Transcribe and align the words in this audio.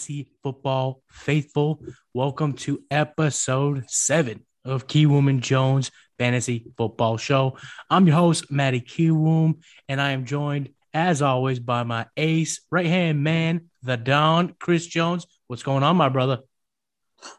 fantasy 0.00 0.30
football 0.42 1.02
faithful. 1.10 1.82
Welcome 2.14 2.54
to 2.54 2.82
episode 2.90 3.84
seven 3.88 4.46
of 4.64 4.86
Kiwoom 4.86 5.40
Jones 5.40 5.90
Fantasy 6.18 6.72
Football 6.78 7.18
Show. 7.18 7.58
I'm 7.90 8.06
your 8.06 8.16
host, 8.16 8.50
Matty 8.50 8.80
Kiwoom, 8.80 9.60
and 9.90 10.00
I 10.00 10.12
am 10.12 10.24
joined, 10.24 10.70
as 10.94 11.20
always, 11.20 11.58
by 11.58 11.82
my 11.82 12.06
ace, 12.16 12.62
right 12.70 12.86
hand 12.86 13.22
man, 13.22 13.68
the 13.82 13.98
Don, 13.98 14.54
Chris 14.58 14.86
Jones. 14.86 15.26
What's 15.48 15.62
going 15.62 15.82
on, 15.82 15.96
my 15.96 16.08
brother? 16.08 16.38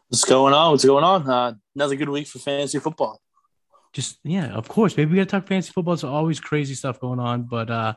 What's 0.06 0.24
going 0.24 0.54
on? 0.54 0.70
What's 0.70 0.84
going 0.84 1.02
on? 1.02 1.28
Uh, 1.28 1.54
another 1.74 1.96
good 1.96 2.10
week 2.10 2.28
for 2.28 2.38
fantasy 2.38 2.78
football. 2.78 3.20
Just 3.92 4.20
yeah, 4.22 4.52
of 4.52 4.68
course, 4.68 4.96
maybe 4.96 5.10
we 5.10 5.16
gotta 5.16 5.26
talk 5.26 5.48
fantasy 5.48 5.72
football. 5.72 5.94
It's 5.94 6.04
always 6.04 6.38
crazy 6.38 6.76
stuff 6.76 7.00
going 7.00 7.18
on, 7.18 7.42
but 7.42 7.70
uh 7.70 7.94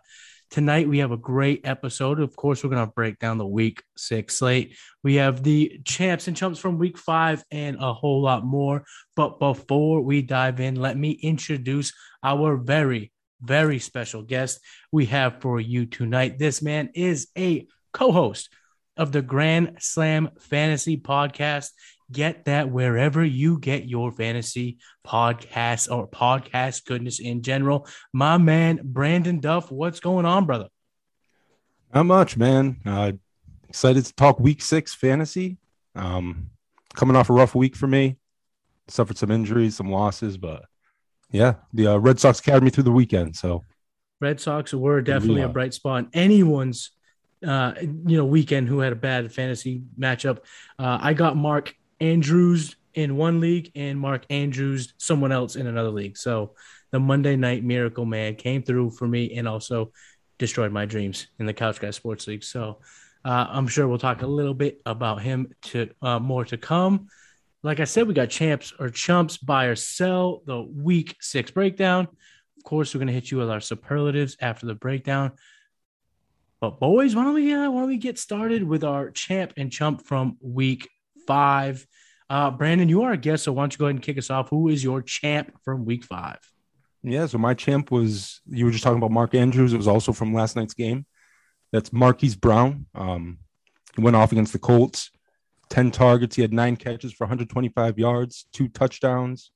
Tonight 0.50 0.88
we 0.88 1.00
have 1.00 1.12
a 1.12 1.18
great 1.18 1.62
episode. 1.66 2.20
Of 2.20 2.36
course, 2.36 2.64
we're 2.64 2.70
going 2.70 2.86
to 2.86 2.94
break 2.94 3.20
down 3.20 3.38
the 3.38 3.46
week 3.46 3.84
six 3.98 4.38
slate. 4.38 4.78
We 5.04 5.16
have 5.16 5.44
the 5.44 5.80
champs 5.84 6.28
and 6.28 6.38
chumps 6.38 6.60
from 6.60 6.78
week 6.78 6.98
five 6.98 7.44
and 7.52 7.78
a 7.80 7.94
whole 7.94 8.22
lot 8.22 8.46
more. 8.46 8.86
But 9.16 9.40
before 9.40 10.02
we 10.02 10.22
dive 10.22 10.60
in, 10.60 10.76
let 10.76 10.98
me 10.98 11.12
introduce 11.12 11.94
our 12.24 12.58
very, 12.58 13.12
very 13.42 13.80
special 13.80 14.22
guest 14.22 14.60
we 14.92 15.06
have 15.08 15.42
for 15.42 15.60
you 15.60 15.86
tonight. 15.86 16.40
This 16.40 16.62
man 16.62 16.90
is 16.94 17.28
a 17.38 17.68
co 17.92 18.12
host 18.12 18.50
of 18.98 19.12
the 19.12 19.22
Grand 19.22 19.78
Slam 19.80 20.30
Fantasy 20.40 20.98
Podcast. 20.98 21.72
Get 22.12 22.46
that 22.46 22.70
wherever 22.70 23.24
you 23.24 23.60
get 23.60 23.88
your 23.88 24.12
fantasy 24.12 24.78
podcast 25.06 25.92
or 25.92 26.08
podcast 26.08 26.86
goodness 26.86 27.20
in 27.20 27.42
general. 27.42 27.88
My 28.14 28.38
man, 28.38 28.80
Brandon 28.84 29.40
Duff, 29.40 29.72
what's 29.72 30.00
going 30.00 30.26
on, 30.26 30.46
brother? 30.46 30.68
Not 31.94 32.06
much, 32.06 32.38
man. 32.38 32.78
Uh, 32.86 33.14
excited 33.70 34.06
to 34.06 34.14
talk 34.14 34.40
week 34.40 34.62
six 34.62 34.94
fantasy. 34.94 35.58
Um, 35.96 36.50
coming 36.94 37.16
off 37.16 37.30
a 37.30 37.34
rough 37.34 37.56
week 37.56 37.76
for 37.76 37.88
me. 37.88 38.18
Suffered 38.88 39.18
some 39.18 39.32
injuries, 39.32 39.76
some 39.76 39.92
losses, 39.92 40.38
but 40.38 40.66
yeah, 41.32 41.56
the 41.74 41.88
uh, 41.88 41.98
Red 41.98 42.20
Sox 42.20 42.40
carried 42.40 42.64
me 42.64 42.70
through 42.70 42.84
the 42.84 42.92
weekend. 42.92 43.36
So, 43.36 43.64
Red 44.22 44.40
Sox 44.40 44.74
were 44.74 45.02
definitely 45.02 45.42
a 45.42 45.50
bright 45.50 45.74
spot 45.74 46.04
in 46.04 46.10
anyone's 46.14 46.92
uh, 47.46 47.74
you 47.82 48.18
know 48.18 48.26
weekend 48.26 48.68
who 48.68 48.80
had 48.80 48.94
a 48.94 48.96
bad 48.96 49.32
fantasy 49.32 49.84
matchup. 50.00 50.40
Uh, 50.78 51.00
I 51.02 51.14
got 51.14 51.36
Mark 51.36 51.76
Andrews 52.00 52.76
in 52.94 53.18
one 53.18 53.40
league 53.40 53.72
and 53.76 54.00
Mark 54.00 54.26
Andrews 54.30 54.94
someone 54.98 55.32
else 55.32 55.56
in 55.56 55.68
another 55.68 55.92
league. 55.92 56.18
So 56.18 56.56
the 56.92 57.00
Monday 57.00 57.36
Night 57.36 57.64
Miracle 57.64 58.06
Man 58.06 58.36
came 58.36 58.64
through 58.64 58.92
for 58.92 59.08
me 59.08 59.36
and 59.36 59.48
also 59.48 59.92
destroyed 60.38 60.72
my 60.72 60.86
dreams 60.86 61.28
in 61.40 61.46
the 61.46 61.54
Couch 61.54 61.80
Guy 61.80 61.92
Sports 61.92 62.28
League. 62.28 62.44
So 62.44 62.80
uh, 63.24 63.48
I'm 63.50 63.68
sure 63.68 63.88
we'll 63.88 63.98
talk 63.98 64.22
a 64.22 64.28
little 64.28 64.54
bit 64.54 64.82
about 64.86 65.22
him 65.22 65.48
to 65.64 65.90
uh, 66.02 66.20
more 66.20 66.46
to 66.46 66.58
come. 66.58 67.08
Like 67.64 67.80
I 67.80 67.86
said, 67.86 68.08
we 68.08 68.14
got 68.14 68.30
champs 68.30 68.72
or 68.80 68.90
chumps, 68.90 69.38
buy 69.38 69.66
or 69.66 69.76
sell 69.76 70.44
the 70.46 70.62
week 70.62 71.16
six 71.20 71.50
breakdown. 71.52 72.08
Of 72.58 72.64
course, 72.64 72.94
we're 72.94 73.00
going 73.00 73.08
to 73.08 73.14
hit 73.14 73.32
you 73.32 73.40
with 73.40 73.50
our 73.50 73.60
superlatives 73.60 74.38
after 74.40 74.68
the 74.68 74.76
breakdown. 74.76 75.32
But 76.62 76.80
boys, 76.80 77.16
why 77.16 77.24
don't 77.24 77.34
we 77.34 77.54
uh, 77.54 77.70
why 77.70 77.82
don't 77.82 77.90
we 77.90 77.98
get 77.98 78.20
started 78.20 78.64
with 78.64 78.84
our 78.84 79.12
champ 79.12 79.54
and 79.58 79.72
chump 79.72 80.06
from 80.06 80.38
week 80.40 80.90
five. 81.26 81.86
Uh, 82.30 82.52
Brandon, 82.52 82.90
you 82.90 83.04
are 83.04 83.12
a 83.12 83.18
guest, 83.18 83.44
so 83.44 83.54
why 83.54 83.64
don't 83.64 83.74
you 83.74 83.78
go 83.78 83.86
ahead 83.86 83.96
and 83.96 84.04
kick 84.04 84.18
us 84.18 84.30
off? 84.30 84.50
Who 84.50 84.70
is 84.70 84.84
your 84.84 85.02
champ 85.02 85.54
from 85.64 85.86
week 85.86 86.04
five? 86.04 86.40
Yeah, 87.04 87.28
so 87.28 87.38
my 87.38 87.54
champ 87.54 87.92
was 87.92 88.42
you 88.48 88.66
were 88.66 88.72
just 88.72 88.84
talking 88.84 88.98
about 88.98 89.12
Mark 89.12 89.36
Andrews. 89.36 89.74
It 89.74 89.78
was 89.78 89.88
also 89.88 90.12
from 90.12 90.34
last 90.34 90.56
night's 90.56 90.74
game. 90.74 91.06
That's 91.72 91.94
Marquise 91.94 92.36
Brown. 92.36 92.88
Um, 92.96 93.40
he 93.96 94.02
went 94.02 94.16
off 94.16 94.32
against 94.32 94.54
the 94.54 94.60
Colts, 94.60 95.12
10 95.70 95.92
targets. 95.92 96.36
He 96.36 96.42
had 96.42 96.54
nine 96.54 96.78
catches 96.78 97.14
for 97.14 97.26
125 97.26 98.00
yards, 98.00 98.48
two 98.52 98.68
touchdowns. 98.70 99.52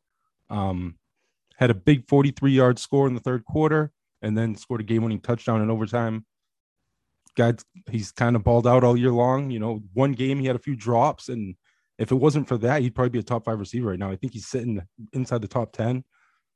Um, 0.50 0.96
had 1.58 1.72
a 1.72 1.76
big 1.76 2.08
43 2.08 2.52
yard 2.52 2.80
score 2.80 3.08
in 3.08 3.16
the 3.16 3.20
third 3.20 3.46
quarter, 3.46 3.92
and 4.22 4.38
then 4.38 4.56
scored 4.56 4.82
a 4.82 4.84
game 4.84 5.04
winning 5.04 5.20
touchdown 5.20 5.62
in 5.62 5.72
overtime 5.72 6.26
guy 7.40 7.54
he's 7.90 8.12
kind 8.12 8.36
of 8.36 8.44
balled 8.44 8.68
out 8.68 8.84
all 8.84 8.98
year 8.98 9.12
long. 9.12 9.50
You 9.50 9.60
know, 9.60 9.82
one 9.94 10.12
game 10.12 10.40
he 10.40 10.46
had 10.46 10.56
a 10.56 10.60
few 10.68 10.76
drops, 10.76 11.30
and 11.30 11.56
if 12.00 12.12
it 12.12 12.16
wasn't 12.16 12.48
for 12.48 12.58
that, 12.60 12.82
he'd 12.82 12.96
probably 12.96 13.10
be 13.10 13.20
a 13.20 13.24
top 13.24 13.46
five 13.46 13.60
receiver 13.60 13.90
right 13.90 14.00
now. 14.00 14.10
I 14.10 14.16
think 14.16 14.34
he's 14.34 14.48
sitting 14.48 14.82
inside 15.14 15.42
the 15.42 15.48
top 15.48 15.74
ten. 15.74 16.04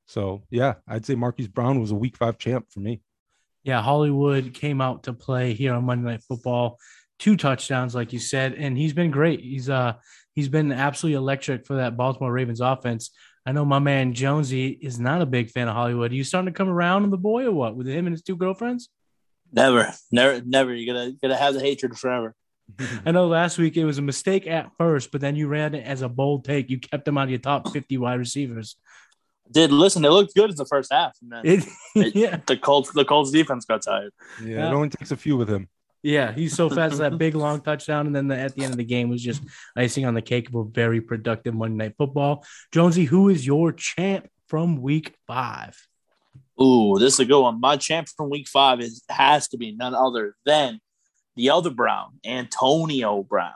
So 0.06 0.42
yeah, 0.50 0.74
I'd 0.88 1.04
say 1.04 1.14
Marquise 1.14 1.48
Brown 1.48 1.80
was 1.80 1.90
a 1.90 1.94
week 1.96 2.16
five 2.16 2.38
champ 2.38 2.66
for 2.70 2.80
me. 2.80 3.02
Yeah, 3.62 3.82
Hollywood 3.82 4.54
came 4.54 4.80
out 4.80 5.04
to 5.04 5.12
play 5.12 5.52
here 5.54 5.74
on 5.74 5.84
Monday 5.84 6.10
Night 6.10 6.22
Football, 6.26 6.78
two 7.18 7.36
touchdowns, 7.36 7.94
like 7.94 8.12
you 8.12 8.18
said, 8.18 8.54
and 8.54 8.76
he's 8.76 8.94
been 8.94 9.10
great. 9.10 9.40
He's 9.40 9.68
uh 9.68 9.94
he's 10.32 10.48
been 10.48 10.72
absolutely 10.72 11.16
electric 11.16 11.66
for 11.66 11.76
that 11.76 11.96
Baltimore 11.96 12.32
Ravens 12.32 12.60
offense. 12.60 13.10
I 13.46 13.52
know 13.52 13.66
my 13.66 13.78
man 13.78 14.14
Jonesy 14.14 14.68
is 14.68 14.98
not 14.98 15.20
a 15.20 15.26
big 15.26 15.50
fan 15.50 15.68
of 15.68 15.74
Hollywood. 15.74 16.10
Are 16.10 16.14
you 16.14 16.24
starting 16.24 16.52
to 16.52 16.56
come 16.56 16.70
around 16.70 17.02
on 17.02 17.10
the 17.10 17.18
boy 17.18 17.44
or 17.44 17.52
what 17.52 17.76
with 17.76 17.86
him 17.86 18.06
and 18.06 18.14
his 18.14 18.22
two 18.22 18.36
girlfriends? 18.36 18.88
Never, 19.52 19.92
never, 20.10 20.40
never. 20.44 20.74
You're 20.74 20.94
gonna 20.94 21.12
gonna 21.20 21.36
have 21.36 21.52
the 21.52 21.60
hatred 21.60 21.98
forever. 21.98 22.34
I 23.04 23.10
know 23.12 23.26
last 23.26 23.58
week 23.58 23.76
it 23.76 23.84
was 23.84 23.98
a 23.98 24.02
mistake 24.02 24.46
at 24.46 24.70
first, 24.76 25.12
but 25.12 25.20
then 25.20 25.36
you 25.36 25.48
ran 25.48 25.74
it 25.74 25.86
as 25.86 26.02
a 26.02 26.08
bold 26.08 26.44
take. 26.44 26.70
You 26.70 26.78
kept 26.78 27.04
them 27.04 27.18
out 27.18 27.24
of 27.24 27.30
your 27.30 27.38
top 27.38 27.70
50 27.70 27.98
wide 27.98 28.18
receivers. 28.18 28.76
Did 29.50 29.70
listen, 29.70 30.04
it 30.04 30.08
looked 30.08 30.34
good 30.34 30.50
in 30.50 30.56
the 30.56 30.64
first 30.64 30.92
half. 30.92 31.16
And 31.20 31.32
then 31.32 31.40
it, 31.44 31.64
it, 31.94 32.16
yeah. 32.16 32.40
the 32.46 32.56
Colts 32.56 32.90
the 32.92 33.04
Colts 33.04 33.30
defense 33.30 33.64
got 33.64 33.82
tired. 33.82 34.12
Yeah, 34.42 34.56
yeah, 34.56 34.68
it 34.70 34.74
only 34.74 34.88
takes 34.88 35.10
a 35.10 35.16
few 35.16 35.36
with 35.36 35.48
him. 35.48 35.68
Yeah, 36.02 36.32
he's 36.32 36.54
so 36.54 36.68
fast. 36.68 36.98
that 36.98 37.18
big 37.18 37.34
long 37.34 37.60
touchdown, 37.60 38.06
and 38.06 38.16
then 38.16 38.28
the, 38.28 38.38
at 38.38 38.54
the 38.54 38.64
end 38.64 38.72
of 38.72 38.78
the 38.78 38.84
game 38.84 39.08
was 39.08 39.22
just 39.22 39.42
icing 39.76 40.06
on 40.06 40.14
the 40.14 40.22
cake 40.22 40.48
of 40.48 40.54
a 40.54 40.64
very 40.64 41.00
productive 41.00 41.54
Monday 41.54 41.84
Night 41.84 41.94
Football. 41.96 42.44
Jonesy, 42.72 43.04
who 43.04 43.28
is 43.28 43.46
your 43.46 43.72
champ 43.72 44.28
from 44.48 44.80
Week 44.80 45.14
Five? 45.26 45.76
Ooh, 46.60 46.98
this 46.98 47.14
is 47.14 47.20
a 47.20 47.24
good 47.24 47.40
one. 47.40 47.60
My 47.60 47.76
champ 47.76 48.08
from 48.16 48.30
week 48.30 48.46
five 48.48 48.80
is 48.80 49.02
has 49.08 49.48
to 49.48 49.56
be 49.56 49.72
none 49.72 49.94
other 49.94 50.36
than 50.46 50.80
the 51.36 51.50
other 51.50 51.70
Brown, 51.70 52.18
Antonio 52.24 53.22
Brown. 53.22 53.52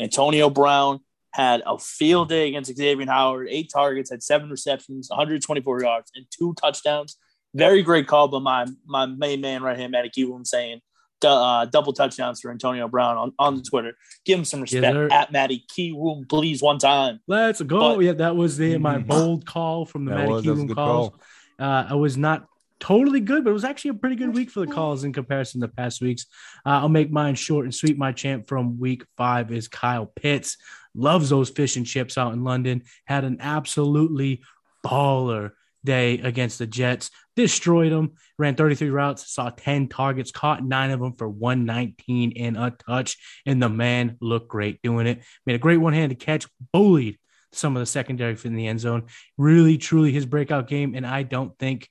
Antonio 0.00 0.50
Brown 0.50 1.00
had 1.32 1.62
a 1.66 1.78
field 1.78 2.28
day 2.28 2.48
against 2.48 2.76
Xavien 2.76 3.08
Howard, 3.08 3.48
eight 3.50 3.70
targets, 3.72 4.10
had 4.10 4.22
seven 4.22 4.50
receptions, 4.50 5.08
124 5.10 5.82
yards, 5.82 6.10
and 6.14 6.26
two 6.30 6.54
touchdowns. 6.54 7.16
Very 7.54 7.82
great 7.82 8.06
call 8.06 8.28
by 8.28 8.38
my 8.38 8.66
my 8.84 9.06
main 9.06 9.40
man 9.40 9.62
right 9.62 9.78
here, 9.78 9.88
Matty 9.88 10.10
Keelan, 10.10 10.46
saying 10.46 10.80
uh, 11.24 11.64
double 11.66 11.92
touchdowns 11.92 12.40
for 12.40 12.50
Antonio 12.50 12.88
Brown 12.88 13.16
on, 13.16 13.32
on 13.38 13.56
the 13.56 13.62
Twitter. 13.62 13.96
Give 14.24 14.38
him 14.38 14.44
some 14.44 14.60
respect 14.60 14.96
yes, 14.96 15.12
at 15.12 15.32
Matty 15.32 15.64
Keywoom, 15.70 16.28
please, 16.28 16.62
one 16.62 16.78
time. 16.78 17.20
Let's 17.26 17.60
go. 17.62 17.96
But, 17.96 18.04
yeah, 18.04 18.12
that 18.12 18.36
was 18.36 18.56
the 18.56 18.78
my 18.78 18.98
bold 18.98 19.46
call 19.46 19.86
from 19.86 20.04
the 20.04 20.14
Matty 20.14 20.32
Keywoom 20.32 20.74
calls. 20.74 21.10
Call. 21.10 21.20
Uh, 21.58 21.86
I 21.90 21.94
was 21.94 22.16
not 22.16 22.46
totally 22.84 23.20
good, 23.20 23.44
but 23.44 23.50
it 23.50 23.54
was 23.54 23.64
actually 23.64 23.92
a 23.92 23.94
pretty 23.94 24.14
good 24.14 24.34
week 24.34 24.50
for 24.50 24.60
the 24.60 24.66
calls 24.70 25.04
in 25.04 25.12
comparison 25.12 25.58
to 25.58 25.68
past 25.68 26.02
weeks. 26.02 26.26
Uh, 26.66 26.80
I'll 26.80 26.90
make 26.90 27.10
mine 27.10 27.34
short 27.34 27.64
and 27.64 27.74
sweet. 27.74 27.96
My 27.96 28.12
champ 28.12 28.46
from 28.46 28.78
week 28.78 29.04
five 29.16 29.50
is 29.50 29.68
Kyle 29.68 30.04
Pitts. 30.04 30.58
Loves 30.94 31.30
those 31.30 31.48
fish 31.48 31.76
and 31.76 31.86
chips 31.86 32.18
out 32.18 32.34
in 32.34 32.44
London. 32.44 32.82
Had 33.06 33.24
an 33.24 33.38
absolutely 33.40 34.42
baller 34.84 35.52
day 35.82 36.18
against 36.18 36.58
the 36.58 36.66
Jets. 36.66 37.10
Destroyed 37.36 37.90
them. 37.90 38.12
Ran 38.38 38.54
33 38.54 38.90
routes. 38.90 39.32
Saw 39.32 39.48
10 39.48 39.88
targets. 39.88 40.30
Caught 40.30 40.62
nine 40.62 40.90
of 40.90 41.00
them 41.00 41.14
for 41.14 41.26
119 41.26 42.34
and 42.36 42.56
a 42.58 42.70
touch. 42.70 43.16
And 43.46 43.62
the 43.62 43.70
man 43.70 44.18
looked 44.20 44.48
great 44.48 44.82
doing 44.82 45.06
it. 45.06 45.22
Made 45.46 45.56
a 45.56 45.58
great 45.58 45.78
one 45.78 45.94
handed 45.94 46.20
catch. 46.20 46.46
Bullied 46.70 47.18
some 47.54 47.76
of 47.76 47.80
the 47.80 47.86
secondary 47.86 48.36
in 48.44 48.54
the 48.54 48.66
end 48.66 48.80
zone. 48.80 49.04
Really, 49.36 49.78
truly 49.78 50.12
his 50.12 50.26
breakout 50.26 50.68
game. 50.68 50.94
And 50.94 51.06
I 51.06 51.22
don't 51.22 51.56
think 51.58 51.88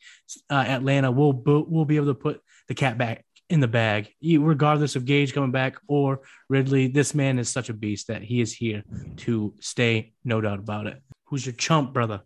uh, 0.50 0.56
Atlanta 0.56 1.12
will, 1.12 1.34
will 1.34 1.86
be 1.86 1.96
able 1.96 2.08
to 2.08 2.16
put 2.16 2.42
the 2.68 2.76
cat 2.76 2.98
back 2.98 3.26
in 3.50 3.60
the 3.60 3.68
bag, 3.68 4.10
regardless 4.22 4.96
of 4.96 5.06
Gage 5.06 5.34
coming 5.34 5.52
back 5.52 5.76
or 5.88 6.22
Ridley. 6.50 6.88
This 6.88 7.14
man 7.14 7.40
is 7.40 7.50
such 7.50 7.70
a 7.70 7.74
beast 7.74 8.08
that 8.08 8.24
he 8.24 8.42
is 8.42 8.54
here 8.54 8.84
to 9.18 9.54
stay, 9.60 10.14
no 10.24 10.42
doubt 10.42 10.60
about 10.60 10.88
it. 10.88 11.02
Who's 11.26 11.46
your 11.46 11.54
chump, 11.54 11.94
brother, 11.94 12.22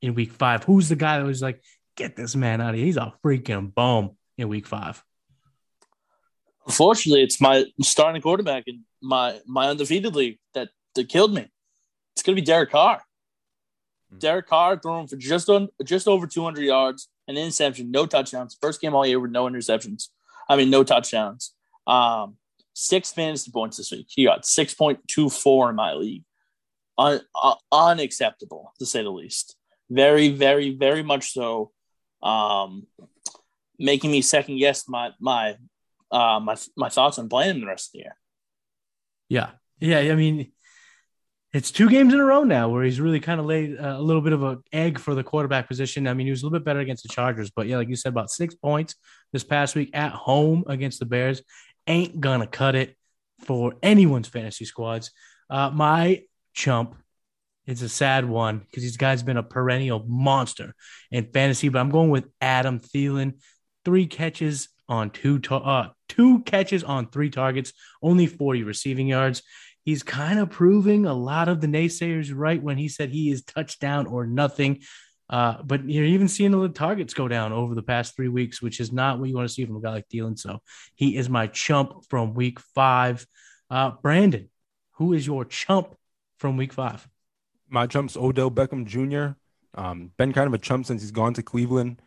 in 0.00 0.14
week 0.14 0.32
five? 0.32 0.64
Who's 0.64 0.88
the 0.88 0.96
guy 0.96 1.18
that 1.18 1.26
was 1.26 1.42
like, 1.42 1.62
get 1.96 2.16
this 2.16 2.34
man 2.34 2.60
out 2.60 2.70
of 2.70 2.76
here? 2.76 2.86
He's 2.86 2.96
a 2.96 3.12
freaking 3.24 3.72
bomb 3.72 4.16
in 4.38 4.48
week 4.48 4.66
five. 4.66 5.02
Unfortunately, 6.66 7.22
it's 7.22 7.40
my 7.40 7.64
starting 7.80 8.22
quarterback 8.22 8.64
in 8.66 8.84
my 9.00 9.40
my 9.46 9.68
undefeated 9.68 10.14
league 10.14 10.38
that, 10.54 10.68
that 10.94 11.08
killed 11.08 11.34
me 11.34 11.48
it's 12.22 12.26
going 12.26 12.36
to 12.36 12.40
be 12.40 12.46
Derek 12.46 12.70
Carr. 12.70 12.98
Mm-hmm. 12.98 14.18
Derek 14.18 14.46
Carr 14.46 14.78
throwing 14.78 15.08
for 15.08 15.16
just 15.16 15.48
on 15.48 15.68
just 15.82 16.06
over 16.06 16.24
200 16.24 16.62
yards, 16.62 17.08
an 17.26 17.36
interception, 17.36 17.90
no 17.90 18.06
touchdowns. 18.06 18.56
First 18.60 18.80
game 18.80 18.94
all 18.94 19.04
year 19.04 19.18
with 19.18 19.32
no 19.32 19.46
interceptions. 19.46 20.10
I 20.48 20.54
mean, 20.54 20.70
no 20.70 20.84
touchdowns. 20.84 21.52
Um, 21.84 22.36
six 22.74 23.10
fantasy 23.10 23.50
points 23.50 23.76
this 23.76 23.90
week. 23.90 24.06
He 24.08 24.22
got 24.24 24.44
6.24 24.44 25.70
in 25.70 25.74
my 25.74 25.94
league. 25.94 26.22
Un, 26.96 27.20
uh, 27.34 27.54
unacceptable 27.72 28.72
to 28.78 28.86
say 28.86 29.02
the 29.02 29.10
least. 29.10 29.56
Very, 29.90 30.28
very, 30.28 30.76
very 30.76 31.02
much 31.02 31.32
so. 31.32 31.72
Um, 32.22 32.86
making 33.80 34.12
me 34.12 34.22
second 34.22 34.58
guess 34.58 34.88
my 34.88 35.10
my 35.18 35.56
uh, 36.12 36.38
my 36.38 36.56
my 36.76 36.88
thoughts 36.88 37.18
on 37.18 37.28
playing 37.28 37.56
him 37.56 37.60
the 37.62 37.66
rest 37.66 37.88
of 37.88 37.92
the 37.94 37.98
year. 37.98 38.16
Yeah, 39.28 39.50
yeah. 39.80 40.12
I 40.12 40.14
mean, 40.14 40.52
it's 41.52 41.70
two 41.70 41.88
games 41.88 42.14
in 42.14 42.20
a 42.20 42.24
row 42.24 42.44
now 42.44 42.68
where 42.68 42.82
he's 42.82 43.00
really 43.00 43.20
kind 43.20 43.38
of 43.38 43.46
laid 43.46 43.76
a 43.78 44.00
little 44.00 44.22
bit 44.22 44.32
of 44.32 44.42
an 44.42 44.62
egg 44.72 44.98
for 44.98 45.14
the 45.14 45.22
quarterback 45.22 45.68
position. 45.68 46.08
I 46.08 46.14
mean, 46.14 46.26
he 46.26 46.30
was 46.30 46.42
a 46.42 46.46
little 46.46 46.58
bit 46.58 46.64
better 46.64 46.80
against 46.80 47.02
the 47.02 47.10
Chargers, 47.10 47.50
but 47.50 47.66
yeah, 47.66 47.76
like 47.76 47.88
you 47.88 47.96
said, 47.96 48.10
about 48.10 48.30
six 48.30 48.54
points 48.54 48.94
this 49.32 49.44
past 49.44 49.74
week 49.74 49.90
at 49.92 50.12
home 50.12 50.64
against 50.66 50.98
the 50.98 51.06
Bears 51.06 51.42
ain't 51.86 52.20
gonna 52.20 52.46
cut 52.46 52.74
it 52.74 52.96
for 53.40 53.74
anyone's 53.82 54.28
fantasy 54.28 54.64
squads. 54.64 55.10
Uh, 55.50 55.68
my 55.70 56.22
chump 56.54 56.96
it's 57.66 57.82
a 57.82 57.88
sad 57.88 58.24
one 58.24 58.58
because 58.58 58.82
this 58.82 58.96
guy's 58.96 59.22
been 59.22 59.36
a 59.36 59.42
perennial 59.42 60.04
monster 60.06 60.74
in 61.10 61.30
fantasy. 61.32 61.68
But 61.68 61.80
I'm 61.80 61.90
going 61.90 62.10
with 62.10 62.28
Adam 62.40 62.80
Thielen. 62.80 63.34
Three 63.84 64.06
catches 64.06 64.68
on 64.88 65.10
two 65.10 65.38
ta- 65.38 65.58
uh, 65.58 65.90
two 66.08 66.40
catches 66.40 66.82
on 66.82 67.08
three 67.08 67.30
targets, 67.30 67.72
only 68.02 68.26
40 68.26 68.64
receiving 68.64 69.06
yards. 69.06 69.42
He's 69.84 70.02
kind 70.02 70.38
of 70.38 70.50
proving 70.50 71.06
a 71.06 71.14
lot 71.14 71.48
of 71.48 71.60
the 71.60 71.66
naysayers 71.66 72.32
right 72.34 72.62
when 72.62 72.78
he 72.78 72.88
said 72.88 73.10
he 73.10 73.30
is 73.30 73.42
touchdown 73.42 74.06
or 74.06 74.26
nothing. 74.26 74.82
Uh, 75.28 75.62
but 75.64 75.88
you're 75.88 76.04
even 76.04 76.28
seeing 76.28 76.50
the 76.50 76.68
targets 76.68 77.14
go 77.14 77.26
down 77.26 77.52
over 77.52 77.74
the 77.74 77.82
past 77.82 78.14
three 78.14 78.28
weeks, 78.28 78.60
which 78.60 78.80
is 78.80 78.92
not 78.92 79.18
what 79.18 79.28
you 79.28 79.34
want 79.34 79.48
to 79.48 79.52
see 79.52 79.64
from 79.64 79.76
a 79.76 79.80
guy 79.80 79.90
like 79.90 80.08
Thielen. 80.08 80.38
So 80.38 80.60
he 80.94 81.16
is 81.16 81.28
my 81.28 81.46
chump 81.46 82.04
from 82.10 82.34
week 82.34 82.60
five. 82.60 83.26
Uh, 83.70 83.92
Brandon, 84.02 84.50
who 84.92 85.14
is 85.14 85.26
your 85.26 85.44
chump 85.44 85.96
from 86.38 86.56
week 86.56 86.72
five? 86.72 87.08
my 87.72 87.86
chump's 87.86 88.16
Odell 88.16 88.50
Beckham 88.50 88.84
Jr. 88.84 89.34
Um, 89.74 90.12
been 90.18 90.32
kind 90.32 90.46
of 90.46 90.52
a 90.52 90.58
chump 90.58 90.86
since 90.86 91.00
he's 91.00 91.10
gone 91.10 91.32
to 91.34 91.42
Cleveland. 91.42 92.02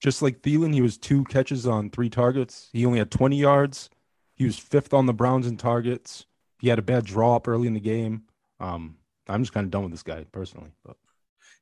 Just 0.00 0.22
like 0.22 0.40
Thielen, 0.40 0.72
he 0.72 0.80
was 0.80 0.96
two 0.96 1.24
catches 1.24 1.66
on 1.66 1.90
three 1.90 2.08
targets. 2.08 2.70
He 2.72 2.86
only 2.86 2.98
had 2.98 3.10
20 3.10 3.36
yards. 3.36 3.90
He 4.34 4.44
was 4.44 4.58
fifth 4.58 4.94
on 4.94 5.06
the 5.06 5.12
Browns 5.12 5.46
in 5.46 5.58
targets. 5.58 6.24
He 6.62 6.68
had 6.68 6.78
a 6.78 6.82
bad 6.82 7.04
draw 7.04 7.36
up 7.36 7.48
early 7.48 7.66
in 7.66 7.74
the 7.74 7.80
game. 7.80 8.22
Um, 8.60 8.96
I'm 9.28 9.42
just 9.42 9.52
kind 9.52 9.64
of 9.64 9.72
done 9.72 9.82
with 9.82 9.90
this 9.90 10.04
guy 10.04 10.24
personally. 10.30 10.70
But 10.84 10.96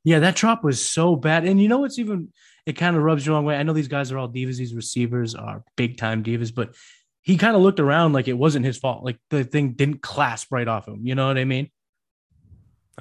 yeah, 0.05 0.19
that 0.20 0.37
drop 0.37 0.62
was 0.62 0.81
so 0.87 1.17
bad. 1.17 1.47
And 1.47 1.61
you 1.61 1.69
know 1.69 1.79
what's 1.79 1.99
even 1.99 2.29
it 2.67 2.75
kind 2.75 2.97
of 2.97 3.02
rubs 3.02 3.25
you 3.25 3.31
the 3.31 3.35
wrong 3.35 3.47
way. 3.47 3.56
I 3.56 3.62
know 3.62 3.73
these 3.73 3.88
guys 3.88 4.12
are 4.12 4.19
all 4.19 4.29
divas, 4.29 4.58
these 4.58 4.75
receivers 4.75 5.35
are 5.35 5.64
big 5.75 5.97
time 5.97 6.23
divas, 6.23 6.55
but 6.55 6.75
he 7.23 7.38
kind 7.38 7.56
of 7.56 7.62
looked 7.62 7.81
around 7.81 8.12
like 8.12 8.29
it 8.29 8.35
wasn't 8.35 8.67
his 8.67 8.76
fault. 8.76 9.02
Like 9.02 9.19
the 9.31 9.43
thing 9.43 9.73
didn't 9.73 10.02
clasp 10.02 10.52
right 10.52 10.69
off 10.69 10.87
him. 10.87 11.00
You 11.06 11.14
know 11.14 11.26
what 11.26 11.38
I 11.38 11.44
mean? 11.44 11.70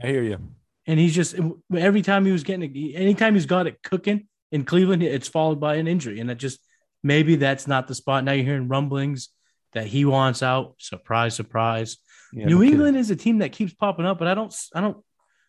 I 0.01 0.07
hear 0.07 0.23
you. 0.23 0.39
And 0.87 0.97
he's 0.97 1.13
just 1.13 1.35
every 1.75 2.01
time 2.01 2.25
he 2.25 2.31
was 2.31 2.43
getting 2.43 2.95
anytime 2.95 3.33
he's 3.33 3.45
got 3.45 3.67
it 3.67 3.83
cooking 3.83 4.27
in 4.53 4.63
Cleveland, 4.63 5.03
it's 5.03 5.27
followed 5.27 5.59
by 5.59 5.75
an 5.75 5.87
injury, 5.87 6.21
and 6.21 6.31
it 6.31 6.35
just 6.35 6.59
maybe 7.03 7.35
that's 7.35 7.67
not 7.67 7.87
the 7.87 7.95
spot. 7.95 8.23
Now 8.23 8.31
you're 8.31 8.45
hearing 8.45 8.69
rumblings 8.69 9.29
that 9.73 9.87
he 9.87 10.05
wants 10.05 10.43
out. 10.43 10.75
Surprise, 10.77 11.35
surprise. 11.35 11.97
Yeah, 12.33 12.45
New 12.45 12.63
England 12.63 12.97
is 12.97 13.09
a 13.09 13.15
team 13.15 13.39
that 13.39 13.51
keeps 13.51 13.73
popping 13.73 14.05
up, 14.05 14.19
but 14.19 14.27
I 14.27 14.33
don't, 14.33 14.55
I 14.73 14.81
don't, 14.81 14.97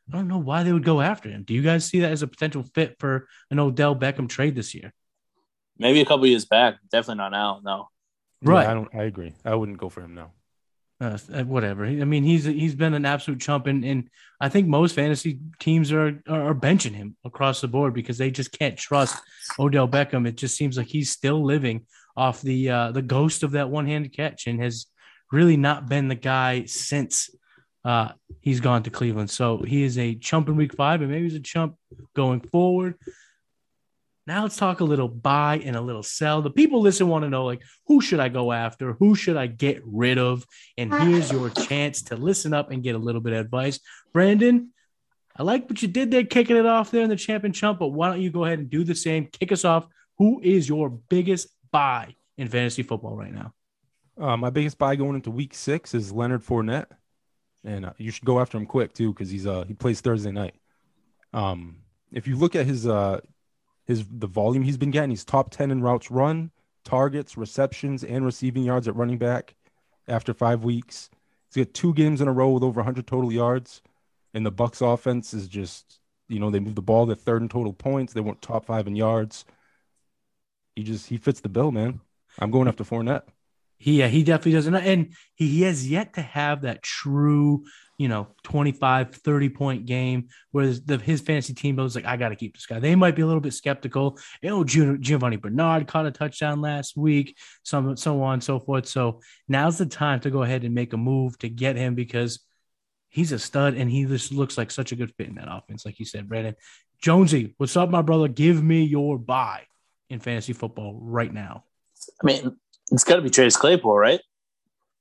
I 0.09 0.17
don't 0.17 0.29
know 0.29 0.39
why 0.39 0.63
they 0.63 0.73
would 0.73 0.85
go 0.85 1.01
after 1.01 1.29
him. 1.29 1.43
Do 1.43 1.55
you 1.55 1.63
guys 1.63 1.85
see 1.85 2.01
that 2.01 2.13
as 2.13 2.23
a 2.23 2.27
potential 2.27 2.65
fit 2.75 2.97
for 2.99 3.29
an 3.51 3.59
Odell 3.59 3.95
Beckham 3.95 4.29
trade 4.29 4.55
this 4.55 4.75
year? 4.75 4.93
Maybe 5.79 6.01
a 6.01 6.07
couple 6.07 6.27
years 6.27 6.45
back, 6.45 6.77
definitely 6.91 7.19
not 7.19 7.33
now. 7.33 7.61
No, 7.63 7.89
right? 8.43 8.63
Yeah, 8.63 8.71
I 8.71 8.75
don't. 8.75 8.95
I 8.95 9.03
agree. 9.05 9.35
I 9.45 9.55
wouldn't 9.55 9.79
go 9.79 9.89
for 9.89 10.03
him 10.03 10.15
now 10.15 10.33
uh, 11.01 11.19
whatever. 11.45 11.87
I 11.87 12.05
mean, 12.05 12.25
he's 12.25 12.45
he's 12.45 12.75
been 12.75 12.95
an 12.95 13.07
absolute 13.07 13.41
chump, 13.41 13.67
and, 13.67 13.85
and 13.85 14.11
I 14.41 14.49
think 14.49 14.69
most 14.69 14.95
fantasy 14.95 15.41
teams 15.59 15.93
are, 15.93 16.23
are 16.29 16.55
benching 16.55 16.93
him 16.93 17.17
across 17.25 17.61
the 17.61 17.69
board 17.69 17.95
because 17.95 18.19
they 18.19 18.31
just 18.31 18.53
can't 18.53 18.77
trust 18.77 19.21
Odell 19.59 19.89
Beckham. 19.89 20.29
It 20.29 20.37
just 20.37 20.57
seems 20.57 20.77
like 20.77 20.89
he's 20.89 21.11
still 21.11 21.43
living 21.43 21.87
off 22.17 22.41
the 22.43 22.71
uh, 22.71 22.93
the 22.93 23.03
ghost 23.03 23.43
of 23.43 23.53
that 23.53 23.71
one 23.71 23.87
handed 23.87 24.15
catch, 24.15 24.47
and 24.47 24.63
has 24.63 24.87
really 25.33 25.57
not 25.57 25.89
been 25.89 26.09
the 26.09 26.15
guy 26.15 26.65
since 26.65 27.31
uh, 27.85 28.11
he's 28.41 28.61
gone 28.61 28.83
to 28.83 28.91
Cleveland. 28.91 29.31
So 29.31 29.59
he 29.59 29.83
is 29.83 29.99
a 29.99 30.15
chump 30.15 30.49
in 30.49 30.57
Week 30.57 30.75
Five, 30.75 31.01
and 31.01 31.11
maybe 31.11 31.25
he's 31.25 31.35
a 31.35 31.41
chump 31.41 31.77
going 32.15 32.41
forward. 32.41 32.97
Now 34.27 34.43
let's 34.43 34.57
talk 34.57 34.81
a 34.81 34.85
little 34.85 35.09
buy 35.09 35.61
and 35.65 35.75
a 35.75 35.81
little 35.81 36.03
sell. 36.03 36.41
The 36.43 36.51
people 36.51 36.81
listen 36.81 37.09
want 37.09 37.25
to 37.25 37.29
know 37.29 37.45
like 37.45 37.63
who 37.87 38.01
should 38.01 38.21
I 38.21 38.29
go 38.29 38.53
after? 38.53 38.93
Who 38.95 39.15
should 39.15 39.37
I 39.37 39.47
get 39.49 39.83
rid 39.85 40.19
of? 40.19 40.45
And 40.79 40.95
here's 40.95 41.33
your 41.33 41.51
chance 41.51 42.03
to 42.03 42.17
listen 42.17 42.55
up 42.55 42.71
and 42.71 42.83
get 42.83 42.95
a 42.95 42.99
little 42.99 43.21
bit 43.21 43.33
of 43.33 43.41
advice. 43.41 43.81
Brandon, 44.13 44.71
I 45.37 45.43
like 45.43 45.69
what 45.69 45.83
you 45.83 45.89
did 45.89 46.11
there, 46.11 46.25
kicking 46.25 46.57
it 46.57 46.67
off 46.67 46.91
there 46.91 47.03
in 47.03 47.09
the 47.09 47.17
champion 47.17 47.53
chump, 47.53 47.79
but 47.79 47.89
why 47.89 48.09
don't 48.09 48.21
you 48.21 48.31
go 48.31 48.45
ahead 48.45 48.59
and 48.59 48.71
do 48.71 48.85
the 48.85 48.95
same? 48.95 49.27
Kick 49.27 49.53
us 49.53 49.65
off. 49.65 49.87
Who 50.19 50.41
is 50.43 50.69
your 50.69 50.91
biggest 50.91 51.49
buy 51.73 52.15
in 52.37 52.49
fantasy 52.49 52.83
football 52.83 53.17
right 53.17 53.33
now? 53.33 53.53
Uh, 54.19 54.37
my 54.37 54.51
biggest 54.51 54.79
buy 54.79 54.97
going 54.97 55.15
into 55.15 55.31
week 55.31 55.55
six 55.55 55.95
is 55.95 56.13
Leonard 56.13 56.43
Fournette, 56.43 56.91
and 57.65 57.87
uh, 57.87 57.93
you 57.97 58.11
should 58.11 58.25
go 58.25 58.41
after 58.41 58.59
him 58.59 58.67
quick 58.67 58.93
too 58.93 59.13
because 59.13 59.31
he's 59.31 59.47
uh 59.47 59.65
he 59.67 59.75
plays 59.75 60.01
Thursday 60.01 60.33
night. 60.33 60.55
Um, 61.33 61.77
if 62.13 62.27
you 62.27 62.37
look 62.37 62.55
at 62.55 62.67
his 62.67 62.87
uh 62.87 63.21
his 63.91 64.07
the 64.09 64.29
volume 64.29 64.63
he's 64.63 64.77
been 64.77 64.93
getting. 64.93 65.11
He's 65.11 65.25
top 65.25 65.51
10 65.51 65.73
in 65.73 65.83
routes 65.83 66.11
run, 66.13 66.53
targets, 66.85 67.37
receptions, 67.37 68.05
and 68.05 68.25
receiving 68.25 68.63
yards 68.63 68.87
at 68.87 68.95
running 68.95 69.19
back 69.19 69.57
after 70.07 70.33
five 70.33 70.63
weeks. 70.63 71.11
He's 71.53 71.65
got 71.65 71.75
two 71.75 71.93
games 71.95 72.21
in 72.21 72.29
a 72.29 72.33
row 72.33 72.51
with 72.51 72.63
over 72.63 72.79
100 72.79 73.07
total 73.07 73.33
yards. 73.33 73.83
And 74.33 74.47
the 74.47 74.53
Bucs 74.53 74.81
offense 74.81 75.35
is 75.35 75.49
just, 75.49 75.99
you 76.29 76.39
know, 76.39 76.51
they 76.51 76.61
move 76.61 76.77
the 76.77 76.83
ball. 76.83 77.05
They're 77.05 77.17
third 77.17 77.43
in 77.43 77.49
total 77.49 77.73
points. 77.73 78.13
They 78.13 78.21
weren't 78.21 78.41
top 78.41 78.67
five 78.67 78.87
in 78.87 78.95
yards. 78.95 79.45
He 80.81 80.85
just 80.85 81.09
he 81.09 81.19
fits 81.19 81.41
the 81.41 81.51
bill, 81.51 81.71
man. 81.71 82.01
I'm 82.39 82.51
going 82.51 82.67
after 82.67 82.85
Fournette. 82.85 83.25
He, 83.77 83.99
yeah, 83.99 84.09
he 84.09 84.25
definitely 84.25 84.53
doesn't. 84.53 84.75
And 84.75 85.15
he, 85.35 85.49
he 85.49 85.63
has 85.63 85.87
yet 85.87 86.15
to 86.15 86.23
have 86.23 86.63
that 86.63 86.83
true 86.83 87.65
you 87.99 88.09
know 88.09 88.29
25 88.45 89.15
30 89.15 89.49
point 89.51 89.85
game 89.85 90.29
whereas 90.53 90.83
the, 90.83 90.97
his 90.97 91.21
fantasy 91.21 91.53
team 91.53 91.77
was 91.77 91.95
like 91.95 92.07
i 92.07 92.17
got 92.17 92.31
to 92.31 92.35
keep 92.37 92.55
this 92.55 92.65
guy 92.65 92.79
they 92.81 92.95
might 92.95 93.15
be 93.15 93.21
a 93.21 93.27
little 93.27 93.43
bit 93.43 93.53
skeptical 93.53 94.19
you 94.41 94.49
know 94.49 94.65
Giovani 94.65 95.37
bernard 95.37 95.87
caught 95.87 96.07
a 96.07 96.11
touchdown 96.11 96.63
last 96.63 96.97
week 96.97 97.37
so, 97.63 97.95
so 97.97 98.23
on 98.23 98.35
and 98.35 98.43
so 98.43 98.59
forth 98.59 98.89
so 98.89 99.21
now's 99.49 99.77
the 99.77 99.85
time 99.85 100.19
to 100.21 100.31
go 100.31 100.43
ahead 100.43 100.65
and 100.65 100.75
make 100.75 100.95
a 100.95 100.97
move 100.97 101.39
to 101.41 101.51
get 101.51 101.77
him 101.77 101.95
because 101.95 102.41
he's 103.11 103.33
a 103.33 103.39
stud 103.39 103.75
and 103.75 103.91
he 103.91 104.07
just 104.07 104.33
looks 104.33 104.57
like 104.57 104.71
such 104.71 104.93
a 104.93 104.97
good 104.97 105.13
fit 105.17 105.29
in 105.29 105.35
that 105.35 105.49
offense 105.51 105.85
like 105.85 105.99
you 105.99 106.07
said 106.07 106.27
brandon 106.27 106.57
jonesy 107.03 107.55
what's 107.59 107.77
up 107.77 107.91
my 107.91 108.01
brother 108.01 108.29
give 108.29 108.65
me 108.65 108.83
your 108.83 109.19
buy 109.19 109.65
in 110.11 110.21
fantasy 110.21 110.53
football 110.53 110.99
right 111.01 111.33
now 111.33 111.65
i 112.23 112.27
mean 112.27 112.57
it's 112.91 113.05
got 113.05 113.17
to 113.17 113.23
be 113.23 113.31
Chase 113.31 113.57
Claypool, 113.57 113.97
right? 113.97 114.21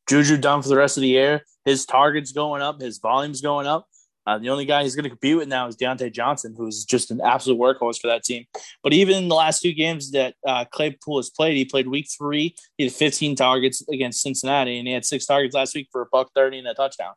Juju 0.07 0.37
done 0.37 0.61
for 0.61 0.69
the 0.69 0.77
rest 0.77 0.97
of 0.97 1.01
the 1.01 1.07
year. 1.07 1.43
His 1.65 1.85
targets 1.85 2.31
going 2.31 2.61
up, 2.61 2.81
his 2.81 2.97
volumes 2.99 3.41
going 3.41 3.67
up. 3.67 3.87
Uh, 4.25 4.37
the 4.37 4.49
only 4.49 4.65
guy 4.65 4.83
he's 4.83 4.95
going 4.95 5.03
to 5.03 5.09
compete 5.09 5.37
with 5.37 5.47
now 5.47 5.67
is 5.67 5.75
Diontae 5.75 6.11
Johnson, 6.11 6.53
who's 6.55 6.85
just 6.85 7.09
an 7.09 7.19
absolute 7.21 7.59
workhorse 7.59 7.99
for 7.99 8.07
that 8.07 8.23
team. 8.23 8.45
But 8.83 8.93
even 8.93 9.15
in 9.15 9.27
the 9.27 9.35
last 9.35 9.61
two 9.61 9.73
games 9.73 10.11
that 10.11 10.35
uh, 10.45 10.65
Claypool 10.65 11.17
has 11.17 11.31
played, 11.31 11.57
he 11.57 11.65
played 11.65 11.87
week 11.87 12.07
three. 12.15 12.55
He 12.77 12.83
had 12.83 12.93
15 12.93 13.35
targets 13.35 13.83
against 13.89 14.21
Cincinnati, 14.21 14.77
and 14.77 14.87
he 14.87 14.93
had 14.93 15.05
six 15.05 15.25
targets 15.25 15.55
last 15.55 15.73
week 15.73 15.89
for 15.91 16.01
a 16.01 16.05
buck 16.11 16.29
30 16.35 16.59
and 16.59 16.67
a 16.67 16.73
touchdown. 16.75 17.13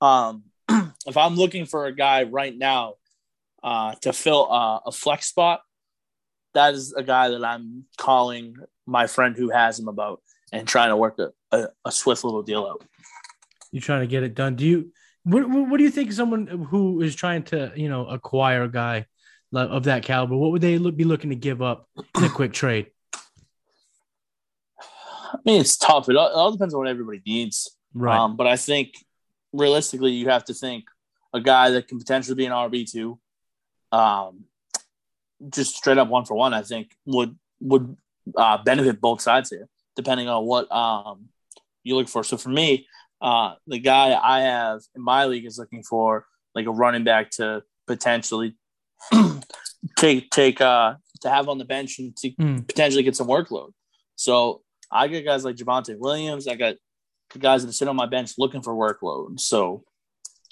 Um, 0.00 0.44
if 1.06 1.16
I'm 1.16 1.34
looking 1.34 1.66
for 1.66 1.86
a 1.86 1.94
guy 1.94 2.24
right 2.24 2.56
now 2.56 2.94
uh, 3.64 3.94
to 4.02 4.12
fill 4.12 4.52
uh, 4.52 4.80
a 4.86 4.92
flex 4.92 5.26
spot, 5.26 5.62
that 6.54 6.74
is 6.74 6.92
a 6.92 7.02
guy 7.02 7.28
that 7.28 7.44
I'm 7.44 7.84
calling 7.96 8.56
my 8.86 9.06
friend 9.06 9.36
who 9.36 9.50
has 9.50 9.78
him 9.78 9.88
about 9.88 10.22
and 10.52 10.66
trying 10.66 10.90
to 10.90 10.96
work 10.96 11.18
a, 11.18 11.30
a, 11.56 11.68
a 11.86 11.92
swift 11.92 12.24
little 12.24 12.42
deal 12.42 12.66
out. 12.66 12.84
You're 13.70 13.82
trying 13.82 14.00
to 14.00 14.06
get 14.06 14.22
it 14.22 14.34
done. 14.34 14.56
Do 14.56 14.66
you? 14.66 14.92
What, 15.24 15.48
what 15.48 15.78
do 15.78 15.84
you 15.84 15.90
think? 15.90 16.12
Someone 16.12 16.46
who 16.46 17.00
is 17.00 17.14
trying 17.14 17.44
to, 17.44 17.72
you 17.76 17.88
know, 17.88 18.06
acquire 18.06 18.64
a 18.64 18.70
guy 18.70 19.06
of 19.54 19.84
that 19.84 20.02
caliber, 20.02 20.36
what 20.36 20.50
would 20.50 20.62
they 20.62 20.78
look, 20.78 20.96
be 20.96 21.04
looking 21.04 21.30
to 21.30 21.36
give 21.36 21.62
up 21.62 21.88
in 22.16 22.24
a 22.24 22.28
quick 22.28 22.52
trade? 22.54 22.86
I 24.78 25.38
mean, 25.44 25.60
it's 25.60 25.76
tough. 25.76 26.08
It 26.08 26.16
all, 26.16 26.28
it 26.28 26.34
all 26.34 26.52
depends 26.52 26.74
on 26.74 26.80
what 26.80 26.88
everybody 26.88 27.22
needs. 27.24 27.76
Right. 27.94 28.18
Um, 28.18 28.36
but 28.36 28.46
I 28.46 28.56
think 28.56 28.94
realistically, 29.52 30.12
you 30.12 30.28
have 30.28 30.44
to 30.46 30.54
think 30.54 30.84
a 31.32 31.40
guy 31.40 31.70
that 31.70 31.88
can 31.88 31.98
potentially 31.98 32.34
be 32.34 32.46
an 32.46 32.52
RB 32.52 32.90
two, 32.90 33.18
um, 33.90 34.44
just 35.50 35.76
straight 35.76 35.98
up 35.98 36.08
one 36.08 36.24
for 36.24 36.34
one. 36.34 36.54
I 36.54 36.62
think 36.62 36.90
would 37.06 37.36
would 37.60 37.96
uh, 38.36 38.58
benefit 38.62 39.00
both 39.00 39.20
sides 39.20 39.50
here 39.50 39.68
depending 39.96 40.28
on 40.28 40.44
what 40.46 40.70
um, 40.72 41.28
you 41.84 41.96
look 41.96 42.08
for. 42.08 42.24
So 42.24 42.36
for 42.36 42.48
me, 42.48 42.86
uh, 43.20 43.54
the 43.66 43.78
guy 43.78 44.18
I 44.20 44.40
have 44.40 44.80
in 44.94 45.02
my 45.02 45.26
league 45.26 45.44
is 45.44 45.58
looking 45.58 45.82
for 45.82 46.26
like 46.54 46.66
a 46.66 46.70
running 46.70 47.04
back 47.04 47.30
to 47.32 47.62
potentially 47.86 48.56
take 49.98 50.30
take 50.30 50.60
uh, 50.60 50.94
to 51.20 51.30
have 51.30 51.48
on 51.48 51.58
the 51.58 51.64
bench 51.64 51.98
and 51.98 52.16
to 52.16 52.30
mm. 52.30 52.66
potentially 52.66 53.02
get 53.02 53.16
some 53.16 53.28
workload. 53.28 53.72
So 54.16 54.62
I 54.90 55.08
get 55.08 55.24
guys 55.24 55.44
like 55.44 55.56
Javonte 55.56 55.96
Williams. 55.98 56.46
I 56.46 56.56
got 56.56 56.76
guys 57.38 57.64
that 57.64 57.72
sit 57.72 57.88
on 57.88 57.96
my 57.96 58.06
bench 58.06 58.32
looking 58.38 58.62
for 58.62 58.74
workload. 58.74 59.40
So 59.40 59.84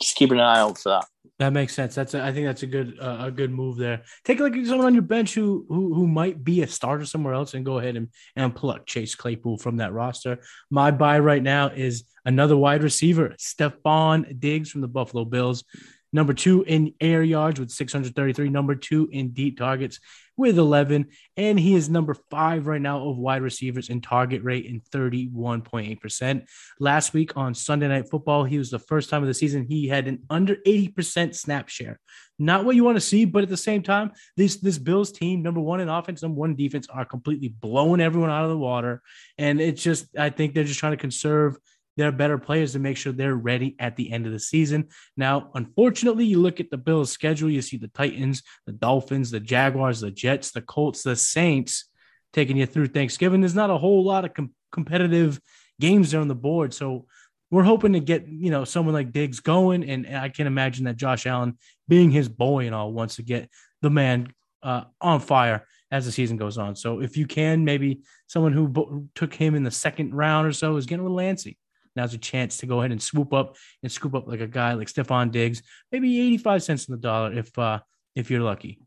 just 0.00 0.16
keeping 0.16 0.38
an 0.38 0.44
eye 0.44 0.60
out 0.60 0.78
for 0.78 0.90
that. 0.90 1.06
That 1.40 1.54
makes 1.54 1.74
sense. 1.74 1.94
That's 1.94 2.12
a, 2.12 2.22
I 2.22 2.32
think 2.32 2.46
that's 2.46 2.64
a 2.64 2.66
good 2.66 2.98
uh, 3.00 3.16
a 3.20 3.30
good 3.30 3.50
move 3.50 3.78
there. 3.78 4.02
Take 4.26 4.40
a 4.40 4.42
look 4.42 4.54
at 4.54 4.66
someone 4.66 4.86
on 4.86 4.92
your 4.92 5.02
bench 5.02 5.32
who 5.32 5.64
who 5.70 5.94
who 5.94 6.06
might 6.06 6.44
be 6.44 6.60
a 6.60 6.66
starter 6.66 7.06
somewhere 7.06 7.32
else, 7.32 7.54
and 7.54 7.64
go 7.64 7.78
ahead 7.78 7.96
and 7.96 8.08
and 8.36 8.54
pluck 8.54 8.84
Chase 8.84 9.14
Claypool 9.14 9.56
from 9.56 9.78
that 9.78 9.94
roster. 9.94 10.40
My 10.70 10.90
buy 10.90 11.18
right 11.18 11.42
now 11.42 11.68
is 11.68 12.04
another 12.26 12.58
wide 12.58 12.82
receiver, 12.82 13.34
Stefon 13.38 14.38
Diggs 14.38 14.70
from 14.70 14.82
the 14.82 14.88
Buffalo 14.88 15.24
Bills 15.24 15.64
number 16.12 16.34
two 16.34 16.64
in 16.64 16.92
air 17.00 17.22
yards 17.22 17.60
with 17.60 17.70
633, 17.70 18.48
number 18.48 18.74
two 18.74 19.08
in 19.12 19.30
deep 19.30 19.58
targets 19.58 20.00
with 20.40 20.58
11. 20.58 21.06
And 21.36 21.60
he 21.60 21.74
is 21.74 21.88
number 21.88 22.14
five 22.30 22.66
right 22.66 22.80
now 22.80 23.06
of 23.08 23.16
wide 23.16 23.42
receivers 23.42 23.90
in 23.90 24.00
target 24.00 24.42
rate 24.42 24.66
in 24.66 24.80
31.8%. 24.92 26.46
Last 26.80 27.12
week 27.12 27.36
on 27.36 27.54
Sunday 27.54 27.88
Night 27.88 28.10
Football, 28.10 28.44
he 28.44 28.58
was 28.58 28.70
the 28.70 28.78
first 28.78 29.10
time 29.10 29.22
of 29.22 29.28
the 29.28 29.34
season 29.34 29.66
he 29.68 29.86
had 29.86 30.08
an 30.08 30.24
under 30.28 30.56
80% 30.66 31.34
snap 31.34 31.68
share. 31.68 32.00
Not 32.38 32.64
what 32.64 32.74
you 32.74 32.84
want 32.84 32.96
to 32.96 33.02
see, 33.02 33.26
but 33.26 33.42
at 33.42 33.50
the 33.50 33.56
same 33.56 33.82
time, 33.82 34.12
this 34.34 34.56
this 34.56 34.78
Bills 34.78 35.12
team, 35.12 35.42
number 35.42 35.60
one 35.60 35.80
in 35.80 35.90
offense, 35.90 36.22
number 36.22 36.40
one 36.40 36.56
defense, 36.56 36.88
are 36.88 37.04
completely 37.04 37.48
blowing 37.48 38.00
everyone 38.00 38.30
out 38.30 38.44
of 38.44 38.50
the 38.50 38.56
water. 38.56 39.02
And 39.36 39.60
it's 39.60 39.82
just, 39.82 40.06
I 40.16 40.30
think 40.30 40.54
they're 40.54 40.64
just 40.64 40.80
trying 40.80 40.92
to 40.92 40.96
conserve 40.96 41.58
they're 42.00 42.12
better 42.12 42.38
players 42.38 42.72
to 42.72 42.78
make 42.78 42.96
sure 42.96 43.12
they're 43.12 43.34
ready 43.34 43.76
at 43.78 43.96
the 43.96 44.10
end 44.10 44.26
of 44.26 44.32
the 44.32 44.38
season. 44.38 44.88
Now, 45.16 45.50
unfortunately, 45.54 46.24
you 46.24 46.40
look 46.40 46.58
at 46.60 46.70
the 46.70 46.78
Bills' 46.78 47.12
schedule, 47.12 47.50
you 47.50 47.62
see 47.62 47.76
the 47.76 47.88
Titans, 47.88 48.42
the 48.66 48.72
Dolphins, 48.72 49.30
the 49.30 49.40
Jaguars, 49.40 50.00
the 50.00 50.10
Jets, 50.10 50.50
the 50.52 50.62
Colts, 50.62 51.02
the 51.02 51.16
Saints 51.16 51.90
taking 52.32 52.56
you 52.56 52.66
through 52.66 52.86
Thanksgiving. 52.86 53.40
There's 53.40 53.54
not 53.54 53.70
a 53.70 53.78
whole 53.78 54.04
lot 54.04 54.24
of 54.24 54.34
com- 54.34 54.54
competitive 54.72 55.40
games 55.80 56.10
there 56.10 56.20
on 56.20 56.28
the 56.28 56.34
board. 56.34 56.72
So 56.72 57.06
we're 57.50 57.64
hoping 57.64 57.92
to 57.94 58.00
get, 58.00 58.28
you 58.28 58.50
know, 58.50 58.64
someone 58.64 58.94
like 58.94 59.12
Diggs 59.12 59.40
going. 59.40 59.88
And, 59.88 60.06
and 60.06 60.16
I 60.16 60.28
can 60.28 60.46
imagine 60.46 60.84
that 60.84 60.96
Josh 60.96 61.26
Allen, 61.26 61.58
being 61.88 62.10
his 62.10 62.28
boy 62.28 62.66
and 62.66 62.74
all, 62.74 62.92
wants 62.92 63.16
to 63.16 63.22
get 63.22 63.50
the 63.82 63.90
man 63.90 64.32
uh, 64.62 64.84
on 65.00 65.20
fire 65.20 65.66
as 65.90 66.06
the 66.06 66.12
season 66.12 66.36
goes 66.36 66.56
on. 66.56 66.76
So 66.76 67.00
if 67.00 67.16
you 67.16 67.26
can, 67.26 67.64
maybe 67.64 68.02
someone 68.28 68.52
who 68.52 68.68
bo- 68.68 69.08
took 69.14 69.34
him 69.34 69.54
in 69.54 69.64
the 69.64 69.70
second 69.70 70.14
round 70.14 70.46
or 70.46 70.52
so 70.52 70.76
is 70.76 70.86
getting 70.86 71.04
a 71.04 71.08
little 71.08 71.18
antsy. 71.18 71.56
Now's 71.96 72.14
a 72.14 72.18
chance 72.18 72.58
to 72.58 72.66
go 72.66 72.80
ahead 72.80 72.92
and 72.92 73.02
swoop 73.02 73.32
up 73.32 73.56
and 73.82 73.90
scoop 73.90 74.14
up 74.14 74.26
like 74.26 74.40
a 74.40 74.46
guy 74.46 74.74
like 74.74 74.88
Stefon 74.88 75.30
Diggs, 75.30 75.62
maybe 75.90 76.20
85 76.20 76.62
cents 76.62 76.88
on 76.88 76.96
the 76.96 77.00
dollar 77.00 77.32
if 77.32 77.56
uh 77.58 77.80
if 78.14 78.30
you're 78.30 78.40
lucky. 78.40 78.80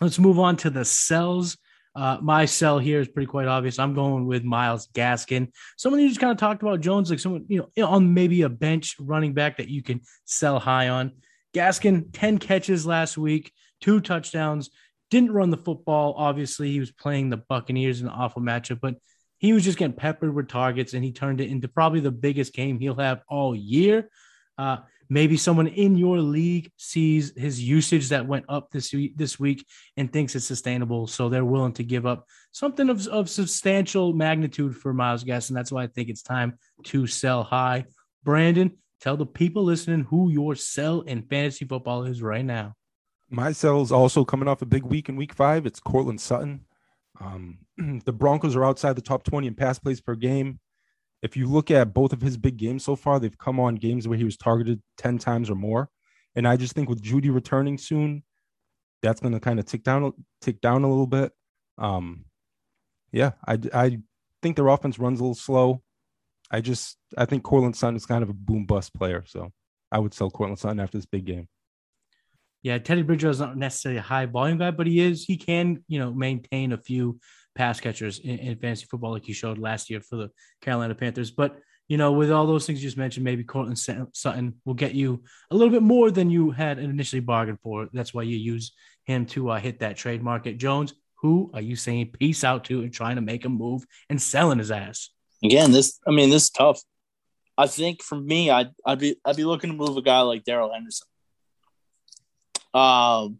Let's 0.00 0.18
move 0.18 0.38
on 0.38 0.56
to 0.58 0.70
the 0.70 0.84
sells. 0.84 1.58
Uh, 1.94 2.18
my 2.22 2.44
sell 2.44 2.78
here 2.78 3.00
is 3.00 3.08
pretty 3.08 3.26
quite 3.26 3.48
obvious. 3.48 3.78
I'm 3.78 3.94
going 3.94 4.26
with 4.26 4.44
Myles 4.44 4.88
Gaskin. 4.94 5.48
Someone 5.76 6.00
you 6.00 6.08
just 6.08 6.20
kind 6.20 6.30
of 6.30 6.38
talked 6.38 6.62
about 6.62 6.80
Jones, 6.80 7.10
like 7.10 7.18
someone, 7.18 7.44
you 7.48 7.68
know, 7.76 7.86
on 7.86 8.14
maybe 8.14 8.42
a 8.42 8.48
bench 8.48 8.94
running 9.00 9.34
back 9.34 9.56
that 9.56 9.68
you 9.68 9.82
can 9.82 10.00
sell 10.24 10.60
high 10.60 10.88
on. 10.88 11.12
Gaskin, 11.52 12.06
10 12.12 12.38
catches 12.38 12.86
last 12.86 13.18
week, 13.18 13.52
two 13.80 14.00
touchdowns, 14.00 14.70
didn't 15.10 15.32
run 15.32 15.50
the 15.50 15.56
football. 15.56 16.14
Obviously, 16.16 16.70
he 16.70 16.78
was 16.78 16.92
playing 16.92 17.28
the 17.28 17.36
Buccaneers 17.36 18.00
in 18.00 18.06
an 18.06 18.12
awful 18.12 18.40
matchup, 18.40 18.80
but 18.80 18.94
he 19.40 19.54
was 19.54 19.64
just 19.64 19.78
getting 19.78 19.96
peppered 19.96 20.34
with 20.34 20.48
targets 20.48 20.92
and 20.92 21.02
he 21.02 21.12
turned 21.12 21.40
it 21.40 21.48
into 21.48 21.66
probably 21.66 22.00
the 22.00 22.10
biggest 22.10 22.52
game 22.52 22.78
he'll 22.78 22.94
have 22.96 23.22
all 23.26 23.56
year. 23.56 24.10
Uh, 24.58 24.76
maybe 25.08 25.38
someone 25.38 25.66
in 25.66 25.96
your 25.96 26.18
league 26.18 26.70
sees 26.76 27.32
his 27.34 27.60
usage 27.62 28.10
that 28.10 28.26
went 28.26 28.44
up 28.50 28.70
this 28.70 28.92
week, 28.92 29.16
this 29.16 29.40
week 29.40 29.66
and 29.96 30.12
thinks 30.12 30.34
it's 30.36 30.44
sustainable. 30.44 31.06
So 31.06 31.30
they're 31.30 31.42
willing 31.42 31.72
to 31.74 31.82
give 31.82 32.04
up 32.04 32.26
something 32.52 32.90
of, 32.90 33.06
of 33.08 33.30
substantial 33.30 34.12
magnitude 34.12 34.76
for 34.76 34.92
Myles 34.92 35.24
Gaskin. 35.24 35.54
That's 35.54 35.72
why 35.72 35.84
I 35.84 35.86
think 35.86 36.10
it's 36.10 36.22
time 36.22 36.58
to 36.84 37.06
sell 37.06 37.42
high. 37.42 37.86
Brandon, 38.22 38.76
tell 39.00 39.16
the 39.16 39.24
people 39.24 39.64
listening 39.64 40.02
who 40.02 40.30
your 40.30 40.54
sell 40.54 41.00
in 41.00 41.22
fantasy 41.22 41.64
football 41.64 42.04
is 42.04 42.20
right 42.20 42.44
now. 42.44 42.74
My 43.30 43.52
sell 43.52 43.80
is 43.80 43.90
also 43.90 44.22
coming 44.26 44.48
off 44.48 44.60
a 44.60 44.66
big 44.66 44.84
week 44.84 45.08
in 45.08 45.16
week 45.16 45.32
five. 45.32 45.64
It's 45.64 45.80
Courtland 45.80 46.20
Sutton. 46.20 46.66
Um, 47.20 47.58
the 48.04 48.12
Broncos 48.12 48.56
are 48.56 48.64
outside 48.64 48.96
the 48.96 49.02
top 49.02 49.22
20 49.24 49.46
in 49.46 49.54
pass 49.54 49.78
plays 49.78 50.00
per 50.00 50.14
game. 50.14 50.58
If 51.22 51.36
you 51.36 51.46
look 51.46 51.70
at 51.70 51.92
both 51.92 52.12
of 52.12 52.22
his 52.22 52.38
big 52.38 52.56
games 52.56 52.84
so 52.84 52.96
far, 52.96 53.20
they've 53.20 53.36
come 53.36 53.60
on 53.60 53.74
games 53.74 54.08
where 54.08 54.16
he 54.16 54.24
was 54.24 54.36
targeted 54.36 54.80
10 54.96 55.18
times 55.18 55.50
or 55.50 55.54
more. 55.54 55.90
And 56.34 56.48
I 56.48 56.56
just 56.56 56.72
think 56.72 56.88
with 56.88 57.02
Jeudy 57.02 57.32
returning 57.32 57.76
soon, 57.76 58.22
that's 59.02 59.20
going 59.20 59.34
to 59.34 59.40
kind 59.40 59.58
of 59.58 59.66
tick 59.66 59.82
down, 59.82 60.12
tick 60.40 60.60
down 60.60 60.82
a 60.82 60.88
little 60.88 61.06
bit. 61.06 61.32
Um, 61.76 62.24
yeah, 63.12 63.32
I, 63.46 63.58
I 63.74 63.98
think 64.40 64.56
their 64.56 64.68
offense 64.68 64.98
runs 64.98 65.20
a 65.20 65.22
little 65.22 65.34
slow. 65.34 65.82
I 66.50 66.60
just, 66.60 66.96
I 67.18 67.26
think 67.26 67.42
Courtland 67.42 67.76
Sutton 67.76 67.96
is 67.96 68.06
kind 68.06 68.22
of 68.22 68.30
a 68.30 68.34
boom 68.34 68.64
bust 68.64 68.94
player. 68.94 69.24
So 69.26 69.52
I 69.92 69.98
would 69.98 70.14
sell 70.14 70.30
Courtland 70.30 70.58
Sutton 70.58 70.80
after 70.80 70.96
this 70.96 71.06
big 71.06 71.26
game. 71.26 71.48
Yeah, 72.62 72.78
Teddy 72.78 73.02
Bridgewater 73.02 73.30
is 73.30 73.40
not 73.40 73.56
necessarily 73.56 73.98
a 73.98 74.02
high 74.02 74.26
volume 74.26 74.58
guy, 74.58 74.70
but 74.70 74.86
he 74.86 75.00
is. 75.00 75.24
He 75.24 75.36
can, 75.36 75.82
you 75.88 75.98
know, 75.98 76.12
maintain 76.12 76.72
a 76.72 76.78
few 76.78 77.18
pass 77.54 77.80
catchers 77.80 78.18
in, 78.18 78.38
in, 78.38 78.58
fantasy 78.58 78.86
football, 78.86 79.12
like 79.12 79.24
he 79.24 79.32
showed 79.32 79.58
last 79.58 79.90
year 79.90 80.00
for 80.00 80.16
the 80.16 80.30
Carolina 80.60 80.94
Panthers. 80.94 81.30
But 81.30 81.58
you 81.88 81.96
know, 81.96 82.12
with 82.12 82.30
all 82.30 82.46
those 82.46 82.66
things 82.66 82.80
you 82.80 82.88
just 82.88 82.96
mentioned, 82.96 83.24
maybe 83.24 83.42
Courtland 83.42 83.78
Sutton 83.78 84.54
will 84.64 84.74
get 84.74 84.94
you 84.94 85.24
a 85.50 85.56
little 85.56 85.72
bit 85.72 85.82
more 85.82 86.12
than 86.12 86.30
you 86.30 86.52
had 86.52 86.78
initially 86.78 87.18
bargained 87.18 87.58
for. 87.60 87.88
That's 87.92 88.14
why 88.14 88.22
you 88.22 88.36
use 88.36 88.72
him 89.04 89.26
to 89.26 89.50
uh, 89.50 89.58
hit 89.58 89.80
that 89.80 89.96
trade 89.96 90.22
market. 90.22 90.56
Jones, 90.56 90.94
who 91.16 91.50
are 91.52 91.60
you 91.60 91.74
saying 91.74 92.12
peace 92.12 92.44
out 92.44 92.64
to 92.66 92.82
and 92.82 92.92
trying 92.92 93.16
to 93.16 93.22
make 93.22 93.44
a 93.44 93.48
move 93.48 93.84
and 94.08 94.22
selling 94.22 94.58
his 94.58 94.70
ass? 94.70 95.10
Again, 95.42 95.72
this 95.72 95.98
I 96.06 96.12
mean, 96.12 96.30
this 96.30 96.44
is 96.44 96.50
tough. 96.50 96.80
I 97.58 97.66
think 97.66 98.02
for 98.02 98.18
me, 98.18 98.50
I'd 98.50 98.70
I'd 98.86 99.00
be 99.00 99.16
I'd 99.24 99.36
be 99.36 99.44
looking 99.44 99.70
to 99.70 99.76
move 99.76 99.96
a 99.96 100.02
guy 100.02 100.20
like 100.20 100.44
Darrell 100.44 100.72
Henderson. 100.72 101.08
Um, 102.74 103.38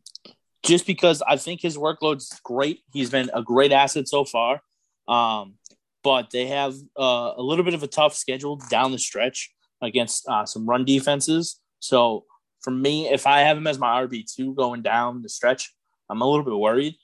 just 0.63 0.87
because 0.87 1.23
I 1.27 1.37
think 1.37 1.61
his 1.61 1.77
workload's 1.77 2.39
great. 2.45 2.81
He's 2.93 3.11
been 3.11 3.31
a 3.33 3.43
great 3.43 3.73
asset 3.73 4.09
so 4.09 4.25
far. 4.25 4.61
Um, 5.09 5.55
but 6.03 6.31
they 6.31 6.47
have 6.47 6.75
uh, 6.99 7.33
a 7.37 7.43
little 7.43 7.65
bit 7.65 7.75
of 7.75 7.83
a 7.83 7.87
tough 7.87 8.15
schedule 8.15 8.57
down 8.71 8.93
the 8.93 8.99
stretch 8.99 9.53
against 9.83 10.29
uh, 10.29 10.47
some 10.47 10.67
run 10.67 10.85
defenses. 10.85 11.61
So 11.79 12.25
for 12.63 12.71
me, 12.71 13.09
if 13.09 13.27
I 13.27 13.41
have 13.41 13.57
him 13.57 13.67
as 13.67 13.79
my 13.79 14.03
RB 14.03 14.25
two 14.31 14.55
going 14.55 14.83
down 14.83 15.23
the 15.23 15.29
stretch, 15.29 15.75
I'm 16.09 16.21
a 16.21 16.27
little 16.27 16.45
bit 16.45 16.57
worried. 16.57 16.97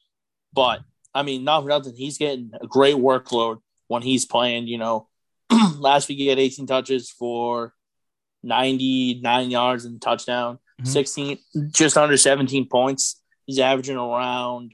But 0.52 0.80
I 1.14 1.22
mean, 1.22 1.44
not 1.44 1.62
for 1.62 1.68
nothing, 1.68 1.94
he's 1.94 2.18
getting 2.18 2.50
a 2.60 2.66
great 2.66 2.96
workload 2.96 3.58
when 3.88 4.02
he's 4.02 4.26
playing. 4.26 4.66
You 4.66 4.78
know, 4.78 5.08
last 5.78 6.08
week 6.08 6.18
he 6.18 6.26
had 6.28 6.38
18 6.38 6.66
touches 6.66 7.10
for 7.10 7.72
99 8.42 9.50
yards 9.50 9.84
and 9.84 10.00
touchdown 10.00 10.58
mm-hmm. 10.80 10.90
16, 10.90 11.38
just 11.68 11.96
under 11.96 12.16
17 12.16 12.68
points. 12.68 13.20
He's 13.46 13.58
averaging 13.58 13.96
around, 13.96 14.72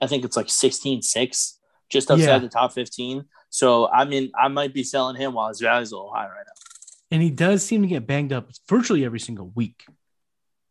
I 0.00 0.06
think 0.06 0.24
it's 0.24 0.36
like 0.36 0.50
16, 0.50 1.02
6, 1.02 1.58
just 1.88 2.10
outside 2.10 2.24
yeah. 2.24 2.38
the 2.38 2.48
top 2.48 2.72
15. 2.72 3.24
So, 3.50 3.88
I 3.88 4.04
mean, 4.04 4.32
I 4.38 4.48
might 4.48 4.74
be 4.74 4.82
selling 4.82 5.16
him 5.16 5.34
while 5.34 5.48
his 5.48 5.60
value 5.60 5.82
is 5.82 5.92
a 5.92 5.96
little 5.96 6.12
high 6.12 6.26
right 6.26 6.44
now. 6.46 6.52
And 7.10 7.22
he 7.22 7.30
does 7.30 7.64
seem 7.64 7.82
to 7.82 7.88
get 7.88 8.06
banged 8.06 8.32
up 8.32 8.50
virtually 8.68 9.04
every 9.04 9.20
single 9.20 9.52
week. 9.54 9.84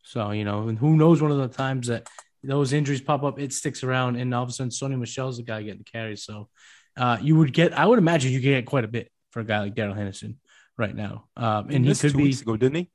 So, 0.02 0.30
you 0.30 0.44
know, 0.44 0.68
and 0.68 0.78
who 0.78 0.96
knows 0.96 1.22
one 1.22 1.32
of 1.32 1.38
the 1.38 1.48
times 1.48 1.88
that 1.88 2.08
those 2.44 2.72
injuries 2.72 3.00
pop 3.00 3.24
up, 3.24 3.40
it 3.40 3.52
sticks 3.52 3.82
around, 3.82 4.16
and 4.16 4.32
all 4.34 4.42
of 4.44 4.50
a 4.50 4.52
sudden, 4.52 4.70
Sony 4.70 4.98
Michel's 4.98 5.38
the 5.38 5.42
guy 5.42 5.62
getting 5.62 5.78
the 5.78 5.84
carries. 5.84 6.22
So, 6.22 6.48
uh, 6.96 7.18
you 7.20 7.36
would 7.36 7.52
get, 7.52 7.76
I 7.76 7.86
would 7.86 7.98
imagine 7.98 8.30
you 8.30 8.38
could 8.38 8.44
get 8.44 8.66
quite 8.66 8.84
a 8.84 8.88
bit 8.88 9.10
for 9.30 9.40
a 9.40 9.44
guy 9.44 9.60
like 9.60 9.74
Darrell 9.74 9.94
Henderson 9.94 10.38
right 10.78 10.94
now. 10.94 11.26
Um, 11.36 11.70
and 11.70 11.84
he, 11.84 11.92
he 11.92 11.98
could 11.98 12.16
be. 12.16 12.30
Ago, 12.30 12.56
didn't 12.56 12.76
he? 12.76 12.90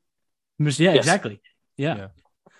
Yeah, 0.65 0.93
yes. 0.93 0.97
exactly. 0.97 1.41
Yeah. 1.77 1.95
yeah. 1.95 2.07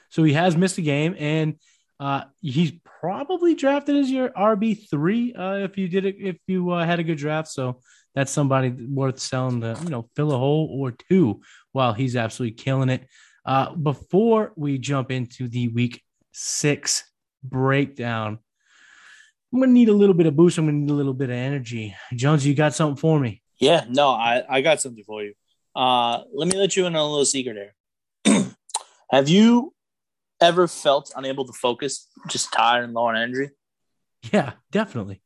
So 0.10 0.24
he 0.24 0.34
has 0.34 0.58
missed 0.58 0.78
a 0.78 0.82
game, 0.82 1.16
and 1.18 1.56
uh, 2.00 2.24
he's 2.42 2.74
probably 3.00 3.56
drafted 3.56 3.96
as 3.96 4.10
your 4.10 4.30
RB 4.30 4.90
three 4.90 5.34
uh, 5.34 5.58
if 5.58 5.78
you 5.78 5.88
did 5.88 6.06
it 6.06 6.16
if 6.20 6.38
you 6.48 6.72
uh, 6.72 6.86
had 6.86 7.00
a 7.00 7.04
good 7.04 7.18
draft. 7.18 7.50
So 7.50 7.80
that's 8.16 8.32
somebody 8.32 8.70
worth 8.70 9.20
selling 9.20 9.62
to 9.62 9.78
you 9.84 9.90
know 9.90 10.10
fill 10.16 10.34
a 10.34 10.38
hole 10.38 10.70
or 10.80 10.92
two 10.92 11.42
while 11.72 11.94
he's 11.94 12.16
absolutely 12.16 12.56
killing 12.56 12.90
it. 12.90 13.08
Uh, 13.46 13.74
before 13.74 14.54
we 14.56 14.78
jump 14.78 15.12
into 15.12 15.48
the 15.48 15.70
week 15.70 16.02
six 16.32 17.04
breakdown, 17.44 18.40
I'm 19.54 19.60
gonna 19.60 19.72
need 19.72 19.90
a 19.90 19.94
little 19.94 20.16
bit 20.16 20.28
of 20.28 20.36
boost. 20.36 20.58
I'm 20.58 20.66
gonna 20.66 20.78
need 20.78 20.90
a 20.90 20.94
little 20.94 21.14
bit 21.14 21.30
of 21.30 21.36
energy. 21.36 21.96
Jones, 22.14 22.46
you 22.46 22.54
got 22.54 22.74
something 22.74 22.98
for 22.98 23.20
me? 23.20 23.42
Yeah, 23.60 23.86
no, 23.88 24.10
I, 24.10 24.44
I 24.50 24.62
got 24.62 24.82
something 24.82 25.04
for 25.04 25.24
you. 25.24 25.34
Uh, 25.76 26.24
let 26.34 26.48
me 26.48 26.58
let 26.58 26.76
you 26.76 26.86
in 26.86 26.96
on 26.96 27.02
a 27.02 27.10
little 27.10 27.26
secret 27.26 27.56
here. 27.56 27.74
Have 29.12 29.28
you 29.28 29.74
ever 30.40 30.70
felt 30.70 31.12
unable 31.18 31.46
to 31.46 31.52
focus, 31.52 32.08
just 32.28 32.54
tired 32.54 32.86
and 32.86 32.94
low 32.94 33.08
on 33.08 33.18
energy? 33.18 33.52
Yeah, 34.32 34.54
definitely. 34.72 35.22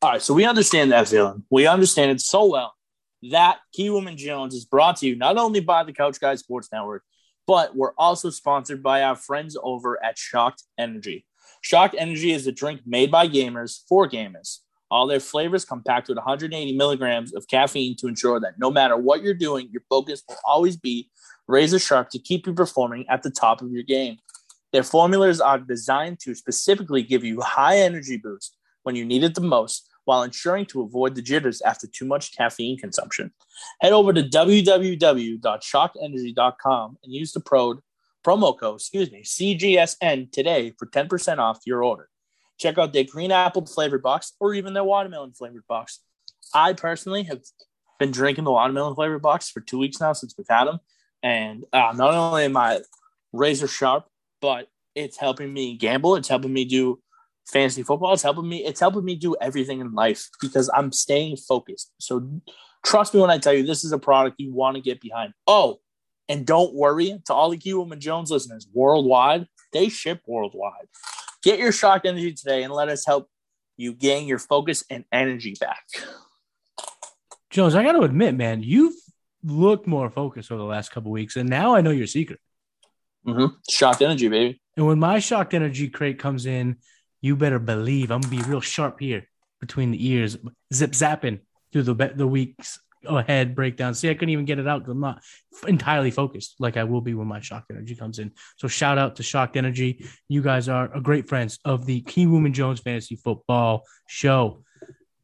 All 0.00 0.12
right, 0.12 0.22
so 0.22 0.32
we 0.32 0.46
understand 0.46 0.92
that 0.92 1.06
feeling. 1.06 1.44
We 1.50 1.66
understand 1.66 2.12
it 2.12 2.20
so 2.22 2.46
well. 2.46 2.74
That 3.30 3.58
Key 3.74 3.90
Woman 3.90 4.16
Jones 4.16 4.54
is 4.54 4.64
brought 4.64 4.96
to 4.98 5.06
you 5.06 5.16
not 5.16 5.36
only 5.36 5.60
by 5.60 5.84
the 5.84 5.92
Couch 5.92 6.18
Guy 6.18 6.34
Sports 6.36 6.68
Network, 6.72 7.02
but 7.46 7.76
we're 7.76 7.92
also 7.98 8.30
sponsored 8.30 8.82
by 8.82 9.02
our 9.02 9.16
friends 9.16 9.56
over 9.62 10.02
at 10.02 10.16
Shocked 10.16 10.62
Energy. 10.78 11.26
Shocked 11.60 11.94
Energy 11.98 12.32
is 12.32 12.46
a 12.46 12.52
drink 12.52 12.82
made 12.86 13.10
by 13.10 13.28
gamers 13.28 13.80
for 13.86 14.08
gamers. 14.08 14.60
All 14.90 15.06
their 15.06 15.20
flavors 15.20 15.64
come 15.64 15.82
packed 15.82 16.08
with 16.08 16.16
180 16.16 16.76
milligrams 16.76 17.34
of 17.34 17.48
caffeine 17.48 17.96
to 17.96 18.06
ensure 18.06 18.40
that 18.40 18.58
no 18.58 18.70
matter 18.70 18.96
what 18.96 19.22
you're 19.22 19.34
doing, 19.34 19.68
your 19.72 19.82
focus 19.90 20.22
will 20.28 20.36
always 20.44 20.76
be 20.76 21.10
razor 21.48 21.78
sharp 21.78 22.10
to 22.10 22.18
keep 22.18 22.46
you 22.46 22.54
performing 22.54 23.06
at 23.08 23.22
the 23.22 23.30
top 23.30 23.62
of 23.62 23.70
your 23.70 23.82
game. 23.82 24.18
Their 24.72 24.82
formulas 24.82 25.40
are 25.40 25.58
designed 25.58 26.20
to 26.20 26.34
specifically 26.34 27.02
give 27.02 27.24
you 27.24 27.40
high 27.40 27.78
energy 27.78 28.16
boost 28.16 28.56
when 28.82 28.96
you 28.96 29.04
need 29.04 29.22
it 29.24 29.34
the 29.34 29.40
most 29.40 29.88
while 30.04 30.22
ensuring 30.22 30.66
to 30.66 30.82
avoid 30.82 31.14
the 31.14 31.22
jitters 31.22 31.62
after 31.62 31.86
too 31.86 32.04
much 32.06 32.36
caffeine 32.36 32.78
consumption. 32.78 33.32
Head 33.80 33.92
over 33.92 34.12
to 34.12 34.22
www.shockenergy.com 34.22 36.98
and 37.02 37.12
use 37.12 37.32
the 37.32 37.40
pro, 37.40 37.80
promo 38.24 38.56
code, 38.58 38.76
excuse 38.76 39.10
me, 39.10 39.22
CGSN 39.22 40.30
today 40.30 40.72
for 40.78 40.86
10% 40.86 41.38
off 41.38 41.58
your 41.66 41.82
order. 41.82 42.08
Check 42.58 42.78
out 42.78 42.92
their 42.92 43.04
green 43.04 43.32
apple 43.32 43.66
flavored 43.66 44.02
box 44.02 44.34
or 44.40 44.54
even 44.54 44.74
their 44.74 44.84
watermelon 44.84 45.32
flavored 45.32 45.66
box. 45.66 45.98
I 46.54 46.72
personally 46.72 47.24
have 47.24 47.40
been 47.98 48.12
drinking 48.12 48.44
the 48.44 48.52
watermelon 48.52 48.94
flavored 48.94 49.22
box 49.22 49.50
for 49.50 49.60
two 49.60 49.78
weeks 49.78 50.00
now 50.00 50.12
since 50.12 50.34
we've 50.38 50.46
had 50.48 50.66
them. 50.66 50.78
And 51.26 51.64
uh, 51.72 51.92
not 51.96 52.14
only 52.14 52.44
am 52.44 52.56
I 52.56 52.82
razor 53.32 53.66
sharp, 53.66 54.06
but 54.40 54.68
it's 54.94 55.16
helping 55.16 55.52
me 55.52 55.76
gamble. 55.76 56.14
It's 56.14 56.28
helping 56.28 56.52
me 56.52 56.64
do 56.64 57.00
fantasy 57.48 57.82
football. 57.82 58.12
It's 58.12 58.22
helping 58.22 58.48
me. 58.48 58.64
It's 58.64 58.78
helping 58.78 59.04
me 59.04 59.16
do 59.16 59.34
everything 59.40 59.80
in 59.80 59.92
life 59.92 60.28
because 60.40 60.70
I'm 60.72 60.92
staying 60.92 61.38
focused. 61.38 61.90
So 61.98 62.40
trust 62.84 63.12
me 63.12 63.20
when 63.20 63.30
I 63.30 63.38
tell 63.38 63.52
you 63.52 63.66
this 63.66 63.82
is 63.82 63.90
a 63.90 63.98
product 63.98 64.36
you 64.38 64.54
want 64.54 64.76
to 64.76 64.80
get 64.80 65.00
behind. 65.00 65.32
Oh, 65.48 65.80
and 66.28 66.46
don't 66.46 66.72
worry 66.74 67.20
to 67.26 67.34
all 67.34 67.50
the 67.50 67.58
Kiwoom 67.58 67.90
and 67.90 68.00
Jones 68.00 68.30
listeners 68.30 68.68
worldwide, 68.72 69.48
they 69.72 69.88
ship 69.88 70.22
worldwide. 70.28 70.86
Get 71.42 71.58
your 71.58 71.72
shock 71.72 72.02
energy 72.04 72.34
today 72.34 72.62
and 72.62 72.72
let 72.72 72.88
us 72.88 73.04
help 73.04 73.28
you 73.76 73.94
gain 73.94 74.28
your 74.28 74.38
focus 74.38 74.84
and 74.88 75.04
energy 75.10 75.56
back. 75.58 75.82
Jones, 77.50 77.74
I 77.74 77.82
got 77.82 77.92
to 77.92 78.02
admit, 78.02 78.36
man, 78.36 78.62
you've 78.62 78.94
looked 79.46 79.86
more 79.86 80.10
focused 80.10 80.50
over 80.50 80.60
the 80.60 80.66
last 80.66 80.90
couple 80.90 81.10
weeks, 81.10 81.36
and 81.36 81.48
now 81.48 81.74
I 81.74 81.80
know 81.80 81.90
your 81.90 82.06
secret. 82.06 82.40
Mm-hmm. 83.26 83.56
Shocked 83.68 84.02
energy, 84.02 84.28
baby. 84.28 84.60
And 84.76 84.86
when 84.86 84.98
my 84.98 85.18
shocked 85.18 85.54
energy 85.54 85.88
crate 85.88 86.18
comes 86.18 86.46
in, 86.46 86.76
you 87.20 87.36
better 87.36 87.58
believe 87.58 88.10
I'm 88.10 88.20
gonna 88.20 88.36
be 88.36 88.42
real 88.42 88.60
sharp 88.60 89.00
here 89.00 89.26
between 89.60 89.90
the 89.90 90.06
ears, 90.06 90.36
zip 90.72 90.92
zapping 90.92 91.40
through 91.72 91.82
the 91.84 92.12
the 92.14 92.26
weeks 92.26 92.78
ahead 93.04 93.54
breakdown. 93.54 93.94
See, 93.94 94.10
I 94.10 94.14
couldn't 94.14 94.30
even 94.30 94.44
get 94.44 94.58
it 94.58 94.66
out 94.66 94.80
because 94.80 94.92
I'm 94.92 95.00
not 95.00 95.22
entirely 95.66 96.10
focused 96.10 96.56
like 96.58 96.76
I 96.76 96.84
will 96.84 97.00
be 97.00 97.14
when 97.14 97.26
my 97.26 97.40
shocked 97.40 97.70
energy 97.70 97.94
comes 97.94 98.18
in. 98.18 98.32
So 98.56 98.68
shout 98.68 98.98
out 98.98 99.16
to 99.16 99.22
shocked 99.22 99.56
energy. 99.56 100.04
You 100.28 100.42
guys 100.42 100.68
are 100.68 100.92
a 100.92 101.00
great 101.00 101.28
friends 101.28 101.58
of 101.64 101.86
the 101.86 102.02
Kiwoom 102.02 102.46
and 102.46 102.54
Jones 102.54 102.80
Fantasy 102.80 103.16
Football 103.16 103.84
Show. 104.08 104.64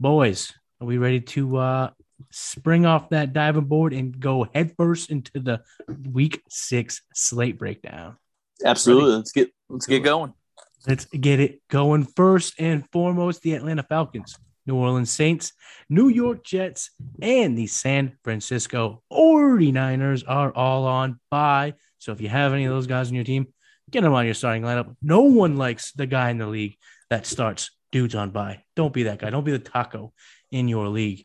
Boys, 0.00 0.52
are 0.80 0.86
we 0.86 0.98
ready 0.98 1.20
to 1.20 1.56
uh 1.56 1.90
spring 2.30 2.86
off 2.86 3.10
that 3.10 3.32
diving 3.32 3.64
board 3.64 3.92
and 3.92 4.18
go 4.18 4.46
headfirst 4.54 5.10
into 5.10 5.40
the 5.40 5.62
week 6.10 6.42
six 6.48 7.02
slate 7.14 7.58
breakdown. 7.58 8.16
Absolutely. 8.64 9.10
Ready? 9.10 9.16
Let's 9.16 9.32
get 9.32 9.50
let's 9.68 9.86
get 9.86 10.04
going. 10.04 10.34
Let's 10.86 11.04
get 11.06 11.40
it 11.40 11.60
going. 11.68 12.04
First 12.04 12.54
and 12.58 12.88
foremost, 12.90 13.42
the 13.42 13.54
Atlanta 13.54 13.84
Falcons, 13.84 14.36
New 14.66 14.76
Orleans 14.76 15.10
Saints, 15.10 15.52
New 15.88 16.08
York 16.08 16.44
Jets, 16.44 16.90
and 17.20 17.56
the 17.56 17.66
San 17.66 18.16
Francisco 18.24 19.02
49ers 19.12 20.24
are 20.26 20.52
all 20.52 20.86
on 20.86 21.20
bye. 21.30 21.74
So 21.98 22.12
if 22.12 22.20
you 22.20 22.28
have 22.28 22.52
any 22.52 22.64
of 22.64 22.72
those 22.72 22.88
guys 22.88 23.08
on 23.08 23.14
your 23.14 23.24
team, 23.24 23.46
get 23.90 24.02
them 24.02 24.12
on 24.12 24.24
your 24.24 24.34
starting 24.34 24.62
lineup. 24.62 24.96
No 25.02 25.22
one 25.22 25.56
likes 25.56 25.92
the 25.92 26.06
guy 26.06 26.30
in 26.30 26.38
the 26.38 26.46
league 26.46 26.76
that 27.10 27.26
starts 27.26 27.70
dudes 27.92 28.14
on 28.14 28.30
bye. 28.30 28.64
Don't 28.74 28.92
be 28.92 29.04
that 29.04 29.18
guy. 29.18 29.30
Don't 29.30 29.44
be 29.44 29.52
the 29.52 29.58
taco 29.58 30.12
in 30.50 30.66
your 30.66 30.88
league. 30.88 31.24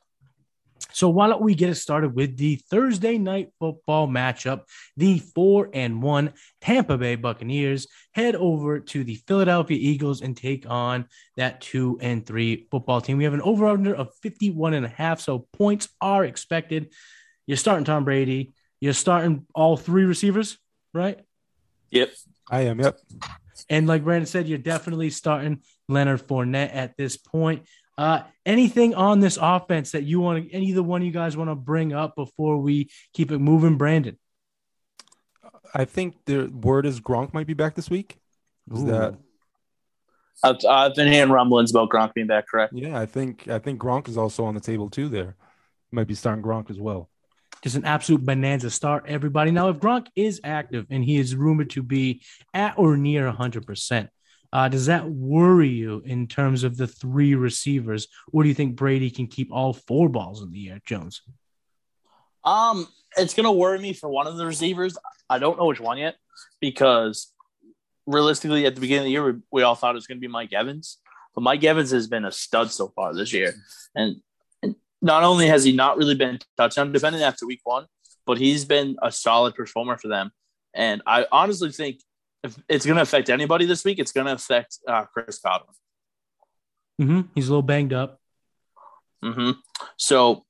So 0.98 1.10
why 1.10 1.28
don't 1.28 1.44
we 1.44 1.54
get 1.54 1.70
it 1.70 1.76
started 1.76 2.16
with 2.16 2.38
the 2.38 2.56
Thursday 2.72 3.20
night 3.20 3.52
football 3.60 4.08
matchup? 4.08 4.64
The 4.96 5.20
four 5.20 5.70
and 5.72 6.02
one 6.02 6.34
Tampa 6.60 6.98
Bay 6.98 7.14
Buccaneers 7.14 7.86
head 8.14 8.36
over 8.36 8.80
to 8.80 9.04
the 9.04 9.22
Philadelphia 9.28 9.78
Eagles 9.80 10.22
and 10.22 10.36
take 10.36 10.68
on 10.68 11.06
that 11.36 11.62
two 11.62 12.00
and 12.02 12.26
three 12.26 12.66
football 12.72 13.00
team. 13.00 13.20
We 13.20 13.26
have 13.26 13.36
an 13.36 13.44
over 13.44 13.68
under 13.68 13.94
of 13.94 14.10
51 14.24 14.74
and 14.74 14.88
a 14.88 14.90
half. 14.90 15.22
So 15.22 15.46
points 15.54 15.88
are 16.02 16.26
expected. 16.26 16.92
You're 17.46 17.58
starting 17.58 17.86
Tom 17.86 18.04
Brady. 18.04 18.56
You're 18.80 18.94
starting 18.94 19.46
all 19.54 19.78
three 19.78 20.06
receivers, 20.06 20.58
right? 20.96 21.20
Yep. 21.92 22.12
I 22.50 22.62
am. 22.62 22.80
Yep. 22.80 23.00
And 23.70 23.86
like 23.86 24.04
Brandon 24.04 24.26
said, 24.26 24.48
you're 24.48 24.58
definitely 24.58 25.12
starting 25.12 25.62
Leonard 25.88 26.28
Fournette 26.28 26.74
at 26.74 26.98
this 26.98 27.18
point. 27.18 27.68
Uh, 27.98 28.22
anything 28.46 28.94
on 28.94 29.20
this 29.20 29.38
offense 29.42 29.92
that 29.92 30.04
you 30.04 30.20
want 30.20 30.46
to, 30.46 30.54
any 30.54 30.70
of 30.70 30.76
the 30.76 30.84
one 30.84 31.02
you 31.02 31.12
guys 31.12 31.36
want 31.36 31.50
to 31.50 31.56
bring 31.56 31.94
up 31.94 32.16
before 32.16 32.58
we 32.58 32.90
keep 33.14 33.32
it 33.32 33.40
moving, 33.40 33.78
Brandon? 33.78 34.18
I 35.74 35.86
think 35.86 36.16
the 36.26 36.46
word 36.46 36.86
is 36.86 37.02
Gronk 37.02 37.34
might 37.34 37.48
be 37.48 37.54
back 37.54 37.76
this 37.76 37.90
week. 37.90 38.18
Is 38.72 38.84
Ooh. 38.84 38.88
that? 38.88 39.16
I've, 40.44 40.58
I've 40.70 40.96
been 40.96 41.12
hearing 41.12 41.32
rumblings 41.32 41.72
about 41.72 41.90
Gronk 41.90 42.14
being 42.14 42.28
back. 42.28 42.48
Correct? 42.48 42.74
Yeah, 42.74 43.00
I 43.00 43.06
think 43.06 43.48
I 43.48 43.58
think 43.58 43.82
Gronk 43.82 44.08
is 44.08 44.18
also 44.18 44.46
on 44.46 44.54
the 44.54 44.62
table 44.62 44.90
too. 44.90 45.10
There, 45.10 45.36
might 45.92 46.08
be 46.08 46.16
starting 46.16 46.44
Gronk 46.44 46.70
as 46.70 46.80
well. 46.80 47.10
Just 47.64 47.76
an 47.76 47.86
absolute 47.86 48.24
bonanza 48.24 48.70
start, 48.70 49.06
everybody. 49.08 49.52
Now, 49.52 49.70
if 49.70 49.78
Gronk 49.78 50.08
is 50.16 50.40
active 50.44 50.86
and 50.92 51.04
he 51.04 51.18
is 51.18 51.36
rumored 51.36 51.72
to 51.72 51.82
be 51.82 52.22
at 52.54 52.78
or 52.78 52.98
near 52.98 53.32
100%, 53.32 54.10
uh, 54.54 54.70
does 54.70 54.86
that 54.86 55.10
worry 55.10 55.70
you 55.70 56.02
in 56.06 56.28
terms 56.28 56.64
of 56.64 56.78
the 56.78 56.88
three 56.88 57.36
receivers, 57.36 58.08
or 58.32 58.44
do 58.44 58.50
you 58.50 58.56
think 58.56 58.76
Brady 58.76 59.10
can 59.10 59.28
keep 59.28 59.52
all 59.52 59.74
four 59.74 60.10
balls 60.10 60.42
in 60.42 60.52
the 60.52 60.70
air, 60.70 60.80
Jones? 60.86 61.22
Um, 62.44 62.88
it's 63.18 63.34
gonna 63.34 63.52
worry 63.52 63.80
me 63.80 63.94
for 63.94 64.10
one 64.10 64.28
of 64.28 64.38
the 64.38 64.46
receivers. 64.46 64.98
I 65.30 65.40
don't 65.40 65.58
know 65.58 65.66
which 65.66 65.82
one 65.82 65.98
yet 65.98 66.16
because 66.62 67.34
realistically, 68.06 68.66
at 68.66 68.76
the 68.76 68.82
beginning 68.82 69.02
of 69.02 69.06
the 69.06 69.12
year, 69.12 69.32
we, 69.34 69.40
we 69.52 69.64
all 69.64 69.76
thought 69.76 69.92
it 69.92 69.96
was 69.96 70.08
gonna 70.08 70.20
be 70.20 70.28
Mike 70.28 70.54
Evans, 70.54 71.00
but 71.36 71.42
Mike 71.42 71.64
Evans 71.64 71.92
has 71.92 72.08
been 72.08 72.26
a 72.26 72.32
stud 72.32 72.72
so 72.72 72.88
far 72.96 73.14
this 73.14 73.34
year, 73.34 73.54
and, 73.96 74.18
and 74.64 74.76
not 75.02 75.24
only 75.24 75.48
has 75.48 75.64
he 75.64 75.74
not 75.74 75.98
really 75.98 76.16
been 76.16 76.40
touchdown 76.56 76.92
dependent 76.92 77.24
after 77.24 77.46
week 77.46 77.62
one, 77.64 77.86
but 78.26 78.38
he's 78.38 78.66
been 78.66 78.96
a 79.02 79.12
solid 79.12 79.56
performer 79.56 79.98
for 79.98 80.08
them. 80.08 80.32
And 80.74 81.02
I 81.08 81.26
honestly 81.32 81.72
think 81.72 82.00
if 82.48 82.64
it's 82.68 82.86
going 82.86 82.96
to 82.96 83.02
affect 83.02 83.30
anybody 83.30 83.66
this 83.66 83.84
week, 83.86 84.00
it's 84.00 84.12
going 84.12 84.28
to 84.28 84.34
affect 84.34 84.80
uh, 84.88 85.06
Chris 85.06 85.40
Godwin. 85.40 85.76
Mm-hmm. 87.02 87.22
He's 87.36 87.48
a 87.48 87.52
little 87.52 87.62
banged 87.62 87.94
up. 87.94 88.20
Mm-hmm. 89.24 89.52
So 89.98 90.46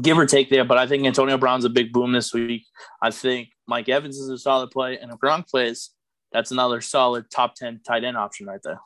give 0.00 0.18
or 0.18 0.26
take 0.26 0.50
there, 0.50 0.64
but 0.64 0.78
I 0.78 0.86
think 0.86 1.06
Antonio 1.06 1.38
Brown's 1.38 1.64
a 1.64 1.70
big 1.70 1.92
boom 1.92 2.12
this 2.12 2.34
week. 2.34 2.66
I 3.02 3.10
think 3.10 3.48
Mike 3.66 3.88
Evans 3.88 4.18
is 4.18 4.28
a 4.28 4.38
solid 4.38 4.70
play, 4.70 4.98
and 4.98 5.10
if 5.10 5.18
Gronk 5.18 5.48
plays, 5.48 5.90
that's 6.32 6.50
another 6.50 6.80
solid 6.80 7.30
top 7.30 7.54
ten 7.54 7.80
tight 7.86 8.04
end 8.04 8.16
option 8.16 8.46
right 8.46 8.60
there. 8.62 8.80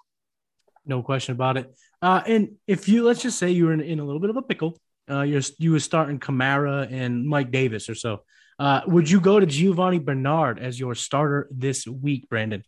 No 0.87 1.03
question 1.03 1.35
about 1.35 1.57
it. 1.57 1.75
Uh, 2.01 2.23
and 2.27 2.57
if 2.67 2.89
you 2.89 3.05
let's 3.05 3.23
just 3.23 3.39
say 3.39 3.51
you 3.51 3.67
were 3.67 3.73
in, 3.73 3.81
in 3.81 4.01
a 4.01 4.05
little 4.05 4.21
bit 4.21 4.31
of 4.31 4.37
a 4.37 4.43
pickle, 4.43 4.79
uh, 5.11 5.23
you're 5.23 5.43
you 5.59 5.73
were 5.73 5.81
starting 5.81 6.19
Kamara 6.19 6.91
and 6.91 7.27
Mike 7.27 7.51
Davis 7.51 7.89
or 7.89 7.95
so. 7.95 8.23
Uh, 8.59 8.83
would 8.87 9.11
you 9.11 9.21
go 9.21 9.41
to 9.41 9.47
Giovani 9.47 9.99
Bernard 9.99 10.59
as 10.59 10.79
your 10.79 10.95
starter 10.95 11.49
this 11.51 11.87
week, 11.87 12.29
Brandon? 12.29 12.63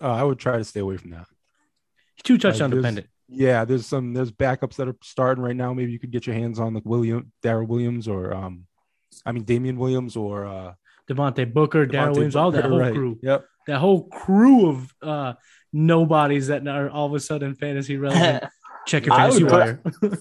Uh, 0.00 0.12
I 0.12 0.22
would 0.22 0.38
try 0.38 0.58
to 0.58 0.64
stay 0.64 0.80
away 0.80 0.96
from 0.96 1.10
that. 1.10 1.26
Two 2.22 2.38
touchdown 2.38 2.72
uh, 2.72 2.76
dependent. 2.76 3.08
Yeah, 3.28 3.64
there's 3.64 3.86
some 3.86 4.12
there's 4.12 4.30
backups 4.30 4.76
that 4.76 4.88
are 4.88 4.96
starting 5.02 5.42
right 5.42 5.56
now. 5.56 5.72
Maybe 5.72 5.92
you 5.92 5.98
could 5.98 6.10
get 6.10 6.26
your 6.26 6.36
hands 6.36 6.58
on 6.60 6.74
like 6.74 6.84
William 6.84 7.32
Darrel 7.42 7.66
Williams 7.66 8.06
or 8.06 8.34
um, 8.34 8.66
I 9.24 9.32
mean 9.32 9.44
Damien 9.44 9.76
Williams 9.76 10.16
or 10.16 10.44
uh, 10.44 10.74
Devontae 11.08 11.52
Booker, 11.52 11.86
Darrel 11.86 12.14
Williams, 12.14 12.36
all 12.36 12.50
that 12.50 12.64
whole 12.64 12.78
right. 12.78 12.92
crew. 12.92 13.18
Yep, 13.22 13.46
that 13.68 13.78
whole 13.78 14.04
crew 14.08 14.68
of 14.68 14.94
uh 15.02 15.32
nobodies 15.72 16.48
that 16.48 16.66
are 16.68 16.90
all 16.90 17.06
of 17.06 17.14
a 17.14 17.20
sudden 17.20 17.54
fantasy 17.54 17.96
relevant. 17.98 18.44
Check 18.86 19.06
your 19.06 19.16
fantasy 19.16 19.44
wire. 19.44 19.80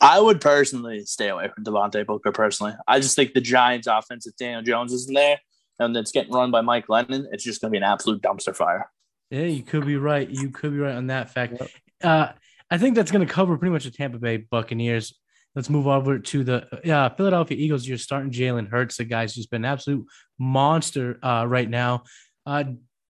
I 0.00 0.18
would 0.18 0.40
personally 0.40 1.04
stay 1.04 1.28
away 1.28 1.48
from 1.54 1.64
Devontae 1.64 2.06
Booker. 2.06 2.32
Personally, 2.32 2.74
I 2.88 3.00
just 3.00 3.16
think 3.16 3.34
the 3.34 3.40
Giants' 3.40 3.86
offense, 3.86 4.26
if 4.26 4.36
Daniel 4.36 4.62
Jones 4.62 4.92
isn't 4.92 5.14
there, 5.14 5.40
and 5.78 5.96
it's 5.96 6.12
getting 6.12 6.32
run 6.32 6.50
by 6.50 6.60
Mike 6.60 6.86
Glennon, 6.86 7.26
it's 7.32 7.44
just 7.44 7.60
going 7.60 7.70
to 7.70 7.72
be 7.72 7.78
an 7.78 7.90
absolute 7.90 8.22
dumpster 8.22 8.54
fire. 8.54 8.90
Yeah, 9.30 9.44
you 9.44 9.62
could 9.62 9.86
be 9.86 9.96
right. 9.96 10.28
You 10.28 10.50
could 10.50 10.72
be 10.72 10.78
right 10.78 10.94
on 10.94 11.08
that 11.08 11.30
fact. 11.30 11.54
Yep. 11.60 11.70
Uh, 12.02 12.28
I 12.70 12.78
think 12.78 12.96
that's 12.96 13.10
going 13.10 13.26
to 13.26 13.32
cover 13.32 13.56
pretty 13.56 13.72
much 13.72 13.84
the 13.84 13.90
Tampa 13.90 14.18
Bay 14.18 14.38
Buccaneers. 14.38 15.14
Let's 15.54 15.70
move 15.70 15.86
over 15.86 16.18
to 16.18 16.44
the 16.44 16.92
uh, 16.92 17.08
Philadelphia 17.10 17.56
Eagles. 17.56 17.86
You're 17.86 17.98
starting 17.98 18.30
Jalen 18.30 18.68
Hurts, 18.68 18.96
the 18.96 19.04
guy's 19.04 19.34
just 19.34 19.50
been 19.50 19.64
an 19.64 19.72
absolute 19.72 20.06
monster 20.38 21.18
uh, 21.22 21.44
right 21.46 21.68
now. 21.68 22.04
Uh, 22.46 22.64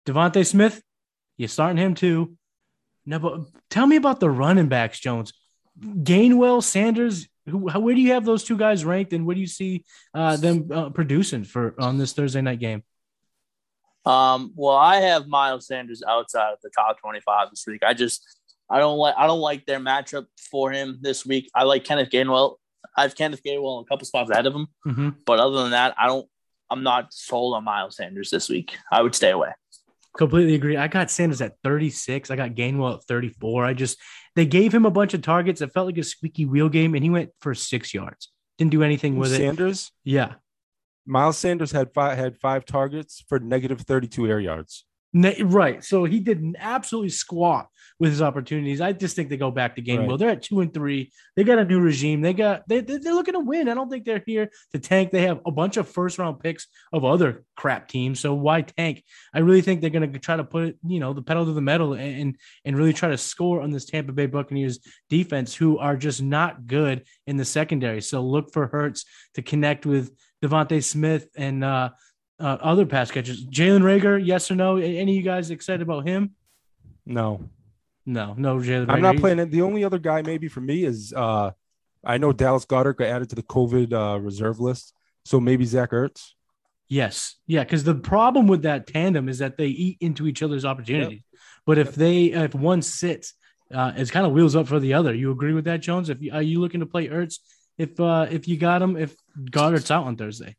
DeVonta 0.07 0.44
Smith, 0.44 0.83
you're 1.37 1.49
starting 1.49 1.79
him 1.79 1.94
too. 1.94 2.37
Now, 3.07 3.18
but 3.18 3.42
tell 3.70 3.87
me 3.87 3.97
about 3.97 4.20
the 4.20 4.31
running 4.31 4.68
backs, 4.68 4.99
Jones. 4.99 5.33
Gainwell, 5.80 6.62
Sanders, 6.62 7.28
who, 7.46 7.68
how, 7.68 7.80
where 7.80 7.94
do 7.94 8.00
you 8.00 8.12
have 8.12 8.24
those 8.24 8.44
two 8.44 8.56
guys 8.56 8.84
ranked, 8.84 9.12
and 9.12 9.26
where 9.26 9.34
do 9.34 9.40
you 9.40 9.46
see 9.46 9.84
uh, 10.14 10.37
them 10.37 10.68
uh, 10.72 10.90
producing 10.90 11.44
for 11.44 11.74
on 11.78 11.98
this 11.98 12.12
Thursday 12.12 12.40
night 12.40 12.60
game? 12.60 12.82
Um, 14.06 14.52
well, 14.54 14.76
I 14.76 14.96
have 14.96 15.26
Miles 15.26 15.66
Sanders 15.66 16.02
outside 16.06 16.52
of 16.52 16.58
the 16.62 16.70
top 16.70 17.00
twenty-five 17.00 17.50
this 17.50 17.64
week. 17.66 17.82
I 17.82 17.94
just 17.94 18.22
I 18.70 18.78
don't 18.78 18.98
like 18.98 19.14
I 19.16 19.26
don't 19.26 19.40
like 19.40 19.66
their 19.66 19.80
matchup 19.80 20.26
for 20.50 20.70
him 20.70 20.98
this 21.00 21.26
week. 21.26 21.50
I 21.54 21.64
like 21.64 21.84
Kenneth 21.84 22.10
Gainwell. 22.10 22.56
I 22.96 23.02
have 23.02 23.16
Kenneth 23.16 23.42
Gainwell 23.42 23.82
a 23.82 23.84
couple 23.87 24.06
spots 24.06 24.30
ahead 24.30 24.46
of 24.46 24.54
him, 24.54 24.66
mm-hmm. 24.87 25.08
but 25.26 25.40
other 25.40 25.62
than 25.62 25.72
that, 25.72 25.94
I 25.98 26.06
don't 26.06 26.28
I'm 26.70 26.82
not 26.82 27.12
sold 27.12 27.54
on 27.54 27.64
Miles 27.64 27.96
Sanders 27.96 28.30
this 28.30 28.48
week. 28.48 28.76
I 28.90 29.02
would 29.02 29.14
stay 29.14 29.30
away. 29.30 29.50
Completely 30.16 30.55
agree. 30.55 30.77
I 30.77 30.87
got 30.87 31.11
Sanders 31.11 31.40
at 31.40 31.57
36. 31.64 32.31
I 32.31 32.37
got 32.37 32.50
Gainwell 32.50 32.98
at 32.98 33.05
34. 33.05 33.64
I 33.64 33.74
just 33.74 33.98
they 34.37 34.46
gave 34.46 34.72
him 34.72 34.85
a 34.87 34.90
bunch 34.90 35.14
of 35.14 35.22
targets. 35.22 35.61
It 35.61 35.72
felt 35.72 35.87
like 35.87 35.98
a 35.98 36.05
squeaky 36.05 36.46
wheel 36.46 36.68
game, 36.68 36.94
and 36.94 37.03
he 37.03 37.11
went 37.11 37.31
for 37.40 37.55
six 37.55 37.92
yards. 37.92 38.31
Didn't 38.59 38.70
do 38.70 38.83
anything 38.83 39.16
with 39.16 39.31
Sanders? 39.31 39.40
it. 39.40 39.46
Sanders? 39.46 39.92
Yeah. 40.05 40.35
Miles 41.07 41.37
Sanders 41.37 41.72
had 41.72 41.92
five 41.92 42.16
had 42.16 42.38
five 42.38 42.64
targets 42.64 43.24
for 43.29 43.38
negative 43.40 43.81
32 43.81 44.27
air 44.29 44.40
yards. 44.40 44.85
Right. 45.12 45.85
So 45.85 46.05
he 46.05 46.20
did 46.20 46.57
absolutely 46.59 47.11
squat 47.11 47.68
with 48.04 48.12
his 48.12 48.22
opportunities. 48.22 48.82
I 48.82 48.92
just 48.92 49.16
think 49.16 49.30
they 49.30 49.38
go 49.38 49.50
back 49.50 49.76
to 49.76 49.82
Gainwell. 49.82 50.10
Right. 50.10 50.18
They're 50.18 50.28
at 50.28 50.42
two 50.42 50.60
and 50.60 50.72
three. 50.72 51.10
They 51.36 51.42
got 51.42 51.58
a 51.58 51.64
new 51.64 51.80
regime. 51.80 52.20
They 52.20 52.34
got 52.34 52.68
they 52.68 52.80
they're 52.80 53.14
looking 53.14 53.32
to 53.32 53.40
win. 53.40 53.68
I 53.68 53.74
don't 53.74 53.90
think 53.90 54.04
they're 54.04 54.22
here 54.24 54.50
to 54.72 54.78
tank. 54.78 55.10
They 55.10 55.22
have 55.22 55.40
a 55.46 55.50
bunch 55.50 55.78
of 55.78 55.88
first 55.88 56.18
round 56.18 56.40
picks 56.40 56.66
of 56.92 57.04
other 57.04 57.44
crap 57.56 57.88
teams. 57.88 58.20
So 58.20 58.34
why 58.34 58.60
tank? 58.60 59.02
I 59.32 59.38
really 59.38 59.62
think 59.62 59.80
they're 59.80 59.88
going 59.88 60.12
to 60.12 60.18
try 60.18 60.36
to 60.36 60.44
put 60.44 60.78
you 60.86 61.00
know 61.00 61.14
the 61.14 61.22
pedal 61.22 61.46
to 61.46 61.52
the 61.52 61.62
metal 61.62 61.94
and 61.94 62.36
and 62.64 62.76
really 62.76 62.92
try 62.92 63.08
to 63.08 63.18
score 63.18 63.62
on 63.62 63.70
this 63.70 63.86
Tampa 63.86 64.12
Bay 64.12 64.26
Buccaneers 64.26 64.80
defense, 65.08 65.54
who 65.54 65.78
are 65.78 65.96
just 65.96 66.22
not 66.22 66.66
good 66.66 67.04
in 67.26 67.38
the 67.38 67.44
secondary. 67.44 68.02
So 68.02 68.20
look 68.20 68.52
for 68.52 68.66
Hurts 68.66 69.06
to 69.34 69.42
connect 69.42 69.86
with 69.86 70.14
DeVonta 70.44 70.84
Smith 70.84 71.28
and 71.36 71.64
uh, 71.64 71.90
uh, 72.38 72.58
other 72.60 72.84
pass 72.84 73.10
catchers. 73.10 73.46
Jalen 73.46 73.80
Reagor, 73.80 74.20
yes 74.24 74.50
or 74.50 74.56
no? 74.56 74.76
Any 74.76 75.12
of 75.12 75.16
you 75.16 75.22
guys 75.22 75.50
excited 75.50 75.82
about 75.82 76.06
him? 76.06 76.34
No. 77.06 77.48
No, 78.06 78.34
no, 78.36 78.56
Jalen. 78.58 78.90
I'm 78.90 79.00
not 79.00 79.16
playing 79.16 79.38
it. 79.38 79.50
The 79.50 79.62
only 79.62 79.84
other 79.84 79.98
guy 79.98 80.22
maybe 80.22 80.48
for 80.48 80.60
me 80.60 80.84
is 80.84 81.12
uh 81.12 81.52
I 82.04 82.18
know 82.18 82.32
Dallas 82.32 82.66
Goedert 82.66 82.96
got 82.96 83.06
added 83.06 83.30
to 83.30 83.36
the 83.36 83.42
COVID 83.42 83.92
uh, 83.92 84.20
reserve 84.20 84.60
list, 84.60 84.92
so 85.24 85.40
maybe 85.40 85.64
Zach 85.64 85.90
Ertz. 85.90 86.32
Yes, 86.86 87.36
yeah, 87.46 87.64
because 87.64 87.82
the 87.84 87.94
problem 87.94 88.46
with 88.46 88.62
that 88.62 88.86
tandem 88.86 89.28
is 89.28 89.38
that 89.38 89.56
they 89.56 89.68
eat 89.68 89.96
into 90.00 90.26
each 90.26 90.42
other's 90.42 90.64
opportunities. 90.64 91.22
Yep. 91.32 91.40
But 91.66 91.78
if 91.78 91.94
they 91.94 92.24
if 92.26 92.54
one 92.54 92.82
sits, 92.82 93.32
uh, 93.72 93.92
it's 93.96 94.10
kind 94.10 94.26
of 94.26 94.32
wheels 94.32 94.54
up 94.54 94.68
for 94.68 94.78
the 94.78 94.94
other. 94.94 95.14
You 95.14 95.30
agree 95.30 95.54
with 95.54 95.64
that, 95.64 95.80
Jones? 95.80 96.10
If 96.10 96.20
you, 96.20 96.32
are 96.32 96.42
you 96.42 96.60
looking 96.60 96.80
to 96.80 96.86
play 96.86 97.08
Ertz 97.08 97.38
if 97.78 97.98
uh 97.98 98.26
if 98.30 98.46
you 98.46 98.58
got 98.58 98.82
him 98.82 98.96
if 98.96 99.16
Goedert's 99.50 99.90
out 99.90 100.04
on 100.04 100.16
Thursday? 100.16 100.56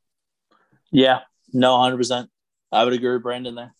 Yeah, 0.91 1.19
no, 1.53 1.79
hundred 1.79 1.97
percent. 1.97 2.29
I 2.71 2.84
would 2.84 2.93
agree 2.93 3.13
with 3.13 3.23
Brandon 3.23 3.53
there. 3.53 3.75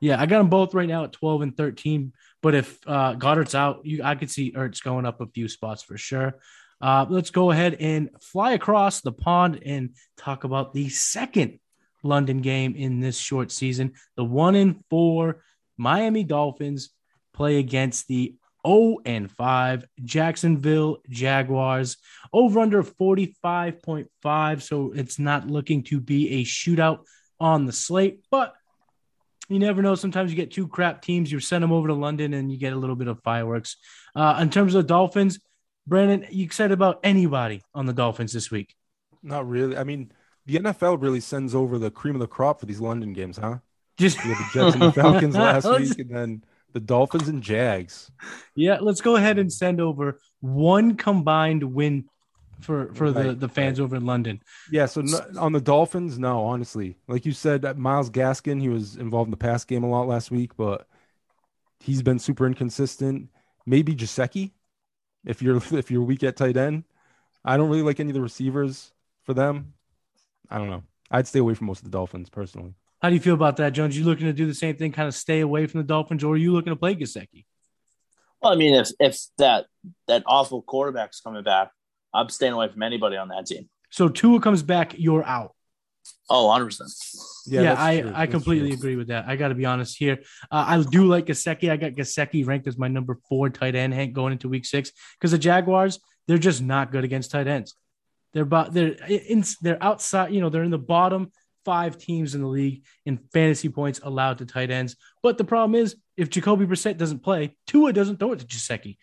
Yeah, 0.00 0.20
I 0.20 0.26
got 0.26 0.38
them 0.38 0.48
both 0.48 0.74
right 0.74 0.88
now 0.88 1.04
at 1.04 1.12
twelve 1.12 1.42
and 1.42 1.54
thirteen. 1.54 2.14
But 2.42 2.54
if 2.54 2.78
uh, 2.86 3.14
Goedert's 3.14 3.54
out, 3.54 3.86
you, 3.86 4.02
I 4.02 4.14
could 4.16 4.30
see 4.30 4.52
Ertz 4.52 4.82
going 4.82 5.06
up 5.06 5.20
a 5.20 5.26
few 5.26 5.48
spots 5.48 5.82
for 5.82 5.96
sure. 5.96 6.34
Uh, 6.80 7.06
let's 7.08 7.30
go 7.30 7.52
ahead 7.52 7.76
and 7.78 8.10
fly 8.20 8.52
across 8.52 9.00
the 9.00 9.12
pond 9.12 9.62
and 9.64 9.90
talk 10.16 10.42
about 10.42 10.74
the 10.74 10.88
second 10.88 11.60
London 12.02 12.40
game 12.40 12.74
in 12.74 12.98
this 12.98 13.16
short 13.16 13.52
season. 13.52 13.92
The 14.16 14.24
one 14.24 14.56
in 14.56 14.82
four 14.90 15.42
Miami 15.76 16.24
Dolphins 16.24 16.90
play 17.32 17.58
against 17.58 18.08
the 18.08 18.34
0 18.66 18.98
and 19.04 19.30
5 19.30 19.84
Jacksonville 20.04 20.98
Jaguars 21.08 21.96
over 22.32 22.60
under 22.60 22.82
45.5. 22.82 24.62
So 24.62 24.92
it's 24.92 25.18
not 25.18 25.48
looking 25.48 25.84
to 25.84 26.00
be 26.00 26.40
a 26.40 26.44
shootout 26.44 27.00
on 27.40 27.66
the 27.66 27.72
slate, 27.72 28.24
but 28.30 28.54
you 29.52 29.60
never 29.60 29.82
know. 29.82 29.94
Sometimes 29.94 30.30
you 30.30 30.36
get 30.36 30.50
two 30.50 30.68
crap 30.68 31.02
teams. 31.02 31.30
You 31.30 31.40
send 31.40 31.62
them 31.62 31.72
over 31.72 31.88
to 31.88 31.94
London 31.94 32.34
and 32.34 32.50
you 32.50 32.58
get 32.58 32.72
a 32.72 32.76
little 32.76 32.96
bit 32.96 33.08
of 33.08 33.20
fireworks. 33.22 33.76
Uh, 34.14 34.38
in 34.40 34.50
terms 34.50 34.74
of 34.74 34.84
the 34.84 34.88
Dolphins, 34.88 35.40
Brandon, 35.86 36.26
you 36.30 36.44
excited 36.44 36.72
about 36.72 37.00
anybody 37.02 37.62
on 37.74 37.86
the 37.86 37.92
Dolphins 37.92 38.32
this 38.32 38.50
week? 38.50 38.74
Not 39.22 39.48
really. 39.48 39.76
I 39.76 39.84
mean, 39.84 40.12
the 40.46 40.56
NFL 40.56 41.00
really 41.00 41.20
sends 41.20 41.54
over 41.54 41.78
the 41.78 41.90
cream 41.90 42.14
of 42.14 42.20
the 42.20 42.26
crop 42.26 42.60
for 42.60 42.66
these 42.66 42.80
London 42.80 43.12
games, 43.12 43.36
huh? 43.36 43.58
Just 43.98 44.18
the 44.18 44.36
Jets 44.52 44.74
and 44.74 44.82
the 44.82 44.92
Falcons 44.92 45.36
last 45.36 45.68
week, 45.78 45.98
and 45.98 46.10
then 46.10 46.44
the 46.72 46.80
Dolphins 46.80 47.28
and 47.28 47.42
Jags. 47.42 48.10
Yeah, 48.56 48.78
let's 48.80 49.00
go 49.00 49.16
ahead 49.16 49.38
and 49.38 49.52
send 49.52 49.80
over 49.80 50.18
one 50.40 50.96
combined 50.96 51.62
win 51.62 52.06
for 52.62 52.92
for 52.94 53.10
right. 53.10 53.26
the 53.28 53.34
the 53.34 53.48
fans 53.48 53.78
right. 53.78 53.84
over 53.84 53.96
in 53.96 54.06
London. 54.06 54.40
Yeah, 54.70 54.86
so 54.86 55.02
no, 55.02 55.20
on 55.38 55.52
the 55.52 55.60
Dolphins, 55.60 56.18
no, 56.18 56.44
honestly, 56.44 56.96
like 57.08 57.26
you 57.26 57.32
said, 57.32 57.64
uh, 57.64 57.74
Myles 57.74 58.10
Gaskin, 58.10 58.60
he 58.60 58.68
was 58.68 58.96
involved 58.96 59.28
in 59.28 59.32
the 59.32 59.36
pass 59.36 59.64
game 59.64 59.84
a 59.84 59.88
lot 59.88 60.06
last 60.06 60.30
week, 60.30 60.56
but 60.56 60.88
he's 61.80 62.02
been 62.02 62.18
super 62.18 62.46
inconsistent. 62.46 63.28
Maybe 63.66 63.94
Gesicki, 63.94 64.52
if 65.24 65.42
you're 65.42 65.56
if 65.72 65.90
you're 65.90 66.02
weak 66.02 66.22
at 66.22 66.36
tight 66.36 66.56
end. 66.56 66.84
I 67.44 67.56
don't 67.56 67.68
really 67.68 67.82
like 67.82 67.98
any 67.98 68.10
of 68.10 68.14
the 68.14 68.20
receivers 68.20 68.92
for 69.24 69.34
them. 69.34 69.74
I 70.48 70.58
don't 70.58 70.70
know. 70.70 70.84
I'd 71.10 71.26
stay 71.26 71.40
away 71.40 71.54
from 71.54 71.66
most 71.66 71.78
of 71.78 71.84
the 71.84 71.90
Dolphins 71.90 72.30
personally. 72.30 72.74
How 73.00 73.08
do 73.08 73.16
you 73.16 73.20
feel 73.20 73.34
about 73.34 73.56
that, 73.56 73.70
Jones? 73.70 73.98
You 73.98 74.04
looking 74.04 74.26
to 74.26 74.32
do 74.32 74.46
the 74.46 74.54
same 74.54 74.76
thing, 74.76 74.92
kind 74.92 75.08
of 75.08 75.14
stay 75.14 75.40
away 75.40 75.66
from 75.66 75.80
the 75.80 75.86
Dolphins, 75.86 76.22
or 76.22 76.34
are 76.34 76.36
you 76.36 76.52
looking 76.52 76.70
to 76.72 76.76
play 76.76 76.94
Gesicki? 76.94 77.46
Well, 78.40 78.52
I 78.52 78.56
mean, 78.56 78.74
if 78.74 78.90
if 79.00 79.18
that 79.38 79.66
that 80.06 80.22
awful 80.26 80.62
quarterback's 80.62 81.20
coming 81.20 81.42
back, 81.42 81.70
I'm 82.14 82.28
staying 82.28 82.52
away 82.52 82.68
from 82.68 82.82
anybody 82.82 83.16
on 83.16 83.28
that 83.28 83.46
team. 83.46 83.68
So 83.90 84.08
Tua 84.08 84.40
comes 84.40 84.62
back, 84.62 84.94
you're 84.98 85.24
out. 85.24 85.54
Oh, 86.28 86.48
100%. 86.48 86.80
Yeah, 87.46 87.62
yeah 87.62 87.74
I, 87.74 88.22
I 88.22 88.26
completely 88.26 88.70
true. 88.70 88.78
agree 88.78 88.96
with 88.96 89.08
that. 89.08 89.26
I 89.28 89.36
got 89.36 89.48
to 89.48 89.54
be 89.54 89.66
honest 89.66 89.96
here. 89.98 90.18
Uh, 90.50 90.64
I 90.66 90.82
do 90.82 91.04
like 91.06 91.26
Gesicki. 91.26 91.70
I 91.70 91.76
got 91.76 91.92
Gesicki 91.92 92.46
ranked 92.46 92.66
as 92.66 92.78
my 92.78 92.88
number 92.88 93.18
four 93.28 93.50
tight 93.50 93.74
end 93.74 93.92
Hank 93.92 94.12
going 94.12 94.32
into 94.32 94.48
week 94.48 94.64
six 94.64 94.92
because 95.18 95.32
the 95.32 95.38
Jaguars, 95.38 95.98
they're 96.26 96.38
just 96.38 96.62
not 96.62 96.92
good 96.92 97.04
against 97.04 97.30
tight 97.30 97.46
ends. 97.46 97.74
They're 98.32 98.44
about 98.44 98.72
they're 98.72 98.96
in 99.08 99.44
they're 99.60 99.82
outside, 99.82 100.32
you 100.32 100.40
know, 100.40 100.48
they're 100.48 100.62
in 100.62 100.70
the 100.70 100.78
bottom 100.78 101.32
five 101.64 101.98
teams 101.98 102.34
in 102.34 102.40
the 102.40 102.46
league 102.46 102.84
in 103.04 103.18
fantasy 103.32 103.68
points 103.68 104.00
allowed 104.02 104.38
to 104.38 104.46
tight 104.46 104.70
ends. 104.70 104.96
But 105.22 105.38
the 105.38 105.44
problem 105.44 105.74
is 105.80 105.96
if 106.16 106.30
Jacoby 106.30 106.66
Brissett 106.66 106.96
doesn't 106.96 107.22
play, 107.22 107.56
Tua 107.66 107.92
doesn't 107.92 108.18
throw 108.18 108.32
it 108.32 108.38
to 108.40 108.46
Gesicki. 108.46 108.96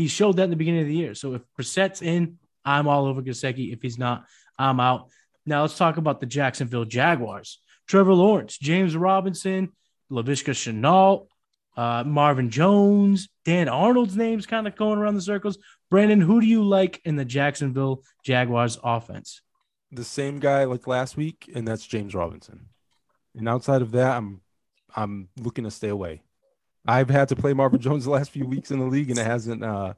He 0.00 0.08
showed 0.08 0.38
that 0.38 0.44
in 0.44 0.50
the 0.50 0.56
beginning 0.56 0.80
of 0.80 0.86
the 0.86 0.96
year. 0.96 1.14
So 1.14 1.34
if 1.34 1.42
Brissett's 1.58 2.00
in, 2.00 2.38
I'm 2.64 2.88
all 2.88 3.04
over 3.04 3.20
Gesicki. 3.20 3.70
If 3.70 3.82
he's 3.82 3.98
not, 3.98 4.24
I'm 4.58 4.80
out. 4.80 5.10
Now 5.44 5.60
let's 5.60 5.76
talk 5.76 5.98
about 5.98 6.20
the 6.20 6.26
Jacksonville 6.26 6.86
Jaguars. 6.86 7.60
Trevor 7.86 8.14
Lawrence, 8.14 8.56
James 8.56 8.96
Robinson, 8.96 9.72
Laviska 10.10 10.54
Shenault, 10.54 11.26
uh, 11.76 12.04
Marvin 12.04 12.48
Jones, 12.48 13.28
Dan 13.44 13.68
Arnold's 13.68 14.16
name's 14.16 14.46
kind 14.46 14.66
of 14.66 14.74
going 14.74 14.98
around 14.98 15.16
the 15.16 15.20
circles. 15.20 15.58
Brandon, 15.90 16.20
who 16.20 16.40
do 16.40 16.46
you 16.46 16.64
like 16.64 17.02
in 17.04 17.16
the 17.16 17.24
Jacksonville 17.26 18.02
Jaguars 18.24 18.78
offense? 18.82 19.42
The 19.92 20.04
same 20.04 20.38
guy 20.38 20.64
like 20.64 20.86
last 20.86 21.18
week, 21.18 21.50
and 21.54 21.68
that's 21.68 21.86
James 21.86 22.14
Robinson. 22.14 22.68
And 23.36 23.46
outside 23.46 23.82
of 23.82 23.90
that, 23.92 24.16
I'm 24.16 24.40
I'm 24.96 25.28
looking 25.38 25.64
to 25.64 25.70
stay 25.70 25.88
away. 25.88 26.22
I've 26.86 27.10
had 27.10 27.28
to 27.28 27.36
play 27.36 27.52
Marvin 27.52 27.80
Jones 27.80 28.04
the 28.04 28.10
last 28.10 28.30
few 28.30 28.46
weeks 28.46 28.70
in 28.70 28.78
the 28.78 28.86
league, 28.86 29.10
and 29.10 29.18
it 29.18 29.26
hasn't 29.26 29.62
uh, 29.62 29.94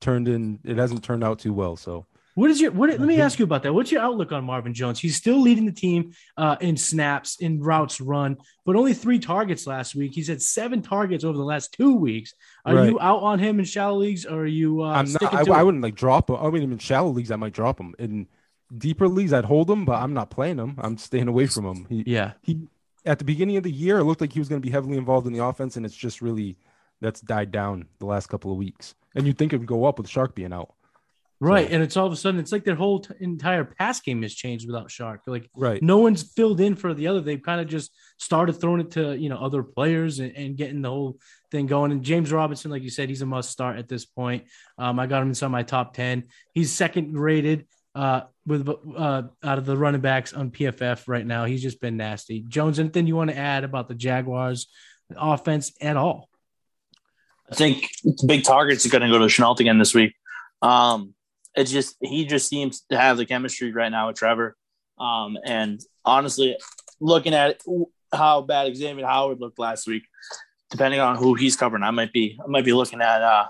turned 0.00 0.28
in. 0.28 0.60
It 0.64 0.76
hasn't 0.76 1.04
turned 1.04 1.24
out 1.24 1.38
too 1.38 1.52
well. 1.52 1.76
So, 1.76 2.06
what 2.34 2.50
is 2.50 2.60
your? 2.60 2.70
What? 2.70 2.90
Let 2.90 3.00
me 3.00 3.20
ask 3.20 3.38
you 3.38 3.44
about 3.44 3.62
that. 3.64 3.72
What's 3.72 3.90
your 3.90 4.02
outlook 4.02 4.32
on 4.32 4.44
Marvin 4.44 4.74
Jones? 4.74 5.00
He's 5.00 5.16
still 5.16 5.40
leading 5.40 5.66
the 5.66 5.72
team 5.72 6.12
uh, 6.36 6.56
in 6.60 6.76
snaps, 6.76 7.36
in 7.40 7.60
routes 7.60 8.00
run, 8.00 8.36
but 8.64 8.76
only 8.76 8.94
three 8.94 9.18
targets 9.18 9.66
last 9.66 9.94
week. 9.94 10.12
He's 10.14 10.28
had 10.28 10.40
seven 10.42 10.82
targets 10.82 11.24
over 11.24 11.36
the 11.36 11.44
last 11.44 11.72
two 11.72 11.96
weeks. 11.96 12.34
Are 12.64 12.74
right. 12.74 12.90
you 12.90 13.00
out 13.00 13.22
on 13.22 13.38
him 13.38 13.58
in 13.58 13.64
shallow 13.64 13.98
leagues, 13.98 14.24
or 14.24 14.42
are 14.42 14.46
you? 14.46 14.82
Uh, 14.82 14.92
I'm 14.92 15.12
not. 15.12 15.34
I, 15.34 15.52
I, 15.52 15.62
wouldn't 15.62 15.82
like 15.82 15.94
drop 15.94 16.30
him. 16.30 16.36
I 16.36 16.50
mean, 16.50 16.70
in 16.70 16.78
shallow 16.78 17.10
leagues, 17.10 17.30
I 17.30 17.36
might 17.36 17.52
drop 17.52 17.80
him. 17.80 17.94
In 17.98 18.28
deeper 18.76 19.08
leagues, 19.08 19.32
I'd 19.32 19.44
hold 19.44 19.70
him, 19.70 19.84
but 19.84 20.00
I'm 20.00 20.14
not 20.14 20.30
playing 20.30 20.58
him. 20.58 20.76
I'm 20.78 20.98
staying 20.98 21.28
away 21.28 21.46
from 21.46 21.64
him. 21.64 21.86
He, 21.88 22.04
yeah. 22.06 22.32
He 22.42 22.60
at 23.08 23.18
the 23.18 23.24
beginning 23.24 23.56
of 23.56 23.62
the 23.62 23.72
year, 23.72 23.98
it 23.98 24.04
looked 24.04 24.20
like 24.20 24.32
he 24.32 24.38
was 24.38 24.48
going 24.48 24.60
to 24.60 24.66
be 24.66 24.70
heavily 24.70 24.98
involved 24.98 25.26
in 25.26 25.32
the 25.32 25.42
offense, 25.42 25.76
and 25.76 25.86
it's 25.86 25.96
just 25.96 26.20
really 26.20 26.58
that's 27.00 27.20
died 27.20 27.50
down 27.50 27.86
the 28.00 28.06
last 28.06 28.26
couple 28.26 28.52
of 28.52 28.58
weeks. 28.58 28.94
And 29.14 29.26
you'd 29.26 29.38
think 29.38 29.52
it 29.52 29.58
would 29.58 29.66
go 29.66 29.86
up 29.86 29.98
with 29.98 30.08
Shark 30.08 30.34
being 30.34 30.52
out. 30.52 30.74
Right. 31.40 31.68
So. 31.68 31.74
And 31.74 31.82
it's 31.82 31.96
all 31.96 32.06
of 32.06 32.12
a 32.12 32.16
sudden, 32.16 32.40
it's 32.40 32.50
like 32.50 32.64
their 32.64 32.74
whole 32.74 33.00
t- 33.00 33.14
entire 33.20 33.64
pass 33.64 34.00
game 34.00 34.22
has 34.22 34.34
changed 34.34 34.66
without 34.66 34.90
Shark. 34.90 35.22
Like, 35.26 35.48
right. 35.56 35.80
no 35.80 35.98
one's 35.98 36.22
filled 36.22 36.60
in 36.60 36.74
for 36.74 36.92
the 36.92 37.06
other. 37.06 37.20
They've 37.20 37.40
kind 37.40 37.60
of 37.60 37.68
just 37.68 37.92
started 38.18 38.54
throwing 38.54 38.80
it 38.80 38.90
to, 38.92 39.16
you 39.16 39.28
know, 39.28 39.38
other 39.38 39.62
players 39.62 40.18
and, 40.18 40.36
and, 40.36 40.56
getting 40.56 40.82
the 40.82 40.90
whole 40.90 41.18
thing 41.52 41.66
going. 41.66 41.92
And 41.92 42.02
James 42.02 42.32
Robinson, 42.32 42.72
like 42.72 42.82
you 42.82 42.90
said, 42.90 43.08
he's 43.08 43.22
a 43.22 43.26
must 43.26 43.50
start 43.50 43.78
at 43.78 43.88
this 43.88 44.04
point. 44.04 44.44
Um, 44.76 44.98
I 44.98 45.06
got 45.06 45.22
him 45.22 45.28
inside 45.28 45.48
my 45.48 45.62
top 45.62 45.94
10. 45.94 46.24
He's 46.54 46.72
second 46.72 47.16
rated 47.16 47.66
uh, 47.98 48.22
with 48.46 48.68
uh, 48.96 49.22
out 49.42 49.58
of 49.58 49.66
the 49.66 49.76
running 49.76 50.00
backs 50.00 50.32
on 50.32 50.52
PFF 50.52 51.08
right 51.08 51.26
now. 51.26 51.46
He's 51.46 51.60
just 51.60 51.80
been 51.80 51.96
nasty. 51.96 52.44
Jones, 52.46 52.78
anything 52.78 53.08
you 53.08 53.16
want 53.16 53.30
to 53.30 53.36
add 53.36 53.64
about 53.64 53.88
the 53.88 53.96
Jaguars 53.96 54.68
offense 55.16 55.72
at 55.80 55.96
all? 55.96 56.28
I 57.50 57.56
think 57.56 57.90
big 58.24 58.44
targets 58.44 58.86
are 58.86 58.90
going 58.90 59.02
to 59.02 59.08
go 59.08 59.18
to 59.18 59.24
Shenault 59.24 59.58
again 59.58 59.78
this 59.78 59.94
week. 59.94 60.14
Um, 60.62 61.14
it's 61.56 61.72
just 61.72 61.96
he 62.00 62.24
just 62.24 62.48
seems 62.48 62.82
to 62.90 62.96
have 62.96 63.16
the 63.16 63.26
chemistry 63.26 63.72
right 63.72 63.90
now 63.90 64.06
with 64.06 64.16
Trevor. 64.16 64.56
Um, 64.96 65.36
and 65.44 65.80
honestly, 66.04 66.56
looking 67.00 67.34
at 67.34 67.62
how 68.12 68.42
bad 68.42 68.72
Xavien 68.74 69.04
Howard 69.04 69.40
looked 69.40 69.58
last 69.58 69.88
week, 69.88 70.04
depending 70.70 71.00
on 71.00 71.16
who 71.16 71.34
he's 71.34 71.56
covering, 71.56 71.82
I 71.82 71.90
might 71.90 72.12
be 72.12 72.38
I 72.40 72.46
might 72.46 72.64
be 72.64 72.74
looking 72.74 73.00
at 73.00 73.22
uh, 73.22 73.46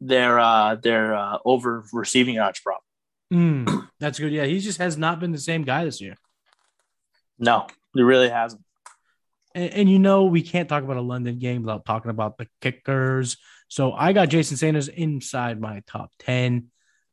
their 0.00 0.40
uh, 0.40 0.74
their 0.74 1.14
uh, 1.14 1.38
over 1.44 1.84
receiving 1.92 2.34
yards 2.34 2.58
prop. 2.58 2.82
Mm, 3.32 3.88
that's 3.98 4.18
good. 4.18 4.32
Yeah, 4.32 4.44
he 4.44 4.60
just 4.60 4.78
has 4.78 4.96
not 4.96 5.20
been 5.20 5.32
the 5.32 5.38
same 5.38 5.62
guy 5.62 5.84
this 5.84 6.00
year. 6.00 6.16
No, 7.38 7.66
he 7.94 8.02
really 8.02 8.28
hasn't. 8.28 8.62
And, 9.54 9.72
and, 9.72 9.90
you 9.90 9.98
know, 9.98 10.24
we 10.24 10.42
can't 10.42 10.68
talk 10.68 10.84
about 10.84 10.96
a 10.96 11.02
London 11.02 11.38
game 11.38 11.62
without 11.62 11.84
talking 11.84 12.10
about 12.10 12.38
the 12.38 12.46
kickers. 12.60 13.36
So 13.68 13.92
I 13.92 14.12
got 14.12 14.28
Jason 14.28 14.56
Sanders 14.56 14.88
inside 14.88 15.60
my 15.60 15.82
top 15.86 16.12
10. 16.20 16.68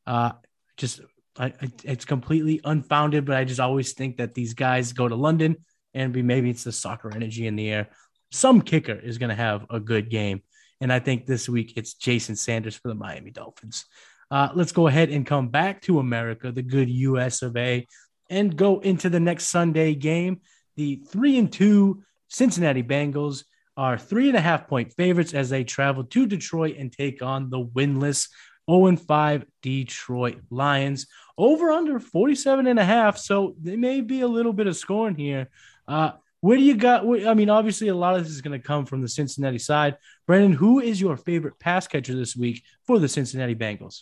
Uh, 0.05 0.33
just, 0.77 1.01
I, 1.37 1.45
I, 1.45 1.71
it's 1.83 2.05
completely 2.05 2.61
unfounded, 2.63 3.25
but 3.25 3.35
I 3.35 3.43
just 3.43 3.59
always 3.59 3.93
think 3.93 4.17
that 4.17 4.33
these 4.33 4.53
guys 4.53 4.93
go 4.93 5.07
to 5.07 5.15
London 5.15 5.57
and 5.93 6.13
be, 6.13 6.21
maybe 6.21 6.49
it's 6.49 6.63
the 6.63 6.71
soccer 6.71 7.13
energy 7.13 7.47
in 7.47 7.55
the 7.55 7.69
air. 7.69 7.89
Some 8.31 8.61
kicker 8.61 8.93
is 8.93 9.17
going 9.17 9.29
to 9.29 9.35
have 9.35 9.65
a 9.69 9.79
good 9.79 10.09
game. 10.09 10.43
And 10.81 10.91
I 10.91 10.99
think 10.99 11.25
this 11.25 11.47
week 11.47 11.73
it's 11.77 11.93
Jason 11.93 12.35
Sanders 12.35 12.75
for 12.75 12.89
the 12.89 12.95
Miami 12.95 13.31
Dolphins. 13.31 13.85
Uh, 14.33 14.49
let's 14.55 14.71
go 14.71 14.87
ahead 14.87 15.11
and 15.11 15.27
come 15.27 15.47
back 15.47 15.79
to 15.79 15.99
America, 15.99 16.51
the 16.51 16.63
good 16.63 16.89
US 16.89 17.43
of 17.43 17.55
A, 17.55 17.85
and 18.31 18.57
go 18.57 18.79
into 18.79 19.07
the 19.07 19.19
next 19.19 19.49
Sunday 19.49 19.93
game. 19.93 20.41
The 20.75 21.03
three 21.07 21.37
and 21.37 21.53
two 21.53 22.01
Cincinnati 22.29 22.81
Bengals 22.81 23.43
are 23.77 23.95
three 23.95 24.29
and 24.29 24.35
a 24.35 24.41
half 24.41 24.67
point 24.67 24.91
favorites 24.93 25.35
as 25.35 25.51
they 25.51 25.63
travel 25.63 26.03
to 26.05 26.25
Detroit 26.25 26.77
and 26.79 26.91
take 26.91 27.21
on 27.21 27.51
the 27.51 27.63
winless 27.63 28.27
0 28.67 28.87
and 28.87 28.99
5 28.99 29.45
Detroit 29.61 30.39
Lions. 30.49 31.05
Over 31.37 31.69
under 31.69 31.99
47 31.99 32.65
and 32.65 32.79
a 32.79 32.83
half. 32.83 33.19
So 33.19 33.53
there 33.61 33.77
may 33.77 34.01
be 34.01 34.21
a 34.21 34.27
little 34.27 34.53
bit 34.53 34.65
of 34.65 34.75
scoring 34.75 35.15
here. 35.15 35.49
Uh, 35.87 36.13
where 36.41 36.57
do 36.57 36.63
you 36.63 36.75
got? 36.75 37.03
I 37.03 37.35
mean, 37.35 37.51
obviously, 37.51 37.89
a 37.89 37.95
lot 37.95 38.15
of 38.15 38.23
this 38.23 38.33
is 38.33 38.41
going 38.41 38.59
to 38.59 38.67
come 38.67 38.87
from 38.87 39.03
the 39.03 39.07
Cincinnati 39.07 39.59
side. 39.59 39.95
Brandon, 40.25 40.53
who 40.53 40.79
is 40.79 40.99
your 40.99 41.17
favorite 41.17 41.59
pass 41.59 41.85
catcher 41.85 42.15
this 42.15 42.35
week 42.35 42.63
for 42.87 42.97
the 42.97 43.07
Cincinnati 43.07 43.53
Bengals? 43.53 44.01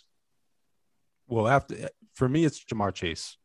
Well, 1.26 1.48
after 1.48 1.88
for 2.14 2.28
me, 2.28 2.44
it's 2.44 2.64
Ja'Marr 2.64 2.94
Chase. 2.94 3.36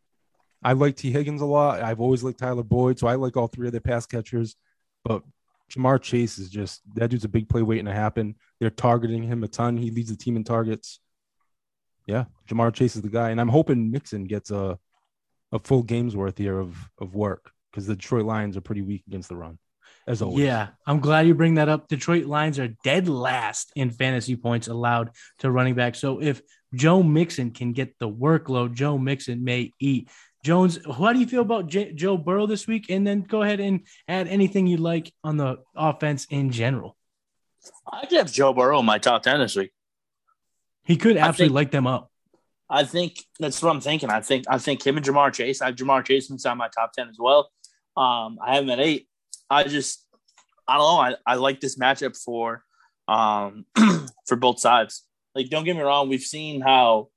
I 0.63 0.73
like 0.73 0.95
T. 0.95 1.11
Higgins 1.11 1.41
a 1.41 1.45
lot. 1.45 1.81
I've 1.81 1.99
always 1.99 2.23
liked 2.23 2.39
Tyler 2.39 2.63
Boyd, 2.63 2.99
so 2.99 3.07
I 3.07 3.15
like 3.15 3.37
all 3.37 3.47
three 3.47 3.67
of 3.67 3.71
their 3.71 3.81
pass 3.81 4.05
catchers. 4.05 4.55
But 5.03 5.23
Ja'Marr 5.71 6.01
Chase 6.01 6.37
is 6.37 6.49
just 6.49 6.81
that 6.95 7.09
dude's 7.09 7.25
a 7.25 7.29
big 7.29 7.49
play 7.49 7.61
waiting 7.61 7.85
to 7.85 7.93
happen. 7.93 8.35
They're 8.59 8.69
targeting 8.69 9.23
him 9.23 9.43
a 9.43 9.47
ton. 9.47 9.77
He 9.77 9.91
leads 9.91 10.09
the 10.09 10.17
team 10.17 10.35
in 10.35 10.43
targets. 10.43 10.99
Yeah, 12.05 12.25
Ja'Marr 12.49 12.73
Chase 12.73 12.95
is 12.95 13.01
the 13.01 13.09
guy, 13.09 13.29
and 13.29 13.39
I'm 13.39 13.49
hoping 13.49 13.91
Mixon 13.91 14.25
gets 14.25 14.51
a 14.51 14.79
a 15.51 15.59
full 15.59 15.83
game's 15.83 16.15
worth 16.15 16.37
here 16.37 16.59
of 16.59 16.75
of 16.99 17.15
work 17.15 17.51
because 17.71 17.87
the 17.87 17.95
Detroit 17.95 18.25
Lions 18.25 18.57
are 18.57 18.61
pretty 18.61 18.81
weak 18.81 19.03
against 19.07 19.29
the 19.29 19.35
run, 19.35 19.59
as 20.07 20.21
always. 20.21 20.45
Yeah, 20.45 20.69
I'm 20.85 20.99
glad 20.99 21.27
you 21.27 21.35
bring 21.35 21.55
that 21.55 21.69
up. 21.69 21.87
Detroit 21.87 22.25
Lions 22.25 22.59
are 22.59 22.69
dead 22.83 23.07
last 23.07 23.71
in 23.75 23.91
fantasy 23.91 24.35
points 24.35 24.67
allowed 24.67 25.11
to 25.39 25.51
running 25.51 25.75
back. 25.75 25.95
So 25.95 26.21
if 26.21 26.41
Joe 26.73 27.03
Mixon 27.03 27.51
can 27.51 27.73
get 27.73 27.97
the 27.99 28.09
workload, 28.09 28.73
Joe 28.73 28.97
Mixon 28.97 29.43
may 29.43 29.73
eat. 29.79 30.09
Jones, 30.43 30.79
how 30.85 31.13
do 31.13 31.19
you 31.19 31.27
feel 31.27 31.41
about 31.41 31.67
J- 31.67 31.93
Joe 31.93 32.17
Burrow 32.17 32.45
this 32.45 32.67
week? 32.67 32.89
And 32.89 33.05
then 33.05 33.21
go 33.21 33.41
ahead 33.41 33.59
and 33.59 33.81
add 34.07 34.27
anything 34.27 34.67
you 34.67 34.77
like 34.77 35.11
on 35.23 35.37
the 35.37 35.57
offense 35.75 36.25
in 36.29 36.51
general. 36.51 36.95
I 37.91 38.05
have 38.11 38.31
Joe 38.31 38.53
Burrow 38.53 38.79
in 38.79 38.85
my 38.85 38.97
top 38.97 39.23
10 39.23 39.39
this 39.39 39.55
week. 39.55 39.71
He 40.85 40.95
could 40.95 41.17
absolutely 41.17 41.53
light 41.53 41.71
them 41.71 41.85
up. 41.85 42.09
I 42.69 42.83
think 42.83 43.23
that's 43.39 43.61
what 43.61 43.69
I'm 43.69 43.81
thinking. 43.81 44.09
I 44.09 44.21
think 44.21 44.45
I 44.49 44.57
think 44.57 44.85
him 44.85 44.97
and 44.97 45.05
Ja'Marr 45.05 45.33
Chase. 45.33 45.61
I 45.61 45.67
have 45.67 45.75
Ja'Marr 45.75 46.05
Chase 46.05 46.29
inside 46.29 46.55
my 46.55 46.69
top 46.69 46.93
ten 46.93 47.09
as 47.09 47.17
well. 47.19 47.49
Um, 47.95 48.39
I 48.41 48.55
have 48.55 48.63
him 48.63 48.69
at 48.69 48.79
eight. 48.79 49.07
I 49.49 49.63
just 49.63 50.05
I 50.67 50.77
don't 50.77 50.83
know. 50.83 50.99
I, 50.99 51.33
I 51.33 51.35
like 51.35 51.59
this 51.61 51.77
matchup 51.77 52.17
for 52.21 52.63
um 53.07 53.65
for 54.27 54.35
both 54.35 54.59
sides. 54.59 55.03
Like, 55.37 55.49
don't 55.49 55.65
get 55.65 55.75
me 55.75 55.83
wrong, 55.83 56.09
we've 56.09 56.21
seen 56.21 56.61
how 56.61 57.09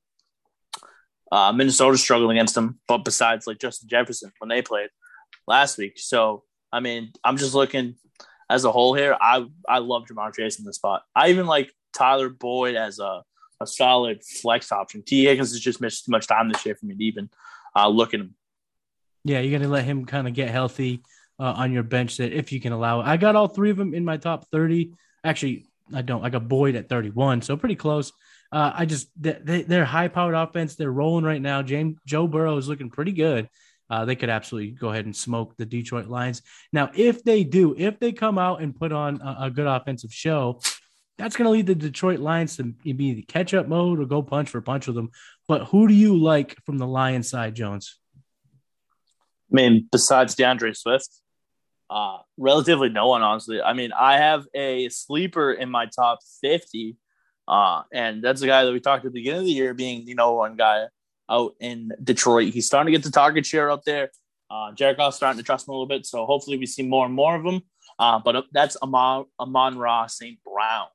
uh, 1.33 1.53
Minnesota 1.53 1.97
struggled 1.97 2.31
against 2.31 2.55
them, 2.55 2.79
but 2.87 2.99
besides 2.99 3.47
like 3.47 3.59
Justin 3.59 3.89
Jefferson 3.89 4.31
when 4.41 4.51
they 4.51 4.61
played 4.61 4.91
last 5.47 5.79
week. 5.79 5.95
So 5.97 6.45
I 6.71 6.81
mean, 6.81 7.13
I'm 7.25 7.39
just 7.39 7.55
looking 7.55 7.95
as 8.51 8.65
a 8.65 8.71
whole 8.73 8.95
here. 8.95 9.17
I 9.19 9.47
I 9.67 9.79
love 9.79 10.05
Ja'Marr 10.05 10.35
Chase 10.35 10.59
in 10.59 10.67
the 10.67 10.75
spot. 10.75 11.03
I 11.17 11.31
even 11.31 11.47
like 11.47 11.73
Tyler 11.95 12.29
Boyd 12.29 12.75
as 12.75 12.99
a 12.99 13.23
a 13.59 13.67
solid 13.67 14.23
flex 14.23 14.71
option. 14.71 15.03
Tee 15.03 15.25
Higgins 15.25 15.53
has 15.53 15.61
just 15.61 15.81
missed 15.81 16.05
too 16.05 16.13
much 16.13 16.27
time 16.27 16.49
this 16.49 16.67
year 16.67 16.75
for 16.75 16.85
me 16.85 16.97
to 16.97 17.05
even 17.05 17.31
uh, 17.75 17.89
look 17.89 18.13
at 18.13 18.21
him. 18.21 18.35
Yeah, 19.25 19.41
you 19.41 19.51
got 19.51 19.63
to 19.63 19.69
let 19.69 19.85
him 19.85 20.05
kind 20.05 20.29
of 20.29 20.35
get 20.35 20.51
healthy 20.51 21.03
uh, 21.39 21.55
on 21.57 21.73
your 21.73 21.83
bench 21.83 22.19
that 22.19 22.33
if 22.33 22.53
you 22.53 22.61
can 22.61 22.73
allow 22.73 23.01
it. 23.01 23.07
I 23.07 23.17
got 23.17 23.37
all 23.37 23.49
three 23.49 23.71
of 23.71 23.77
them 23.77 23.95
in 23.95 24.05
my 24.05 24.17
top 24.17 24.47
30. 24.51 24.93
Actually, 25.25 25.70
I 25.95 26.03
don't. 26.03 26.25
I 26.25 26.31
got 26.31 26.49
Boyd 26.49 26.77
at 26.77 26.89
31, 26.89 27.43
so 27.43 27.57
pretty 27.57 27.77
close. 27.77 28.13
Uh, 28.53 28.73
I 28.75 28.85
just 28.85 29.09
they, 29.21 29.63
they're 29.63 29.85
high 29.85 30.09
powered 30.09 30.35
offense. 30.35 30.75
They're 30.75 30.91
rolling 30.91 31.25
right 31.25 31.41
now. 31.41 31.63
James 31.63 31.99
Joe 32.07 32.27
Burrow 32.27 32.57
is 32.57 32.69
looking 32.69 32.91
pretty 32.91 33.13
good. 33.13 33.49
Uh, 33.89 34.05
they 34.05 34.15
could 34.15 34.31
absolutely 34.31 34.71
go 34.71 34.91
ahead 34.91 35.05
and 35.05 35.17
smoke 35.17 35.57
the 35.57 35.67
Detroit 35.67 36.07
Lions. 36.07 36.43
Now, 36.73 36.91
if 36.95 37.25
they 37.25 37.43
do, 37.43 37.75
if 37.77 37.99
they 37.99 38.13
come 38.13 38.39
out 38.39 38.63
and 38.63 38.75
put 38.75 38.93
on 38.93 39.21
a, 39.21 39.47
a 39.47 39.51
good 39.51 39.67
offensive 39.67 40.13
show, 40.13 40.61
that's 41.19 41.37
going 41.37 41.47
to 41.47 41.51
lead 41.51 41.67
the 41.67 41.75
Detroit 41.75 42.21
Lions 42.21 42.57
to 42.57 42.65
be 42.65 43.15
the 43.15 43.23
catch 43.23 43.53
up 43.53 43.67
mode 43.67 44.01
or 44.01 44.07
go 44.07 44.23
punch 44.23 44.49
for 44.49 44.61
punch 44.61 44.87
with 44.87 44.97
them. 44.97 45.11
But 45.49 45.67
who 45.67 45.89
do 45.89 45.95
you 45.95 46.17
like 46.17 46.57
from 46.65 46.79
the 46.79 46.87
Lions 46.87 47.29
side, 47.29 47.57
Jones? 47.57 47.99
I 49.53 49.55
mean, 49.55 49.89
besides 49.91 50.37
DeAndre 50.37 50.77
Swift, 50.77 51.09
uh, 51.91 52.19
relatively 52.39 52.89
no 52.89 53.09
one, 53.09 53.23
honestly. 53.23 53.61
I 53.61 53.73
mean, 53.73 53.93
I 53.93 54.17
have 54.17 54.47
a 54.55 54.89
sleeper 54.89 55.53
in 55.53 55.69
my 55.69 55.87
top 55.87 56.21
50, 56.41 56.97
uh, 57.49 57.83
and 57.93 58.23
that's 58.23 58.41
the 58.41 58.47
guy 58.47 58.65
that 58.65 58.73
we 58.73 58.79
talked 58.79 59.05
at 59.05 59.13
the 59.13 59.19
beginning 59.19 59.41
of 59.41 59.47
the 59.47 59.53
year 59.53 59.75
being, 59.75 60.07
the 60.07 60.15
know, 60.15 60.35
one 60.35 60.57
guy 60.57 60.87
out 61.29 61.55
in 61.61 61.91
Detroit. 62.03 62.55
He's 62.55 62.67
starting 62.67 62.93
to 62.93 62.97
get 62.97 63.05
the 63.05 63.11
target 63.11 63.45
share 63.45 63.71
out 63.71 63.85
there. 63.85 64.11
Uh, 64.49 64.73
Goff's 64.73 65.17
starting 65.17 65.39
to 65.39 65.45
trust 65.45 65.67
him 65.67 65.73
a 65.73 65.75
little 65.75 65.87
bit, 65.87 66.07
so 66.07 66.27
hopefully 66.27 66.59
we 66.59 66.67
see 66.67 66.83
more 66.83 67.07
and 67.07 67.15
more 67.15 67.35
of 67.35 67.45
him. 67.45 67.63
Uh, 67.99 68.21
but 68.25 68.47
that's 68.53 68.77
Amon, 68.83 69.27
Amon-Ra 69.39 70.07
St. 70.07 70.39
Brown. 70.45 70.87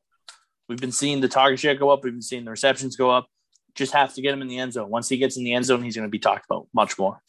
We've 0.68 0.80
been 0.80 0.92
seeing 0.92 1.22
the 1.22 1.28
target 1.28 1.60
share 1.60 1.76
go 1.76 1.90
up. 1.90 2.04
We've 2.04 2.14
been 2.14 2.22
seeing 2.22 2.46
the 2.46 2.52
receptions 2.52 2.96
go 2.96 3.12
up. 3.12 3.28
Just 3.76 3.94
have 3.94 4.14
to 4.16 4.22
get 4.22 4.34
him 4.34 4.42
in 4.42 4.48
the 4.48 4.58
end 4.58 4.74
zone. 4.74 4.90
Once 4.90 5.10
he 5.10 5.18
gets 5.18 5.38
in 5.38 5.44
the 5.44 5.54
end 5.54 5.66
zone, 5.66 5.84
he's 5.84 5.96
going 5.96 6.08
to 6.08 6.12
be 6.12 6.20
talked 6.20 6.46
about 6.50 6.68
much 6.74 6.98
more. 6.98 7.22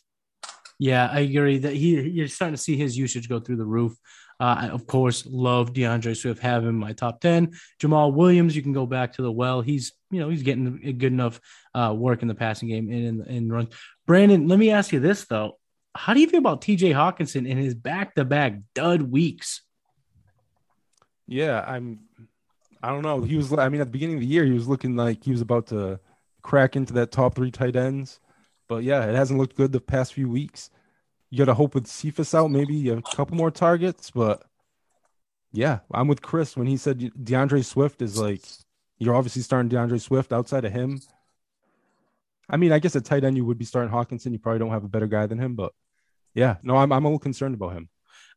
Yeah, 0.79 1.09
I 1.11 1.21
agree 1.21 1.59
that 1.59 1.73
he 1.73 2.01
you're 2.01 2.29
starting 2.29 2.55
to 2.55 2.63
see 2.63 2.77
his 2.77 2.97
usage 2.97 3.29
go 3.29 3.41
through 3.41 3.57
the 3.57 3.65
roof. 3.65 3.97
Uh, 4.39 4.57
I, 4.59 4.69
of 4.69 4.87
course, 4.87 5.25
love 5.27 5.73
DeAndre 5.73 6.15
Swift, 6.15 6.43
have 6.43 6.63
him 6.63 6.69
in 6.69 6.75
my 6.77 6.93
top 6.93 7.21
10. 7.23 7.55
Jamaal 7.81 8.13
Williams, 8.13 8.55
you 8.55 8.61
can 8.61 8.75
go 8.75 8.85
back 8.85 9.15
to 9.15 9.23
the 9.23 9.33
well. 9.33 9.63
He's, 9.63 9.93
you 10.11 10.21
know, 10.21 10.29
he's 10.29 10.43
getting 10.43 10.79
good 10.99 11.13
enough 11.13 11.41
uh, 11.75 11.95
work 11.97 12.21
in 12.21 12.29
the 12.29 12.35
passing 12.35 12.69
game 12.69 12.91
and 12.91 13.23
in, 13.23 13.27
in 13.27 13.51
run. 13.51 13.69
Brandon, 14.07 14.47
let 14.47 14.59
me 14.59 14.71
ask 14.71 14.93
you 14.93 15.01
this, 15.01 15.25
though. 15.25 15.57
How 15.95 16.13
do 16.13 16.21
you 16.21 16.29
feel 16.29 16.41
about 16.41 16.61
TJ 16.61 16.93
Hockenson 16.93 17.49
in 17.49 17.57
his 17.57 17.75
back 17.75 18.15
to 18.17 18.27
back 18.27 18.59
dud 18.75 19.01
weeks? 19.01 19.63
Yeah, 21.27 21.65
I'm 21.67 22.01
I 22.83 22.91
don't 22.91 23.03
know. 23.03 23.23
He 23.23 23.37
was. 23.37 23.53
I 23.53 23.69
mean, 23.69 23.81
at 23.81 23.89
the 23.89 23.91
beginning 23.91 24.17
of 24.17 24.21
the 24.21 24.29
year, 24.29 24.45
he 24.45 24.53
was 24.53 24.69
looking 24.69 24.95
like 24.95 25.25
he 25.25 25.33
was 25.33 25.41
about 25.41 25.67
to 25.69 25.99
crack 26.43 26.77
into 26.77 26.93
that 26.93 27.11
top 27.11 27.35
three 27.35 27.51
tight 27.51 27.75
ends. 27.75 28.21
But 28.69 28.85
yeah, 28.85 29.05
it 29.05 29.15
hasn't 29.15 29.39
looked 29.39 29.57
good 29.57 29.73
the 29.73 29.81
past 29.81 30.15
few 30.15 30.29
weeks. 30.29 30.71
You 31.31 31.39
got 31.39 31.47
to 31.47 31.55
hope 31.55 31.75
with 31.75 31.87
Cephus 31.87 32.35
out, 32.35 32.51
maybe 32.51 32.89
a 32.91 33.03
couple 33.03 33.37
more 33.37 33.51
targets. 33.51 34.11
But 34.11 34.45
yeah, 35.53 35.81
I'm 35.93 36.09
with 36.09 36.23
Chris 36.23 36.57
when 36.57 36.67
he 36.67 36.77
said 36.77 36.99
DeAndre 37.01 37.65
Swift 37.65 38.03
is 38.03 38.19
like 38.19 38.43
you're 38.99 39.15
obviously 39.15 39.43
starting 39.43 39.71
DeAndre 39.71 40.01
Swift 40.01 40.33
outside 40.33 40.65
of 40.65 40.73
him. 40.73 41.01
I 42.49 42.57
mean, 42.57 42.73
I 42.73 42.79
guess 42.79 42.95
at 42.97 43.05
tight 43.05 43.25
end 43.25 43.37
you 43.37 43.45
would 43.45 43.59
be 43.59 43.65
starting 43.65 43.93
Hockenson. 43.93 44.33
You 44.33 44.39
probably 44.39 44.61
don't 44.61 44.71
have 44.71 44.85
a 44.85 44.89
better 44.89 45.07
guy 45.07 45.27
than 45.27 45.39
him, 45.39 45.55
but 45.55 45.73
yeah, 46.35 46.57
no, 46.63 46.77
I'm 46.77 46.93
I'm 46.93 47.05
a 47.05 47.09
little 47.09 47.19
concerned 47.19 47.55
about 47.55 47.73
him. 47.73 47.89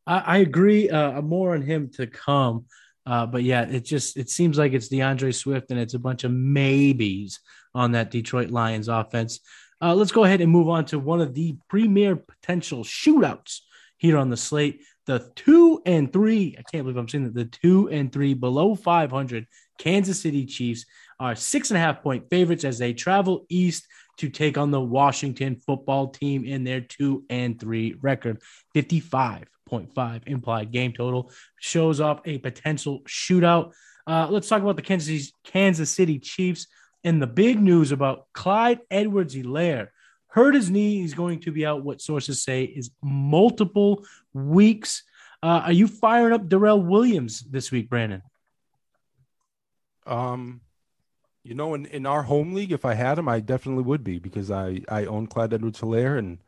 I, 0.06 0.18
I 0.18 0.36
agree. 0.38 0.88
Uh, 0.90 1.20
more 1.22 1.54
on 1.54 1.62
him 1.62 1.90
to 1.94 2.06
come. 2.06 2.66
Uh, 3.06 3.26
but 3.26 3.42
yeah, 3.42 3.62
it 3.62 3.84
just 3.84 4.16
it 4.16 4.28
seems 4.28 4.58
like 4.58 4.72
it's 4.72 4.88
DeAndre 4.88 5.34
Swift 5.34 5.70
and 5.70 5.80
it's 5.80 5.94
a 5.94 5.98
bunch 5.98 6.24
of 6.24 6.32
maybes 6.32 7.40
on 7.74 7.92
that 7.92 8.10
Detroit 8.10 8.50
Lions 8.50 8.88
offense. 8.88 9.40
Uh, 9.82 9.94
let's 9.94 10.12
go 10.12 10.24
ahead 10.24 10.40
and 10.40 10.52
move 10.52 10.68
on 10.68 10.84
to 10.86 10.98
one 10.98 11.20
of 11.20 11.34
the 11.34 11.56
premier 11.68 12.16
potential 12.16 12.84
shootouts 12.84 13.60
here 13.96 14.18
on 14.18 14.30
the 14.30 14.36
slate. 14.36 14.82
The 15.06 15.30
two 15.34 15.82
and 15.86 16.12
three, 16.12 16.54
I 16.58 16.62
can't 16.70 16.84
believe 16.84 16.96
I'm 16.96 17.08
saying 17.08 17.24
that 17.24 17.34
the 17.34 17.46
two 17.46 17.88
and 17.88 18.12
three 18.12 18.34
below 18.34 18.74
500 18.74 19.46
Kansas 19.78 20.20
City 20.20 20.44
Chiefs 20.44 20.84
are 21.18 21.34
six 21.34 21.70
and 21.70 21.78
a 21.78 21.80
half 21.80 22.02
point 22.02 22.28
favorites 22.30 22.64
as 22.64 22.78
they 22.78 22.92
travel 22.92 23.46
east 23.48 23.86
to 24.18 24.28
take 24.28 24.58
on 24.58 24.70
the 24.70 24.80
Washington 24.80 25.56
football 25.56 26.08
team 26.08 26.44
in 26.44 26.62
their 26.62 26.82
two 26.82 27.24
and 27.30 27.58
three 27.58 27.94
record. 28.02 28.42
55.5 28.74 30.22
implied 30.26 30.70
game 30.70 30.92
total. 30.92 31.32
Shows 31.58 32.00
off 32.00 32.20
a 32.26 32.38
potential 32.38 33.00
shootout. 33.08 33.72
Uh, 34.06 34.28
let's 34.30 34.48
talk 34.48 34.60
about 34.60 34.76
the 34.76 34.82
Kansas, 34.82 35.32
Kansas 35.44 35.90
City 35.90 36.18
Chiefs 36.18 36.66
and 37.04 37.20
the 37.20 37.26
big 37.26 37.60
news 37.60 37.92
about 37.92 38.26
Clyde 38.32 38.80
Edwards 38.90 39.34
Helaire. 39.34 39.88
Hurt 40.28 40.54
his 40.54 40.70
knee. 40.70 41.00
He's 41.00 41.14
going 41.14 41.40
to 41.40 41.52
be 41.52 41.66
out, 41.66 41.82
what 41.82 42.00
sources 42.00 42.42
say 42.42 42.62
is 42.62 42.90
multiple 43.02 44.04
weeks. 44.32 45.02
Uh, 45.42 45.62
are 45.64 45.72
you 45.72 45.88
firing 45.88 46.32
up 46.32 46.48
Darrel 46.48 46.82
Williams 46.82 47.40
this 47.40 47.72
week, 47.72 47.88
Brandon? 47.88 48.22
Um, 50.06 50.60
you 51.42 51.54
know, 51.54 51.74
in, 51.74 51.86
in 51.86 52.06
our 52.06 52.22
home 52.22 52.54
league, 52.54 52.72
if 52.72 52.84
I 52.84 52.94
had 52.94 53.18
him, 53.18 53.28
I 53.28 53.40
definitely 53.40 53.84
would 53.84 54.04
be 54.04 54.18
because 54.18 54.50
I, 54.50 54.82
I 54.88 55.06
own 55.06 55.26
Clyde 55.26 55.54
Edwards 55.54 55.80
Helaire 55.80 56.18
and 56.18 56.38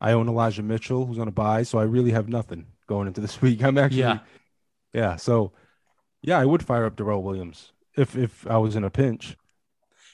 I 0.00 0.12
own 0.12 0.28
Elijah 0.28 0.62
Mitchell, 0.62 1.06
who's 1.06 1.18
on 1.18 1.28
a 1.28 1.32
buy, 1.32 1.62
so 1.62 1.78
I 1.78 1.84
really 1.84 2.10
have 2.10 2.28
nothing 2.28 2.66
going 2.86 3.06
into 3.06 3.20
this 3.20 3.40
week. 3.42 3.62
I'm 3.62 3.78
actually, 3.78 4.00
yeah, 4.00 4.18
yeah. 4.92 5.16
So, 5.16 5.52
yeah, 6.22 6.38
I 6.38 6.44
would 6.44 6.64
fire 6.64 6.86
up 6.86 6.96
Darrel 6.96 7.22
Williams 7.22 7.72
if 7.96 8.16
if 8.16 8.46
I 8.46 8.58
was 8.58 8.76
in 8.76 8.84
a 8.84 8.90
pinch. 8.90 9.36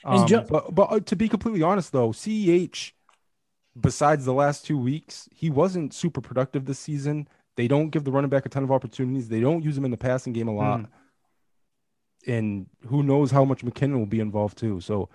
Um, 0.05 0.27
jo- 0.27 0.47
but 0.49 0.75
but 0.75 0.93
uh, 0.93 1.01
to 1.01 1.17
be 1.17 1.29
completely 1.29 1.63
honest, 1.63 1.93
though, 1.93 2.11
Ceh, 2.11 2.93
besides 3.79 4.25
the 4.25 4.33
last 4.33 4.67
two 4.67 4.79
weeks, 4.79 5.29
he 5.33 5.51
wasn't 5.51 5.95
super 5.95 6.21
productive 6.21 6.65
this 6.65 6.79
season. 6.79 7.29
They 7.57 7.69
don't 7.69 7.91
give 7.91 8.05
the 8.05 8.13
running 8.13 8.31
back 8.31 8.47
a 8.47 8.49
ton 8.49 8.65
of 8.65 8.73
opportunities. 8.73 9.29
They 9.29 9.41
don't 9.41 9.63
use 9.63 9.77
him 9.77 9.85
in 9.85 9.91
the 9.91 9.97
passing 9.97 10.33
game 10.33 10.49
a 10.49 10.55
lot. 10.55 10.81
Mm. 10.81 10.89
And 12.27 12.67
who 12.87 13.03
knows 13.03 13.31
how 13.31 13.45
much 13.45 13.65
McKinnon 13.65 13.99
will 13.99 14.07
be 14.07 14.21
involved 14.21 14.57
too. 14.57 14.81
So, 14.81 15.09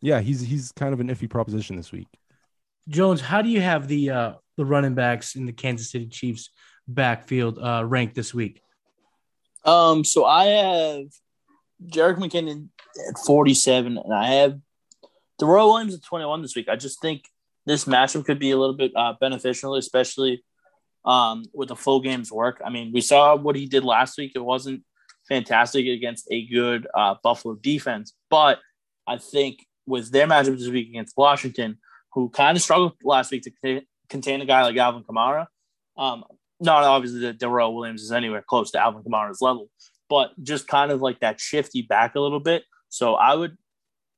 yeah, 0.00 0.20
he's 0.20 0.40
he's 0.40 0.72
kind 0.72 0.92
of 0.92 1.00
an 1.00 1.08
iffy 1.08 1.28
proposition 1.28 1.76
this 1.76 1.92
week. 1.92 2.08
Jones, 2.88 3.20
how 3.20 3.42
do 3.42 3.48
you 3.48 3.60
have 3.60 3.88
the 3.88 4.10
uh, 4.10 4.32
the 4.56 4.64
running 4.64 4.94
backs 4.94 5.36
in 5.36 5.46
the 5.46 5.52
Kansas 5.52 5.90
City 5.90 6.06
Chiefs 6.06 6.50
backfield 6.86 7.58
uh, 7.58 7.84
ranked 7.84 8.14
this 8.14 8.34
week? 8.34 8.60
Um, 9.64 10.04
so 10.04 10.24
I 10.24 10.44
have 10.44 11.06
Jerick 11.84 12.18
McKinnon 12.18 12.68
at 13.08 13.18
47, 13.18 13.98
and 13.98 14.14
I 14.14 14.26
have 14.26 14.58
Darrell 15.38 15.68
Williams 15.68 15.94
at 15.94 16.02
21 16.02 16.42
this 16.42 16.56
week. 16.56 16.68
I 16.68 16.76
just 16.76 17.00
think 17.00 17.24
this 17.66 17.84
matchup 17.84 18.24
could 18.24 18.38
be 18.38 18.52
a 18.52 18.56
little 18.56 18.76
bit 18.76 18.92
uh, 18.96 19.14
beneficial, 19.20 19.74
especially 19.74 20.42
um, 21.04 21.44
with 21.52 21.68
the 21.68 21.76
full 21.76 22.00
game's 22.00 22.32
work. 22.32 22.60
I 22.64 22.70
mean, 22.70 22.92
we 22.92 23.00
saw 23.00 23.36
what 23.36 23.56
he 23.56 23.66
did 23.66 23.84
last 23.84 24.16
week. 24.18 24.32
It 24.34 24.44
wasn't 24.44 24.82
fantastic 25.28 25.86
against 25.86 26.26
a 26.30 26.46
good 26.46 26.86
uh, 26.94 27.16
Buffalo 27.22 27.54
defense, 27.54 28.14
but 28.30 28.58
I 29.06 29.18
think 29.18 29.66
with 29.86 30.10
their 30.10 30.26
matchup 30.26 30.58
this 30.58 30.68
week 30.68 30.88
against 30.88 31.16
Washington, 31.16 31.78
who 32.12 32.28
kind 32.30 32.56
of 32.56 32.62
struggled 32.62 32.94
last 33.04 33.30
week 33.30 33.42
to 33.62 33.82
contain 34.08 34.40
a 34.40 34.46
guy 34.46 34.62
like 34.62 34.76
Alvin 34.76 35.04
Kamara, 35.04 35.46
um, 35.96 36.24
not 36.60 36.84
obviously 36.84 37.20
that 37.20 37.38
Darrell 37.38 37.74
Williams 37.74 38.02
is 38.02 38.12
anywhere 38.12 38.42
close 38.46 38.70
to 38.70 38.80
Alvin 38.80 39.02
Kamara's 39.02 39.42
level, 39.42 39.68
but 40.08 40.30
just 40.42 40.68
kind 40.68 40.90
of 40.90 41.00
like 41.00 41.20
that 41.20 41.40
shifty 41.40 41.82
back 41.82 42.14
a 42.14 42.20
little 42.20 42.40
bit. 42.40 42.64
So 42.88 43.14
I 43.14 43.34
would, 43.34 43.56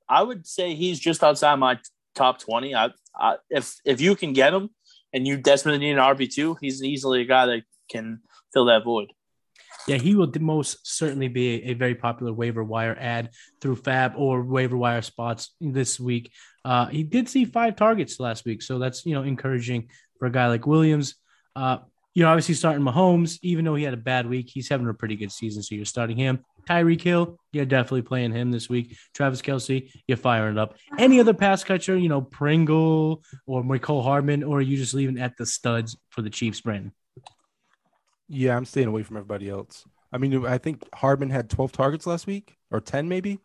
I 0.08 0.22
would 0.22 0.46
say 0.46 0.74
he's 0.74 0.98
just 0.98 1.22
outside 1.22 1.56
my 1.56 1.78
top 2.14 2.40
twenty. 2.40 2.74
I, 2.74 2.90
I 3.16 3.36
if 3.50 3.74
if 3.84 4.00
you 4.00 4.14
can 4.14 4.32
get 4.32 4.54
him 4.54 4.70
and 5.12 5.26
you 5.26 5.36
desperately 5.36 5.78
need 5.78 5.92
an 5.92 5.98
RB 5.98 6.32
two, 6.32 6.56
he's 6.60 6.82
easily 6.82 7.22
a 7.22 7.26
guy 7.26 7.46
that 7.46 7.62
can 7.90 8.20
fill 8.52 8.66
that 8.66 8.84
void. 8.84 9.12
Yeah, 9.86 9.96
he 9.96 10.14
will 10.14 10.30
most 10.38 10.86
certainly 10.86 11.28
be 11.28 11.64
a, 11.64 11.72
very 11.72 11.94
popular 11.94 12.32
waiver 12.32 12.62
wire 12.62 12.96
ad 13.00 13.30
through 13.60 13.76
FAAB 13.76 14.18
or 14.18 14.42
waiver 14.42 14.76
wire 14.76 15.00
spots 15.00 15.54
this 15.62 15.98
week. 15.98 16.30
Uh, 16.62 16.86
he 16.86 17.02
did 17.02 17.26
see 17.26 17.46
five 17.46 17.74
targets 17.74 18.20
last 18.20 18.44
week, 18.44 18.60
so 18.60 18.78
that's 18.78 19.06
you 19.06 19.14
know 19.14 19.22
encouraging 19.22 19.88
for 20.18 20.26
a 20.26 20.30
guy 20.30 20.48
like 20.48 20.66
Williams. 20.66 21.14
Uh, 21.56 21.78
you 22.14 22.24
know, 22.24 22.30
obviously 22.30 22.54
starting 22.54 22.82
Mahomes, 22.82 23.38
even 23.42 23.64
though 23.64 23.74
he 23.74 23.84
had 23.84 23.94
a 23.94 23.98
bad 23.98 24.26
week, 24.26 24.50
he's 24.52 24.68
having 24.68 24.88
a 24.88 24.94
pretty 24.94 25.16
good 25.16 25.30
season. 25.30 25.62
So 25.62 25.74
you're 25.74 25.84
starting 25.84 26.16
him. 26.16 26.44
Tyreek 26.68 27.00
Hill, 27.00 27.38
you're 27.52 27.64
definitely 27.64 28.02
playing 28.02 28.32
him 28.32 28.50
this 28.50 28.68
week. 28.68 28.96
Travis 29.14 29.40
Kelce, 29.40 29.90
you're 30.06 30.16
firing 30.16 30.56
it 30.56 30.58
up. 30.58 30.76
Any 30.98 31.20
other 31.20 31.32
pass 31.32 31.64
catcher, 31.64 31.96
you 31.96 32.08
know, 32.08 32.20
Pringle 32.20 33.22
or 33.46 33.62
Mecole 33.62 34.02
Hardman, 34.02 34.42
or 34.42 34.58
are 34.58 34.62
you 34.62 34.76
just 34.76 34.94
leaving 34.94 35.18
at 35.18 35.36
the 35.36 35.46
studs 35.46 35.96
for 36.10 36.22
the 36.22 36.30
Chiefs, 36.30 36.60
Brandon? 36.60 36.92
Yeah, 38.28 38.56
I'm 38.56 38.64
staying 38.64 38.88
away 38.88 39.02
from 39.02 39.16
everybody 39.16 39.48
else. 39.48 39.84
I 40.12 40.18
mean, 40.18 40.44
I 40.44 40.58
think 40.58 40.82
Hardman 40.94 41.30
had 41.30 41.48
12 41.48 41.72
targets 41.72 42.06
last 42.06 42.26
week 42.26 42.56
or 42.70 42.80
10 42.80 43.08
maybe, 43.08 43.38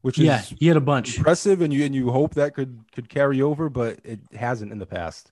which 0.00 0.18
is 0.18 0.24
yeah, 0.24 0.42
he 0.58 0.66
had 0.66 0.76
a 0.76 0.80
bunch. 0.80 1.18
Impressive, 1.18 1.60
and 1.60 1.72
you 1.72 1.84
and 1.84 1.94
you 1.94 2.10
hope 2.10 2.34
that 2.34 2.54
could 2.54 2.80
could 2.92 3.08
carry 3.08 3.42
over, 3.42 3.68
but 3.68 3.98
it 4.04 4.20
hasn't 4.34 4.72
in 4.72 4.78
the 4.78 4.86
past 4.86 5.30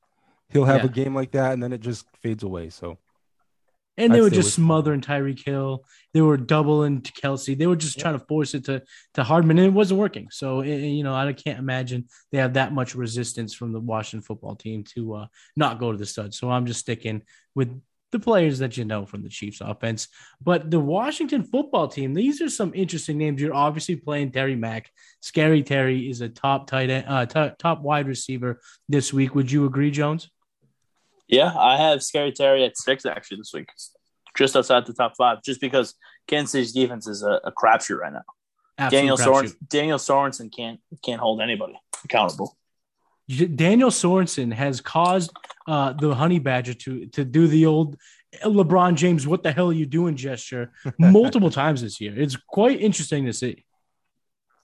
he'll 0.51 0.65
have 0.65 0.83
yeah. 0.83 0.87
a 0.87 0.89
game 0.89 1.15
like 1.15 1.33
that 1.33 1.53
and 1.53 1.63
then 1.63 1.73
it 1.73 1.81
just 1.81 2.07
fades 2.23 2.43
away. 2.43 2.71
So, 2.71 2.99
and 3.97 4.13
they 4.13 4.19
I'd 4.19 4.23
were 4.23 4.31
just 4.31 4.55
smothering 4.55 5.01
Tyreek 5.01 5.45
Hill. 5.45 5.85
They 6.13 6.21
were 6.21 6.37
doubling 6.37 7.03
to 7.03 7.13
Kelce. 7.13 7.57
They 7.57 7.67
were 7.67 7.77
just 7.77 7.97
yeah. 7.97 8.03
trying 8.03 8.19
to 8.19 8.25
force 8.27 8.55
it 8.55 8.65
to 8.65 8.83
to 9.15 9.23
Hardman, 9.23 9.59
and 9.59 9.69
it 9.69 9.73
wasn't 9.73 10.01
working. 10.01 10.29
So, 10.31 10.61
it, 10.61 10.79
you 10.79 11.05
know, 11.05 11.15
I 11.15 11.33
can't 11.33 11.59
imagine 11.59 12.09
they 12.33 12.39
have 12.39 12.55
that 12.55 12.73
much 12.73 12.95
resistance 12.95 13.55
from 13.55 13.73
the 13.73 13.81
Washington 13.81 14.25
football 14.25 14.57
team 14.57 14.85
to 14.95 15.15
uh, 15.15 15.27
not 15.57 15.79
go 15.79 15.93
to 15.93 15.99
the 15.99 16.07
studs. 16.07 16.39
So, 16.39 16.51
I'm 16.51 16.67
just 16.67 16.81
sticking 16.81 17.23
with 17.55 17.81
the 18.15 18.21
players 18.21 18.61
that 18.61 18.77
you 18.77 18.85
know 18.85 19.05
from 19.05 19.23
the 19.23 19.29
Chiefs 19.29 19.61
offense. 19.61 20.07
But 20.41 20.71
the 20.71 20.79
Washington 20.79 21.43
football 21.43 21.89
team, 21.89 22.15
these 22.15 22.41
are 22.41 22.49
some 22.49 22.73
interesting 22.73 23.19
names. 23.19 23.41
You're 23.41 23.55
obviously 23.55 23.97
playing 23.97 24.31
Terry 24.31 24.55
Mack. 24.55 24.89
Scary 25.21 25.65
Terry 25.65 26.09
is 26.09 26.21
a 26.21 26.29
top 26.29 26.69
tight 26.69 26.91
end, 26.91 27.07
uh, 27.09 27.27
t- 27.27 27.55
top 27.59 27.83
wide 27.83 28.07
receiver 28.07 28.61
this 28.89 29.13
week. 29.13 29.35
Would 29.35 29.51
you 29.51 29.67
agree, 29.67 29.91
Jones? 29.91 30.31
Yeah, 31.29 31.53
I 31.57 31.77
have 31.77 32.03
Scary 32.03 32.33
Terry 32.33 32.65
at 32.65 32.77
six 32.77 33.07
actually 33.07 33.39
this 33.39 33.53
week, 33.55 33.69
just 34.37 34.57
outside 34.57 34.87
the 34.87 34.93
top 34.93 35.15
five, 35.17 35.43
just 35.43 35.61
because 35.61 35.95
Kansas 36.27 36.53
City's 36.53 36.73
defense 36.73 37.07
is 37.07 37.23
a, 37.23 37.41
a 37.45 37.53
crapshoot 37.53 37.99
right 37.99 38.13
now. 38.13 38.23
Absolute 38.77 39.01
Daniel 39.01 39.17
Sorensen, 39.17 39.55
Daniel 39.69 39.99
Sorensen 39.99 40.55
can't 40.55 40.81
can't 41.03 41.21
hold 41.21 41.41
anybody 41.41 41.79
accountable. 42.05 42.57
Daniel 43.29 43.91
Sorensen 43.91 44.53
has 44.53 44.81
caused 44.81 45.31
uh, 45.67 45.93
the 45.93 46.15
Honey 46.15 46.39
Badger 46.39 46.75
to 46.75 47.07
to 47.07 47.25
do 47.25 47.47
the 47.47 47.67
old 47.67 47.97
LeBron 48.43 48.97
James 48.97 49.27
"What 49.27 49.43
the 49.43 49.53
hell 49.53 49.69
are 49.69 49.75
you 49.75 49.87
doing?" 49.87 50.17
gesture 50.17 50.73
multiple 50.99 51.51
times 51.51 51.83
this 51.83 52.01
year. 52.01 52.13
It's 52.17 52.37
quite 52.37 52.81
interesting 52.81 53.27
to 53.27 53.33
see. 53.33 53.65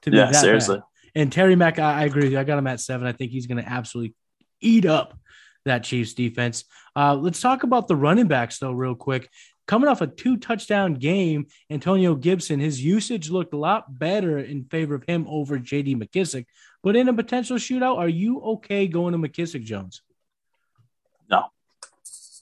To 0.03 0.11
yeah, 0.11 0.33
seriously. 0.33 0.77
Bad. 0.77 0.85
And 1.15 1.33
Terry 1.33 1.57
Mack, 1.57 1.79
I, 1.79 2.03
I 2.03 2.05
agree. 2.05 2.37
I 2.37 2.45
got 2.45 2.59
him 2.59 2.67
at 2.67 2.81
seven. 2.81 3.07
I 3.07 3.13
think 3.13 3.33
he's 3.33 3.47
going 3.47 3.63
to 3.63 3.69
absolutely 3.69 4.15
eat 4.61 4.87
up 4.87 5.19
that 5.65 5.85
Chiefs 5.85 6.15
defense. 6.15 6.65
Uh, 6.97 7.15
let's 7.15 7.41
talk 7.41 7.63
about 7.63 7.89
the 7.89 7.97
running 7.97 8.29
backs, 8.29 8.59
though, 8.59 8.73
real 8.73 8.95
quick. 8.95 9.29
Coming 9.67 9.89
off 9.89 10.01
a 10.01 10.07
two 10.07 10.37
touchdown 10.37 10.95
game, 10.95 11.47
Antonio 11.71 12.15
Gibson, 12.17 12.59
his 12.59 12.83
usage 12.83 13.31
looked 13.31 13.55
a 13.55 13.57
lot 13.57 13.99
better 13.99 14.39
in 14.39 14.65
favor 14.65 14.97
of 14.97 15.05
him 15.05 15.27
over 15.29 15.59
JD 15.59 15.97
McKissic. 15.97 16.47
But 16.83 16.97
in 16.97 17.09
a 17.09 17.15
potential 17.15 17.57
shootout, 17.57 17.99
are 17.99 18.09
you 18.09 18.41
okay 18.41 18.89
going 18.89 19.13
to 19.13 19.19
McKissic 19.19 19.63
Jones? 19.63 20.03
No. 21.29 21.45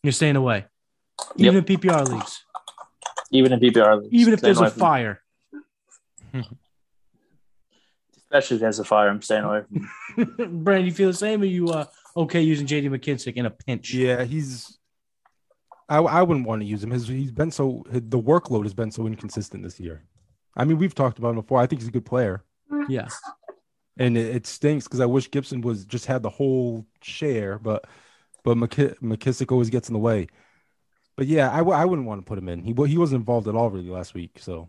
You're 0.02 0.12
staying 0.12 0.36
away. 0.36 0.66
Even 1.36 1.56
yep. 1.56 1.68
in 1.68 1.76
PPR 1.76 2.08
leagues. 2.08 2.44
Even 3.30 3.52
in 3.52 3.60
PPR 3.60 4.00
leagues. 4.00 4.14
Even 4.14 4.32
if 4.32 4.40
there's 4.40 4.60
a 4.60 4.70
fire. 4.70 5.20
Especially 8.30 8.56
if 8.56 8.60
there's 8.60 8.78
a 8.78 8.84
fire, 8.84 9.08
I'm 9.08 9.22
staying 9.22 9.44
away. 9.44 9.62
Brandon, 10.46 10.86
you 10.86 10.92
feel 10.92 11.08
the 11.08 11.14
same? 11.14 11.42
Or 11.42 11.46
you 11.46 11.68
uh, 11.68 11.86
okay 12.16 12.40
using 12.40 12.66
JD 12.66 12.90
McKissic 12.90 13.34
in 13.34 13.46
a 13.46 13.50
pinch. 13.50 13.92
Yeah, 13.94 14.24
he's. 14.24 14.78
I, 15.88 15.98
I 15.98 16.22
wouldn't 16.22 16.46
want 16.46 16.60
to 16.60 16.66
use 16.66 16.84
him. 16.84 16.90
His, 16.90 17.08
he's 17.08 17.32
been 17.32 17.50
so 17.50 17.84
the 17.90 18.20
workload 18.20 18.64
has 18.64 18.74
been 18.74 18.90
so 18.90 19.06
inconsistent 19.06 19.62
this 19.62 19.80
year. 19.80 20.04
I 20.56 20.64
mean, 20.64 20.78
we've 20.78 20.94
talked 20.94 21.18
about 21.18 21.30
him 21.30 21.36
before. 21.36 21.60
I 21.60 21.66
think 21.66 21.80
he's 21.80 21.88
a 21.88 21.92
good 21.92 22.04
player. 22.04 22.44
Yeah, 22.88 23.08
and 23.96 24.16
it, 24.16 24.36
it 24.36 24.46
stinks 24.46 24.84
because 24.86 25.00
I 25.00 25.06
wish 25.06 25.30
Gibson 25.30 25.60
was 25.60 25.84
just 25.84 26.06
had 26.06 26.22
the 26.22 26.30
whole 26.30 26.86
share, 27.02 27.58
but 27.58 27.86
but 28.44 28.56
McK- 28.56 28.98
McKissic 29.00 29.50
always 29.52 29.70
gets 29.70 29.88
in 29.88 29.92
the 29.92 29.98
way. 29.98 30.28
But 31.16 31.26
yeah, 31.26 31.50
I 31.50 31.58
w- 31.58 31.76
I 31.76 31.84
wouldn't 31.84 32.06
want 32.06 32.20
to 32.20 32.28
put 32.28 32.38
him 32.38 32.48
in. 32.48 32.62
He 32.62 32.74
he 32.86 32.98
wasn't 32.98 33.20
involved 33.20 33.48
at 33.48 33.54
all 33.54 33.70
really 33.70 33.88
last 33.88 34.14
week, 34.14 34.38
so 34.38 34.68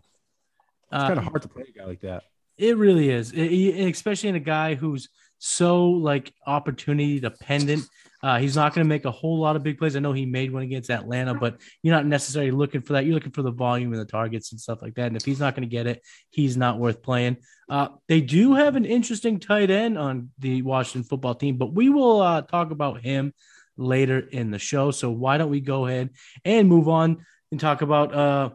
it's 0.92 1.02
uh, 1.02 1.06
kind 1.08 1.18
of 1.18 1.24
hard 1.24 1.42
to 1.42 1.48
play 1.48 1.64
a 1.68 1.78
guy 1.78 1.84
like 1.84 2.00
that. 2.00 2.24
It 2.58 2.76
really 2.76 3.08
is, 3.08 3.32
it, 3.32 3.88
especially 3.90 4.28
in 4.30 4.34
a 4.34 4.40
guy 4.40 4.74
who's 4.74 5.08
so 5.40 5.86
like 5.88 6.32
opportunity 6.46 7.18
dependent. 7.18 7.84
Uh, 8.22 8.38
he's 8.38 8.54
not 8.54 8.74
going 8.74 8.84
to 8.84 8.88
make 8.88 9.06
a 9.06 9.10
whole 9.10 9.40
lot 9.40 9.56
of 9.56 9.62
big 9.62 9.78
plays. 9.78 9.96
I 9.96 10.00
know 10.00 10.12
he 10.12 10.26
made 10.26 10.52
one 10.52 10.62
against 10.62 10.90
Atlanta, 10.90 11.32
but 11.32 11.58
you're 11.82 11.94
not 11.94 12.04
necessarily 12.04 12.50
looking 12.50 12.82
for 12.82 12.92
that. 12.92 13.06
You're 13.06 13.14
looking 13.14 13.32
for 13.32 13.40
the 13.40 13.50
volume 13.50 13.90
and 13.92 14.00
the 14.00 14.04
targets 14.04 14.52
and 14.52 14.60
stuff 14.60 14.82
like 14.82 14.94
that. 14.96 15.06
And 15.06 15.16
if 15.16 15.24
he's 15.24 15.40
not 15.40 15.56
going 15.56 15.66
to 15.66 15.74
get 15.74 15.86
it, 15.86 16.02
he's 16.28 16.58
not 16.58 16.78
worth 16.78 17.02
playing. 17.02 17.38
Uh, 17.70 17.88
they 18.06 18.20
do 18.20 18.52
have 18.52 18.76
an 18.76 18.84
interesting 18.84 19.40
tight 19.40 19.70
end 19.70 19.96
on 19.96 20.28
the 20.38 20.60
Washington 20.60 21.08
football 21.08 21.34
team, 21.34 21.56
but 21.56 21.72
we 21.72 21.88
will 21.88 22.20
uh, 22.20 22.42
talk 22.42 22.70
about 22.70 23.00
him 23.00 23.32
later 23.78 24.18
in 24.18 24.50
the 24.50 24.58
show. 24.58 24.90
So 24.90 25.10
why 25.10 25.38
don't 25.38 25.50
we 25.50 25.60
go 25.60 25.86
ahead 25.86 26.10
and 26.44 26.68
move 26.68 26.86
on 26.86 27.24
and 27.50 27.58
talk 27.58 27.80
about 27.80 28.14
uh, 28.14 28.50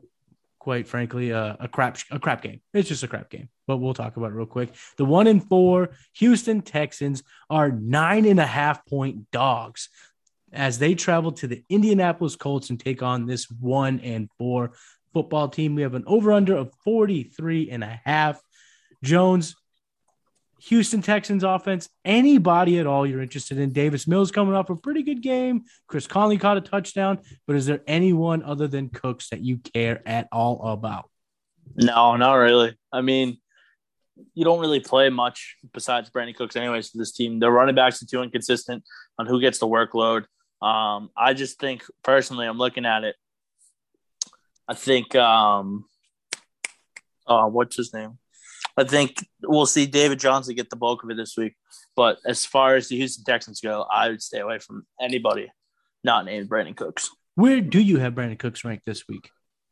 quite 0.66 0.88
frankly, 0.88 1.32
uh, 1.32 1.56
a 1.60 1.68
crap 1.68 2.00
a 2.10 2.18
crap 2.18 2.42
game. 2.42 2.60
It's 2.74 2.90
just 2.90 3.04
a 3.04 3.08
crap 3.08 3.30
game, 3.30 3.50
but 3.68 3.78
we'll 3.78 3.94
talk 3.94 4.18
about 4.18 4.32
it 4.32 4.34
real 4.34 4.48
quick. 4.48 4.74
The 4.98 5.06
one 5.06 5.28
and 5.28 5.48
four 5.48 5.92
Houston 6.14 6.64
Texans 6.64 7.22
are 7.52 7.70
nine 7.70 8.26
and 8.26 8.40
a 8.40 8.48
half 8.48 8.84
point 8.88 9.30
dogs 9.30 9.90
as 10.52 10.80
they 10.80 10.96
travel 10.96 11.34
to 11.34 11.46
the 11.46 11.64
Indianapolis 11.70 12.36
Colts 12.36 12.72
and 12.72 12.80
take 12.80 13.04
on 13.04 13.28
this 13.28 13.46
one 13.48 14.00
and 14.00 14.28
four 14.40 14.72
football 15.14 15.50
team. 15.50 15.76
We 15.76 15.84
have 15.84 15.94
an 15.94 16.04
over 16.08 16.34
under 16.34 16.56
of 16.56 16.74
43 16.84 17.70
and 17.70 17.84
a 17.84 18.02
half. 18.04 18.42
Jones, 19.04 19.56
Houston 20.66 21.02
Texans 21.02 21.44
offense, 21.44 21.90
anybody 22.04 22.80
at 22.80 22.88
all 22.88 23.06
you're 23.06 23.22
interested 23.22 23.60
in. 23.60 23.72
Davis 23.72 24.08
Mills 24.08 24.32
coming 24.32 24.56
off 24.56 24.70
a 24.72 24.76
pretty 24.76 25.04
good 25.04 25.22
game. 25.22 25.66
Chris 25.88 26.08
Conley 26.08 26.38
caught 26.38 26.58
a 26.58 26.62
touchdown, 26.62 27.20
but 27.46 27.56
is 27.56 27.68
there 27.68 27.82
anyone 27.86 28.42
other 28.42 28.68
than 28.68 28.90
Cooks 28.90 29.30
that 29.30 29.42
you 29.42 29.58
care 29.58 30.02
at 30.08 30.28
all 30.32 30.62
about? 30.64 31.10
No, 31.76 32.16
not 32.16 32.34
really. 32.34 32.76
I 32.92 33.02
mean, 33.02 33.38
you 34.34 34.44
don't 34.44 34.60
really 34.60 34.80
play 34.80 35.10
much 35.10 35.56
besides 35.72 36.10
Brandin 36.10 36.36
Cooks, 36.36 36.56
anyways, 36.56 36.90
for 36.90 36.98
this 36.98 37.12
team. 37.12 37.40
The 37.40 37.52
running 37.52 37.76
backs 37.76 38.02
are 38.02 38.08
too 38.08 38.24
inconsistent 38.24 38.84
on 39.20 39.28
who 39.28 39.40
gets 39.40 39.60
the 39.60 39.68
workload. 39.68 40.26
Um, 40.62 41.12
I 41.16 41.34
just 41.34 41.60
think 41.60 41.84
personally, 42.04 42.48
I'm 42.48 42.58
looking 42.58 42.86
at 42.86 43.04
it. 43.04 43.16
I 44.68 44.74
think, 44.74 45.16
um, 45.16 45.86
oh, 47.28 47.48
what's 47.48 47.76
his 47.76 47.94
name? 47.94 48.18
I 48.78 48.84
think 48.84 49.26
we'll 49.42 49.66
see 49.66 49.86
David 49.86 50.20
Johnson 50.20 50.56
get 50.56 50.70
the 50.70 50.76
bulk 50.76 51.04
of 51.04 51.10
it 51.10 51.18
this 51.18 51.38
week. 51.38 51.56
But 51.96 52.20
as 52.26 52.46
far 52.46 52.76
as 52.76 52.90
the 52.90 52.98
Houston 52.98 53.24
Texans 53.24 53.62
go, 53.62 53.84
I 53.84 54.10
would 54.10 54.22
stay 54.22 54.40
away 54.40 54.60
from 54.60 54.86
anybody 55.00 55.52
not 56.04 56.26
named 56.26 56.50
Brandin 56.50 56.76
Cooks. 56.76 57.10
Where 57.36 57.62
do 57.62 57.80
you 57.80 58.00
have 58.00 58.14
Brandin 58.14 58.40
Cooks 58.40 58.64
ranked 58.64 58.86
this 58.86 59.08
week? 59.08 59.30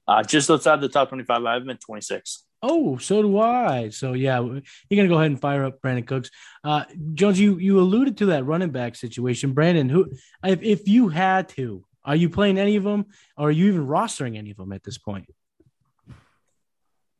Uh, 0.07 0.23
just 0.23 0.49
outside 0.49 0.81
the 0.81 0.89
top 0.89 1.09
25. 1.09 1.45
I 1.45 1.53
have 1.53 1.61
him 1.61 1.69
at 1.69 1.79
26. 1.81 2.43
Oh, 2.61 2.97
so 2.97 3.21
do 3.21 3.39
I. 3.39 3.89
So 3.89 4.13
yeah, 4.13 4.39
you're 4.39 4.61
gonna 4.95 5.09
go 5.09 5.15
ahead 5.15 5.31
and 5.31 5.39
fire 5.39 5.65
up 5.65 5.81
Brandin 5.81 6.07
Cooks. 6.07 6.29
Uh, 6.63 6.85
Jones, 7.13 7.39
you 7.39 7.57
you 7.57 7.79
alluded 7.79 8.17
to 8.17 8.27
that 8.27 8.45
running 8.45 8.71
back 8.71 8.95
situation. 8.95 9.51
Brandon, 9.51 9.89
who 9.89 10.11
if, 10.45 10.63
if 10.63 10.87
you 10.87 11.09
had 11.09 11.49
to, 11.49 11.85
are 12.05 12.15
you 12.15 12.29
playing 12.29 12.57
any 12.57 12.77
of 12.77 12.83
them, 12.83 13.07
or 13.37 13.49
are 13.49 13.51
you 13.51 13.67
even 13.67 13.85
rostering 13.85 14.37
any 14.37 14.51
of 14.51 14.57
them 14.57 14.71
at 14.71 14.83
this 14.83 14.97
point? 14.97 15.25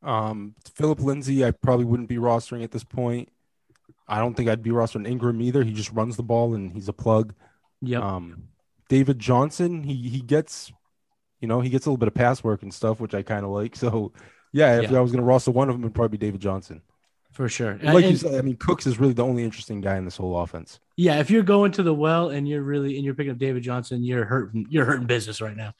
Um, 0.04 0.56
Phillip 0.76 0.99
Lindsay, 0.99 1.45
I 1.45 1.51
probably 1.51 1.86
wouldn't 1.86 2.10
be 2.10 2.18
rostering 2.18 2.64
at 2.64 2.72
this 2.72 2.84
point. 2.84 3.30
I 4.08 4.20
don't 4.20 4.36
think 4.36 4.49
I'd 4.49 4.64
be 4.64 4.72
rostering 4.72 5.08
Ingram 5.08 5.41
either. 5.41 5.64
He 5.64 5.74
just 5.74 5.91
runs 5.91 6.18
the 6.18 6.24
ball 6.24 6.54
and 6.56 6.72
he's 6.72 6.89
a 6.89 6.93
plug. 6.93 7.34
Yeah. 7.82 7.99
Um, 7.99 8.49
David 8.89 9.18
Johnson, 9.20 9.84
he 9.84 9.95
he 10.10 10.22
gets, 10.22 10.72
you 11.39 11.47
know, 11.47 11.62
he 11.62 11.70
gets 11.70 11.86
a 11.86 11.89
little 11.89 11.97
bit 11.97 12.10
of 12.10 12.14
pass 12.14 12.43
work 12.43 12.64
and 12.64 12.74
stuff, 12.74 12.99
which 12.99 13.14
I 13.14 13.22
kind 13.22 13.45
of 13.45 13.51
like. 13.51 13.76
So 13.76 14.12
yeah, 14.51 14.80
if 14.82 14.91
yeah. 14.91 14.97
I 14.97 15.01
was 15.01 15.12
going 15.12 15.22
to 15.22 15.26
roster 15.26 15.51
one 15.51 15.70
of 15.70 15.76
them, 15.76 15.84
it'd 15.84 15.95
probably 15.95 16.18
be 16.18 16.26
David 16.26 16.41
Johnson. 16.41 16.82
For 17.32 17.49
sure. 17.49 17.80
Like 17.82 18.04
and, 18.04 18.12
you 18.12 18.18
said, 18.18 18.36
I 18.36 18.41
mean, 18.41 18.58
Cooks 18.58 18.86
is 18.86 18.99
really 18.99 19.14
the 19.14 19.24
only 19.24 19.43
interesting 19.43 19.82
guy 19.82 19.97
in 19.97 20.06
this 20.06 20.18
whole 20.18 20.39
offense. 20.39 20.80
Yeah, 20.95 21.20
if 21.20 21.32
you're 21.32 21.41
going 21.41 21.72
to 21.72 21.84
the 21.84 21.93
well 21.93 22.30
and 22.30 22.47
you're 22.47 22.62
really 22.62 22.95
and 22.95 23.04
you're 23.04 23.16
picking 23.16 23.32
up 23.32 23.39
David 23.39 23.64
Johnson, 23.64 24.04
you're 24.04 24.26
hurting 24.26 24.68
you're 24.70 24.86
hurting 24.86 25.08
business 25.08 25.41
right 25.41 25.58
now. 25.58 25.74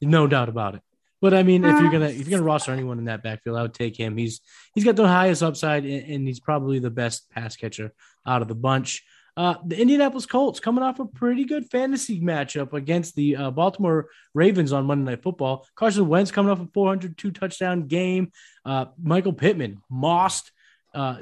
No 0.00 0.28
doubt 0.28 0.48
about 0.48 0.76
it. 0.76 0.82
But 1.20 1.34
I 1.34 1.42
mean, 1.42 1.64
if 1.64 1.80
you're 1.80 1.90
gonna 1.90 2.08
if 2.08 2.26
you're 2.26 2.38
gonna 2.38 2.42
roster 2.42 2.72
anyone 2.72 2.98
in 2.98 3.04
that 3.04 3.22
backfield, 3.22 3.58
I 3.58 3.62
would 3.62 3.74
take 3.74 3.96
him. 3.96 4.16
He's 4.16 4.40
he's 4.74 4.84
got 4.84 4.96
the 4.96 5.06
highest 5.06 5.42
upside 5.42 5.84
and, 5.84 6.10
and 6.10 6.26
he's 6.26 6.40
probably 6.40 6.78
the 6.78 6.90
best 6.90 7.28
pass 7.30 7.56
catcher 7.56 7.92
out 8.26 8.42
of 8.42 8.48
the 8.48 8.54
bunch. 8.54 9.04
Uh, 9.36 9.54
the 9.64 9.80
Indianapolis 9.80 10.26
Colts 10.26 10.60
coming 10.60 10.82
off 10.82 10.98
a 10.98 11.04
pretty 11.06 11.44
good 11.44 11.70
fantasy 11.70 12.20
matchup 12.20 12.72
against 12.72 13.14
the 13.14 13.36
uh, 13.36 13.50
Baltimore 13.50 14.08
Ravens 14.34 14.72
on 14.72 14.86
Monday 14.86 15.12
Night 15.12 15.22
Football. 15.22 15.66
Carson 15.76 16.08
Wentz 16.08 16.30
coming 16.30 16.50
off 16.50 16.60
a 16.60 16.68
402 16.74 17.30
touchdown 17.30 17.86
game. 17.86 18.32
Uh, 18.64 18.86
Michael 19.00 19.32
Pittman 19.32 19.80
mossed 19.90 20.50
uh, 20.94 21.16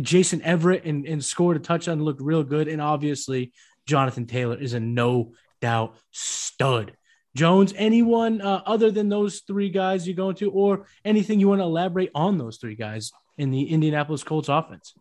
Jason 0.00 0.42
Everett 0.42 0.84
and, 0.84 1.06
and 1.06 1.24
scored 1.24 1.56
a 1.56 1.60
touchdown, 1.60 2.02
looked 2.02 2.20
real 2.20 2.42
good. 2.42 2.68
And 2.68 2.82
obviously, 2.82 3.52
Jonathan 3.86 4.26
Taylor 4.26 4.58
is 4.58 4.74
a 4.74 4.80
no 4.80 5.32
doubt 5.60 5.96
stud. 6.10 6.92
Jones, 7.34 7.72
anyone 7.76 8.40
uh, 8.40 8.62
other 8.66 8.90
than 8.90 9.08
those 9.08 9.40
three 9.40 9.70
guys 9.70 10.06
you're 10.06 10.16
going 10.16 10.36
to, 10.36 10.50
or 10.50 10.86
anything 11.04 11.40
you 11.40 11.48
want 11.48 11.60
to 11.60 11.64
elaborate 11.64 12.10
on 12.14 12.38
those 12.38 12.58
three 12.58 12.74
guys 12.74 13.12
in 13.38 13.50
the 13.50 13.62
Indianapolis 13.62 14.22
Colts 14.22 14.48
offense? 14.48 14.94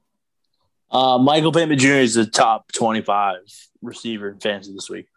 Uh, 0.89 1.17
Michael 1.17 1.51
Pittman 1.51 1.79
Jr. 1.79 1.88
is 1.88 2.15
the 2.15 2.25
top 2.25 2.71
25 2.73 3.38
receiver 3.82 4.29
in 4.29 4.39
fantasy 4.39 4.73
this 4.73 4.89
week. 4.89 5.07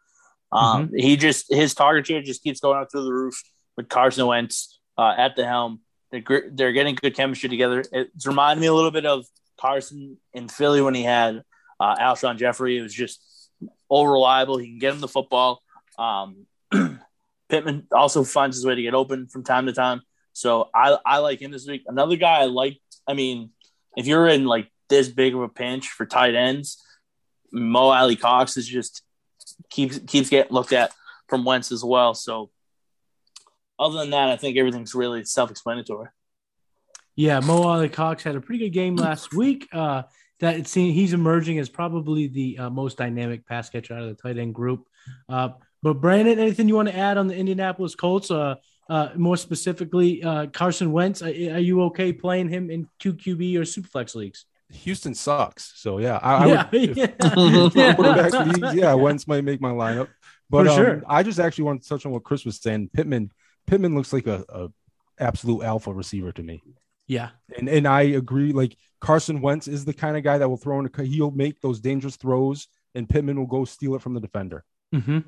Um, 0.52 0.86
mm-hmm. 0.86 0.96
He 0.96 1.16
just 1.16 1.52
his 1.52 1.74
target 1.74 2.06
share 2.06 2.22
just 2.22 2.42
keeps 2.42 2.60
going 2.60 2.80
up 2.80 2.90
through 2.90 3.04
the 3.04 3.12
roof 3.12 3.42
with 3.76 3.88
Carson 3.88 4.26
Wentz 4.26 4.78
uh, 4.96 5.14
at 5.16 5.34
the 5.36 5.44
helm. 5.44 5.80
They're, 6.12 6.50
they're 6.52 6.72
getting 6.72 6.94
good 6.94 7.16
chemistry 7.16 7.48
together. 7.48 7.82
It's 7.90 8.26
reminding 8.26 8.60
me 8.60 8.68
a 8.68 8.74
little 8.74 8.92
bit 8.92 9.04
of 9.04 9.24
Carson 9.60 10.16
in 10.32 10.48
Philly 10.48 10.80
when 10.80 10.94
he 10.94 11.02
had 11.02 11.42
uh, 11.80 11.96
Alshon 11.96 12.36
Jeffery. 12.36 12.78
It 12.78 12.82
was 12.82 12.94
just 12.94 13.20
all 13.88 14.06
reliable. 14.06 14.58
He 14.58 14.66
can 14.66 14.78
get 14.78 14.94
him 14.94 15.00
the 15.00 15.08
football. 15.08 15.60
Um, 15.98 16.46
Pittman 17.48 17.86
also 17.92 18.24
finds 18.24 18.56
his 18.56 18.66
way 18.66 18.74
to 18.74 18.82
get 18.82 18.94
open 18.94 19.26
from 19.28 19.44
time 19.44 19.66
to 19.66 19.72
time. 19.72 20.02
So 20.32 20.68
I, 20.74 20.96
I 21.04 21.18
like 21.18 21.40
him 21.40 21.50
this 21.50 21.66
week. 21.66 21.84
Another 21.86 22.16
guy 22.16 22.40
I 22.40 22.44
like, 22.46 22.78
I 23.06 23.14
mean, 23.14 23.50
if 23.96 24.06
you're 24.06 24.26
in 24.26 24.44
like 24.44 24.68
this 24.88 25.08
big 25.08 25.34
of 25.34 25.42
a 25.42 25.48
pinch 25.48 25.88
for 25.88 26.06
tight 26.06 26.34
ends. 26.34 26.82
Mo 27.52 27.90
Alie-Cox 27.90 28.56
is 28.56 28.66
just 28.66 29.02
keeps 29.70 29.98
keeps 29.98 30.28
getting 30.28 30.52
looked 30.52 30.72
at 30.72 30.92
from 31.28 31.44
Wentz 31.44 31.72
as 31.72 31.84
well. 31.84 32.14
So 32.14 32.50
other 33.78 33.98
than 33.98 34.10
that, 34.10 34.30
I 34.30 34.36
think 34.36 34.56
everything's 34.56 34.94
really 34.94 35.24
self-explanatory. 35.24 36.08
Yeah, 37.16 37.40
Mo 37.40 37.62
Alie-Cox 37.62 38.24
had 38.24 38.34
a 38.34 38.40
pretty 38.40 38.64
good 38.64 38.72
game 38.72 38.96
last 38.96 39.32
week. 39.32 39.68
Uh, 39.72 40.02
that 40.40 40.56
it 40.56 40.66
seems 40.66 40.94
he's 40.94 41.12
emerging 41.12 41.60
as 41.60 41.68
probably 41.68 42.26
the 42.26 42.58
uh, 42.58 42.70
most 42.70 42.98
dynamic 42.98 43.46
pass 43.46 43.70
catcher 43.70 43.94
out 43.94 44.02
of 44.02 44.08
the 44.08 44.20
tight 44.20 44.36
end 44.36 44.54
group. 44.54 44.86
Uh, 45.28 45.50
but 45.84 46.00
Brandon, 46.00 46.38
anything 46.38 46.66
you 46.66 46.76
want 46.76 46.88
to 46.88 46.96
add 46.96 47.18
on 47.18 47.26
the 47.26 47.36
Indianapolis 47.36 47.94
Colts? 47.94 48.30
Uh, 48.30 48.54
uh, 48.88 49.10
more 49.16 49.36
specifically, 49.36 50.22
uh, 50.22 50.46
Carson 50.46 50.92
Wentz. 50.92 51.20
Are, 51.20 51.26
are, 51.26 51.58
you 51.58 51.82
okay 51.84 52.10
playing 52.10 52.48
him 52.48 52.70
in 52.70 52.88
two 52.98 53.12
QB 53.12 53.56
or 53.56 53.62
Superflex 53.62 54.14
leagues? 54.14 54.46
Houston 54.72 55.14
sucks. 55.14 55.74
So 55.76 55.98
yeah, 55.98 56.18
I, 56.22 56.34
I 56.34 56.46
yeah, 56.46 56.68
would, 56.72 56.98
if, 56.98 57.76
yeah. 58.62 58.72
yeah, 58.72 58.94
Wentz 58.94 59.28
might 59.28 59.44
make 59.44 59.60
my 59.60 59.72
lineup. 59.72 60.08
But 60.48 60.68
um, 60.68 60.76
sure. 60.76 61.02
I 61.06 61.22
just 61.22 61.38
actually 61.38 61.64
want 61.64 61.82
to 61.82 61.88
touch 61.88 62.06
on 62.06 62.12
what 62.12 62.24
Chris 62.24 62.46
was 62.46 62.62
saying. 62.62 62.88
Pittman, 62.94 63.30
Pittman 63.66 63.94
looks 63.94 64.14
like 64.14 64.26
a, 64.26 64.42
a 64.48 64.68
absolute 65.18 65.64
alpha 65.64 65.92
receiver 65.92 66.32
to 66.32 66.42
me. 66.42 66.62
Yeah, 67.06 67.28
and 67.58 67.68
and 67.68 67.86
I 67.86 68.02
agree. 68.02 68.52
Like 68.54 68.74
Carson 69.02 69.42
Wentz 69.42 69.68
is 69.68 69.84
the 69.84 69.92
kind 69.92 70.16
of 70.16 70.22
guy 70.22 70.38
that 70.38 70.48
will 70.48 70.56
throw 70.56 70.80
in. 70.80 70.90
A, 70.96 71.02
he'll 71.04 71.30
make 71.30 71.60
those 71.60 71.80
dangerous 71.80 72.16
throws, 72.16 72.68
and 72.94 73.06
Pittman 73.06 73.38
will 73.38 73.46
go 73.46 73.66
steal 73.66 73.94
it 73.96 74.00
from 74.00 74.14
the 74.14 74.20
defender. 74.20 74.64
Mm-hmm. 74.94 75.18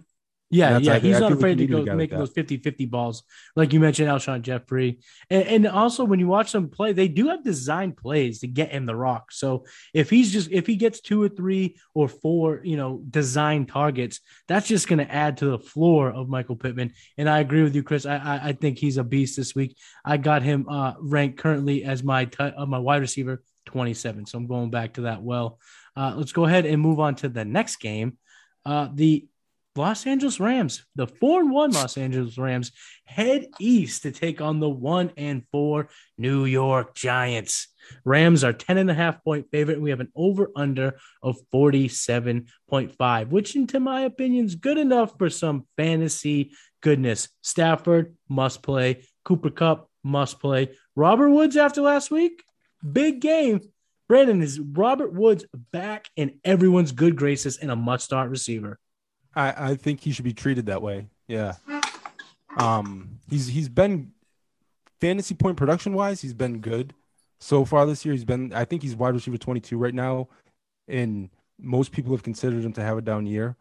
Yeah, 0.49 0.79
yeah, 0.79 1.01
he's 1.01 1.19
not 1.19 1.33
afraid 1.33 1.59
to 1.59 1.67
go 1.67 1.83
making 1.97 2.19
those 2.19 2.33
50-50 2.33 2.89
balls, 2.89 3.25
like 3.57 3.73
you 3.73 3.81
mentioned, 3.81 4.09
Alshon 4.09 4.43
Jeffery, 4.43 5.01
and, 5.29 5.43
and, 5.43 5.67
also 5.67 6.05
when 6.05 6.21
you 6.21 6.29
watch 6.29 6.53
them 6.53 6.69
play, 6.69 6.93
they 6.93 7.09
do 7.09 7.29
have 7.29 7.43
designed 7.43 7.97
plays 7.97 8.41
to 8.41 8.47
get 8.47 8.71
him 8.71 8.87
the 8.87 8.95
rock. 8.95 9.33
So 9.33 9.65
if 9.93 10.09
he's 10.09 10.33
just 10.33 10.53
if 10.53 10.69
he 10.69 10.77
gets 10.77 11.01
two 11.01 11.21
or 11.21 11.29
three 11.29 11.77
or 11.95 12.07
four, 12.07 12.61
you 12.63 12.77
know, 12.77 13.03
design 13.11 13.67
targets, 13.67 14.21
that's 14.47 14.69
just 14.69 14.87
going 14.87 15.01
to 15.01 15.13
add 15.13 15.39
to 15.39 15.47
the 15.47 15.59
floor 15.59 16.11
of 16.11 16.29
Michael 16.29 16.57
Pittman. 16.57 16.93
And 17.19 17.29
I 17.29 17.41
agree 17.41 17.65
with 17.65 17.75
you, 17.75 17.83
Chris. 17.83 18.07
I 18.07 18.17
I, 18.17 18.49
I 18.49 18.53
think 18.53 18.79
he's 18.79 18.99
a 18.99 19.05
beast 19.05 19.37
this 19.37 19.57
week. 19.57 19.77
I 20.05 20.17
got 20.17 20.43
him 20.43 20.69
uh, 20.69 20.95
ranked 21.01 21.39
currently 21.39 21.83
as 21.83 22.05
my 22.05 22.27
t- 22.27 22.37
uh, 22.39 22.67
my 22.67 22.79
wide 22.79 23.01
receiver 23.01 23.43
twenty 23.65 23.95
seven. 23.95 24.27
So 24.27 24.39
I'm 24.39 24.47
going 24.47 24.71
back 24.71 24.95
to 24.95 25.03
that. 25.03 25.23
Well, 25.23 25.59
uh, 25.97 26.15
let's 26.17 26.33
go 26.33 26.45
ahead 26.45 26.67
and 26.67 26.81
move 26.81 27.01
on 27.01 27.17
to 27.17 27.29
the 27.29 27.45
next 27.45 27.77
game. 27.77 28.19
Uh, 28.65 28.89
the 28.95 29.27
Los 29.77 30.07
Angeles 30.07 30.41
Rams, 30.41 30.85
the 30.95 31.07
four 31.07 31.41
and 31.41 31.51
one 31.51 31.71
Los 31.71 31.97
Angeles 31.99 32.39
Rams, 32.39 32.73
head 33.05 33.47
east 33.59 34.03
to 34.03 34.11
take 34.11 34.41
on 34.41 34.61
the 34.61 34.69
one 34.69 35.13
and 35.17 35.45
four 35.53 35.89
New 36.19 36.45
York 36.45 36.95
Giants. 36.95 37.69
Rams 38.05 38.43
are 38.43 38.53
10 38.53 38.79
and 38.79 38.91
a 38.91 38.95
half 38.95 39.23
point 39.23 39.47
favorite. 39.51 39.81
We 39.81 39.91
have 39.91 40.01
an 40.01 40.13
over 40.17 40.51
under 40.57 40.99
of 41.23 41.37
47.5, 41.55 43.29
which, 43.29 43.57
into 43.57 43.79
my 43.81 44.03
opinion, 44.03 44.47
is 44.47 44.55
good 44.55 44.79
enough 44.79 45.17
for 45.19 45.31
some 45.31 45.67
fantasy 45.77 46.53
goodness. 46.81 47.29
Stafford 47.43 48.17
must 48.29 48.63
play. 48.63 49.05
Cooper 49.25 49.51
Kupp 49.51 49.91
must 50.03 50.41
play. 50.41 50.71
Robert 50.95 51.31
Woods 51.31 51.57
after 51.57 51.83
last 51.83 52.11
week, 52.11 52.43
big 52.93 53.21
game. 53.21 53.61
Brandon 54.09 54.41
is 54.41 54.61
Robert 54.61 55.13
Woods 55.13 55.45
back 55.73 56.09
in 56.15 56.39
everyone's 56.45 56.93
good 56.93 57.17
graces 57.17 57.57
and 57.57 57.71
a 57.71 57.77
must 57.77 58.05
start 58.05 58.31
receiver. 58.31 58.79
I, 59.37 59.71
I 59.71 59.75
think 59.77 60.01
he 60.01 60.11
should 60.11 60.25
be 60.25 60.33
treated 60.33 60.67
that 60.67 60.83
way. 60.83 61.07
Yeah. 61.29 61.55
Um, 62.57 63.21
he's 63.29 63.47
he's 63.49 63.69
been 63.69 64.13
fantasy 65.01 65.35
point 65.35 65.57
production 65.59 65.93
wise, 65.93 66.23
he's 66.23 66.35
been 66.35 66.61
good 66.61 66.95
so 67.39 67.65
far 67.65 67.87
this 67.87 68.05
year. 68.05 68.15
He's 68.15 68.25
been 68.25 68.53
I 68.53 68.65
think 68.65 68.83
he's 68.83 68.97
wide 68.97 69.15
receiver 69.15 69.37
22 69.37 69.77
right 69.77 69.95
now, 69.95 70.29
and 70.89 71.29
most 71.61 71.93
people 71.93 72.13
have 72.13 72.23
considered 72.23 72.65
him 72.65 72.73
to 72.75 72.83
have 72.83 72.99
a 72.99 73.03
down 73.03 73.27
year. 73.27 73.57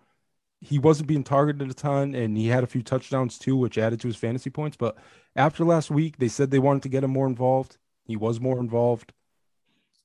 He 0.62 0.80
wasn't 0.80 1.08
being 1.08 1.24
targeted 1.24 1.70
a 1.70 1.74
ton, 1.74 2.16
and 2.16 2.38
he 2.38 2.48
had 2.48 2.64
a 2.64 2.68
few 2.68 2.82
touchdowns 2.82 3.38
too, 3.38 3.58
which 3.58 3.78
added 3.78 4.00
to 4.00 4.08
his 4.08 4.16
fantasy 4.16 4.50
points. 4.50 4.78
But 4.78 4.96
after 5.36 5.66
last 5.66 5.92
week, 5.92 6.18
they 6.18 6.30
said 6.30 6.50
they 6.50 6.60
wanted 6.60 6.84
to 6.84 6.90
get 6.90 7.04
him 7.04 7.12
more 7.12 7.28
involved. 7.28 7.78
He 8.06 8.16
was 8.16 8.40
more 8.40 8.60
involved. 8.60 9.14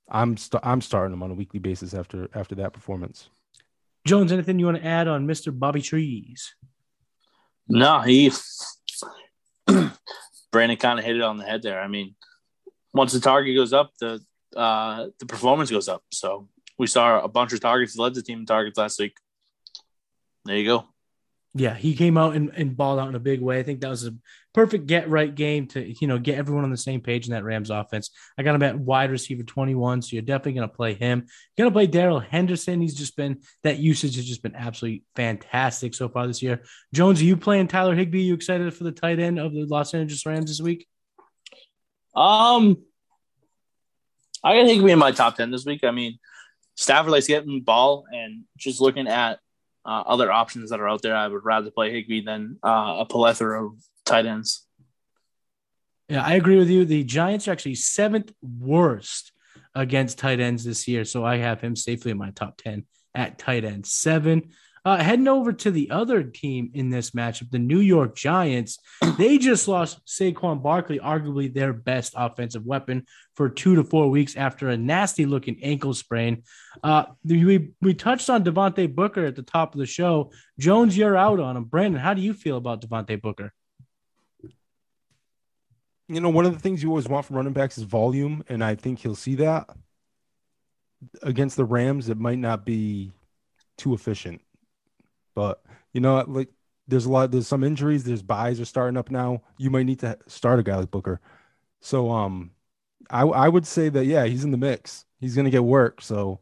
I'm 0.08 0.36
st- 0.36 0.64
I'm 0.66 0.80
starting 0.80 1.12
him 1.12 1.22
on 1.22 1.30
a 1.30 1.34
weekly 1.34 1.60
basis 1.60 1.94
after 1.94 2.28
after 2.34 2.56
that 2.56 2.72
performance. 2.72 3.30
Jones, 4.10 4.32
anything 4.32 4.58
you 4.58 4.66
want 4.66 4.78
to 4.78 4.84
add 4.84 5.06
on 5.06 5.24
Mr. 5.24 5.56
Bobby 5.56 5.80
Trees? 5.80 6.56
No, 7.68 8.00
he 8.00 8.32
Brandon 10.50 10.76
kind 10.78 10.98
of 10.98 11.04
hit 11.04 11.14
it 11.14 11.22
on 11.22 11.36
the 11.36 11.44
head 11.44 11.62
there. 11.62 11.80
I 11.80 11.86
mean, 11.86 12.16
once 12.92 13.12
the 13.12 13.20
target 13.20 13.54
goes 13.54 13.72
up, 13.72 13.92
the 14.00 14.20
uh, 14.56 15.10
the 15.20 15.26
performance 15.26 15.70
goes 15.70 15.88
up. 15.88 16.02
So 16.10 16.48
we 16.76 16.88
saw 16.88 17.20
a 17.20 17.28
bunch 17.28 17.52
of 17.52 17.60
targets 17.60 17.96
led 17.96 18.14
the 18.14 18.22
team 18.22 18.40
in 18.40 18.46
targets 18.46 18.76
last 18.76 18.98
week. 18.98 19.12
There 20.44 20.56
you 20.56 20.66
go. 20.66 20.88
Yeah, 21.52 21.74
he 21.74 21.96
came 21.96 22.16
out 22.16 22.36
and, 22.36 22.50
and 22.54 22.76
balled 22.76 23.00
out 23.00 23.08
in 23.08 23.16
a 23.16 23.20
big 23.20 23.40
way. 23.40 23.58
I 23.58 23.64
think 23.64 23.80
that 23.80 23.88
was 23.88 24.06
a 24.06 24.14
perfect 24.54 24.86
get 24.86 25.08
right 25.08 25.34
game 25.34 25.66
to 25.68 26.00
you 26.00 26.06
know 26.06 26.18
get 26.18 26.38
everyone 26.38 26.62
on 26.62 26.70
the 26.70 26.76
same 26.76 27.00
page 27.00 27.26
in 27.26 27.32
that 27.32 27.42
Rams 27.42 27.70
offense. 27.70 28.10
I 28.38 28.44
got 28.44 28.54
him 28.54 28.62
at 28.62 28.78
wide 28.78 29.10
receiver 29.10 29.42
21, 29.42 30.02
so 30.02 30.10
you're 30.12 30.22
definitely 30.22 30.52
going 30.52 30.68
to 30.68 30.74
play 30.74 30.94
him. 30.94 31.26
You're 31.56 31.64
going 31.64 31.72
to 31.72 31.76
play 31.76 31.86
Darrell 31.88 32.20
Henderson. 32.20 32.80
He's 32.80 32.94
just 32.94 33.16
been 33.16 33.40
that 33.64 33.78
usage 33.78 34.14
has 34.14 34.26
just 34.26 34.44
been 34.44 34.54
absolutely 34.54 35.02
fantastic 35.16 35.94
so 35.94 36.08
far 36.08 36.28
this 36.28 36.40
year. 36.40 36.62
Jones, 36.94 37.20
are 37.20 37.24
you 37.24 37.36
playing 37.36 37.66
Tyler 37.66 37.96
Higbee? 37.96 38.22
You 38.22 38.34
excited 38.34 38.72
for 38.72 38.84
the 38.84 38.92
tight 38.92 39.18
end 39.18 39.40
of 39.40 39.52
the 39.52 39.64
Los 39.64 39.92
Angeles 39.92 40.24
Rams 40.24 40.50
this 40.50 40.60
week? 40.60 40.86
Um, 42.14 42.76
I 44.44 44.56
got 44.56 44.66
Higbee 44.66 44.92
in 44.92 44.98
my 45.00 45.10
top 45.10 45.36
10 45.36 45.50
this 45.50 45.64
week. 45.64 45.82
I 45.82 45.90
mean, 45.90 46.18
Stafford 46.76 47.10
likes 47.10 47.26
getting 47.26 47.54
the 47.54 47.60
ball 47.60 48.04
and 48.12 48.44
just 48.56 48.80
looking 48.80 49.08
at 49.08 49.40
uh, 49.84 50.02
other 50.06 50.30
options 50.30 50.70
that 50.70 50.80
are 50.80 50.88
out 50.88 51.02
there. 51.02 51.16
I 51.16 51.28
would 51.28 51.44
rather 51.44 51.70
play 51.70 51.92
Higbee 51.92 52.24
than 52.24 52.58
uh, 52.62 52.96
a 53.00 53.06
plethora 53.06 53.66
of 53.66 53.72
tight 54.04 54.26
ends. 54.26 54.66
Yeah, 56.08 56.24
I 56.24 56.34
agree 56.34 56.58
with 56.58 56.68
you. 56.68 56.84
The 56.84 57.04
Giants 57.04 57.46
are 57.46 57.52
actually 57.52 57.76
seventh 57.76 58.32
worst 58.42 59.32
against 59.74 60.18
tight 60.18 60.40
ends 60.40 60.64
this 60.64 60.88
year, 60.88 61.04
so 61.04 61.24
I 61.24 61.36
have 61.36 61.60
him 61.60 61.76
safely 61.76 62.10
in 62.10 62.18
my 62.18 62.30
top 62.30 62.56
ten 62.56 62.84
at 63.14 63.38
tight 63.38 63.64
end 63.64 63.86
seven. 63.86 64.50
Uh, 64.82 65.02
heading 65.02 65.28
over 65.28 65.52
to 65.52 65.70
the 65.70 65.90
other 65.90 66.22
team 66.22 66.70
in 66.72 66.88
this 66.88 67.10
matchup, 67.10 67.50
the 67.50 67.58
New 67.58 67.80
York 67.80 68.16
Giants, 68.16 68.78
they 69.18 69.36
just 69.36 69.68
lost 69.68 70.00
Saquon 70.06 70.62
Barkley, 70.62 70.98
arguably 70.98 71.52
their 71.52 71.72
best 71.72 72.14
offensive 72.16 72.64
weapon, 72.64 73.04
for 73.34 73.50
two 73.50 73.74
to 73.76 73.84
four 73.84 74.08
weeks 74.08 74.36
after 74.36 74.68
a 74.68 74.76
nasty 74.76 75.26
looking 75.26 75.62
ankle 75.62 75.92
sprain. 75.92 76.42
Uh, 76.82 77.04
we, 77.24 77.72
we 77.82 77.94
touched 77.94 78.30
on 78.30 78.42
Devontae 78.42 78.94
Booker 78.94 79.24
at 79.26 79.36
the 79.36 79.42
top 79.42 79.74
of 79.74 79.78
the 79.78 79.86
show. 79.86 80.32
Jones, 80.58 80.96
you're 80.96 81.16
out 81.16 81.40
on 81.40 81.56
him. 81.56 81.64
Brandon, 81.64 82.00
how 82.00 82.14
do 82.14 82.22
you 82.22 82.32
feel 82.32 82.56
about 82.56 82.80
Devontae 82.80 83.20
Booker? 83.20 83.52
You 86.08 86.20
know, 86.20 86.30
one 86.30 86.46
of 86.46 86.52
the 86.52 86.58
things 86.58 86.82
you 86.82 86.88
always 86.88 87.08
want 87.08 87.26
from 87.26 87.36
running 87.36 87.52
backs 87.52 87.78
is 87.78 87.84
volume, 87.84 88.42
and 88.48 88.64
I 88.64 88.74
think 88.74 88.98
he'll 88.98 89.14
see 89.14 89.36
that. 89.36 89.68
Against 91.22 91.56
the 91.56 91.64
Rams, 91.64 92.08
it 92.08 92.18
might 92.18 92.38
not 92.38 92.64
be 92.64 93.12
too 93.78 93.94
efficient. 93.94 94.40
But 95.34 95.62
you 95.92 96.00
know, 96.00 96.24
like 96.26 96.48
there's 96.88 97.06
a 97.06 97.10
lot, 97.10 97.30
there's 97.30 97.48
some 97.48 97.64
injuries, 97.64 98.04
there's 98.04 98.22
buys 98.22 98.60
are 98.60 98.64
starting 98.64 98.96
up 98.96 99.10
now. 99.10 99.42
You 99.58 99.70
might 99.70 99.86
need 99.86 100.00
to 100.00 100.18
start 100.26 100.58
a 100.58 100.62
guy 100.62 100.76
like 100.76 100.90
Booker. 100.90 101.20
So 101.80 102.10
um 102.10 102.52
I 103.08 103.22
I 103.22 103.48
would 103.48 103.66
say 103.66 103.88
that 103.88 104.04
yeah, 104.06 104.24
he's 104.26 104.44
in 104.44 104.50
the 104.50 104.56
mix. 104.56 105.04
He's 105.20 105.36
gonna 105.36 105.50
get 105.50 105.64
work. 105.64 106.02
So 106.02 106.40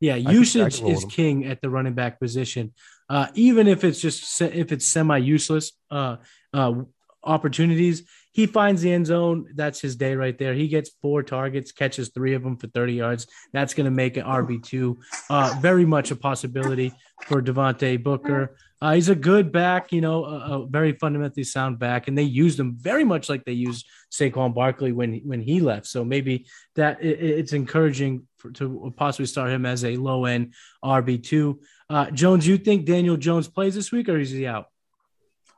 yeah, 0.00 0.16
usage 0.16 0.82
is 0.82 1.04
king 1.06 1.46
at 1.46 1.62
the 1.62 1.70
running 1.70 1.94
back 1.94 2.20
position. 2.20 2.74
Uh, 3.08 3.28
even 3.34 3.66
if 3.66 3.84
it's 3.84 4.00
just 4.00 4.40
if 4.42 4.72
it's 4.72 4.86
semi 4.86 5.16
useless 5.18 5.72
uh, 5.90 6.16
uh, 6.52 6.74
opportunities, 7.22 8.02
he 8.36 8.44
finds 8.44 8.82
the 8.82 8.92
end 8.92 9.06
zone. 9.06 9.46
That's 9.54 9.80
his 9.80 9.96
day 9.96 10.14
right 10.14 10.36
there. 10.36 10.52
He 10.52 10.68
gets 10.68 10.90
four 11.00 11.22
targets, 11.22 11.72
catches 11.72 12.10
three 12.10 12.34
of 12.34 12.42
them 12.42 12.58
for 12.58 12.66
30 12.66 12.92
yards. 12.92 13.26
That's 13.54 13.72
going 13.72 13.86
to 13.86 13.90
make 13.90 14.18
an 14.18 14.26
RB2 14.26 14.94
uh, 15.30 15.58
very 15.62 15.86
much 15.86 16.10
a 16.10 16.16
possibility 16.16 16.92
for 17.22 17.40
Devontae 17.40 18.04
Booker. 18.04 18.54
Uh, 18.82 18.92
he's 18.92 19.08
a 19.08 19.14
good 19.14 19.52
back, 19.52 19.90
you 19.90 20.02
know, 20.02 20.26
a, 20.26 20.36
a, 20.36 20.66
very 20.66 20.92
fundamentally 20.92 21.44
sound 21.44 21.78
back, 21.78 22.08
and 22.08 22.18
they 22.18 22.24
used 22.24 22.60
him 22.60 22.76
very 22.78 23.04
much 23.04 23.30
like 23.30 23.42
they 23.46 23.52
used 23.52 23.86
Saquon 24.12 24.54
Barkley 24.54 24.92
when 24.92 25.22
when 25.24 25.40
he 25.40 25.60
left. 25.60 25.86
So 25.86 26.04
maybe 26.04 26.44
that 26.74 27.02
it, 27.02 27.18
it's 27.18 27.54
encouraging 27.54 28.26
for, 28.36 28.50
to 28.50 28.92
possibly 28.98 29.24
start 29.24 29.50
him 29.50 29.64
as 29.64 29.82
a 29.82 29.96
low 29.96 30.26
end 30.26 30.52
RB 30.84 31.22
two. 31.22 31.60
Uh, 31.88 32.10
Jones, 32.10 32.46
you 32.46 32.58
think 32.58 32.84
Daniel 32.84 33.16
Jones 33.16 33.48
plays 33.48 33.74
this 33.74 33.90
week, 33.90 34.10
or 34.10 34.18
is 34.18 34.30
he 34.30 34.46
out? 34.46 34.66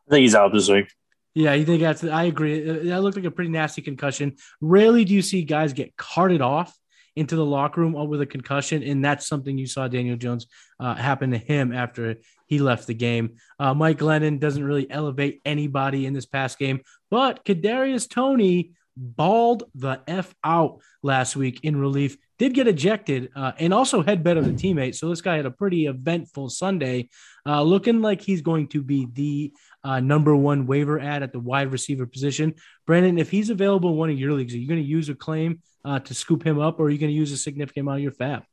I 0.07 0.11
think 0.11 0.23
he's 0.23 0.37
out 0.37 0.53
this 0.53 0.69
week. 0.69 0.87
Yeah, 1.35 1.55
you 1.55 1.65
think 1.65 1.81
that's? 1.81 2.05
I 2.05 2.25
agree. 2.25 2.69
Uh, 2.69 2.85
that 2.85 3.03
looked 3.03 3.17
like 3.17 3.25
a 3.25 3.31
pretty 3.31 3.51
nasty 3.51 3.83
concussion. 3.83 4.37
Rarely 4.61 5.05
do 5.05 5.15
you 5.15 5.23
see 5.23 5.43
guys 5.43 5.73
get 5.73 5.97
carted 5.97 6.41
off 6.41 6.77
into 7.17 7.35
the 7.35 7.45
locker 7.45 7.81
room 7.81 7.93
with 8.09 8.21
a 8.21 8.27
concussion, 8.27 8.83
and 8.83 9.05
that's 9.05 9.27
something 9.27 9.59
you 9.59 9.67
saw 9.67 9.89
Daniel 9.89 10.17
Jones 10.17 10.47
uh, 10.79 10.95
happen 10.95 11.33
to 11.33 11.39
him 11.39 11.73
after 11.73 12.17
he 12.47 12.61
left 12.61 12.87
the 12.87 12.95
game. 12.95 13.37
Uh, 13.59 13.75
Mike 13.75 13.99
Glennon 13.99 14.39
doesn't 14.39 14.63
really 14.63 14.89
elevate 14.91 15.41
anybody 15.45 16.07
in 16.07 16.13
this 16.13 16.27
past 16.27 16.59
game, 16.59 16.81
but 17.11 17.45
Kadarius 17.45 18.09
Toney 18.09 18.73
balled 18.97 19.65
the 19.75 20.01
f 20.07 20.35
out 20.45 20.81
last 21.03 21.37
week 21.37 21.61
in 21.63 21.77
relief. 21.77 22.17
Did 22.39 22.55
get 22.55 22.69
ejected 22.69 23.31
uh, 23.35 23.53
and 23.59 23.75
also 23.75 24.03
had 24.03 24.23
better 24.23 24.41
than 24.41 24.57
teammates. 24.57 25.01
So 25.01 25.09
this 25.09 25.21
guy 25.21 25.37
had 25.37 25.47
a 25.47 25.51
pretty 25.51 25.87
eventful 25.87 26.51
Sunday, 26.51 27.09
uh, 27.45 27.63
looking 27.63 28.01
like 28.01 28.21
he's 28.21 28.43
going 28.43 28.69
to 28.69 28.83
be 28.83 29.09
the 29.13 29.53
uh, 29.83 29.99
number 29.99 30.37
one 30.37 30.67
waiver 30.67 31.01
ad 31.01 31.25
at 31.25 31.33
the 31.33 31.41
wide 31.41 31.73
receiver 31.73 32.07
position. 32.07 32.55
Brandon, 32.87 33.19
if 33.19 33.31
he's 33.31 33.51
available 33.51 33.91
in 33.91 33.97
one 33.97 34.11
of 34.11 34.19
your 34.19 34.33
leagues, 34.33 34.55
are 34.55 34.59
you 34.59 34.69
going 34.69 34.81
to 34.81 34.87
use 34.87 35.09
a 35.09 35.15
claim 35.17 35.61
uh, 35.85 35.99
to 35.99 36.15
scoop 36.15 36.45
him 36.45 36.61
up, 36.61 36.79
or 36.79 36.85
are 36.85 36.91
you 36.91 36.99
going 36.99 37.11
to 37.11 37.17
use 37.17 37.33
a 37.33 37.37
significant 37.37 37.85
amount 37.85 37.99
of 37.99 38.03
your 38.03 38.13
FAAB? 38.13 38.45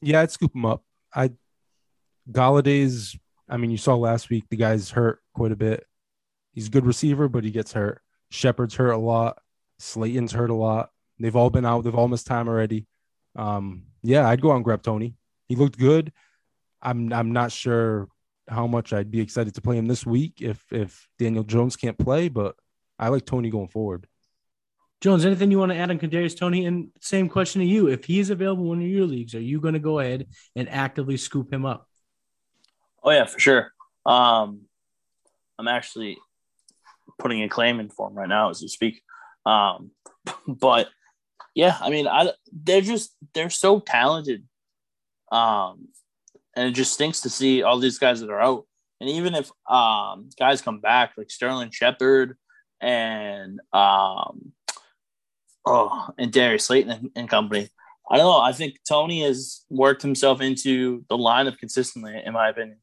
Yeah, 0.00 0.20
I'd 0.20 0.30
scoop 0.30 0.54
him 0.54 0.64
up. 0.64 0.82
I 1.14 1.32
Golladay's. 2.30 3.16
I 3.48 3.56
mean, 3.58 3.70
you 3.70 3.76
saw 3.76 3.94
last 3.94 4.28
week 4.30 4.44
the 4.50 4.56
guy's 4.56 4.90
hurt 4.90 5.20
quite 5.34 5.52
a 5.52 5.56
bit. 5.56 5.86
He's 6.52 6.66
a 6.66 6.70
good 6.70 6.86
receiver, 6.86 7.28
but 7.28 7.44
he 7.44 7.50
gets 7.50 7.72
hurt. 7.72 8.02
Shepard's 8.30 8.74
hurt 8.74 8.90
a 8.90 8.98
lot. 8.98 9.38
Slayton's 9.78 10.32
hurt 10.32 10.50
a 10.50 10.54
lot. 10.54 10.90
They've 11.18 11.36
all 11.36 11.50
been 11.50 11.64
out. 11.64 11.84
They've 11.84 11.94
all 11.94 12.08
missed 12.08 12.26
time 12.26 12.48
already. 12.48 12.86
Um, 13.34 13.84
yeah, 14.02 14.28
I'd 14.28 14.40
go 14.40 14.52
out 14.52 14.56
and 14.56 14.64
grab 14.64 14.82
Toney. 14.82 15.14
He 15.48 15.56
looked 15.56 15.78
good. 15.78 16.12
I'm 16.82 17.12
I'm 17.12 17.32
not 17.32 17.52
sure 17.52 18.08
how 18.48 18.66
much 18.66 18.92
I'd 18.92 19.10
be 19.10 19.20
excited 19.20 19.54
to 19.54 19.60
play 19.60 19.76
him 19.76 19.86
this 19.86 20.06
week 20.06 20.40
if 20.40 20.62
if 20.70 21.08
Daniel 21.18 21.44
Jones 21.44 21.76
can't 21.76 21.98
play, 21.98 22.28
but 22.28 22.54
I 22.98 23.08
like 23.08 23.26
Toney 23.26 23.50
going 23.50 23.68
forward. 23.68 24.06
Jones, 25.00 25.26
anything 25.26 25.50
you 25.50 25.58
want 25.58 25.72
to 25.72 25.78
add 25.78 25.90
on 25.90 25.98
Kadarius 25.98 26.36
Toney? 26.36 26.64
And 26.64 26.88
same 27.00 27.28
question 27.28 27.60
to 27.60 27.66
you: 27.66 27.88
If 27.88 28.04
he 28.04 28.18
is 28.18 28.30
available 28.30 28.72
in 28.72 28.80
your 28.80 29.06
leagues, 29.06 29.34
are 29.34 29.40
you 29.40 29.60
going 29.60 29.74
to 29.74 29.80
go 29.80 29.98
ahead 29.98 30.26
and 30.54 30.68
actively 30.68 31.16
scoop 31.16 31.52
him 31.52 31.66
up? 31.66 31.88
Oh 33.02 33.10
yeah, 33.10 33.24
for 33.24 33.38
sure. 33.38 33.72
Um, 34.04 34.62
I'm 35.58 35.68
actually 35.68 36.18
putting 37.18 37.42
a 37.42 37.48
claim 37.48 37.80
in 37.80 37.88
for 37.88 38.08
him 38.08 38.14
right 38.14 38.28
now 38.28 38.50
as 38.50 38.62
we 38.62 38.68
speak. 38.68 39.02
Um, 39.44 39.90
but 40.48 40.88
yeah, 41.56 41.78
I 41.80 41.88
mean, 41.88 42.06
I 42.06 42.30
they're 42.52 42.82
just 42.82 43.16
they're 43.32 43.48
so 43.48 43.80
talented. 43.80 44.44
Um, 45.32 45.88
and 46.54 46.68
it 46.68 46.72
just 46.72 46.92
stinks 46.92 47.22
to 47.22 47.30
see 47.30 47.62
all 47.62 47.78
these 47.78 47.98
guys 47.98 48.20
that 48.20 48.30
are 48.30 48.40
out. 48.40 48.66
And 49.00 49.08
even 49.08 49.34
if 49.34 49.50
um, 49.68 50.28
guys 50.38 50.60
come 50.60 50.80
back 50.80 51.14
like 51.16 51.30
Sterling 51.30 51.70
Shepard 51.70 52.36
and 52.80 53.58
um, 53.72 54.52
oh, 55.66 56.08
and 56.18 56.30
Darius 56.30 56.66
Slayton 56.66 56.92
and, 56.92 57.10
and, 57.16 57.28
company, 57.28 57.68
I 58.10 58.18
don't 58.18 58.26
know. 58.26 58.40
I 58.40 58.52
think 58.52 58.76
Toney 58.86 59.22
has 59.22 59.64
worked 59.70 60.02
himself 60.02 60.42
into 60.42 61.06
the 61.08 61.16
lineup 61.16 61.56
consistently, 61.56 62.20
in 62.24 62.34
my 62.34 62.50
opinion. 62.50 62.78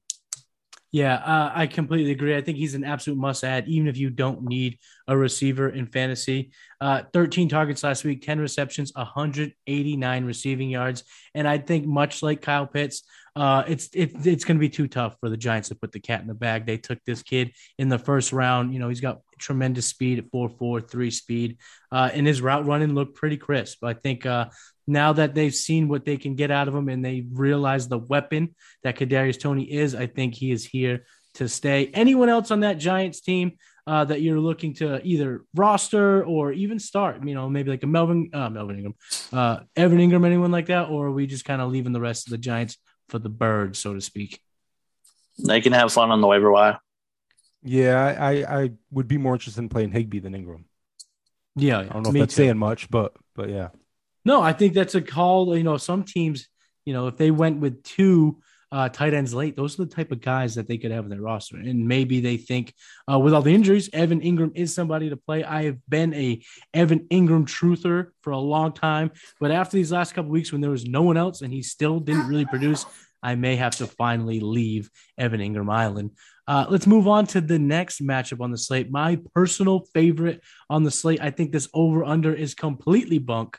Yeah, 0.93 1.15
uh, 1.15 1.51
I 1.55 1.65
completely 1.65 2.11
agree. 2.11 2.37
I 2.37 2.41
think 2.41 2.59
he's 2.59 2.75
an 2.75 2.83
absolute 2.83 3.17
must 3.17 3.43
add, 3.43 3.67
even 3.67 3.87
if 3.87 3.97
you 3.97 4.11
don't 4.11 4.43
need 4.43 4.77
a 5.07 5.17
receiver 5.17 5.69
in 5.69 5.87
fantasy. 5.87 6.51
Uh, 6.79 7.01
13 7.11 7.49
targets 7.49 7.83
last 7.83 8.03
week, 8.03 8.21
10 8.21 8.39
receptions, 8.39 8.91
189 8.95 10.23
receiving 10.23 10.69
yards. 10.69 11.03
And 11.33 11.47
I 11.47 11.57
think, 11.57 11.87
much 11.87 12.21
like 12.21 12.43
Kyle 12.43 12.67
Pitts, 12.67 13.01
uh, 13.35 13.63
it's 13.67 13.89
it, 13.95 14.11
it's 14.23 14.45
going 14.45 14.57
to 14.57 14.59
be 14.59 14.69
too 14.69 14.87
tough 14.87 15.15
for 15.19 15.29
the 15.29 15.37
Giants 15.37 15.69
to 15.69 15.75
put 15.75 15.91
the 15.91 15.99
cat 15.99 16.21
in 16.21 16.27
the 16.27 16.35
bag. 16.35 16.67
They 16.67 16.77
took 16.77 17.03
this 17.05 17.23
kid 17.23 17.53
in 17.79 17.89
the 17.89 17.97
first 17.97 18.31
round. 18.31 18.71
You 18.71 18.79
know, 18.79 18.89
he's 18.89 19.01
got 19.01 19.21
tremendous 19.39 19.87
speed 19.87 20.19
at 20.19 20.29
4 20.29 20.47
4 20.47 20.79
3 20.79 21.09
speed. 21.09 21.57
Uh, 21.91 22.11
and 22.13 22.27
his 22.27 22.39
route 22.39 22.67
running 22.67 22.93
looked 22.93 23.15
pretty 23.15 23.37
crisp. 23.37 23.83
I 23.83 23.93
think 23.93 24.27
uh, 24.27 24.49
now 24.88 25.13
that 25.13 25.34
they've 25.34 25.53
seen 25.53 25.88
what 25.88 26.05
they 26.05 26.17
can 26.17 26.36
get 26.36 26.51
out 26.51 26.67
of 26.67 26.75
him 26.75 26.89
and 26.89 27.03
they 27.03 27.25
realize 27.31 27.88
the 27.88 27.97
weapon 27.97 28.55
that 28.84 28.97
Kadarius 28.97 29.39
Toney 29.39 29.71
is, 29.71 29.95
I 29.95 30.07
think 30.07 30.36
he 30.36 30.51
is 30.51 30.65
here 30.65 31.05
to 31.36 31.47
stay. 31.47 31.89
Anyone 31.93 32.29
else 32.29 32.51
on 32.51 32.61
that 32.61 32.77
Giants 32.77 33.21
team 33.21 33.53
uh, 33.88 34.05
that 34.05 34.21
you're 34.21 34.39
looking 34.39 34.73
to 34.75 35.01
either 35.05 35.43
roster 35.55 36.23
or 36.23 36.51
even 36.51 36.79
start? 36.79 37.25
You 37.25 37.34
know, 37.34 37.49
maybe 37.49 37.71
like 37.71 37.84
a 37.84 37.88
Melvin, 37.88 38.29
uh, 38.34 38.49
Melvin 38.49 38.77
Ingram, 38.77 38.95
uh, 39.31 39.59
Evan 39.75 39.99
Engram, 39.99 40.25
anyone 40.25 40.51
like 40.51 40.67
that, 40.67 40.89
or 40.89 41.07
are 41.07 41.11
we 41.11 41.27
just 41.27 41.45
kind 41.45 41.61
of 41.61 41.71
leaving 41.71 41.93
the 41.93 42.01
rest 42.01 42.27
of 42.27 42.31
the 42.31 42.38
Giants 42.38 42.77
for 43.09 43.19
the 43.19 43.29
birds, 43.29 43.79
so 43.79 43.93
to 43.93 44.01
speak? 44.01 44.39
They 45.43 45.61
can 45.61 45.73
have 45.73 45.91
fun 45.91 46.11
on 46.11 46.21
the 46.21 46.27
waiver 46.27 46.51
wire. 46.51 46.79
Yeah, 47.63 48.15
I, 48.19 48.61
I 48.63 48.71
would 48.91 49.07
be 49.07 49.17
more 49.17 49.34
interested 49.34 49.61
in 49.61 49.69
playing 49.69 49.91
Higbee 49.91 50.19
than 50.19 50.34
Engram. 50.34 50.65
Yeah, 51.55 51.79
I 51.79 51.84
don't 51.86 52.03
know 52.03 52.09
if 52.09 52.15
that's 52.15 52.36
too. 52.36 52.43
saying 52.43 52.57
much, 52.57 52.89
but 52.89 53.13
but 53.36 53.49
yeah. 53.49 53.69
No, 54.26 54.41
I 54.41 54.53
think 54.53 54.74
that's 54.74 54.95
a 54.95 55.01
call. 55.01 55.55
You 55.57 55.63
know, 55.63 55.78
some 55.78 56.03
teams, 56.03 56.47
you 56.86 56.93
know, 56.93 57.07
if 57.07 57.17
they 57.17 57.32
went 57.32 57.59
with 57.59 57.84
two 57.84 58.41
uh, 58.71 58.89
tight 58.89 59.13
ends 59.13 59.34
late, 59.34 59.55
those 59.55 59.80
are 59.80 59.86
the 59.86 59.95
type 59.95 60.11
of 60.11 60.19
guys 60.19 60.55
that 60.55 60.67
they 60.67 60.78
could 60.78 60.91
have 60.91 61.03
in 61.03 61.09
their 61.11 61.21
roster. 61.21 61.57
And 61.57 61.88
maybe 61.88 62.21
they 62.21 62.38
think, 62.38 62.74
uh, 63.11 63.19
with 63.19 63.34
all 63.34 63.43
the 63.43 63.53
injuries, 63.53 63.89
Evan 63.93 64.21
Engram 64.21 64.51
is 64.55 64.74
somebody 64.74 65.09
to 65.09 65.17
play. 65.17 65.43
I 65.43 65.65
have 65.65 65.78
been 65.88 66.13
a 66.15 66.43
Evan 66.74 67.07
Engram 67.11 67.45
truther 67.45 68.07
for 68.21 68.32
a 68.32 68.39
long 68.39 68.74
time, 68.74 69.11
but 69.39 69.51
after 69.51 69.78
these 69.78 69.91
last 69.91 70.13
couple 70.13 70.32
weeks 70.32 70.51
when 70.51 70.61
there 70.61 70.71
was 70.71 70.86
no 70.86 71.03
one 71.03 71.17
else 71.17 71.41
and 71.41 71.53
he 71.53 71.61
still 71.61 71.99
didn't 71.99 72.28
really 72.28 72.45
produce, 72.45 72.86
I 73.21 73.36
may 73.36 73.55
have 73.57 73.76
to 73.78 73.88
finally 73.88 74.39
leave 74.39 74.89
Evan 75.19 75.39
Engram 75.39 75.71
Island. 75.71 76.11
Uh, 76.47 76.65
let's 76.67 76.88
move 76.88 77.07
on 77.07 77.26
to 77.28 77.41
the 77.41 77.59
next 77.59 78.01
matchup 78.01 78.41
on 78.41 78.51
the 78.51 78.57
slate. 78.57 78.91
My 78.91 79.19
personal 79.34 79.86
favorite 79.93 80.41
on 80.69 80.84
the 80.84 80.91
slate. 80.91 81.21
I 81.21 81.30
think 81.30 81.51
this 81.51 81.69
over 81.74 82.03
under 82.03 82.34
is 82.34 82.53
completely 82.53 83.19
bunk. 83.19 83.57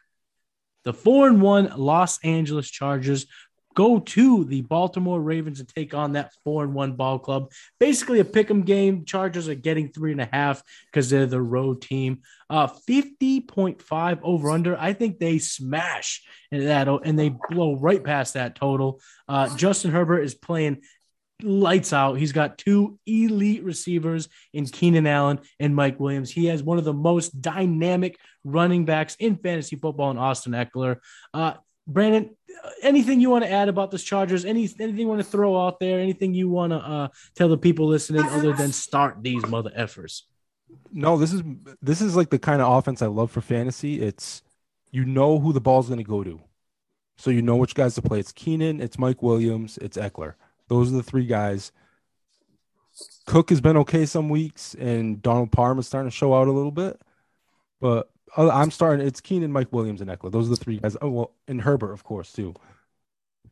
The 0.84 0.92
four 0.92 1.26
and 1.26 1.40
one 1.40 1.72
Los 1.76 2.18
Angeles 2.24 2.70
Chargers 2.70 3.26
go 3.74 3.98
to 3.98 4.44
the 4.44 4.62
Baltimore 4.62 5.20
Ravens 5.20 5.60
and 5.60 5.68
take 5.68 5.94
on 5.94 6.12
that 6.12 6.32
four 6.44 6.62
and 6.62 6.74
one 6.74 6.92
ball 6.92 7.18
club. 7.18 7.50
Basically, 7.78 8.20
a 8.20 8.24
pick 8.24 8.50
'em 8.50 8.62
game. 8.62 9.04
Chargers 9.04 9.48
are 9.48 9.54
getting 9.54 9.88
three 9.88 10.12
and 10.12 10.20
a 10.20 10.28
half 10.30 10.62
because 10.86 11.10
they're 11.10 11.26
the 11.26 11.42
road 11.42 11.82
team. 11.82 12.20
Uh, 12.48 12.68
50.5 12.68 14.20
over 14.22 14.50
under. 14.50 14.78
I 14.78 14.92
think 14.92 15.18
they 15.18 15.38
smash 15.38 16.22
that 16.52 16.88
and 16.88 17.18
they 17.18 17.34
blow 17.50 17.74
right 17.74 18.02
past 18.02 18.34
that 18.34 18.54
total. 18.54 19.00
Uh, 19.28 19.54
Justin 19.56 19.90
Herbert 19.90 20.20
is 20.20 20.34
playing 20.34 20.82
lights 21.42 21.92
out. 21.92 22.14
He's 22.14 22.32
got 22.32 22.58
two 22.58 22.98
elite 23.06 23.64
receivers 23.64 24.28
in 24.52 24.66
Keenan 24.66 25.06
Allen 25.06 25.40
and 25.58 25.74
Mike 25.74 25.98
Williams. 25.98 26.30
He 26.30 26.46
has 26.46 26.62
one 26.62 26.78
of 26.78 26.84
the 26.84 26.92
most 26.92 27.40
dynamic 27.40 28.18
running 28.44 28.84
backs 28.84 29.16
in 29.18 29.36
fantasy 29.36 29.76
football 29.76 30.10
in 30.10 30.18
Austin 30.18 30.52
Ekeler. 30.52 30.98
Uh, 31.32 31.54
Brandon, 31.86 32.34
anything 32.82 33.20
you 33.20 33.30
want 33.30 33.44
to 33.44 33.50
add 33.50 33.68
about 33.68 33.90
this 33.90 34.02
Chargers? 34.02 34.44
Any 34.44 34.62
anything 34.80 34.98
you 34.98 35.08
want 35.08 35.20
to 35.20 35.28
throw 35.28 35.66
out 35.66 35.80
there? 35.80 36.00
Anything 36.00 36.32
you 36.34 36.48
want 36.48 36.72
to 36.72 36.78
uh, 36.78 37.08
tell 37.34 37.48
the 37.48 37.58
people 37.58 37.86
listening 37.86 38.22
other 38.22 38.52
than 38.52 38.72
start 38.72 39.22
these 39.22 39.44
mother 39.46 39.70
effers? 39.76 40.22
No, 40.92 41.18
this 41.18 41.32
is 41.32 41.42
this 41.82 42.00
is 42.00 42.16
like 42.16 42.30
the 42.30 42.38
kind 42.38 42.62
of 42.62 42.72
offense 42.72 43.02
I 43.02 43.06
love 43.06 43.30
for 43.30 43.42
fantasy. 43.42 44.00
It's 44.00 44.42
you 44.92 45.04
know 45.04 45.38
who 45.38 45.52
the 45.52 45.60
ball's 45.60 45.88
going 45.88 45.98
to 45.98 46.04
go 46.04 46.24
to, 46.24 46.40
so 47.18 47.30
you 47.30 47.42
know 47.42 47.56
which 47.56 47.74
guys 47.74 47.94
to 47.96 48.02
play. 48.02 48.18
It's 48.18 48.32
Keenan, 48.32 48.80
it's 48.80 48.98
Mike 48.98 49.22
Williams, 49.22 49.78
it's 49.78 49.98
Ekeler. 49.98 50.34
Those 50.74 50.92
are 50.92 50.96
the 50.96 51.02
three 51.04 51.26
guys. 51.26 51.70
Cook 53.26 53.50
has 53.50 53.60
been 53.60 53.76
okay 53.76 54.06
some 54.06 54.28
weeks, 54.28 54.74
and 54.74 55.22
Donald 55.22 55.52
Parham 55.52 55.78
is 55.78 55.86
starting 55.86 56.10
to 56.10 56.16
show 56.16 56.34
out 56.34 56.48
a 56.48 56.52
little 56.52 56.72
bit. 56.72 57.00
But 57.80 58.10
I'm 58.36 58.72
starting. 58.72 59.06
It's 59.06 59.20
Keenan, 59.20 59.52
Mike 59.52 59.72
Williams, 59.72 60.00
and 60.00 60.10
Ekeler. 60.10 60.32
Those 60.32 60.48
are 60.48 60.50
the 60.50 60.56
three 60.56 60.78
guys. 60.78 60.96
Oh 61.00 61.10
well, 61.10 61.32
and 61.46 61.60
Herbert, 61.60 61.92
of 61.92 62.02
course, 62.02 62.32
too. 62.32 62.54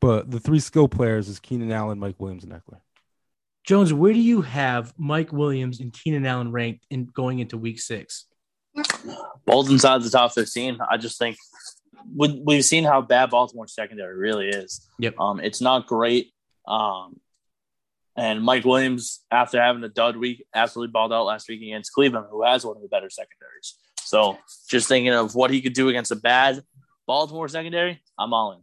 But 0.00 0.32
the 0.32 0.40
three 0.40 0.58
skill 0.58 0.88
players 0.88 1.28
is 1.28 1.38
Keenan 1.38 1.70
Allen, 1.70 2.00
Mike 2.00 2.18
Williams, 2.18 2.42
and 2.42 2.52
Ekeler. 2.52 2.80
Jones, 3.64 3.92
where 3.92 4.12
do 4.12 4.18
you 4.18 4.42
have 4.42 4.92
Mike 4.98 5.32
Williams 5.32 5.78
and 5.78 5.92
Keenan 5.92 6.26
Allen 6.26 6.50
ranked 6.50 6.84
in 6.90 7.04
going 7.04 7.38
into 7.38 7.56
Week 7.56 7.80
Six? 7.80 8.26
Both 9.46 9.70
inside 9.70 10.02
the 10.02 10.10
top 10.10 10.32
fifteen. 10.32 10.78
I 10.90 10.96
just 10.96 11.20
think 11.20 11.36
we've 12.16 12.64
seen 12.64 12.82
how 12.82 13.00
bad 13.00 13.30
Baltimore's 13.30 13.74
secondary 13.74 14.16
really 14.16 14.48
is. 14.48 14.88
Yep. 14.98 15.20
Um, 15.20 15.38
it's 15.38 15.60
not 15.60 15.86
great. 15.86 16.32
Um, 16.66 17.20
and 18.16 18.42
Mike 18.42 18.64
Williams, 18.64 19.20
after 19.30 19.60
having 19.60 19.82
a 19.84 19.88
dud 19.88 20.16
week, 20.16 20.44
absolutely 20.54 20.92
balled 20.92 21.12
out 21.12 21.24
last 21.24 21.48
week 21.48 21.62
against 21.62 21.92
Cleveland, 21.92 22.26
who 22.30 22.42
has 22.42 22.64
one 22.64 22.76
of 22.76 22.82
the 22.82 22.88
better 22.88 23.08
secondaries. 23.08 23.78
So 24.00 24.38
just 24.68 24.88
thinking 24.88 25.12
of 25.12 25.34
what 25.34 25.50
he 25.50 25.62
could 25.62 25.72
do 25.72 25.88
against 25.88 26.10
a 26.10 26.16
bad 26.16 26.62
Baltimore 27.06 27.48
secondary, 27.48 28.02
I'm 28.18 28.34
all 28.34 28.52
in. 28.52 28.60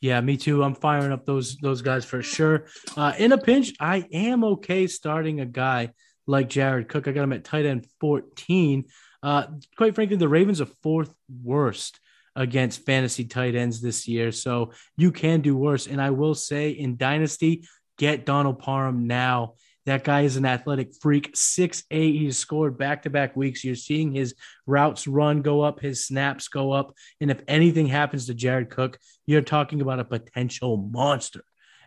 Yeah, 0.00 0.20
me 0.20 0.36
too. 0.36 0.62
I'm 0.62 0.74
firing 0.74 1.12
up 1.12 1.26
those 1.26 1.56
those 1.56 1.82
guys 1.82 2.04
for 2.04 2.22
sure. 2.22 2.66
Uh, 2.96 3.12
in 3.18 3.32
a 3.32 3.38
pinch, 3.38 3.74
I 3.80 4.06
am 4.12 4.44
okay 4.44 4.86
starting 4.86 5.40
a 5.40 5.46
guy 5.46 5.90
like 6.26 6.48
Jared 6.48 6.88
Cook. 6.88 7.06
I 7.06 7.12
got 7.12 7.24
him 7.24 7.32
at 7.32 7.44
tight 7.44 7.66
end 7.66 7.86
14. 8.00 8.84
Uh, 9.22 9.46
quite 9.76 9.94
frankly, 9.94 10.16
the 10.16 10.28
Ravens 10.28 10.60
are 10.60 10.66
fourth 10.82 11.14
worst 11.42 12.00
against 12.36 12.86
fantasy 12.86 13.24
tight 13.24 13.54
ends 13.54 13.80
this 13.80 14.06
year, 14.06 14.32
so 14.32 14.72
you 14.96 15.12
can 15.12 15.40
do 15.40 15.56
worse. 15.56 15.86
And 15.86 16.00
I 16.00 16.10
will 16.10 16.34
say, 16.34 16.70
in 16.70 16.96
Dynasty, 16.96 17.66
get 17.98 18.24
Donald 18.26 18.58
Parham 18.58 19.06
now 19.06 19.54
that 19.86 20.04
guy 20.04 20.22
is 20.22 20.36
an 20.36 20.44
athletic 20.44 20.94
freak. 21.00 21.30
Six 21.34 21.84
eight. 21.90 22.14
He's 22.14 22.38
scored 22.38 22.76
back 22.76 23.02
to 23.02 23.10
back 23.10 23.34
weeks. 23.34 23.64
You're 23.64 23.74
seeing 23.74 24.12
his 24.12 24.34
routes 24.66 25.06
run 25.06 25.42
go 25.42 25.62
up, 25.62 25.80
his 25.80 26.06
snaps 26.06 26.48
go 26.48 26.72
up. 26.72 26.94
And 27.20 27.30
if 27.30 27.40
anything 27.48 27.86
happens 27.86 28.26
to 28.26 28.34
Jared 28.34 28.70
Cook, 28.70 28.98
you're 29.26 29.42
talking 29.42 29.80
about 29.80 30.00
a 30.00 30.04
potential 30.04 30.76
monster 30.76 31.44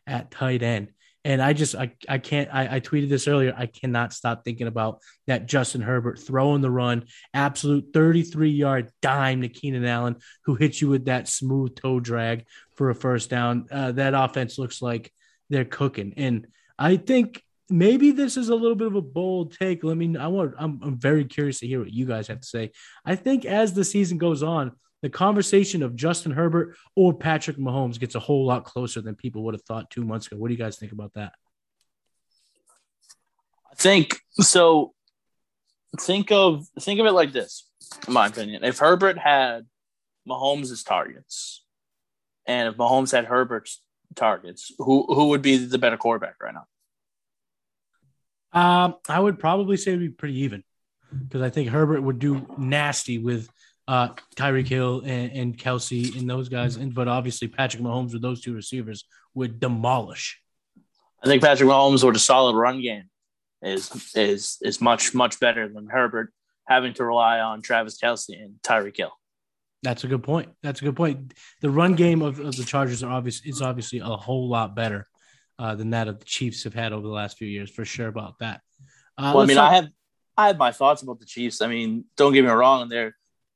at 0.07 0.31
tight 0.31 0.63
end. 0.63 0.89
And 1.25 1.41
I 1.41 1.53
just 1.53 1.75
I, 1.75 1.93
I 2.09 2.17
can't 2.17 2.49
I, 2.53 2.75
I 2.75 2.79
tweeted 2.79 3.09
this 3.09 3.27
earlier. 3.27 3.53
I 3.57 3.67
cannot 3.67 4.13
stop 4.13 4.43
thinking 4.43 4.67
about 4.67 4.99
that 5.27 5.45
Justin 5.45 5.81
Herbert 5.81 6.19
throwing 6.19 6.61
the 6.61 6.71
run, 6.71 7.05
absolute 7.33 7.93
33 7.93 8.49
yard 8.49 8.91
dime 9.01 9.41
to 9.41 9.49
Keenan 9.49 9.85
Allen, 9.85 10.17
who 10.45 10.55
hits 10.55 10.81
you 10.81 10.89
with 10.89 11.05
that 11.05 11.27
smooth 11.27 11.75
toe 11.75 11.99
drag 11.99 12.45
for 12.75 12.89
a 12.89 12.95
first 12.95 13.29
down. 13.29 13.67
Uh, 13.71 13.93
that 13.93 14.13
offense 14.13 14.57
looks 14.57 14.81
like 14.81 15.11
they're 15.49 15.65
cooking. 15.65 16.13
And 16.17 16.47
I 16.77 16.97
think 16.97 17.41
maybe 17.69 18.11
this 18.11 18.37
is 18.37 18.49
a 18.49 18.55
little 18.55 18.75
bit 18.75 18.87
of 18.87 18.95
a 18.95 19.01
bold 19.01 19.57
take. 19.57 19.83
Let 19.83 19.97
me. 19.97 20.17
I 20.17 20.27
want. 20.27 20.55
I'm, 20.57 20.79
I'm 20.83 20.99
very 20.99 21.25
curious 21.25 21.59
to 21.59 21.67
hear 21.67 21.79
what 21.79 21.93
you 21.93 22.05
guys 22.05 22.27
have 22.27 22.41
to 22.41 22.47
say. 22.47 22.71
I 23.05 23.15
think 23.15 23.45
as 23.45 23.73
the 23.73 23.83
season 23.83 24.17
goes 24.17 24.43
on, 24.43 24.73
the 25.03 25.09
conversation 25.09 25.83
of 25.83 25.97
Justin 25.97 26.31
Herbert 26.31 26.77
or 26.95 27.13
Patrick 27.13 27.57
Mahomes 27.57 27.99
gets 27.99 28.15
a 28.15 28.21
whole 28.21 28.45
lot 28.45 28.63
closer 28.63 29.01
than 29.01 29.15
people 29.15 29.43
would 29.43 29.53
have 29.53 29.63
thought 29.63 29.89
two 29.89 30.05
months 30.05 30.27
ago. 30.27 30.37
What 30.37 30.47
do 30.47 30.53
you 30.53 30.57
guys 30.57 30.77
think 30.77 30.93
about 30.93 31.13
that? 31.15 31.33
I 33.69 33.75
think 33.75 34.17
so. 34.31 34.93
Think 35.99 36.31
of 36.31 36.65
think 36.79 37.01
of 37.01 37.05
it 37.05 37.11
like 37.11 37.33
this, 37.33 37.69
in 38.07 38.13
my 38.13 38.27
opinion. 38.27 38.63
If 38.63 38.79
Herbert 38.79 39.17
had 39.17 39.67
Mahomes' 40.27 40.85
targets, 40.85 41.65
and 42.47 42.69
if 42.69 42.75
Mahomes 42.75 43.11
had 43.11 43.25
Herbert's 43.25 43.81
targets, 44.15 44.71
who 44.77 45.05
who 45.13 45.27
would 45.27 45.41
be 45.41 45.57
the 45.57 45.77
better 45.77 45.97
quarterback 45.97 46.35
right 46.41 46.53
now? 46.53 46.65
Um, 48.59 48.95
I 49.09 49.19
would 49.19 49.37
probably 49.37 49.75
say 49.75 49.91
it'd 49.91 49.99
be 49.99 50.09
pretty 50.09 50.39
even 50.39 50.63
because 51.27 51.41
I 51.41 51.49
think 51.49 51.69
Herbert 51.69 52.01
would 52.01 52.19
do 52.19 52.47
nasty 52.57 53.17
with 53.17 53.49
uh, 53.87 54.09
Tyreek 54.35 54.67
Hill 54.67 55.01
and, 55.05 55.31
and 55.31 55.57
Kelce 55.57 56.17
and 56.17 56.29
those 56.29 56.49
guys, 56.49 56.77
and 56.77 56.93
but 56.93 57.07
obviously 57.07 57.47
Patrick 57.47 57.83
Mahomes 57.83 58.13
with 58.13 58.21
those 58.21 58.41
two 58.41 58.53
receivers 58.53 59.05
would 59.33 59.59
demolish. 59.59 60.39
I 61.23 61.27
think 61.27 61.41
Patrick 61.41 61.69
Mahomes 61.69 62.03
with 62.03 62.15
a 62.15 62.19
solid 62.19 62.55
run 62.55 62.81
game 62.81 63.05
is 63.61 64.13
is 64.15 64.57
is 64.61 64.81
much 64.81 65.13
much 65.13 65.39
better 65.39 65.67
than 65.67 65.87
Herbert 65.87 66.33
having 66.67 66.93
to 66.93 67.03
rely 67.03 67.39
on 67.39 67.61
Travis 67.61 67.97
Kelce 67.97 68.41
and 68.41 68.55
Tyreek 68.61 68.97
Hill. 68.97 69.11
That's 69.81 70.05
a 70.05 70.07
good 70.07 70.23
point. 70.23 70.49
That's 70.61 70.81
a 70.81 70.85
good 70.85 70.95
point. 70.95 71.33
The 71.61 71.69
run 71.69 71.95
game 71.95 72.21
of, 72.21 72.39
of 72.39 72.55
the 72.55 72.63
Chargers 72.63 73.03
are 73.03 73.11
obvious 73.11 73.41
is 73.45 73.61
obviously 73.61 73.99
a 73.99 74.05
whole 74.05 74.47
lot 74.47 74.75
better 74.75 75.07
uh, 75.59 75.75
than 75.75 75.89
that 75.89 76.07
of 76.07 76.19
the 76.19 76.25
Chiefs 76.25 76.63
have 76.63 76.73
had 76.73 76.93
over 76.93 77.05
the 77.05 77.13
last 77.13 77.37
few 77.37 77.47
years, 77.47 77.69
for 77.69 77.83
sure 77.83 78.07
about 78.07 78.39
that. 78.39 78.61
Uh, 79.17 79.33
well, 79.35 79.43
I 79.43 79.45
mean, 79.45 79.57
talk- 79.57 79.71
I 79.71 79.75
have 79.75 79.87
I 80.37 80.47
have 80.47 80.57
my 80.57 80.71
thoughts 80.71 81.01
about 81.01 81.19
the 81.19 81.25
Chiefs. 81.25 81.61
I 81.61 81.67
mean, 81.67 82.05
don't 82.15 82.33
get 82.33 82.43
me 82.43 82.49
wrong, 82.49 82.87
they're 82.87 83.15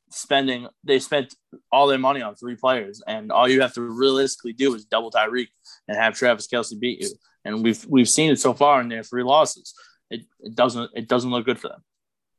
spending 0.09 0.67
they 0.83 0.99
spent 0.99 1.35
all 1.71 1.87
their 1.87 1.97
money 1.97 2.21
on 2.21 2.35
three 2.35 2.55
players, 2.55 3.01
and 3.07 3.31
all 3.31 3.47
you 3.47 3.61
have 3.61 3.73
to 3.73 3.81
realistically 3.81 4.53
do 4.53 4.73
is 4.75 4.85
double 4.85 5.11
Tyreek 5.11 5.49
and 5.87 5.97
have 5.97 6.15
Travis 6.15 6.47
Kelce 6.47 6.79
beat 6.79 7.01
you. 7.01 7.11
And 7.45 7.63
we've 7.63 7.85
we've 7.85 8.09
seen 8.09 8.31
it 8.31 8.39
so 8.39 8.53
far 8.53 8.81
in 8.81 8.89
their 8.89 9.03
three 9.03 9.23
losses. 9.23 9.73
It, 10.09 10.21
it 10.39 10.55
doesn't 10.55 10.91
it 10.95 11.07
doesn't 11.07 11.31
look 11.31 11.45
good 11.45 11.59
for 11.59 11.69
them. 11.69 11.83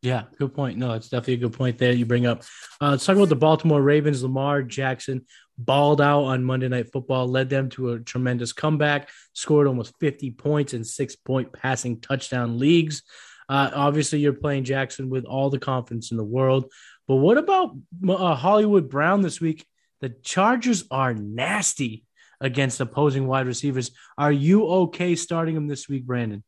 Yeah, 0.01 0.25
good 0.39 0.55
point. 0.55 0.79
No, 0.79 0.93
it's 0.93 1.09
definitely 1.09 1.35
a 1.35 1.49
good 1.49 1.55
point 1.55 1.79
there 1.79 1.93
you 1.93 2.07
bring 2.07 2.27
up. 2.27 2.45
Uh, 2.81 2.91
let's 2.91 3.05
talk 3.05 3.17
about 3.17 3.29
the 3.31 3.37
Baltimore 3.37 3.83
Ravens. 3.83 4.23
Lamar 4.23 4.63
Jackson 4.63 5.27
balled 5.59 6.01
out 6.01 6.23
on 6.23 6.45
Monday 6.45 6.69
Night 6.69 6.93
Football, 6.93 7.27
led 7.27 7.51
them 7.51 7.69
to 7.71 7.91
a 7.91 7.99
tremendous 7.99 8.53
comeback, 8.53 9.11
scored 9.33 9.67
almost 9.67 9.95
50 9.99 10.31
points 10.33 10.73
in 10.73 10.85
six 10.85 11.17
point 11.17 11.53
passing 11.53 12.01
touchdown 12.01 12.61
leagues. 12.61 13.03
Uh, 13.49 13.71
obviously, 13.75 14.21
you're 14.21 14.33
playing 14.35 14.65
Jackson 14.65 15.11
with 15.11 15.25
all 15.25 15.51
the 15.51 15.59
confidence 15.59 16.11
in 16.13 16.17
the 16.17 16.25
world. 16.25 16.71
But 17.09 17.17
what 17.17 17.39
about 17.39 17.75
uh, 18.07 18.35
Hollywood 18.35 18.91
Brown 18.91 19.23
this 19.23 19.41
week? 19.41 19.67
The 20.01 20.11
Chargers 20.11 20.85
are 20.91 21.15
nasty 21.15 22.05
against 22.41 22.81
opposing 22.81 23.27
wide 23.27 23.47
receivers. 23.47 23.91
Are 24.17 24.31
you 24.31 24.67
okay 24.67 25.17
starting 25.17 25.55
them 25.55 25.67
this 25.67 25.89
week, 25.89 26.05
Brandon? 26.07 26.45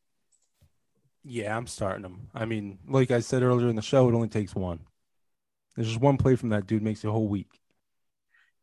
Yeah, 1.23 1.57
I'm 1.57 1.67
starting 1.67 2.05
him. 2.05 2.29
I 2.33 2.45
mean, 2.45 2.79
like 2.87 3.11
I 3.11 3.19
said 3.19 3.43
earlier 3.43 3.69
in 3.69 3.75
the 3.75 3.81
show, 3.81 4.07
it 4.07 4.13
only 4.13 4.29
takes 4.29 4.55
one. 4.55 4.79
There's 5.75 5.87
just 5.87 5.99
one 5.99 6.17
play 6.17 6.35
from 6.35 6.49
that 6.49 6.67
dude 6.67 6.83
makes 6.83 7.03
a 7.03 7.11
whole 7.11 7.27
week. 7.27 7.59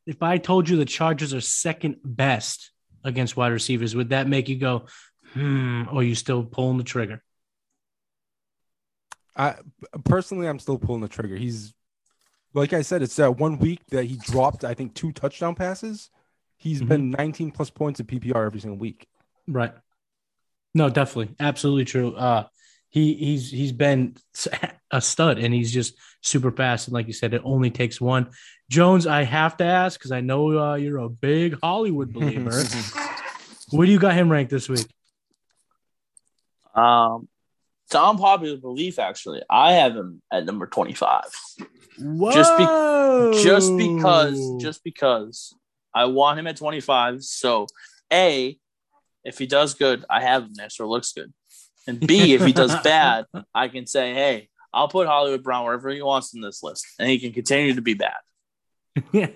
If 0.07 0.23
I 0.23 0.39
told 0.39 0.69
you 0.69 0.77
the 0.77 0.85
Chargers 0.85 1.35
are 1.35 1.41
second 1.41 1.97
best 2.05 2.71
against 3.05 3.37
wide 3.37 3.53
receivers, 3.53 3.95
would 3.95 4.11
that 4.11 4.29
make 4.29 4.49
you 4.49 4.57
go, 4.57 4.87
hmm, 5.35 5.83
or 5.91 6.01
are 6.01 6.03
you 6.03 6.15
still 6.15 6.45
pulling 6.45 6.79
the 6.79 6.85
trigger? 6.85 7.23
I 9.37 9.57
personally, 10.05 10.49
I'm 10.49 10.59
still 10.59 10.79
pulling 10.79 11.03
the 11.03 11.09
trigger. 11.09 11.37
He's 11.37 11.75
like 12.55 12.73
I 12.73 12.83
said, 12.83 13.03
it's 13.03 13.17
that 13.17 13.39
one 13.39 13.59
week 13.59 13.81
that 13.91 14.05
he 14.05 14.17
dropped, 14.17 14.65
I 14.65 14.75
think, 14.75 14.95
two 14.95 15.13
touchdown 15.13 15.55
passes. 15.55 16.11
He's 16.57 16.81
mm-hmm. 16.81 16.89
been 16.89 17.11
19 17.11 17.51
plus 17.53 17.71
points 17.71 18.01
in 18.01 18.07
PPR 18.07 18.47
every 18.47 18.61
single 18.61 18.79
week. 18.79 19.07
Right. 19.47 19.73
No, 20.75 20.91
definitely, 20.91 21.35
absolutely 21.41 21.85
true. 21.85 22.15
Uh, 22.15 22.47
he 22.91 23.15
he's 23.15 23.51
he's 23.51 23.73
been 23.73 24.17
a 24.91 25.01
stud, 25.01 25.39
and 25.39 25.53
he's 25.53 25.73
just 25.73 25.95
super 26.23 26.51
fast. 26.51 26.89
And 26.89 26.95
like 26.95 27.07
you 27.07 27.13
said, 27.13 27.35
it 27.35 27.43
only 27.45 27.71
takes 27.71 28.01
one. 28.01 28.31
Jones, 28.71 29.07
I 29.07 29.25
have 29.25 29.57
to 29.59 29.65
ask 29.65 29.99
because 29.99 30.13
I 30.13 30.21
know 30.21 30.59
uh, 30.59 30.75
you're 30.75 30.99
a 30.99 31.09
big 31.09 31.59
Hollywood 31.63 32.13
believer. 32.13 32.51
Where 33.71 33.87
do 33.87 33.93
you 33.93 33.99
got 33.99 34.15
him 34.15 34.31
ranked 34.31 34.51
this 34.51 34.69
week? 34.69 34.87
Um, 36.75 37.29
it's 37.87 37.95
unpopular 37.95 38.57
belief. 38.57 38.99
Actually, 38.99 39.43
I 39.49 39.73
have 39.73 39.97
him 39.97 40.23
at 40.33 40.45
number 40.45 40.67
twenty-five. 40.67 41.25
Whoa! 42.01 42.33
Just 42.33 42.57
be, 42.57 43.43
just 43.43 43.77
because, 43.77 44.63
just 44.63 44.85
because 44.85 45.55
I 45.95 46.07
want 46.07 46.39
him 46.39 46.47
at 46.47 46.57
twenty-five. 46.57 47.23
So, 47.23 47.67
a, 48.13 48.59
if 49.25 49.39
he 49.39 49.47
does 49.47 49.75
good, 49.75 50.05
I 50.09 50.23
have 50.23 50.45
him 50.45 50.55
there, 50.55 50.71
so 50.71 50.85
it 50.85 50.89
looks 50.89 51.13
good. 51.13 51.33
And 51.87 51.99
B, 51.99 52.35
if 52.35 52.45
he 52.45 52.53
does 52.53 52.75
bad, 52.83 53.25
I 53.55 53.69
can 53.69 53.87
say, 53.87 54.13
hey, 54.13 54.49
I'll 54.73 54.89
put 54.89 55.07
Hollywood 55.07 55.43
Brown 55.43 55.65
wherever 55.65 55.89
he 55.89 56.03
wants 56.03 56.35
in 56.35 56.41
this 56.41 56.63
list, 56.63 56.87
and 56.99 57.09
he 57.09 57.19
can 57.19 57.33
continue 57.33 57.75
to 57.75 57.83
be 57.83 57.95
bad. 57.95 58.17
yeah, 59.13 59.29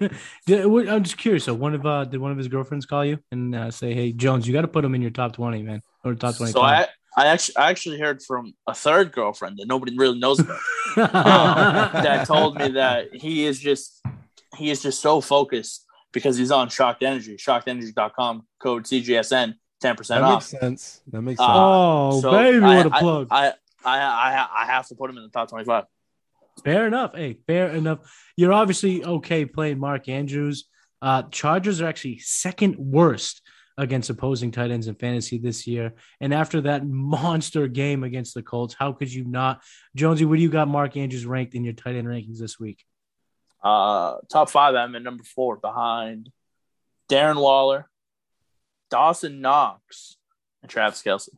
I'm 0.49 1.03
just 1.03 1.19
curious. 1.19 1.45
So, 1.45 1.55
one 1.55 1.75
of 1.75 1.87
uh, 1.87 2.05
did 2.05 2.21
one 2.21 2.33
of 2.33 2.39
his 2.39 2.49
girlfriends 2.49 2.87
call 2.87 3.05
you 3.05 3.19
and 3.31 3.55
uh, 3.55 3.71
say, 3.71 3.95
"Hey, 3.95 4.13
Jones, 4.13 4.47
you 4.47 4.53
got 4.53 4.63
to 4.63 4.69
put 4.69 4.85
him 4.85 4.95
in 4.95 5.03
your 5.03 5.11
top 5.11 5.35
twenty, 5.35 5.63
man, 5.63 5.83
or 6.05 6.15
top 6.15 6.37
twenty? 6.37 6.53
So 6.53 6.63
I, 6.63 6.89
I 7.17 7.27
actually, 7.27 7.57
I 7.57 7.71
actually 7.71 7.99
heard 7.99 8.23
from 8.23 8.55
a 8.67 8.75
third 8.75 9.13
girlfriend 9.13 9.59
that 9.59 9.67
nobody 9.67 9.97
really 9.97 10.19
knows 10.19 10.41
about 10.41 10.59
um, 10.97 12.03
that 12.03 12.27
told 12.27 12.57
me 12.57 12.69
that 12.71 13.15
he 13.15 13.45
is 13.45 13.59
just, 13.59 14.01
he 14.57 14.71
is 14.71 14.83
just 14.83 15.01
so 15.01 15.21
focused 15.21 15.85
because 16.13 16.37
he's 16.37 16.51
on 16.51 16.69
Shocked 16.69 17.03
Energy, 17.03 17.37
shockedenergy.com, 17.37 18.47
code 18.61 18.85
CGSN, 18.85 19.55
ten 19.81 19.97
percent 19.97 20.25
off. 20.25 20.51
That 20.51 20.63
makes 20.63 20.83
sense. 20.83 21.03
That 21.09 21.23
makes 21.23 21.41
uh, 21.41 21.45
sense. 21.45 21.57
Uh, 21.57 21.61
oh, 21.61 22.21
so 22.21 22.31
baby, 22.31 22.61
what 22.61 22.87
a 22.87 22.91
plug! 22.91 23.29
I, 23.31 23.49
I, 23.85 23.99
I, 23.99 24.49
I 24.63 24.67
have 24.67 24.87
to 24.89 24.95
put 24.95 25.11
him 25.11 25.17
in 25.19 25.25
the 25.25 25.31
top 25.31 25.49
twenty-five. 25.49 25.85
Fair 26.65 26.87
enough. 26.87 27.15
Hey, 27.15 27.39
fair 27.47 27.71
enough. 27.71 28.01
You're 28.37 28.53
obviously 28.53 29.05
okay 29.05 29.45
playing 29.45 29.79
Mark 29.79 30.09
Andrews. 30.09 30.69
Uh, 31.01 31.25
Chargers 31.31 31.81
are 31.81 31.87
actually 31.87 32.19
second 32.19 32.77
worst 32.77 33.43
against 33.79 34.11
opposing 34.11 34.51
tight 34.51 34.71
ends 34.71 34.89
in 34.89 34.95
fantasy 34.95 35.39
this 35.39 35.67
year. 35.67 35.95
And 36.21 36.33
after 36.33 36.61
that 36.63 36.87
monster 36.87 37.67
game 37.69 38.05
against 38.05 38.35
the 38.35 38.43
Colts, 38.43 38.75
how 38.79 38.93
could 38.93 39.13
you 39.13 39.25
not? 39.25 39.63
Jonesy, 39.95 40.25
what 40.25 40.37
do 40.37 40.43
you 40.43 40.51
got 40.51 40.69
Mark 40.69 40.97
Andrews 40.97 41.27
ranked 41.27 41.55
in 41.55 41.65
your 41.65 41.73
tight 41.73 41.97
end 41.97 42.07
rankings 42.07 42.39
this 42.39 42.59
week? 42.59 42.85
Uh, 43.63 44.17
top 44.31 44.51
five, 44.51 44.75
I'm 44.75 44.95
at 44.97 45.03
number 45.03 45.23
four 45.25 45.57
behind 45.57 46.31
Darren 47.09 47.41
Waller, 47.41 47.89
Dawson 48.91 49.41
Knox, 49.41 50.17
and 50.63 50.71
Travis 50.71 51.03
Kelce. 51.03 51.29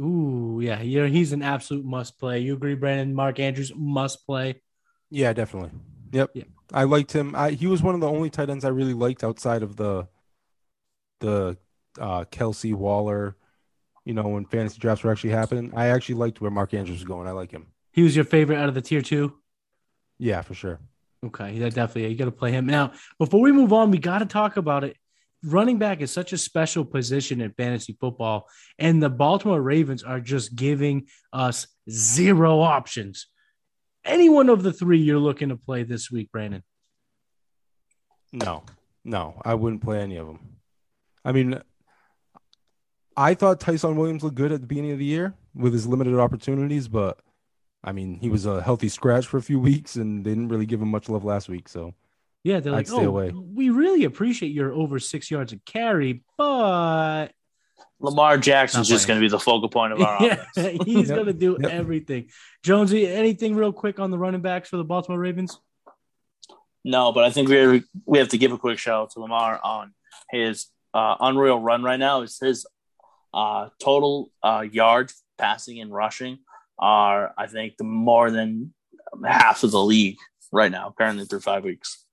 Ooh, 0.00 0.60
yeah, 0.62 0.80
yeah, 0.80 1.06
he's 1.06 1.32
an 1.32 1.42
absolute 1.42 1.84
must 1.84 2.18
play. 2.18 2.40
You 2.40 2.54
agree, 2.54 2.74
Brandon? 2.74 3.14
Mark 3.14 3.40
Andrews 3.40 3.72
must 3.74 4.24
play. 4.26 4.60
Yeah, 5.10 5.32
definitely. 5.32 5.70
Yep. 6.12 6.30
Yeah. 6.34 6.44
I 6.72 6.84
liked 6.84 7.12
him. 7.12 7.34
I, 7.34 7.50
he 7.50 7.66
was 7.66 7.82
one 7.82 7.94
of 7.94 8.00
the 8.00 8.08
only 8.08 8.30
tight 8.30 8.50
ends 8.50 8.64
I 8.64 8.68
really 8.68 8.94
liked 8.94 9.24
outside 9.24 9.62
of 9.62 9.76
the 9.76 10.06
the 11.20 11.56
uh, 12.00 12.24
Kelce 12.24 12.74
Waller. 12.74 13.36
You 14.04 14.14
know, 14.14 14.28
when 14.28 14.46
fantasy 14.46 14.78
drafts 14.78 15.04
were 15.04 15.12
actually 15.12 15.30
happening, 15.30 15.72
I 15.76 15.88
actually 15.88 16.14
liked 16.14 16.40
where 16.40 16.50
Mark 16.50 16.72
Andrews 16.72 16.98
was 16.98 17.04
going. 17.04 17.28
I 17.28 17.32
like 17.32 17.50
him. 17.50 17.66
He 17.92 18.02
was 18.02 18.16
your 18.16 18.24
favorite 18.24 18.58
out 18.58 18.68
of 18.68 18.74
the 18.74 18.80
tier 18.80 19.02
two. 19.02 19.34
Yeah, 20.18 20.40
for 20.42 20.54
sure. 20.54 20.80
Okay, 21.24 21.52
yeah, 21.52 21.68
definitely. 21.68 22.08
You 22.08 22.16
got 22.16 22.26
to 22.26 22.30
play 22.30 22.52
him 22.52 22.66
now. 22.66 22.92
Before 23.18 23.40
we 23.40 23.52
move 23.52 23.72
on, 23.72 23.90
we 23.90 23.98
got 23.98 24.20
to 24.20 24.26
talk 24.26 24.56
about 24.56 24.84
it 24.84 24.96
running 25.44 25.78
back 25.78 26.00
is 26.00 26.10
such 26.10 26.32
a 26.32 26.38
special 26.38 26.84
position 26.84 27.40
in 27.40 27.52
fantasy 27.52 27.96
football, 28.00 28.48
and 28.78 29.02
the 29.02 29.10
Baltimore 29.10 29.60
Ravens 29.60 30.02
are 30.02 30.20
just 30.20 30.54
giving 30.54 31.06
us 31.32 31.66
zero 31.90 32.60
options. 32.60 33.26
Any 34.04 34.28
one 34.28 34.48
of 34.48 34.62
the 34.62 34.72
three 34.72 34.98
you're 34.98 35.18
looking 35.18 35.50
to 35.50 35.56
play 35.56 35.82
this 35.82 36.10
week, 36.10 36.30
Brandon? 36.32 36.62
No, 38.32 38.64
no, 39.04 39.40
I 39.44 39.54
wouldn't 39.54 39.82
play 39.82 40.00
any 40.00 40.16
of 40.16 40.26
them. 40.26 40.57
I 41.28 41.32
mean, 41.32 41.60
I 43.14 43.34
thought 43.34 43.60
Ty'Son 43.60 43.96
Williams 43.96 44.22
looked 44.22 44.36
good 44.36 44.50
at 44.50 44.62
the 44.62 44.66
beginning 44.66 44.92
of 44.92 44.98
the 44.98 45.04
year 45.04 45.34
with 45.54 45.74
his 45.74 45.86
limited 45.86 46.18
opportunities, 46.18 46.88
but 46.88 47.18
I 47.84 47.92
mean, 47.92 48.18
he 48.18 48.30
was 48.30 48.46
a 48.46 48.62
healthy 48.62 48.88
scratch 48.88 49.26
for 49.26 49.36
a 49.36 49.42
few 49.42 49.60
weeks, 49.60 49.96
and 49.96 50.24
they 50.24 50.30
didn't 50.30 50.48
really 50.48 50.64
give 50.64 50.80
him 50.80 50.88
much 50.88 51.10
love 51.10 51.26
last 51.26 51.50
week. 51.50 51.68
So 51.68 51.92
yeah, 52.44 52.60
they're 52.60 52.72
like, 52.72 52.90
oh, 52.90 53.04
away. 53.04 53.30
we 53.30 53.68
really 53.68 54.04
appreciate 54.04 54.52
your 54.52 54.72
over 54.72 54.98
six 54.98 55.30
yards 55.30 55.52
of 55.52 55.62
carry, 55.66 56.24
but 56.38 57.28
Lamar 58.00 58.38
Jackson's 58.38 58.88
just 58.88 59.06
going 59.06 59.20
to 59.20 59.22
be 59.22 59.28
the 59.28 59.38
focal 59.38 59.68
point 59.68 59.92
of 59.92 60.00
our 60.00 60.22
yeah, 60.22 60.44
offense. 60.56 60.82
He's 60.86 61.10
going 61.10 61.26
to 61.26 61.34
do 61.34 61.58
yep. 61.60 61.70
everything. 61.70 62.30
Jonesy, 62.62 63.06
anything 63.06 63.54
real 63.54 63.74
quick 63.74 64.00
on 64.00 64.10
the 64.10 64.18
running 64.18 64.40
backs 64.40 64.70
for 64.70 64.78
the 64.78 64.84
Baltimore 64.84 65.18
Ravens? 65.18 65.60
No, 66.86 67.12
but 67.12 67.24
I 67.24 67.30
think 67.30 67.50
we 67.50 67.82
we 68.06 68.16
have 68.16 68.28
to 68.28 68.38
give 68.38 68.52
a 68.52 68.56
quick 68.56 68.78
shout 68.78 69.02
out 69.02 69.10
to 69.10 69.20
Lamar 69.20 69.60
on 69.62 69.92
his 70.30 70.68
uh, 70.98 71.16
unreal 71.20 71.60
run 71.60 71.82
right 71.82 71.98
now. 71.98 72.22
Is 72.22 72.38
his 72.38 72.66
uh, 73.32 73.68
total 73.80 74.30
uh, 74.42 74.64
yards 74.70 75.22
passing 75.38 75.80
and 75.80 75.92
rushing 75.92 76.38
are 76.78 77.32
I 77.36 77.46
think 77.46 77.76
the 77.76 77.84
more 77.84 78.30
than 78.30 78.72
half 79.24 79.62
of 79.62 79.70
the 79.70 79.82
league 79.82 80.16
right 80.52 80.70
now, 80.70 80.88
apparently 80.88 81.24
through 81.24 81.40
five 81.40 81.64
weeks. 81.64 82.04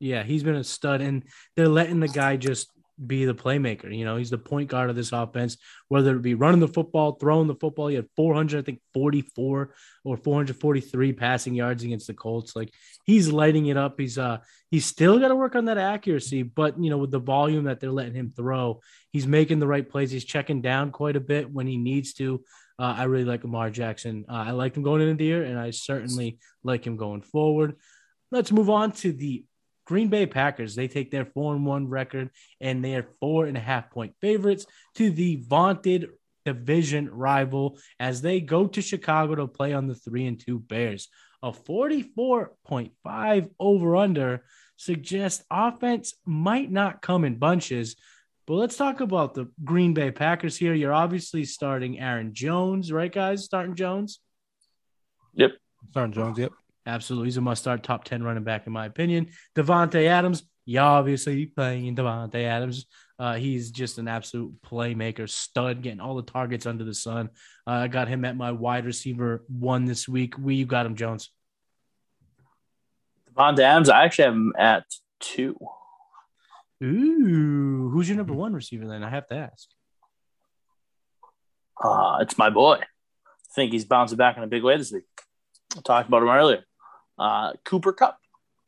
Yeah, 0.00 0.22
he's 0.22 0.42
been 0.42 0.56
a 0.56 0.64
stud, 0.64 1.00
and 1.00 1.22
they're 1.56 1.68
letting 1.68 2.00
the 2.00 2.08
guy 2.08 2.36
just 2.36 2.68
be 3.04 3.24
the 3.24 3.34
playmaker. 3.34 3.94
You 3.96 4.04
know, 4.04 4.16
he's 4.16 4.30
the 4.30 4.38
point 4.38 4.68
guard 4.68 4.90
of 4.90 4.96
this 4.96 5.12
offense, 5.12 5.56
whether 5.88 6.16
it 6.16 6.22
be 6.22 6.34
running 6.34 6.60
the 6.60 6.68
football, 6.68 7.12
throwing 7.12 7.48
the 7.48 7.54
football. 7.54 7.88
He 7.88 7.96
had 7.96 8.08
400, 8.16 8.58
I 8.58 8.62
think 8.62 8.80
44 8.94 9.74
or 10.04 10.16
443 10.16 11.12
passing 11.12 11.54
yards 11.54 11.82
against 11.82 12.06
the 12.06 12.14
Colts. 12.14 12.54
Like 12.54 12.72
he's 13.04 13.30
lighting 13.30 13.66
it 13.66 13.76
up. 13.76 13.98
He's 13.98 14.18
uh 14.18 14.38
he's 14.70 14.86
still 14.86 15.18
got 15.18 15.28
to 15.28 15.36
work 15.36 15.56
on 15.56 15.66
that 15.66 15.78
accuracy, 15.78 16.42
but 16.42 16.80
you 16.82 16.90
know, 16.90 16.98
with 16.98 17.10
the 17.10 17.18
volume 17.18 17.64
that 17.64 17.80
they're 17.80 17.90
letting 17.90 18.14
him 18.14 18.32
throw, 18.36 18.80
he's 19.10 19.26
making 19.26 19.58
the 19.58 19.66
right 19.66 19.88
plays. 19.88 20.10
He's 20.10 20.24
checking 20.24 20.60
down 20.60 20.90
quite 20.90 21.16
a 21.16 21.20
bit 21.20 21.52
when 21.52 21.66
he 21.66 21.76
needs 21.76 22.14
to. 22.14 22.42
Uh, 22.78 22.94
I 22.98 23.04
really 23.04 23.24
like 23.24 23.44
Lamar 23.44 23.70
Jackson. 23.70 24.24
Uh, 24.28 24.44
I 24.48 24.50
like 24.50 24.76
him 24.76 24.82
going 24.82 25.00
into 25.00 25.14
the 25.14 25.24
year, 25.24 25.44
and 25.44 25.58
I 25.58 25.70
certainly 25.70 26.38
like 26.64 26.84
him 26.84 26.96
going 26.96 27.22
forward. 27.22 27.76
Let's 28.32 28.50
move 28.50 28.68
on 28.68 28.92
to 28.92 29.12
the 29.12 29.44
Green 29.84 30.08
Bay 30.08 30.26
Packers, 30.26 30.74
they 30.74 30.88
take 30.88 31.10
their 31.10 31.26
four 31.26 31.54
and 31.54 31.66
one 31.66 31.88
record 31.88 32.30
and 32.60 32.84
they 32.84 32.94
are 32.96 33.06
four 33.20 33.46
and 33.46 33.56
a 33.56 33.60
half 33.60 33.90
point 33.90 34.14
favorites 34.20 34.66
to 34.94 35.10
the 35.10 35.44
vaunted 35.46 36.08
division 36.44 37.10
rival 37.10 37.78
as 37.98 38.22
they 38.22 38.40
go 38.40 38.66
to 38.66 38.82
Chicago 38.82 39.34
to 39.34 39.46
play 39.46 39.72
on 39.72 39.86
the 39.86 39.94
three 39.94 40.26
and 40.26 40.40
two 40.40 40.58
Bears. 40.58 41.08
A 41.42 41.52
44.5 41.52 43.50
over 43.60 43.96
under 43.96 44.44
suggests 44.76 45.44
offense 45.50 46.14
might 46.24 46.70
not 46.70 47.02
come 47.02 47.24
in 47.24 47.36
bunches. 47.36 47.96
But 48.46 48.54
let's 48.54 48.76
talk 48.76 49.00
about 49.00 49.34
the 49.34 49.50
Green 49.62 49.94
Bay 49.94 50.10
Packers 50.10 50.56
here. 50.56 50.74
You're 50.74 50.92
obviously 50.92 51.44
starting 51.44 51.98
Aaron 51.98 52.34
Jones, 52.34 52.92
right, 52.92 53.12
guys? 53.12 53.44
Starting 53.44 53.74
Jones? 53.74 54.20
Yep. 55.34 55.52
Starting 55.90 56.12
Jones, 56.12 56.38
yep. 56.38 56.52
Absolutely. 56.86 57.28
He's 57.28 57.36
a 57.36 57.40
must 57.40 57.62
start 57.62 57.82
top 57.82 58.04
10 58.04 58.22
running 58.22 58.44
back, 58.44 58.66
in 58.66 58.72
my 58.72 58.86
opinion. 58.86 59.28
Davante 59.56 60.06
Adams, 60.06 60.42
you 60.66 60.80
obviously 60.80 61.46
playing 61.46 61.96
Davante 61.96 62.42
Adams. 62.44 62.86
Uh, 63.18 63.34
he's 63.34 63.70
just 63.70 63.98
an 63.98 64.08
absolute 64.08 64.52
playmaker, 64.62 65.28
stud, 65.28 65.82
getting 65.82 66.00
all 66.00 66.16
the 66.16 66.22
targets 66.22 66.66
under 66.66 66.84
the 66.84 66.94
sun. 66.94 67.30
Uh, 67.66 67.70
I 67.70 67.88
got 67.88 68.08
him 68.08 68.24
at 68.24 68.36
my 68.36 68.52
wide 68.52 68.84
receiver 68.84 69.44
one 69.48 69.84
this 69.84 70.08
week. 70.08 70.34
We 70.38 70.56
you 70.56 70.66
got 70.66 70.84
him, 70.84 70.96
Jones. 70.96 71.30
Davante 73.32 73.60
Adams, 73.60 73.88
I 73.88 74.04
actually 74.04 74.24
have 74.24 74.34
him 74.34 74.52
at 74.58 74.84
two. 75.20 75.56
Ooh, 76.82 77.88
who's 77.92 78.08
your 78.08 78.18
number 78.18 78.34
one 78.34 78.52
receiver 78.52 78.86
then? 78.86 79.02
I 79.02 79.10
have 79.10 79.26
to 79.28 79.36
ask. 79.36 79.68
Uh, 81.82 82.18
it's 82.20 82.36
my 82.36 82.50
boy. 82.50 82.74
I 82.74 83.54
think 83.54 83.72
he's 83.72 83.84
bouncing 83.84 84.18
back 84.18 84.36
in 84.36 84.42
a 84.42 84.48
big 84.48 84.62
way 84.62 84.76
this 84.76 84.92
week. 84.92 85.04
I 85.76 85.80
talked 85.80 86.08
about 86.08 86.22
him 86.22 86.28
earlier 86.28 86.64
uh, 87.18 87.52
Cooper 87.64 87.92
Kupp. 87.92 88.18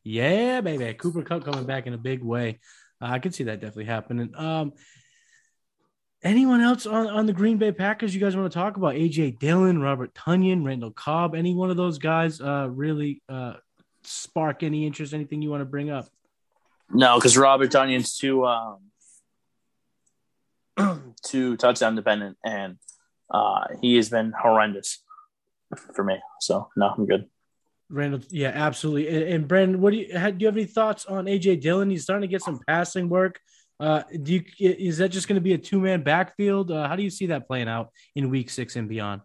Yeah, 0.05 0.61
baby. 0.61 0.94
Cooper 0.94 1.22
Kupp 1.22 1.44
coming 1.44 1.64
back 1.64 1.86
in 1.86 1.94
a 1.94 1.99
big 1.99 2.22
way. 2.22 2.61
Uh, 3.01 3.07
I 3.07 3.18
can 3.18 3.32
see 3.32 3.44
that 3.44 3.61
definitely 3.61 3.86
happening. 3.86 4.32
Um, 4.36 4.72
anyone 6.22 6.61
else 6.61 6.86
on, 6.86 7.09
on 7.09 7.26
the 7.26 7.32
Green 7.32 7.59
Bay 7.59 7.72
Packers 7.72 8.14
you 8.14 8.20
guys 8.20 8.36
want 8.36 8.51
to 8.51 8.59
talk 8.59 8.76
about? 8.76 8.94
AJ 8.94 9.38
Dillon, 9.38 9.80
Robert 9.80 10.14
Tonyan, 10.14 10.64
Randall 10.64 10.90
Cobb, 10.90 11.34
any 11.34 11.55
one 11.55 11.70
of 11.70 11.76
those 11.76 11.99
guys 11.99 12.40
uh, 12.40 12.68
really 12.70 13.22
uh, 13.28 13.55
spark 14.03 14.62
any 14.62 14.86
interest, 14.86 15.12
anything 15.12 15.42
you 15.42 15.51
want 15.51 15.61
to 15.61 15.66
bring 15.66 15.90
up? 15.90 16.07
No, 16.90 17.18
because 17.18 17.36
Robert 17.36 17.70
Tonyan's 17.70 18.16
too 18.16 18.47
um, 18.47 18.78
too 21.24 21.57
touchdown 21.57 21.97
dependent, 21.97 22.36
and 22.44 22.78
uh, 23.30 23.64
he 23.80 23.97
has 23.97 24.09
been 24.09 24.32
horrendous 24.32 25.03
for 25.94 26.05
me. 26.05 26.18
So 26.40 26.70
no, 26.76 26.88
I'm 26.97 27.07
good. 27.07 27.28
Randall, 27.89 28.20
yeah, 28.30 28.51
absolutely. 28.55 29.09
And, 29.09 29.34
and 29.34 29.49
Brandon, 29.49 29.80
what 29.80 29.93
do 29.93 29.99
you 29.99 30.07
do? 30.07 30.12
You 30.12 30.47
have 30.47 30.57
any 30.57 30.64
thoughts 30.64 31.07
on 31.07 31.26
AJ 31.26 31.61
Dillon? 31.61 31.91
He's 31.91 32.03
starting 32.03 32.28
to 32.28 32.32
get 32.32 32.43
some 32.43 32.61
passing 32.66 33.09
work. 33.09 33.41
Uh, 33.78 34.03
do 34.22 34.34
you 34.34 34.45
is 34.59 34.99
that 34.99 35.11
just 35.11 35.28
going 35.28 35.37
to 35.37 35.43
be 35.43 35.53
a 35.53 35.59
two 35.59 35.80
man 35.80 36.03
backfield? 36.03 36.70
Uh, 36.70 36.89
how 36.89 36.97
do 36.97 37.03
you 37.03 37.11
see 37.11 37.26
that 37.26 37.47
playing 37.47 37.68
out 37.68 37.91
in 38.14 38.30
Week 38.30 38.49
Six 38.49 38.74
and 38.76 38.89
beyond? 38.89 39.20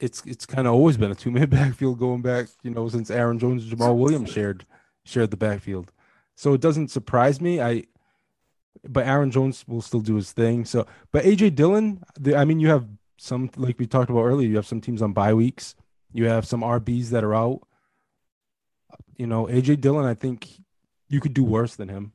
It's 0.00 0.22
it's 0.26 0.44
kind 0.44 0.66
of 0.66 0.74
always 0.74 0.96
been 0.96 1.10
a 1.10 1.14
two 1.14 1.30
man 1.30 1.48
backfield 1.50 1.98
going 1.98 2.22
back, 2.22 2.48
you 2.62 2.70
know, 2.70 2.88
since 2.88 3.10
Aaron 3.10 3.38
Jones 3.38 3.64
and 3.64 3.78
Jamaal 3.78 3.96
Williams 3.96 4.30
shared 4.30 4.66
shared 5.04 5.30
the 5.30 5.36
backfield. 5.36 5.92
So 6.34 6.52
it 6.52 6.60
doesn't 6.60 6.90
surprise 6.90 7.40
me. 7.40 7.60
I 7.60 7.84
but 8.88 9.06
Aaron 9.06 9.30
Jones 9.30 9.64
will 9.68 9.82
still 9.82 10.00
do 10.00 10.16
his 10.16 10.32
thing. 10.32 10.64
So, 10.64 10.86
but 11.12 11.24
AJ 11.24 11.54
Dillon, 11.54 12.02
the, 12.18 12.36
I 12.36 12.44
mean, 12.44 12.60
you 12.60 12.68
have 12.68 12.86
some 13.18 13.50
like 13.56 13.78
we 13.78 13.86
talked 13.86 14.10
about 14.10 14.24
earlier. 14.24 14.48
You 14.48 14.56
have 14.56 14.66
some 14.66 14.80
teams 14.80 15.02
on 15.02 15.12
bye 15.12 15.34
weeks. 15.34 15.74
You 16.12 16.26
have 16.26 16.46
some 16.46 16.62
RBs 16.62 17.10
that 17.10 17.24
are 17.24 17.34
out. 17.34 17.60
You 19.16 19.26
know, 19.26 19.46
AJ 19.46 19.80
Dillon, 19.80 20.06
I 20.06 20.14
think 20.14 20.48
you 21.08 21.20
could 21.20 21.34
do 21.34 21.44
worse 21.44 21.76
than 21.76 21.88
him. 21.88 22.12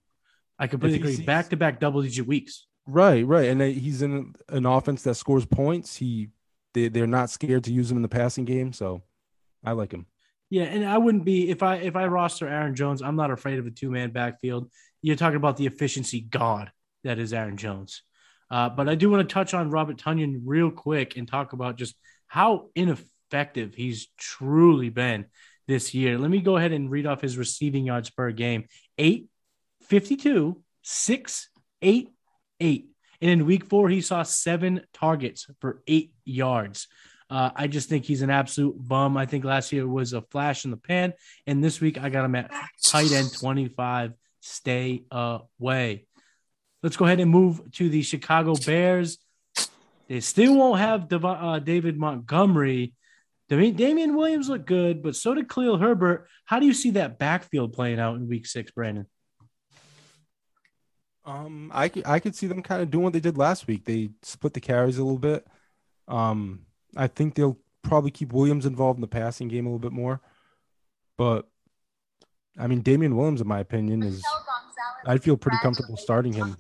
I 0.58 0.68
completely 0.68 0.98
agree. 0.98 1.26
Back 1.26 1.50
to 1.50 1.58
back 1.58 1.80
double 1.80 2.02
digit 2.02 2.26
weeks. 2.26 2.66
Right, 2.88 3.26
right, 3.26 3.50
and 3.50 3.62
he's 3.62 4.02
in 4.02 4.36
an 4.50 4.66
offense 4.66 5.04
that 5.04 5.16
scores 5.16 5.46
points. 5.46 5.98
He 5.98 6.30
they 6.74 6.88
they're 6.88 7.08
not 7.08 7.30
scared 7.30 7.64
to 7.66 7.74
use 7.74 7.90
him 7.90 7.98
in 7.98 8.04
the 8.04 8.10
passing 8.10 8.46
game, 8.46 8.74
so 8.74 9.02
I 9.64 9.72
like 9.72 9.92
him. 9.92 10.06
Yeah, 10.50 10.64
and 10.64 10.86
I 10.86 10.98
wouldn't 10.98 11.26
be 11.26 11.50
if 11.50 11.64
I 11.64 11.78
if 11.78 11.96
I 11.96 12.06
roster 12.08 12.48
Aaron 12.48 12.76
Jones, 12.76 13.02
I'm 13.02 13.16
not 13.16 13.32
afraid 13.32 13.60
of 13.60 13.66
a 13.66 13.72
two 13.72 13.90
man 13.90 14.12
backfield. 14.12 14.70
You're 15.02 15.16
talking 15.16 15.38
about 15.38 15.58
the 15.58 15.66
efficiency 15.66 16.22
god 16.22 16.72
that 17.04 17.20
is 17.20 17.34
Aaron 17.34 17.58
Jones. 17.58 18.04
Uh, 18.50 18.70
but 18.70 18.88
I 18.88 18.96
do 18.96 19.10
want 19.10 19.28
to 19.28 19.34
touch 19.34 19.54
on 19.54 19.72
Robert 19.72 19.98
Tonyan 19.98 20.42
real 20.46 20.70
quick 20.70 21.18
and 21.18 21.28
talk 21.28 21.54
about 21.54 21.78
just 21.78 21.96
how 22.28 22.70
ineffective 22.76 23.10
he's 23.76 24.08
truly 24.18 24.90
been 24.90 25.26
this 25.68 25.94
year. 25.94 26.18
Let 26.18 26.30
me 26.30 26.42
go 26.42 26.58
ahead 26.58 26.72
and 26.72 26.90
read 26.90 27.06
off 27.06 27.22
his 27.22 27.38
receiving 27.38 27.86
yards 27.86 28.10
per 28.10 28.32
game 28.32 28.68
8, 28.98 29.28
52, 29.84 30.62
6, 30.82 31.50
8, 31.82 32.10
8. 32.60 32.90
And 33.22 33.32
in 33.32 33.46
week 33.46 33.66
four, 33.66 33.90
he 33.90 34.02
saw 34.02 34.24
seven 34.24 34.82
targets 34.94 35.48
for 35.60 35.82
eight 35.88 36.14
yards. 36.26 36.88
Uh, 37.30 37.50
I 37.56 37.68
just 37.68 37.90
think 37.90 38.06
he's 38.06 38.22
an 38.22 38.30
absolute 38.30 38.76
bum. 38.78 39.18
I 39.18 39.26
think 39.26 39.46
last 39.46 39.72
year 39.72 39.88
was 39.88 40.14
a 40.14 40.22
flash 40.22 40.66
in 40.66 40.72
the 40.72 40.78
pan. 40.78 41.14
And 41.48 41.64
this 41.64 41.82
week, 41.82 41.98
I 41.98 42.10
got 42.10 42.26
him 42.26 42.36
at 42.36 42.52
tight 42.86 43.12
end 43.12 43.34
25. 43.34 44.14
Stay 44.42 45.06
away. 45.10 46.06
Let's 46.84 46.98
go 46.98 47.06
ahead 47.06 47.20
and 47.20 47.32
move 47.32 47.62
to 47.74 47.90
the 47.90 48.04
Chicago 48.04 48.54
Bears. 48.64 49.18
They 50.08 50.20
still 50.20 50.56
won't 50.56 50.80
have 50.80 51.12
uh, 51.12 51.60
David 51.60 51.98
Montgomery. 51.98 52.94
Damien 53.48 54.16
Williams 54.16 54.50
looked 54.50 54.66
good, 54.66 55.04
but 55.04 55.16
so 55.16 55.34
did 55.34 55.50
Khalil 55.50 55.78
Herbert. 55.78 56.28
How 56.46 56.60
do 56.60 56.66
you 56.66 56.74
see 56.74 56.92
that 56.92 57.20
backfield 57.20 57.74
playing 57.74 58.00
out 58.00 58.16
in 58.16 58.28
week 58.28 58.48
six, 58.48 58.72
Brandon? 58.72 59.06
Um, 61.26 61.72
I 61.74 61.90
could, 61.90 62.06
I 62.06 62.20
could 62.20 62.36
see 62.36 62.48
them 62.48 62.62
kind 62.62 62.82
of 62.82 62.92
doing 62.92 63.04
what 63.04 63.14
they 63.14 63.20
did 63.20 63.38
last 63.38 63.68
week. 63.68 63.86
They 63.86 64.10
split 64.22 64.54
the 64.54 64.60
carries 64.60 64.98
a 64.98 65.04
little 65.04 65.20
bit. 65.20 65.46
Um, 66.08 66.66
I 66.96 67.08
think 67.08 67.36
they'll 67.36 67.58
probably 67.82 68.12
keep 68.12 68.32
Williams 68.32 68.66
involved 68.66 68.98
in 68.98 69.02
the 69.02 69.08
passing 69.08 69.48
game 69.48 69.66
a 69.66 69.70
little 69.70 69.80
bit 69.80 69.92
more. 69.92 70.22
But 71.18 71.48
I 72.58 72.68
mean, 72.68 72.82
Damien 72.82 73.16
Williams, 73.16 73.42
in 73.42 73.48
my 73.48 73.60
opinion, 73.60 74.04
is 74.04 74.24
I'd 75.06 75.24
feel 75.24 75.38
pretty 75.38 75.58
comfortable 75.62 75.98
starting 75.98 76.34
him. 76.34 76.58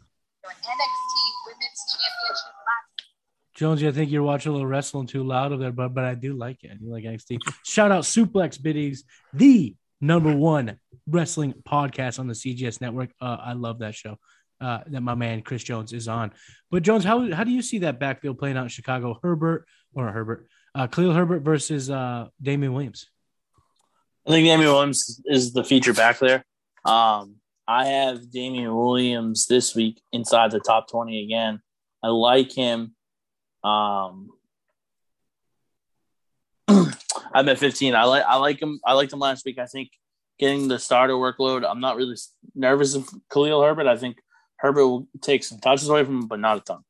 Jones, 3.55 3.81
I 3.83 3.91
think 3.91 4.11
you're 4.11 4.23
watching 4.23 4.49
a 4.49 4.53
little 4.53 4.67
wrestling 4.67 5.07
too 5.07 5.23
loud 5.23 5.53
over 5.53 5.63
there, 5.63 5.71
but 5.71 5.93
but 5.93 6.03
I 6.03 6.13
do 6.13 6.33
like 6.33 6.63
it. 6.63 6.71
I 6.71 6.75
do 6.75 6.91
like 6.91 7.05
NXT. 7.05 7.39
Shout 7.63 7.91
out 7.91 8.03
Suplex 8.03 8.61
Biddies, 8.61 9.03
the 9.33 9.75
number 10.01 10.35
one 10.35 10.77
wrestling 11.07 11.53
podcast 11.67 12.19
on 12.19 12.27
the 12.27 12.33
CGS 12.33 12.81
network. 12.81 13.11
Uh, 13.21 13.37
I 13.39 13.53
love 13.53 13.79
that 13.79 13.95
show 13.95 14.17
uh, 14.61 14.79
that 14.87 15.01
my 15.01 15.15
man 15.15 15.41
Chris 15.41 15.63
Jones 15.63 15.93
is 15.93 16.07
on. 16.07 16.31
But 16.71 16.83
Jones, 16.83 17.03
how 17.03 17.31
how 17.31 17.43
do 17.43 17.51
you 17.51 17.61
see 17.61 17.79
that 17.79 17.99
backfield 17.99 18.37
playing 18.37 18.57
out 18.57 18.63
in 18.63 18.69
Chicago? 18.69 19.19
Herbert 19.21 19.65
or 19.93 20.11
Herbert, 20.11 20.47
uh, 20.73 20.87
Khalil 20.87 21.13
Herbert 21.13 21.41
versus 21.41 21.89
uh, 21.89 22.27
Damien 22.41 22.73
Williams. 22.73 23.09
I 24.27 24.31
think 24.31 24.45
Damien 24.45 24.69
Williams 24.69 25.21
is 25.25 25.53
the 25.53 25.63
feature 25.63 25.93
back 25.93 26.19
there. 26.19 26.43
Um, 26.83 27.35
I 27.67 27.85
have 27.85 28.31
Damien 28.31 28.75
Williams 28.75 29.47
this 29.47 29.75
week 29.75 30.01
inside 30.11 30.51
the 30.51 30.59
top 30.59 30.89
twenty 30.89 31.23
again. 31.23 31.61
I 32.03 32.09
like 32.09 32.51
him. 32.51 32.95
Um, 33.65 34.29
I'm 37.33 37.49
at 37.49 37.59
15. 37.59 37.95
I 37.95 38.03
like 38.03 38.23
I 38.23 38.35
like 38.37 38.61
him. 38.61 38.79
I 38.85 38.93
liked 38.93 39.11
him 39.11 39.19
last 39.19 39.45
week. 39.45 39.57
I 39.57 39.65
think 39.65 39.89
getting 40.37 40.67
the 40.67 40.79
starter 40.79 41.13
workload. 41.13 41.69
I'm 41.69 41.79
not 41.79 41.95
really 41.95 42.15
nervous 42.53 42.95
of 42.95 43.09
Khalil 43.31 43.63
Herbert. 43.63 43.87
I 43.87 43.97
think 43.97 44.17
Herbert 44.57 44.87
will 44.87 45.07
take 45.21 45.43
some 45.43 45.59
touches 45.59 45.89
away 45.89 46.03
from 46.03 46.19
him, 46.19 46.27
but 46.27 46.39
not 46.39 46.57
a 46.57 46.61
ton. 46.61 46.83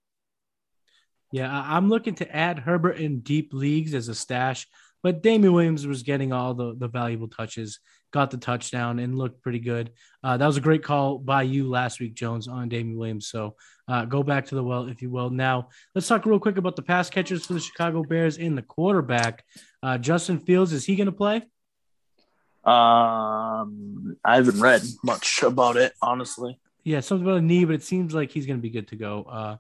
Yeah, 1.32 1.50
I'm 1.52 1.90
looking 1.90 2.16
to 2.16 2.36
add 2.36 2.60
Herbert 2.60 2.98
in 2.98 3.20
deep 3.20 3.54
leagues 3.54 3.94
as 3.94 4.08
a 4.08 4.16
stash, 4.16 4.68
but 5.04 5.22
Damien 5.22 5.54
Williams 5.54 5.86
was 5.88 6.04
getting 6.04 6.32
all 6.32 6.54
the, 6.54 6.76
the 6.78 6.88
valuable 6.88 7.28
touches, 7.28 7.80
got 8.16 8.32
the 8.32 8.38
touchdown, 8.38 8.98
and 9.00 9.18
looked 9.18 9.42
pretty 9.42 9.60
good. 9.60 9.92
Uh, 10.24 10.38
that 10.38 10.48
was 10.48 10.56
a 10.56 10.62
great 10.62 10.82
call 10.82 11.20
by 11.20 11.44
you 11.44 11.70
last 11.70 12.00
week, 12.00 12.16
Jones, 12.16 12.48
on 12.48 12.70
Damien 12.70 12.98
Williams. 12.98 13.28
So 13.28 13.58
uh, 13.90 14.06
go 14.06 14.24
back 14.24 14.46
to 14.48 14.56
the 14.56 14.64
well, 14.64 14.88
if 14.88 15.02
you 15.02 15.10
will. 15.10 15.30
Now, 15.30 15.68
let's 15.94 16.08
talk 16.08 16.26
real 16.26 16.40
quick 16.40 16.56
about 16.56 16.78
the 16.78 16.82
pass 16.82 17.10
catchers 17.10 17.46
for 17.46 17.54
the 17.54 17.60
Chicago 17.60 18.04
Bears 18.04 18.38
and 18.38 18.58
the 18.58 18.62
quarterback. 18.62 19.44
Uh, 19.84 19.98
Justin 19.98 20.40
Fields, 20.40 20.72
is 20.72 20.86
he 20.86 20.96
going 20.96 21.08
to 21.08 21.12
play? 21.12 21.44
Um, 22.64 24.16
I 24.24 24.38
haven't 24.38 24.62
read 24.62 24.84
much 25.04 25.44
about 25.44 25.76
it, 25.76 25.92
honestly. 26.02 26.58
Yeah, 26.86 27.02
something 27.02 27.28
about 27.28 27.40
a 27.40 27.42
knee, 27.42 27.66
but 27.66 27.76
it 27.76 27.84
seems 27.84 28.14
like 28.14 28.32
he's 28.32 28.46
going 28.46 28.60
to 28.60 28.62
be 28.62 28.70
good 28.70 28.88
to 28.88 28.96
go. 28.96 29.24
Uh, 29.24 29.58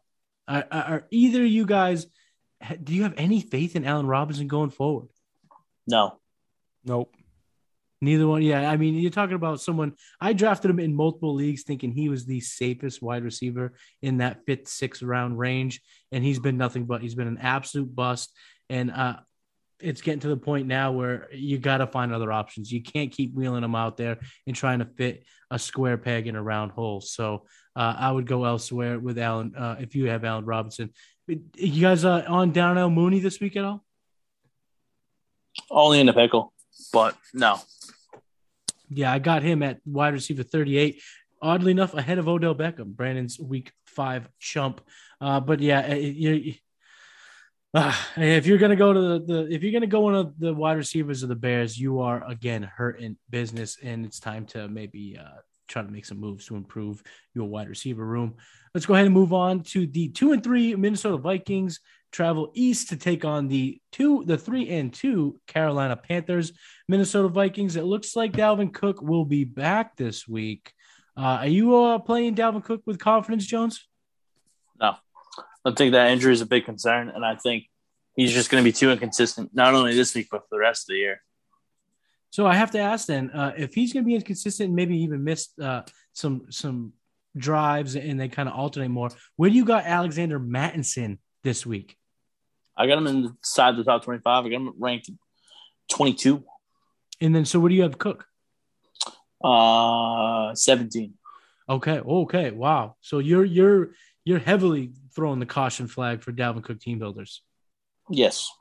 are, 0.47 0.65
are 0.71 1.07
either 1.11 1.43
you 1.43 1.65
guys? 1.65 2.07
Do 2.81 2.93
you 2.93 3.03
have 3.03 3.15
any 3.17 3.41
faith 3.41 3.75
in 3.75 3.83
Allen 3.83 4.07
Robinson 4.07 4.47
going 4.47 4.69
forward? 4.69 5.09
No. 5.85 6.19
Nope. 6.85 7.13
Neither 8.01 8.27
one. 8.27 8.41
Yeah, 8.41 8.69
I 8.69 8.77
mean, 8.77 8.95
you're 8.95 9.11
talking 9.11 9.35
about 9.35 9.61
someone. 9.61 9.93
I 10.19 10.33
drafted 10.33 10.69
him 10.69 10.79
in 10.79 10.93
multiple 10.93 11.33
leagues, 11.33 11.63
thinking 11.63 11.91
he 11.91 12.09
was 12.09 12.25
the 12.25 12.41
safest 12.41 13.01
wide 13.01 13.23
receiver 13.23 13.73
in 14.01 14.17
that 14.17 14.45
fifth, 14.45 14.67
sixth 14.67 15.01
round 15.01 15.39
range, 15.39 15.81
and 16.11 16.23
he's 16.23 16.39
been 16.39 16.57
nothing 16.57 16.85
but 16.85 17.01
he's 17.01 17.15
been 17.15 17.27
an 17.27 17.39
absolute 17.39 17.93
bust. 17.95 18.33
And 18.69 18.91
uh, 18.91 19.17
it's 19.79 20.01
getting 20.01 20.19
to 20.21 20.27
the 20.27 20.37
point 20.37 20.67
now 20.67 20.91
where 20.91 21.27
you 21.33 21.57
got 21.57 21.77
to 21.77 21.87
find 21.87 22.13
other 22.13 22.31
options. 22.31 22.71
You 22.71 22.81
can't 22.81 23.11
keep 23.11 23.33
wheeling 23.33 23.61
them 23.61 23.75
out 23.75 23.97
there 23.97 24.17
and 24.47 24.55
trying 24.55 24.79
to 24.79 24.85
fit 24.85 25.23
a 25.51 25.59
square 25.59 25.97
peg 25.97 26.27
in 26.27 26.35
a 26.35 26.43
round 26.43 26.71
hole. 26.71 27.01
So 27.01 27.45
uh, 27.75 27.95
I 27.97 28.11
would 28.11 28.25
go 28.25 28.45
elsewhere 28.45 28.99
with 28.99 29.17
Allen 29.19 29.53
uh, 29.55 29.77
if 29.79 29.95
you 29.95 30.09
have 30.09 30.23
Allen 30.23 30.45
Robinson. 30.45 30.91
You 31.27 31.81
guys 31.81 32.05
uh, 32.05 32.23
on 32.27 32.51
Darnell 32.51 32.89
Mooney 32.89 33.19
this 33.19 33.39
week 33.39 33.55
at 33.55 33.65
all? 33.65 33.83
Only 35.69 35.99
in 35.99 36.05
the 36.05 36.13
pickle, 36.13 36.53
but 36.91 37.15
no. 37.33 37.59
Yeah, 38.89 39.11
I 39.11 39.19
got 39.19 39.43
him 39.43 39.63
at 39.63 39.79
wide 39.85 40.13
receiver 40.13 40.43
38. 40.43 41.01
Oddly 41.41 41.71
enough, 41.71 41.93
ahead 41.93 42.17
of 42.17 42.27
Odell 42.27 42.55
Beckham, 42.55 42.95
Brandon's 42.95 43.39
week 43.39 43.71
five 43.85 44.27
chump. 44.39 44.81
Uh, 45.19 45.39
but 45.39 45.59
yeah, 45.59 45.93
you 45.93 46.53
uh, 47.75 47.93
if 48.15 48.45
you're 48.45 48.57
gonna 48.57 48.75
go 48.75 48.93
to 48.93 49.01
the, 49.01 49.19
the, 49.25 49.53
if 49.53 49.61
you're 49.61 49.73
gonna 49.73 49.85
go 49.85 49.99
one 49.99 50.15
of 50.15 50.39
the 50.39 50.53
wide 50.53 50.77
receivers 50.77 51.23
of 51.23 51.29
the 51.29 51.35
Bears, 51.35 51.77
you 51.77 51.99
are 51.99 52.25
again 52.25 52.63
hurting 52.63 53.17
business, 53.29 53.77
and 53.83 54.05
it's 54.05 54.19
time 54.19 54.45
to 54.45 54.69
maybe 54.69 55.17
uh, 55.19 55.39
try 55.67 55.81
to 55.81 55.91
make 55.91 56.05
some 56.05 56.19
moves 56.19 56.45
to 56.45 56.55
improve 56.55 57.03
your 57.33 57.49
wide 57.49 57.67
receiver 57.67 58.05
room. 58.05 58.35
Let's 58.73 58.85
go 58.85 58.93
ahead 58.93 59.05
and 59.05 59.13
move 59.13 59.33
on 59.33 59.61
to 59.63 59.87
the 59.87 60.07
two 60.09 60.31
and 60.31 60.41
three 60.41 60.73
Minnesota 60.75 61.17
Vikings 61.17 61.81
travel 62.15 62.49
east 62.53 62.89
to 62.89 62.95
take 62.95 63.25
on 63.25 63.49
the 63.49 63.79
two, 63.91 64.23
the 64.23 64.37
three 64.37 64.69
and 64.69 64.93
two 64.93 65.39
Carolina 65.47 65.97
Panthers. 65.97 66.53
Minnesota 66.87 67.27
Vikings. 67.27 67.75
It 67.75 67.83
looks 67.83 68.15
like 68.15 68.31
Dalvin 68.31 68.73
Cook 68.73 69.01
will 69.01 69.25
be 69.25 69.43
back 69.43 69.97
this 69.97 70.25
week. 70.27 70.71
Uh, 71.17 71.39
are 71.41 71.47
you 71.47 71.75
uh, 71.75 71.99
playing 71.99 72.35
Dalvin 72.35 72.63
Cook 72.63 72.83
with 72.85 72.99
confidence, 72.99 73.45
Jones? 73.45 73.85
No. 74.79 74.95
I 75.65 75.71
think 75.71 75.91
that 75.91 76.11
injury 76.11 76.31
is 76.31 76.41
a 76.41 76.45
big 76.45 76.63
concern, 76.63 77.09
and 77.09 77.25
I 77.25 77.35
think 77.35 77.65
he's 78.15 78.31
just 78.31 78.49
going 78.49 78.63
to 78.63 78.67
be 78.67 78.71
too 78.71 78.91
inconsistent, 78.91 79.49
not 79.53 79.73
only 79.73 79.93
this 79.93 80.15
week 80.15 80.27
but 80.31 80.41
for 80.41 80.47
the 80.51 80.59
rest 80.59 80.83
of 80.83 80.93
the 80.93 80.99
year. 80.99 81.21
So 82.29 82.45
I 82.45 82.55
have 82.55 82.71
to 82.71 82.79
ask 82.79 83.07
then, 83.07 83.29
uh, 83.31 83.53
if 83.57 83.73
he's 83.73 83.91
going 83.91 84.03
to 84.03 84.07
be 84.07 84.15
inconsistent, 84.15 84.73
maybe 84.73 84.97
even 84.99 85.23
miss 85.23 85.49
uh, 85.61 85.81
some 86.13 86.45
some 86.49 86.93
drives, 87.35 87.95
and 87.95 88.19
they 88.19 88.29
kind 88.29 88.47
of 88.47 88.55
alternate 88.55 88.89
more. 88.89 89.09
Where 89.35 89.49
do 89.49 89.55
you 89.55 89.65
got 89.65 89.85
Alexander 89.85 90.39
Mattison 90.39 91.19
this 91.43 91.65
week? 91.65 91.97
I 92.77 92.87
got 92.87 92.97
him 92.97 93.07
inside 93.07 93.77
the 93.77 93.83
top 93.83 94.03
twenty-five. 94.03 94.45
I 94.45 94.49
got 94.49 94.55
him 94.55 94.73
ranked 94.77 95.09
twenty-two. 95.89 96.43
And 97.21 97.33
then, 97.33 97.45
so 97.45 97.59
what 97.59 97.69
do 97.69 97.75
you 97.75 97.83
have 97.83 97.97
Cook? 97.97 98.25
Uh, 99.43 100.53
seventeen. 100.55 101.13
Okay. 101.69 101.99
Okay. 101.99 102.51
Wow. 102.51 102.95
So 103.01 103.19
you're 103.19 103.45
you're 103.45 103.91
you're 104.23 104.39
heavily 104.39 104.91
throwing 105.15 105.39
the 105.39 105.45
caution 105.45 105.87
flag 105.87 106.21
for 106.21 106.31
Dalvin 106.31 106.63
Cook 106.63 106.79
team 106.79 106.99
builders. 106.99 107.41
Yes. 108.09 108.51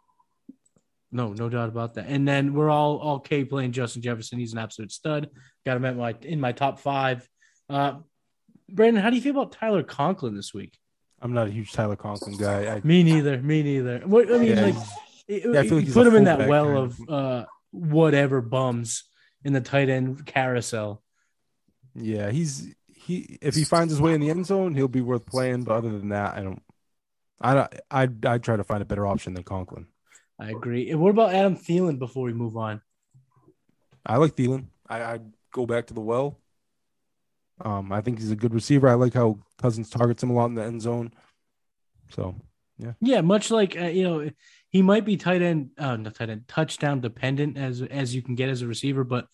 No, 1.11 1.33
no 1.33 1.49
doubt 1.49 1.69
about 1.69 1.95
that. 1.95 2.07
And 2.09 2.27
then 2.27 2.55
we're 2.55 2.71
all 2.71 2.99
all 2.99 3.21
K 3.21 3.45
playing 3.45 3.73
Justin 3.73 4.03
Jefferson. 4.03 4.39
He's 4.39 4.53
an 4.53 4.59
absolute 4.59 4.91
stud. 4.91 5.31
Got 5.65 5.77
him 5.77 5.85
at 5.85 5.97
my 5.97 6.15
in 6.23 6.41
my 6.41 6.53
top 6.53 6.81
five. 6.81 7.29
Uh, 7.69 7.95
Brandon, 8.69 9.03
how 9.03 9.11
do 9.11 9.17
you 9.17 9.23
feel 9.23 9.33
about 9.33 9.53
Tyler 9.53 9.83
Conklin 9.83 10.35
this 10.35 10.53
week? 10.55 10.79
I'm 11.25 11.33
not 11.33 11.49
a 11.49 11.51
huge 11.51 11.73
Tyler 11.73 11.97
Conklin 11.97 12.37
guy. 12.37 12.77
I, 12.77 12.81
me 12.85 13.03
neither. 13.03 13.41
Me 13.41 13.63
neither. 13.63 14.01
What 14.01 14.31
I 14.31 14.37
mean, 14.37 14.57
yeah, 14.57 14.61
like, 14.61 14.75
yeah, 15.27 15.39
I 15.47 15.63
like 15.63 15.93
put 15.93 16.07
him 16.07 16.17
in 16.17 16.25
that 16.25 16.47
well 16.47 16.77
of 16.77 17.01
uh, 17.09 17.47
whatever 17.71 18.43
bums 18.43 19.05
in 19.43 19.55
the 19.55 19.63
tight 19.63 19.89
end 19.89 20.27
carousel. 20.27 21.03
Yeah, 21.95 22.31
he's 22.31 22.75
he. 22.93 23.39
If 23.41 23.55
he 23.55 23.65
finds 23.65 23.91
his 23.91 24.03
way 24.03 24.13
in 24.13 24.21
the 24.21 24.29
end 24.29 24.45
zone, 24.45 24.75
he'll 24.75 24.87
be 24.87 25.01
worth 25.01 25.25
playing. 25.25 25.65
But 25.65 25.77
other 25.77 25.99
than 25.99 26.11
that, 26.11 26.37
I 26.37 26.43
don't. 26.43 26.63
I 27.41 27.69
I 27.91 28.09
I 28.27 28.37
try 28.37 28.57
to 28.57 28.65
find 28.65 28.83
a 28.83 28.87
better 28.87 29.07
option 29.07 29.33
than 29.33 29.45
Conklin. 29.45 29.87
I 30.39 30.51
agree. 30.51 30.91
And 30.91 31.01
what 31.01 31.11
about 31.11 31.35
Adam 31.35 31.57
Thielen 31.57 31.99
before 31.99 32.25
we 32.25 32.35
move 32.35 32.59
on? 32.59 32.83
I 34.05 34.19
like 34.19 34.37
Thielen. 34.37 34.67
I, 34.87 35.03
I 35.03 35.21
go 35.53 35.65
back 35.65 35.87
to 35.87 35.95
the 35.95 36.01
well. 36.01 36.39
Um, 37.61 37.93
I 37.93 38.01
think 38.01 38.19
he's 38.19 38.31
a 38.31 38.37
good 38.37 38.55
receiver. 38.55 38.89
I 38.89 38.95
like 38.95 39.15
how 39.15 39.39
Cousins 39.59 39.91
targets 39.91 40.23
him 40.23 40.31
a 40.31 40.35
lot 40.35 40.47
in 40.47 40.55
the 40.55 40.65
end 40.65 40.83
zone. 40.83 41.13
So, 42.11 42.35
yeah. 42.79 42.93
Yeah, 43.01 43.21
much 43.21 43.51
like 43.51 43.77
uh, 43.81 43.87
you 43.87 44.03
know, 44.05 44.31
he 44.69 44.83
might 44.83 45.05
be 45.05 45.17
tight 45.17 45.43
end, 45.43 45.71
uh, 45.79 45.97
not 45.97 46.15
tight 46.15 46.31
end, 46.31 46.49
touchdown 46.49 47.01
dependent 47.01 47.57
as 47.57 47.83
as 47.83 48.15
you 48.15 48.23
can 48.23 48.35
get 48.35 48.49
as 48.49 48.63
a 48.63 48.67
receiver, 48.67 49.05
but 49.05 49.29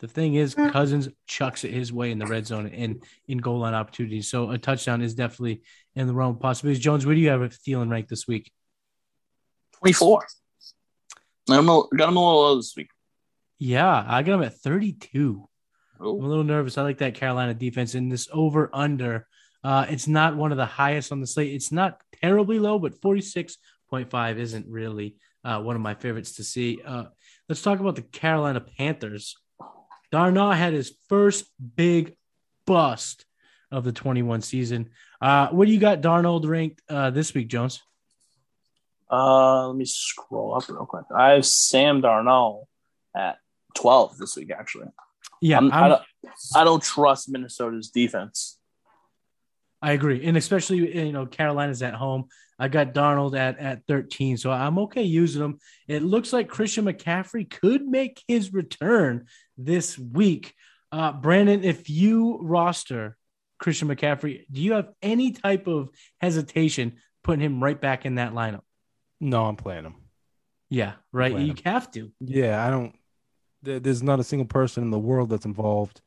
the 0.00 0.08
thing 0.08 0.34
is, 0.34 0.54
Cousins 0.54 1.08
chucks 1.26 1.64
it 1.64 1.72
his 1.72 1.92
way 1.92 2.10
in 2.10 2.18
the 2.18 2.26
red 2.26 2.46
zone 2.46 2.66
and 2.66 3.02
in 3.28 3.38
goal 3.38 3.60
line 3.60 3.72
opportunities. 3.72 4.28
So 4.28 4.50
a 4.50 4.58
touchdown 4.58 5.00
is 5.00 5.14
definitely 5.14 5.62
in 5.94 6.06
the 6.06 6.12
realm 6.12 6.36
of 6.36 6.40
possibilities. 6.40 6.82
Jones, 6.82 7.06
where 7.06 7.14
do 7.14 7.20
you 7.20 7.30
have 7.30 7.40
a 7.40 7.48
Thielen 7.48 7.90
rank 7.90 8.08
this 8.08 8.26
week? 8.28 8.52
24. 9.78 10.26
I'm 11.48 11.68
a, 11.68 11.82
got 11.96 12.08
him 12.10 12.16
a 12.16 12.20
little 12.20 12.42
low 12.42 12.56
this 12.56 12.74
week. 12.76 12.90
Yeah, 13.58 14.04
I 14.06 14.22
got 14.22 14.34
him 14.34 14.42
at 14.42 14.58
32. 14.58 15.48
Oh. 16.00 16.18
I'm 16.18 16.24
a 16.24 16.28
little 16.28 16.44
nervous. 16.44 16.78
I 16.78 16.82
like 16.82 16.98
that 16.98 17.14
Carolina 17.14 17.54
defense 17.54 17.94
in 17.94 18.08
this 18.08 18.28
over 18.32 18.70
under. 18.72 19.26
Uh, 19.64 19.86
it's 19.88 20.06
not 20.06 20.36
one 20.36 20.52
of 20.52 20.58
the 20.58 20.66
highest 20.66 21.12
on 21.12 21.20
the 21.20 21.26
slate. 21.26 21.54
It's 21.54 21.72
not 21.72 22.00
terribly 22.22 22.58
low, 22.58 22.78
but 22.78 23.00
46.5 23.00 24.36
isn't 24.38 24.66
really 24.68 25.16
uh, 25.44 25.60
one 25.60 25.76
of 25.76 25.82
my 25.82 25.94
favorites 25.94 26.36
to 26.36 26.44
see. 26.44 26.80
Uh, 26.84 27.04
let's 27.48 27.62
talk 27.62 27.80
about 27.80 27.96
the 27.96 28.02
Carolina 28.02 28.60
Panthers. 28.60 29.36
Darnold 30.12 30.56
had 30.56 30.72
his 30.72 30.94
first 31.08 31.46
big 31.74 32.14
bust 32.66 33.24
of 33.70 33.84
the 33.84 33.92
21 33.92 34.42
season. 34.42 34.90
Uh, 35.20 35.48
what 35.48 35.66
do 35.66 35.72
you 35.72 35.80
got 35.80 36.00
Darnold 36.00 36.46
ranked 36.46 36.82
uh, 36.88 37.10
this 37.10 37.34
week, 37.34 37.48
Jones? 37.48 37.82
Uh, 39.10 39.68
let 39.68 39.76
me 39.76 39.84
scroll 39.84 40.56
up 40.56 40.68
real 40.68 40.86
quick. 40.86 41.04
I 41.14 41.30
have 41.30 41.46
Sam 41.46 42.02
Darnold 42.02 42.66
at 43.14 43.38
12 43.74 44.18
this 44.18 44.36
week, 44.36 44.50
actually. 44.50 44.88
Yeah, 45.40 45.58
I'm, 45.58 45.72
I'm, 45.72 45.84
I, 45.84 45.88
don't, 45.88 46.02
I 46.56 46.64
don't 46.64 46.82
trust 46.82 47.28
Minnesota's 47.28 47.90
defense. 47.90 48.58
I 49.82 49.92
agree, 49.92 50.24
and 50.24 50.36
especially 50.36 50.96
you 50.96 51.12
know 51.12 51.26
Carolina's 51.26 51.82
at 51.82 51.94
home. 51.94 52.26
I 52.58 52.68
got 52.68 52.94
Darnold 52.94 53.38
at 53.38 53.58
at 53.58 53.86
13, 53.86 54.38
so 54.38 54.50
I'm 54.50 54.78
okay 54.80 55.02
using 55.02 55.42
him. 55.42 55.58
It 55.86 56.02
looks 56.02 56.32
like 56.32 56.48
Christian 56.48 56.86
McCaffrey 56.86 57.48
could 57.48 57.86
make 57.86 58.22
his 58.26 58.52
return 58.52 59.26
this 59.58 59.98
week. 59.98 60.54
Uh, 60.90 61.12
Brandon, 61.12 61.64
if 61.64 61.90
you 61.90 62.38
roster 62.40 63.16
Christian 63.58 63.88
McCaffrey, 63.88 64.44
do 64.50 64.62
you 64.62 64.72
have 64.72 64.88
any 65.02 65.32
type 65.32 65.66
of 65.66 65.90
hesitation 66.20 66.96
putting 67.22 67.44
him 67.44 67.62
right 67.62 67.80
back 67.80 68.06
in 68.06 68.14
that 68.14 68.32
lineup? 68.32 68.62
No, 69.20 69.44
I'm 69.44 69.56
playing 69.56 69.84
him. 69.84 69.94
Yeah, 70.68 70.94
right. 71.12 71.32
You 71.32 71.52
him. 71.52 71.58
have 71.64 71.90
to. 71.92 72.10
Yeah, 72.20 72.64
I 72.66 72.70
don't. 72.70 72.94
There's 73.66 74.02
not 74.02 74.20
a 74.20 74.24
single 74.24 74.46
person 74.46 74.82
in 74.82 74.90
the 74.90 74.98
world 74.98 75.30
that's 75.30 75.44
involved 75.44 76.00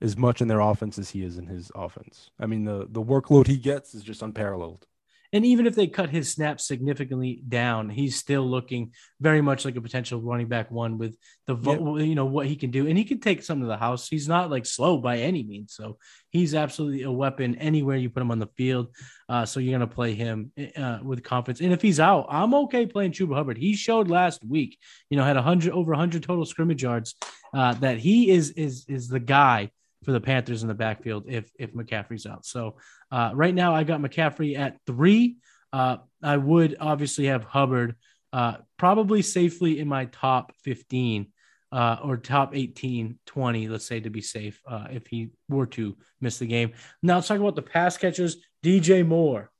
as 0.00 0.16
much 0.16 0.40
in 0.40 0.48
their 0.48 0.60
offense 0.60 0.98
as 0.98 1.10
he 1.10 1.24
is 1.24 1.38
in 1.38 1.46
his 1.46 1.72
offense. 1.74 2.30
I 2.38 2.46
mean, 2.46 2.64
the 2.64 2.86
the 2.88 3.02
workload 3.02 3.46
he 3.46 3.56
gets 3.56 3.94
is 3.94 4.02
just 4.02 4.22
unparalleled. 4.22 4.86
And 5.32 5.44
even 5.44 5.66
if 5.66 5.74
they 5.74 5.86
cut 5.86 6.08
his 6.08 6.32
snaps 6.32 6.66
significantly 6.66 7.42
down, 7.46 7.90
he's 7.90 8.16
still 8.16 8.48
looking 8.48 8.92
very 9.20 9.42
much 9.42 9.64
like 9.64 9.76
a 9.76 9.80
potential 9.80 10.20
running 10.20 10.48
back 10.48 10.70
one 10.70 10.96
with 10.96 11.16
the 11.46 11.56
yep. 11.56 11.80
you 11.80 12.14
know 12.14 12.24
what 12.24 12.46
he 12.46 12.56
can 12.56 12.70
do, 12.70 12.86
and 12.86 12.96
he 12.96 13.04
can 13.04 13.20
take 13.20 13.42
some 13.42 13.60
to 13.60 13.66
the 13.66 13.76
house. 13.76 14.08
He's 14.08 14.26
not 14.26 14.50
like 14.50 14.64
slow 14.64 14.98
by 14.98 15.18
any 15.18 15.42
means, 15.42 15.74
so 15.74 15.98
he's 16.30 16.54
absolutely 16.54 17.02
a 17.02 17.10
weapon 17.10 17.56
anywhere 17.56 17.96
you 17.96 18.08
put 18.08 18.22
him 18.22 18.30
on 18.30 18.38
the 18.38 18.48
field. 18.56 18.88
Uh, 19.28 19.44
so 19.44 19.60
you're 19.60 19.72
gonna 19.72 19.86
play 19.86 20.14
him 20.14 20.50
uh, 20.76 21.00
with 21.02 21.22
confidence. 21.22 21.60
And 21.60 21.72
if 21.72 21.82
he's 21.82 22.00
out, 22.00 22.26
I'm 22.30 22.54
okay 22.54 22.86
playing 22.86 23.12
Chuba 23.12 23.34
Hubbard. 23.34 23.58
He 23.58 23.74
showed 23.74 24.08
last 24.08 24.42
week, 24.44 24.78
you 25.10 25.18
know, 25.18 25.24
had 25.24 25.36
hundred 25.36 25.72
over 25.72 25.92
hundred 25.92 26.22
total 26.22 26.46
scrimmage 26.46 26.82
yards. 26.82 27.14
Uh, 27.54 27.72
that 27.74 27.98
he 27.98 28.30
is 28.30 28.50
is 28.50 28.84
is 28.88 29.08
the 29.08 29.20
guy 29.20 29.70
for 30.04 30.12
the 30.12 30.20
Panthers 30.20 30.62
in 30.62 30.68
the 30.68 30.74
backfield 30.74 31.24
if 31.28 31.50
if 31.58 31.74
McCaffrey's 31.74 32.26
out. 32.26 32.44
So 32.44 32.76
uh, 33.10 33.32
right 33.34 33.54
now, 33.54 33.74
I 33.74 33.84
got 33.84 34.00
McCaffrey 34.00 34.58
at 34.58 34.78
three. 34.86 35.36
Uh, 35.72 35.98
I 36.22 36.36
would 36.36 36.76
obviously 36.80 37.26
have 37.26 37.44
Hubbard 37.44 37.96
uh, 38.32 38.56
probably 38.76 39.22
safely 39.22 39.78
in 39.78 39.88
my 39.88 40.06
top 40.06 40.52
15 40.62 41.26
uh, 41.70 41.96
or 42.02 42.16
top 42.16 42.56
18, 42.56 43.18
20, 43.26 43.68
let's 43.68 43.86
say 43.86 44.00
to 44.00 44.10
be 44.10 44.22
safe 44.22 44.60
uh, 44.66 44.86
if 44.90 45.06
he 45.06 45.30
were 45.48 45.66
to 45.66 45.96
miss 46.20 46.38
the 46.38 46.46
game. 46.46 46.72
Now 47.02 47.16
let's 47.16 47.28
talk 47.28 47.38
about 47.38 47.56
the 47.56 47.62
pass 47.62 47.96
catchers. 47.96 48.36
DJ 48.64 49.06
Moore. 49.06 49.50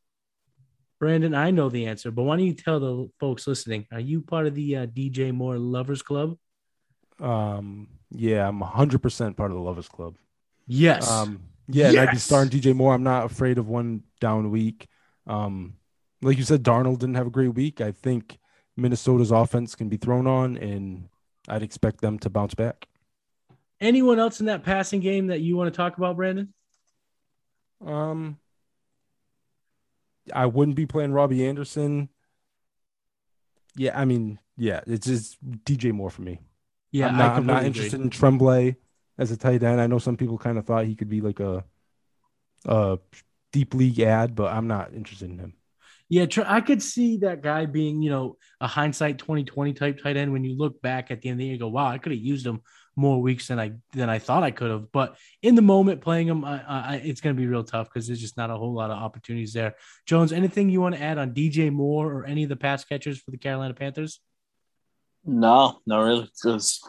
Brandon, 0.99 1.35
I 1.35 1.53
know 1.53 1.69
the 1.69 1.87
answer, 1.87 2.11
but 2.11 2.25
why 2.25 2.37
don't 2.37 2.47
you 2.47 2.55
tell 2.55 2.81
the 2.81 3.09
folks 3.21 3.47
listening? 3.47 3.87
Are 3.93 4.01
you 4.01 4.21
part 4.21 4.47
of 4.47 4.55
the 4.55 4.77
uh, 4.77 4.87
DJ 4.87 5.33
Moore 5.33 5.57
Lovers 5.57 6.03
Club? 6.03 6.37
Um, 7.21 7.87
yeah, 8.11 8.49
I'm 8.49 8.61
100% 8.61 9.37
part 9.37 9.53
of 9.53 9.57
the 9.57 9.63
Lovers 9.63 9.89
Club. 9.89 10.17
Yes. 10.69 11.11
Um, 11.11 11.41
yeah, 11.67 11.91
yes. 11.91 12.09
I'd 12.09 12.13
be 12.13 12.19
starting 12.19 12.61
DJ 12.61 12.75
Moore. 12.75 12.95
I'm 12.95 13.03
not 13.03 13.25
afraid 13.25 13.59
of 13.59 13.69
one 13.69 14.03
down 14.21 14.51
week. 14.51 14.87
Um, 15.27 15.75
like 16.23 16.39
you 16.39 16.45
said, 16.45 16.63
Darnold 16.63 16.99
didn't 16.99 17.17
have 17.17 17.27
a 17.27 17.31
great 17.31 17.55
week. 17.55 17.81
I 17.81 17.91
think 17.93 18.39
Minnesota's 18.77 19.31
offense 19.31 19.75
can 19.75 19.89
be 19.89 19.97
thrown 19.97 20.27
on, 20.27 20.57
and 20.57 21.09
I'd 21.49 21.63
expect 21.63 22.01
them 22.01 22.19
to 22.21 22.31
bounce 22.31 22.55
back. 22.55 22.87
Anyone 23.81 24.19
else 24.19 24.41
in 24.41 24.47
that 24.47 24.65
passing 24.65 25.01
game 25.01 25.29
that 25.29 25.41
you 25.41 25.57
want 25.57 25.73
to 25.73 25.77
talk 25.77 25.97
about, 25.97 26.17
Brandon? 26.17 26.53
Um, 27.85 28.39
I 30.33 30.47
wouldn't 30.47 30.77
be 30.77 30.87
playing 30.87 31.13
Robbie 31.13 31.47
Anderson. 31.47 32.09
Yeah, 33.77 33.99
I 33.99 34.05
mean, 34.05 34.39
yeah, 34.57 34.81
it's 34.87 35.07
just 35.07 35.39
DJ 35.65 35.93
Moore 35.93 36.11
for 36.11 36.23
me. 36.23 36.41
Yeah, 36.91 37.09
I'm 37.09 37.17
not, 37.17 37.37
I'm 37.37 37.47
not 37.47 37.65
interested 37.65 38.01
in 38.01 38.11
Tremble 38.11 38.75
as 39.19 39.31
a 39.31 39.37
tight 39.37 39.63
end. 39.63 39.81
I 39.81 39.87
know 39.87 39.99
some 39.99 40.17
people 40.17 40.39
kind 40.39 40.59
of 40.59 40.67
thought 40.67 40.87
he 40.87 40.95
could 40.95 41.09
be 41.09 41.21
like 41.21 41.41
a, 41.41 41.65
a 42.67 42.99
deep 43.53 43.75
league 43.75 44.01
ad, 44.01 44.35
but 44.35 44.53
I'm 44.53 44.69
not 44.69 44.95
interested 44.95 45.31
in 45.31 45.39
him. 45.39 45.55
Yeah, 46.11 46.25
I 46.47 46.63
could 46.63 46.83
see 46.83 47.19
that 47.19 47.43
guy 47.43 47.67
being, 47.67 48.01
you 48.01 48.09
know, 48.09 48.39
a 48.63 48.67
hindsight 48.67 49.19
2020 49.19 49.75
type 49.75 50.03
tight 50.03 50.17
end. 50.17 50.33
When 50.33 50.43
you 50.43 50.57
look 50.57 50.81
back 50.81 51.11
at 51.11 51.21
the 51.21 51.29
end 51.29 51.35
of 51.35 51.39
the 51.41 51.45
year, 51.45 51.53
you 51.55 51.59
go, 51.59 51.69
wow, 51.69 51.89
I 51.89 51.99
could 51.99 52.13
have 52.13 52.21
used 52.21 52.47
him 52.47 52.63
more 52.97 53.21
weeks 53.21 53.49
than 53.49 53.61
I 53.61 53.73
than 53.93 54.09
I 54.09 54.19
thought 54.19 54.43
I 54.43 54.51
could 54.51 54.71
have. 54.71 54.91
But 54.91 55.17
in 55.43 55.55
the 55.55 55.63
moment, 55.63 56.01
playing 56.01 56.27
him, 56.29 56.47
I, 56.47 56.63
I, 56.67 56.95
it's 57.05 57.21
going 57.21 57.37
to 57.37 57.41
be 57.41 57.47
real 57.47 57.63
tough 57.63 57.89
because 57.89 58.07
there's 58.07 58.21
just 58.21 58.39
not 58.39 58.51
a 58.51 58.57
whole 58.57 58.73
lot 58.73 58.91
of 58.91 58.97
opportunities 58.97 59.53
there. 59.53 59.75
Jones, 60.07 60.33
anything 60.33 60.71
you 60.71 60.81
want 60.81 60.95
to 60.95 61.03
add 61.03 61.19
on 61.19 61.35
DJ 61.35 61.71
Moore 61.71 62.11
or 62.11 62.25
any 62.25 62.43
of 62.43 62.49
the 62.49 62.57
pass 62.57 62.85
catchers 62.85 63.19
for 63.21 63.31
the 63.31 63.39
Carolina 63.39 63.75
Panthers? 63.75 64.21
No, 65.25 65.79
not 65.87 66.01
really, 66.01 66.25
because 66.25 66.81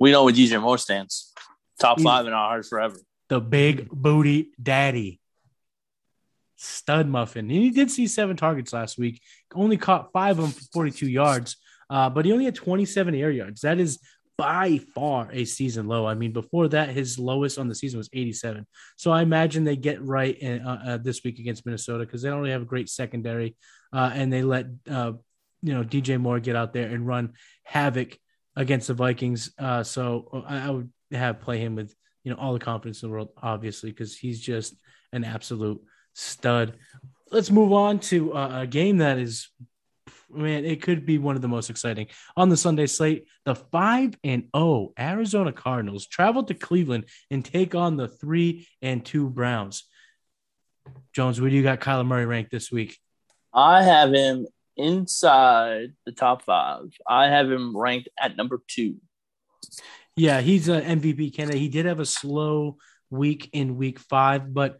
we 0.00 0.10
know 0.10 0.24
where 0.24 0.34
DJ 0.34 0.60
Moore 0.60 0.78
stands. 0.78 1.32
Top 1.78 2.00
five 2.00 2.26
in 2.26 2.32
our 2.32 2.50
hearts 2.50 2.68
forever. 2.68 2.96
The 3.28 3.40
big 3.40 3.88
booty 3.90 4.50
daddy. 4.62 5.20
Stud 6.56 7.08
muffin. 7.08 7.50
And 7.50 7.62
he 7.62 7.70
did 7.70 7.90
see 7.90 8.06
seven 8.06 8.36
targets 8.36 8.72
last 8.72 8.96
week. 8.96 9.20
Only 9.54 9.76
caught 9.76 10.12
five 10.12 10.38
of 10.38 10.44
them 10.44 10.52
for 10.52 10.64
42 10.72 11.08
yards. 11.08 11.56
Uh, 11.90 12.08
but 12.08 12.24
he 12.24 12.32
only 12.32 12.44
had 12.44 12.54
27 12.54 13.14
air 13.14 13.30
yards. 13.30 13.62
That 13.62 13.78
is 13.80 13.98
by 14.36 14.78
far 14.94 15.28
a 15.32 15.44
season 15.44 15.86
low. 15.86 16.06
I 16.06 16.14
mean, 16.14 16.32
before 16.32 16.68
that, 16.68 16.90
his 16.90 17.18
lowest 17.18 17.58
on 17.58 17.68
the 17.68 17.74
season 17.74 17.98
was 17.98 18.10
87. 18.12 18.66
So 18.96 19.10
I 19.10 19.22
imagine 19.22 19.64
they 19.64 19.76
get 19.76 20.02
right 20.02 20.36
in, 20.36 20.66
uh, 20.66 20.82
uh, 20.86 20.96
this 20.98 21.22
week 21.22 21.38
against 21.38 21.64
Minnesota 21.64 22.04
because 22.04 22.22
they 22.22 22.30
don't 22.30 22.40
really 22.40 22.52
have 22.52 22.62
a 22.62 22.66
great 22.66 22.88
secondary, 22.88 23.56
uh, 23.92 24.10
and 24.12 24.32
they 24.32 24.42
let 24.42 24.66
uh, 24.90 25.12
you 25.62 25.74
know 25.74 25.84
DJ 25.84 26.20
Moore 26.20 26.40
get 26.40 26.56
out 26.56 26.72
there 26.72 26.88
and 26.88 27.06
run 27.06 27.34
havoc 27.62 28.18
against 28.56 28.88
the 28.88 28.94
Vikings. 28.94 29.52
Uh, 29.58 29.82
so 29.82 30.44
I, 30.46 30.66
I, 30.66 30.70
would 30.70 30.92
have 31.16 31.40
play 31.40 31.58
him 31.58 31.74
with 31.74 31.94
you 32.22 32.30
know 32.32 32.38
all 32.38 32.52
the 32.52 32.58
confidence 32.58 33.02
in 33.02 33.08
the 33.08 33.12
world, 33.12 33.30
obviously, 33.42 33.90
because 33.90 34.16
he's 34.16 34.40
just 34.40 34.74
an 35.12 35.24
absolute 35.24 35.80
stud. 36.14 36.74
Let's 37.30 37.50
move 37.50 37.72
on 37.72 38.00
to 38.00 38.34
uh, 38.34 38.60
a 38.62 38.66
game 38.66 38.98
that 38.98 39.18
is, 39.18 39.48
man, 40.30 40.64
it 40.64 40.82
could 40.82 41.04
be 41.04 41.18
one 41.18 41.36
of 41.36 41.42
the 41.42 41.48
most 41.48 41.70
exciting 41.70 42.06
on 42.36 42.48
the 42.48 42.56
Sunday 42.56 42.86
slate. 42.86 43.26
The 43.44 43.54
five 43.54 44.16
and 44.22 44.42
zero 44.42 44.50
oh 44.54 44.92
Arizona 44.98 45.52
Cardinals 45.52 46.06
travel 46.06 46.44
to 46.44 46.54
Cleveland 46.54 47.06
and 47.30 47.44
take 47.44 47.74
on 47.74 47.96
the 47.96 48.08
three 48.08 48.68
and 48.82 49.04
two 49.04 49.28
Browns. 49.28 49.84
Jones, 51.12 51.40
where 51.40 51.50
do 51.50 51.56
you 51.56 51.62
got 51.62 51.80
Kyler 51.80 52.06
Murray 52.06 52.26
ranked 52.26 52.50
this 52.50 52.70
week? 52.70 52.98
I 53.52 53.82
have 53.82 54.12
him 54.12 54.46
inside 54.76 55.92
the 56.04 56.12
top 56.12 56.42
five. 56.42 56.86
I 57.08 57.28
have 57.28 57.50
him 57.50 57.76
ranked 57.76 58.08
at 58.20 58.36
number 58.36 58.60
two. 58.68 58.96
Yeah, 60.16 60.40
he's 60.40 60.68
an 60.68 61.00
MVP 61.00 61.34
candidate. 61.34 61.60
He 61.60 61.68
did 61.68 61.86
have 61.86 62.00
a 62.00 62.06
slow 62.06 62.76
week 63.10 63.50
in 63.52 63.76
week 63.76 63.98
five, 63.98 64.52
but 64.54 64.78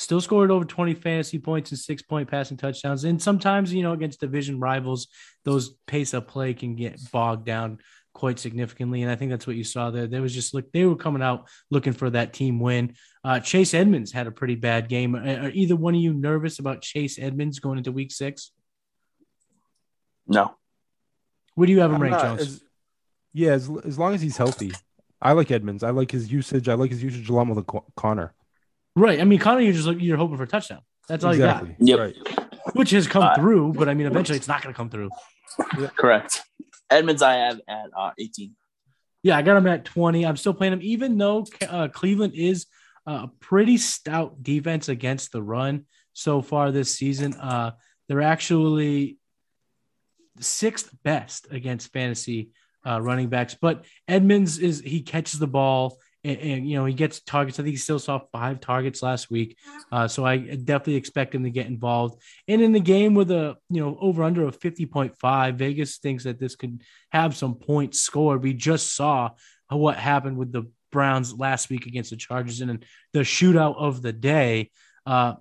Still 0.00 0.22
scored 0.22 0.50
over 0.50 0.64
20 0.64 0.94
fantasy 0.94 1.38
points 1.38 1.72
and 1.72 1.78
six 1.78 2.00
point 2.00 2.30
passing 2.30 2.56
touchdowns. 2.56 3.04
And 3.04 3.20
sometimes, 3.20 3.70
you 3.70 3.82
know, 3.82 3.92
against 3.92 4.20
division 4.20 4.58
rivals, 4.58 5.08
those 5.44 5.74
pace 5.86 6.14
of 6.14 6.26
play 6.26 6.54
can 6.54 6.74
get 6.74 6.98
bogged 7.12 7.44
down 7.44 7.80
quite 8.14 8.38
significantly. 8.38 9.02
And 9.02 9.10
I 9.10 9.16
think 9.16 9.30
that's 9.30 9.46
what 9.46 9.56
you 9.56 9.62
saw 9.62 9.90
there. 9.90 10.06
There 10.06 10.22
was 10.22 10.32
just 10.32 10.54
look, 10.54 10.72
they 10.72 10.86
were 10.86 10.96
coming 10.96 11.20
out 11.20 11.50
looking 11.70 11.92
for 11.92 12.08
that 12.08 12.32
team 12.32 12.60
win. 12.60 12.94
Uh, 13.22 13.40
Chase 13.40 13.74
Edmonds 13.74 14.10
had 14.10 14.26
a 14.26 14.30
pretty 14.30 14.54
bad 14.54 14.88
game. 14.88 15.14
Are 15.14 15.50
either 15.50 15.76
one 15.76 15.94
of 15.94 16.00
you 16.00 16.14
nervous 16.14 16.60
about 16.60 16.80
Chase 16.80 17.18
Edmonds 17.18 17.58
going 17.58 17.76
into 17.76 17.92
week 17.92 18.10
six? 18.10 18.52
No. 20.26 20.54
Where 21.56 21.66
do 21.66 21.74
you 21.74 21.80
have 21.80 21.92
him 21.92 22.00
ranked, 22.00 22.22
Jones? 22.22 22.62
As, 23.34 23.40
yeah, 23.40 23.52
as, 23.52 23.70
as 23.84 23.98
long 23.98 24.14
as 24.14 24.22
he's 24.22 24.36
healthy. 24.36 24.72
I 25.22 25.32
like 25.32 25.50
Edmonds. 25.50 25.82
I 25.82 25.90
like 25.90 26.10
his 26.10 26.32
usage. 26.32 26.68
I 26.68 26.74
like 26.74 26.90
his 26.90 27.02
usage 27.02 27.28
along 27.28 27.54
with 27.54 27.66
Conner. 27.96 28.34
Right. 28.96 29.20
I 29.20 29.24
mean, 29.24 29.38
Conner, 29.38 29.60
you're 29.60 29.72
just 29.72 29.88
you're 30.00 30.16
hoping 30.16 30.36
for 30.36 30.44
a 30.44 30.48
touchdown. 30.48 30.80
That's 31.08 31.24
all 31.24 31.32
exactly. 31.32 31.76
you 31.78 31.96
got. 31.96 32.16
Yep. 32.16 32.26
Right. 32.28 32.74
Which 32.74 32.90
has 32.90 33.06
come 33.06 33.22
uh, 33.22 33.34
through, 33.34 33.74
but 33.74 33.88
I 33.88 33.94
mean, 33.94 34.06
eventually 34.06 34.38
it's 34.38 34.48
not 34.48 34.62
going 34.62 34.72
to 34.72 34.76
come 34.76 34.90
through. 34.90 35.10
Yeah. 35.78 35.88
Correct. 35.96 36.42
Edmonds, 36.88 37.22
I 37.22 37.34
have 37.34 37.60
at 37.68 37.90
uh, 37.96 38.10
18. 38.18 38.54
Yeah, 39.22 39.36
I 39.36 39.42
got 39.42 39.56
him 39.56 39.66
at 39.66 39.84
20. 39.84 40.24
I'm 40.24 40.36
still 40.36 40.54
playing 40.54 40.72
him, 40.72 40.80
even 40.82 41.18
though 41.18 41.46
uh, 41.68 41.88
Cleveland 41.88 42.34
is 42.34 42.66
a 43.06 43.28
pretty 43.40 43.76
stout 43.76 44.42
defense 44.42 44.88
against 44.88 45.32
the 45.32 45.42
run 45.42 45.84
so 46.12 46.40
far 46.40 46.70
this 46.70 46.94
season. 46.94 47.34
Uh, 47.34 47.72
they're 48.08 48.22
actually 48.22 49.18
sixth 50.40 50.90
best 51.02 51.48
against 51.50 51.92
fantasy 51.92 52.50
uh, 52.86 53.00
running 53.00 53.28
backs, 53.28 53.56
but 53.60 53.84
Edmonds 54.08 54.58
is 54.58 54.80
he 54.80 55.02
catches 55.02 55.38
the 55.38 55.46
ball 55.46 55.98
and, 56.22 56.38
and, 56.38 56.68
you 56.68 56.76
know 56.76 56.84
he 56.84 56.94
gets 56.94 57.20
targets. 57.20 57.58
I 57.58 57.62
think 57.62 57.72
he 57.72 57.78
still 57.78 57.98
saw 57.98 58.20
five 58.32 58.60
targets 58.60 59.02
last 59.02 59.30
week, 59.30 59.56
uh, 59.90 60.06
so 60.08 60.24
I 60.24 60.38
definitely 60.38 60.96
expect 60.96 61.34
him 61.34 61.44
to 61.44 61.50
get 61.50 61.66
involved. 61.66 62.20
And 62.46 62.60
in 62.60 62.72
the 62.72 62.80
game 62.80 63.14
with 63.14 63.30
a 63.30 63.56
you 63.70 63.80
know 63.80 63.96
over 64.00 64.22
under 64.22 64.44
of 64.44 64.56
fifty 64.56 64.86
point 64.86 65.16
five, 65.18 65.56
Vegas 65.56 65.98
thinks 65.98 66.24
that 66.24 66.38
this 66.38 66.56
could 66.56 66.82
have 67.10 67.36
some 67.36 67.54
points 67.54 68.00
scored. 68.00 68.42
We 68.42 68.52
just 68.52 68.94
saw 68.94 69.30
what 69.68 69.96
happened 69.96 70.36
with 70.36 70.52
the 70.52 70.70
Browns 70.92 71.32
last 71.32 71.70
week 71.70 71.86
against 71.86 72.10
the 72.10 72.16
Chargers 72.16 72.60
and 72.60 72.84
the 73.12 73.20
shootout 73.20 73.76
of 73.76 74.02
the 74.02 74.12
day. 74.12 74.70
Uh, 75.06 75.34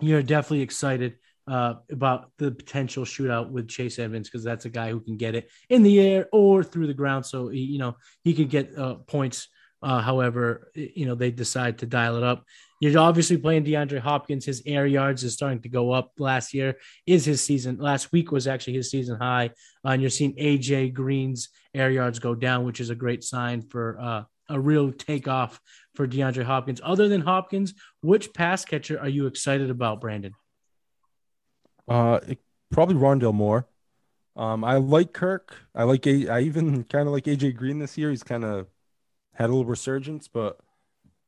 you're 0.00 0.22
definitely 0.22 0.62
excited 0.62 1.14
uh, 1.48 1.74
about 1.90 2.30
the 2.38 2.50
potential 2.50 3.04
shootout 3.04 3.50
with 3.50 3.68
Chase 3.68 3.98
Edmonds 3.98 4.28
because 4.28 4.44
that's 4.44 4.64
a 4.64 4.70
guy 4.70 4.90
who 4.90 5.00
can 5.00 5.16
get 5.16 5.34
it 5.34 5.50
in 5.68 5.82
the 5.82 6.00
air 6.00 6.28
or 6.32 6.62
through 6.62 6.86
the 6.86 6.94
ground. 6.94 7.26
So 7.26 7.50
you 7.50 7.78
know 7.78 7.96
he 8.22 8.34
could 8.34 8.50
get 8.50 8.76
uh, 8.76 8.94
points 8.94 9.48
uh, 9.82 10.00
however, 10.00 10.70
you 10.74 11.06
know, 11.06 11.14
they 11.14 11.30
decide 11.30 11.78
to 11.78 11.86
dial 11.86 12.16
it 12.16 12.22
up. 12.22 12.44
You're 12.80 12.98
obviously 12.98 13.36
playing 13.36 13.64
DeAndre 13.64 13.98
Hopkins. 13.98 14.44
His 14.44 14.62
air 14.64 14.86
yards 14.86 15.24
is 15.24 15.34
starting 15.34 15.60
to 15.62 15.68
go 15.68 15.90
up. 15.90 16.12
Last 16.18 16.54
year 16.54 16.76
is 17.06 17.24
his 17.24 17.40
season. 17.40 17.78
Last 17.78 18.12
week 18.12 18.30
was 18.30 18.46
actually 18.46 18.74
his 18.74 18.90
season 18.90 19.18
high. 19.18 19.50
Uh, 19.84 19.90
and 19.90 20.00
you're 20.00 20.10
seeing 20.10 20.36
AJ 20.36 20.94
Green's 20.94 21.48
air 21.74 21.90
yards 21.90 22.18
go 22.18 22.34
down, 22.34 22.64
which 22.64 22.80
is 22.80 22.90
a 22.90 22.94
great 22.94 23.24
sign 23.24 23.62
for 23.62 23.98
uh, 24.00 24.22
a 24.48 24.60
real 24.60 24.92
takeoff 24.92 25.60
for 25.94 26.06
DeAndre 26.06 26.44
Hopkins. 26.44 26.80
Other 26.84 27.08
than 27.08 27.20
Hopkins, 27.20 27.74
which 28.02 28.32
pass 28.34 28.64
catcher 28.64 29.00
are 29.00 29.08
you 29.08 29.26
excited 29.26 29.70
about, 29.70 30.00
Brandon? 30.00 30.32
Uh, 31.88 32.20
it, 32.26 32.38
probably 32.70 32.96
Rondale 32.96 33.34
Moore. 33.34 33.66
Um, 34.36 34.64
I 34.64 34.76
like 34.76 35.12
Kirk. 35.12 35.56
I 35.74 35.84
like 35.84 36.06
a. 36.06 36.28
I 36.28 36.40
even 36.40 36.84
kind 36.84 37.06
of 37.06 37.12
like 37.12 37.24
AJ 37.24 37.56
Green 37.56 37.78
this 37.78 37.98
year. 37.98 38.10
He's 38.10 38.22
kind 38.22 38.44
of 38.44 38.66
had 39.34 39.46
a 39.46 39.52
little 39.52 39.64
resurgence, 39.64 40.28
but 40.28 40.58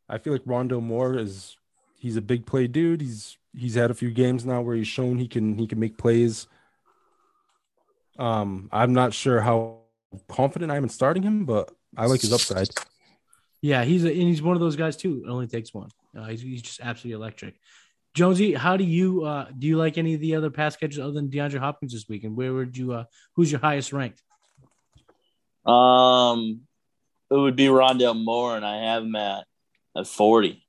I 0.09 0.19
feel 0.19 0.33
like 0.33 0.45
Rondale 0.45 0.83
Moore 0.83 1.19
is 1.19 1.57
he's 1.99 2.17
a 2.17 2.23
big 2.23 2.47
play 2.47 2.67
dude. 2.67 3.01
He's 3.01 3.37
he's 3.55 3.75
had 3.75 3.91
a 3.91 3.95
few 3.95 4.11
games 4.11 4.45
now 4.45 4.63
where 4.63 4.77
he's 4.77 4.89
shown 4.89 5.19
he 5.19 5.29
can 5.29 5.59
he 5.59 5.67
can 5.67 5.79
make 5.79 5.99
plays. 5.99 6.47
Um, 8.19 8.69
I'm 8.73 8.93
not 8.93 9.13
sure 9.13 9.41
how 9.41 9.81
confident 10.29 10.71
I 10.71 10.77
am 10.77 10.85
in 10.85 10.89
starting 10.89 11.23
him, 11.23 11.45
but 11.45 11.71
I 11.97 12.07
like 12.07 12.21
his 12.21 12.33
upside. 12.33 12.69
Yeah, 13.61 13.85
he's 13.85 14.05
a, 14.05 14.09
and 14.09 14.29
he's 14.29 14.43
one 14.43 14.55
of 14.55 14.61
those 14.61 14.77
guys 14.77 14.97
too. 14.97 15.23
It 15.27 15.31
only 15.31 15.47
takes 15.47 15.73
one. 15.73 15.89
Uh, 16.17 16.27
he's, 16.27 16.43
he's 16.43 16.63
just 16.63 16.81
absolutely 16.81 17.21
electric. 17.21 17.55
Jonesy, 18.15 18.55
how 18.55 18.77
do 18.77 18.85
you 18.85 19.25
uh, 19.25 19.47
do 19.59 19.67
you 19.67 19.77
like 19.77 19.99
any 19.99 20.15
of 20.15 20.21
the 20.21 20.37
other 20.37 20.51
pass 20.51 20.77
catchers 20.77 21.01
other 21.01 21.13
than 21.13 21.29
DeAndre 21.29 21.59
Hopkins 21.59 21.93
this 21.93 22.09
week? 22.09 22.25
And 22.25 22.37
where 22.37 22.55
would 22.55 22.77
you 22.77 22.93
uh, 22.93 23.05
who's 23.35 23.51
your 23.51 23.61
highest 23.61 23.93
ranked? 23.93 24.23
Um, 25.67 26.61
it 27.31 27.37
would 27.37 27.57
be 27.57 27.67
Rondale 27.67 28.23
Moore, 28.23 28.57
and 28.57 28.65
I 28.65 28.93
have 28.93 29.03
him 29.03 29.17
at 29.17 29.45
at 29.97 30.07
forty. 30.07 30.65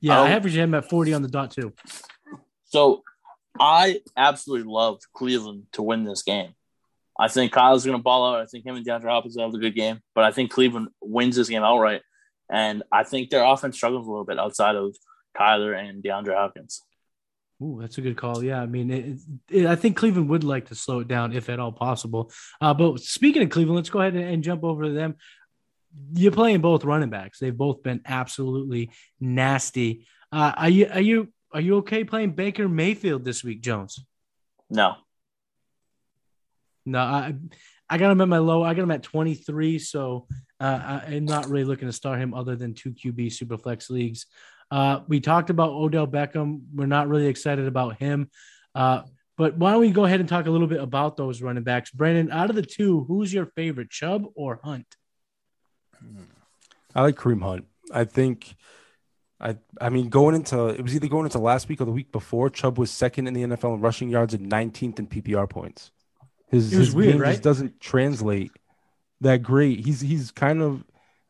Yeah, 0.00 0.20
I, 0.20 0.28
I 0.28 0.30
average 0.32 0.56
him 0.56 0.74
at 0.74 0.90
forty 0.90 1.14
on 1.14 1.22
the 1.22 1.28
dot 1.28 1.52
too. 1.52 1.72
So 2.66 3.02
I 3.58 4.00
absolutely 4.16 4.70
love 4.70 4.98
Cleveland 5.14 5.66
to 5.72 5.82
win 5.82 6.04
this 6.04 6.22
game. 6.22 6.54
I 7.18 7.28
think 7.28 7.52
Kyle's 7.52 7.84
going 7.86 7.96
to 7.96 8.02
ball 8.02 8.34
out. 8.34 8.40
I 8.40 8.46
think 8.46 8.66
him 8.66 8.74
and 8.74 8.84
DeAndre 8.84 9.08
Hopkins 9.08 9.38
have 9.38 9.54
a 9.54 9.58
good 9.58 9.74
game, 9.74 10.00
but 10.14 10.24
I 10.24 10.32
think 10.32 10.50
Cleveland 10.50 10.88
wins 11.00 11.36
this 11.36 11.48
game 11.48 11.62
outright. 11.62 12.02
And 12.50 12.82
I 12.92 13.04
think 13.04 13.30
their 13.30 13.44
offense 13.44 13.76
struggles 13.76 14.06
a 14.06 14.10
little 14.10 14.24
bit 14.24 14.38
outside 14.38 14.74
of 14.76 14.96
Kyler 15.38 15.78
and 15.78 16.02
DeAndre 16.02 16.34
Hopkins. 16.34 16.82
Ooh, 17.62 17.78
that's 17.80 17.98
a 17.98 18.00
good 18.00 18.16
call. 18.16 18.42
Yeah, 18.42 18.60
I 18.60 18.66
mean, 18.66 18.90
it, 18.90 19.18
it, 19.50 19.66
I 19.66 19.76
think 19.76 19.96
Cleveland 19.96 20.28
would 20.28 20.44
like 20.44 20.66
to 20.68 20.74
slow 20.74 21.00
it 21.00 21.08
down 21.08 21.32
if 21.32 21.48
at 21.48 21.60
all 21.60 21.72
possible. 21.72 22.32
Uh, 22.60 22.74
but 22.74 23.00
speaking 23.00 23.42
of 23.42 23.50
Cleveland, 23.50 23.76
let's 23.76 23.90
go 23.90 24.00
ahead 24.00 24.14
and, 24.14 24.24
and 24.24 24.42
jump 24.42 24.64
over 24.64 24.84
to 24.84 24.90
them. 24.90 25.16
You're 26.12 26.32
playing 26.32 26.60
both 26.60 26.84
running 26.84 27.10
backs. 27.10 27.38
They've 27.38 27.56
both 27.56 27.82
been 27.82 28.00
absolutely 28.04 28.90
nasty. 29.20 30.06
Uh, 30.32 30.52
are 30.56 30.68
you 30.68 30.88
are 30.92 31.00
you 31.00 31.32
are 31.52 31.60
you 31.60 31.76
okay 31.76 32.02
playing 32.02 32.32
Baker 32.32 32.68
Mayfield 32.68 33.24
this 33.24 33.44
week, 33.44 33.60
Jones? 33.60 34.04
No. 34.68 34.96
No, 36.84 36.98
I 36.98 37.36
I 37.88 37.98
got 37.98 38.10
him 38.10 38.20
at 38.20 38.28
my 38.28 38.38
low. 38.38 38.64
I 38.64 38.74
got 38.74 38.82
him 38.82 38.90
at 38.90 39.04
23, 39.04 39.78
so 39.78 40.26
uh, 40.58 41.00
I'm 41.06 41.24
not 41.24 41.48
really 41.48 41.64
looking 41.64 41.88
to 41.88 41.92
start 41.92 42.18
him 42.18 42.34
other 42.34 42.56
than 42.56 42.74
two 42.74 42.92
QB 42.92 43.32
super 43.32 43.56
flex 43.56 43.88
leagues. 43.90 44.26
Uh, 44.70 45.00
we 45.06 45.20
talked 45.20 45.50
about 45.50 45.70
Odell 45.70 46.06
Beckham. 46.06 46.62
We're 46.74 46.86
not 46.86 47.08
really 47.08 47.26
excited 47.26 47.66
about 47.66 47.98
him. 47.98 48.30
Uh, 48.74 49.02
but 49.36 49.56
why 49.56 49.72
don't 49.72 49.80
we 49.80 49.90
go 49.90 50.04
ahead 50.04 50.20
and 50.20 50.28
talk 50.28 50.46
a 50.46 50.50
little 50.50 50.66
bit 50.66 50.80
about 50.80 51.16
those 51.16 51.42
running 51.42 51.64
backs? 51.64 51.90
Brandon, 51.90 52.30
out 52.30 52.50
of 52.50 52.56
the 52.56 52.62
two, 52.62 53.04
who's 53.04 53.32
your 53.32 53.46
favorite, 53.46 53.90
Chubb 53.90 54.26
or 54.34 54.60
Hunt? 54.62 54.86
I 56.94 57.02
like 57.02 57.16
Kareem 57.16 57.42
Hunt. 57.42 57.66
I 57.92 58.04
think, 58.04 58.54
I 59.40 59.56
I 59.80 59.88
mean, 59.88 60.08
going 60.08 60.34
into 60.34 60.68
it 60.68 60.82
was 60.82 60.94
either 60.94 61.08
going 61.08 61.26
into 61.26 61.38
last 61.38 61.68
week 61.68 61.80
or 61.80 61.84
the 61.84 61.90
week 61.90 62.12
before. 62.12 62.48
Chubb 62.48 62.78
was 62.78 62.90
second 62.90 63.26
in 63.26 63.34
the 63.34 63.42
NFL 63.42 63.74
in 63.74 63.80
rushing 63.80 64.08
yards 64.08 64.34
and 64.34 64.50
19th 64.50 64.98
in 64.98 65.06
PPR 65.08 65.48
points. 65.48 65.90
His, 66.48 66.70
his 66.70 66.94
weird, 66.94 67.12
game 67.12 67.20
right? 67.20 67.32
just 67.32 67.42
doesn't 67.42 67.80
translate 67.80 68.52
that 69.20 69.42
great. 69.42 69.84
He's 69.84 70.00
he's 70.00 70.30
kind 70.30 70.62
of 70.62 70.84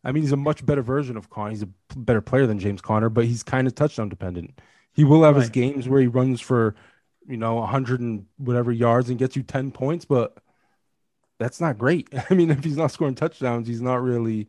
I 0.04 0.12
mean, 0.12 0.22
he's 0.22 0.32
a 0.32 0.36
much 0.36 0.64
better 0.64 0.82
version 0.82 1.16
of 1.16 1.30
Conner. 1.30 1.50
He's 1.50 1.62
a 1.62 1.68
better 1.96 2.20
player 2.20 2.46
than 2.46 2.58
James 2.58 2.80
Conner, 2.80 3.08
but 3.08 3.24
he's 3.24 3.42
kind 3.42 3.66
of 3.66 3.74
touchdown 3.74 4.08
dependent. 4.08 4.60
He 4.92 5.02
will 5.02 5.24
have 5.24 5.34
right. 5.34 5.40
his 5.40 5.50
games 5.50 5.88
where 5.88 6.00
he 6.00 6.06
runs 6.06 6.40
for, 6.40 6.74
you 7.26 7.36
know, 7.36 7.54
100 7.56 8.00
and 8.00 8.26
whatever 8.36 8.70
yards 8.70 9.08
and 9.08 9.18
gets 9.18 9.34
you 9.34 9.42
10 9.42 9.70
points, 9.72 10.04
but 10.04 10.36
that's 11.38 11.60
not 11.60 11.78
great. 11.78 12.08
I 12.30 12.34
mean, 12.34 12.50
if 12.50 12.62
he's 12.62 12.76
not 12.76 12.92
scoring 12.92 13.14
touchdowns, 13.14 13.66
he's 13.66 13.80
not 13.80 14.02
really, 14.02 14.48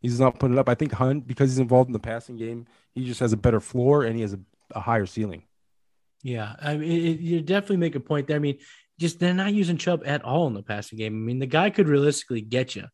he's 0.00 0.18
not 0.18 0.38
putting 0.38 0.56
it 0.56 0.60
up. 0.60 0.68
I 0.68 0.74
think 0.74 0.92
Hunt, 0.92 1.26
because 1.26 1.50
he's 1.50 1.60
involved 1.60 1.88
in 1.88 1.92
the 1.92 1.98
passing 1.98 2.36
game, 2.36 2.66
he 2.94 3.04
just 3.04 3.20
has 3.20 3.32
a 3.32 3.38
better 3.38 3.60
floor 3.60 4.04
and 4.04 4.16
he 4.16 4.22
has 4.22 4.34
a, 4.34 4.40
a 4.72 4.80
higher 4.80 5.06
ceiling. 5.06 5.44
Yeah, 6.22 6.56
I 6.60 6.76
mean, 6.76 6.90
it, 6.90 7.20
you 7.20 7.40
definitely 7.40 7.76
make 7.76 7.94
a 7.94 8.00
point 8.00 8.26
there. 8.26 8.36
I 8.36 8.40
mean, 8.40 8.58
just 8.98 9.20
they're 9.20 9.34
not 9.34 9.54
using 9.54 9.76
Chubb 9.76 10.02
at 10.04 10.24
all 10.24 10.46
in 10.48 10.54
the 10.54 10.62
passing 10.62 10.98
game. 10.98 11.14
I 11.14 11.18
mean, 11.24 11.38
the 11.38 11.46
guy 11.46 11.70
could 11.70 11.88
realistically 11.88 12.40
get 12.40 12.74
you 12.74 12.86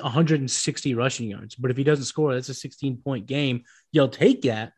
160 0.00 0.94
rushing 0.94 1.30
yards. 1.30 1.54
But 1.54 1.70
if 1.70 1.76
he 1.76 1.84
doesn't 1.84 2.06
score, 2.06 2.34
that's 2.34 2.48
a 2.48 2.54
16 2.54 2.98
point 2.98 3.26
game. 3.26 3.64
You'll 3.92 4.08
take 4.08 4.42
that, 4.42 4.72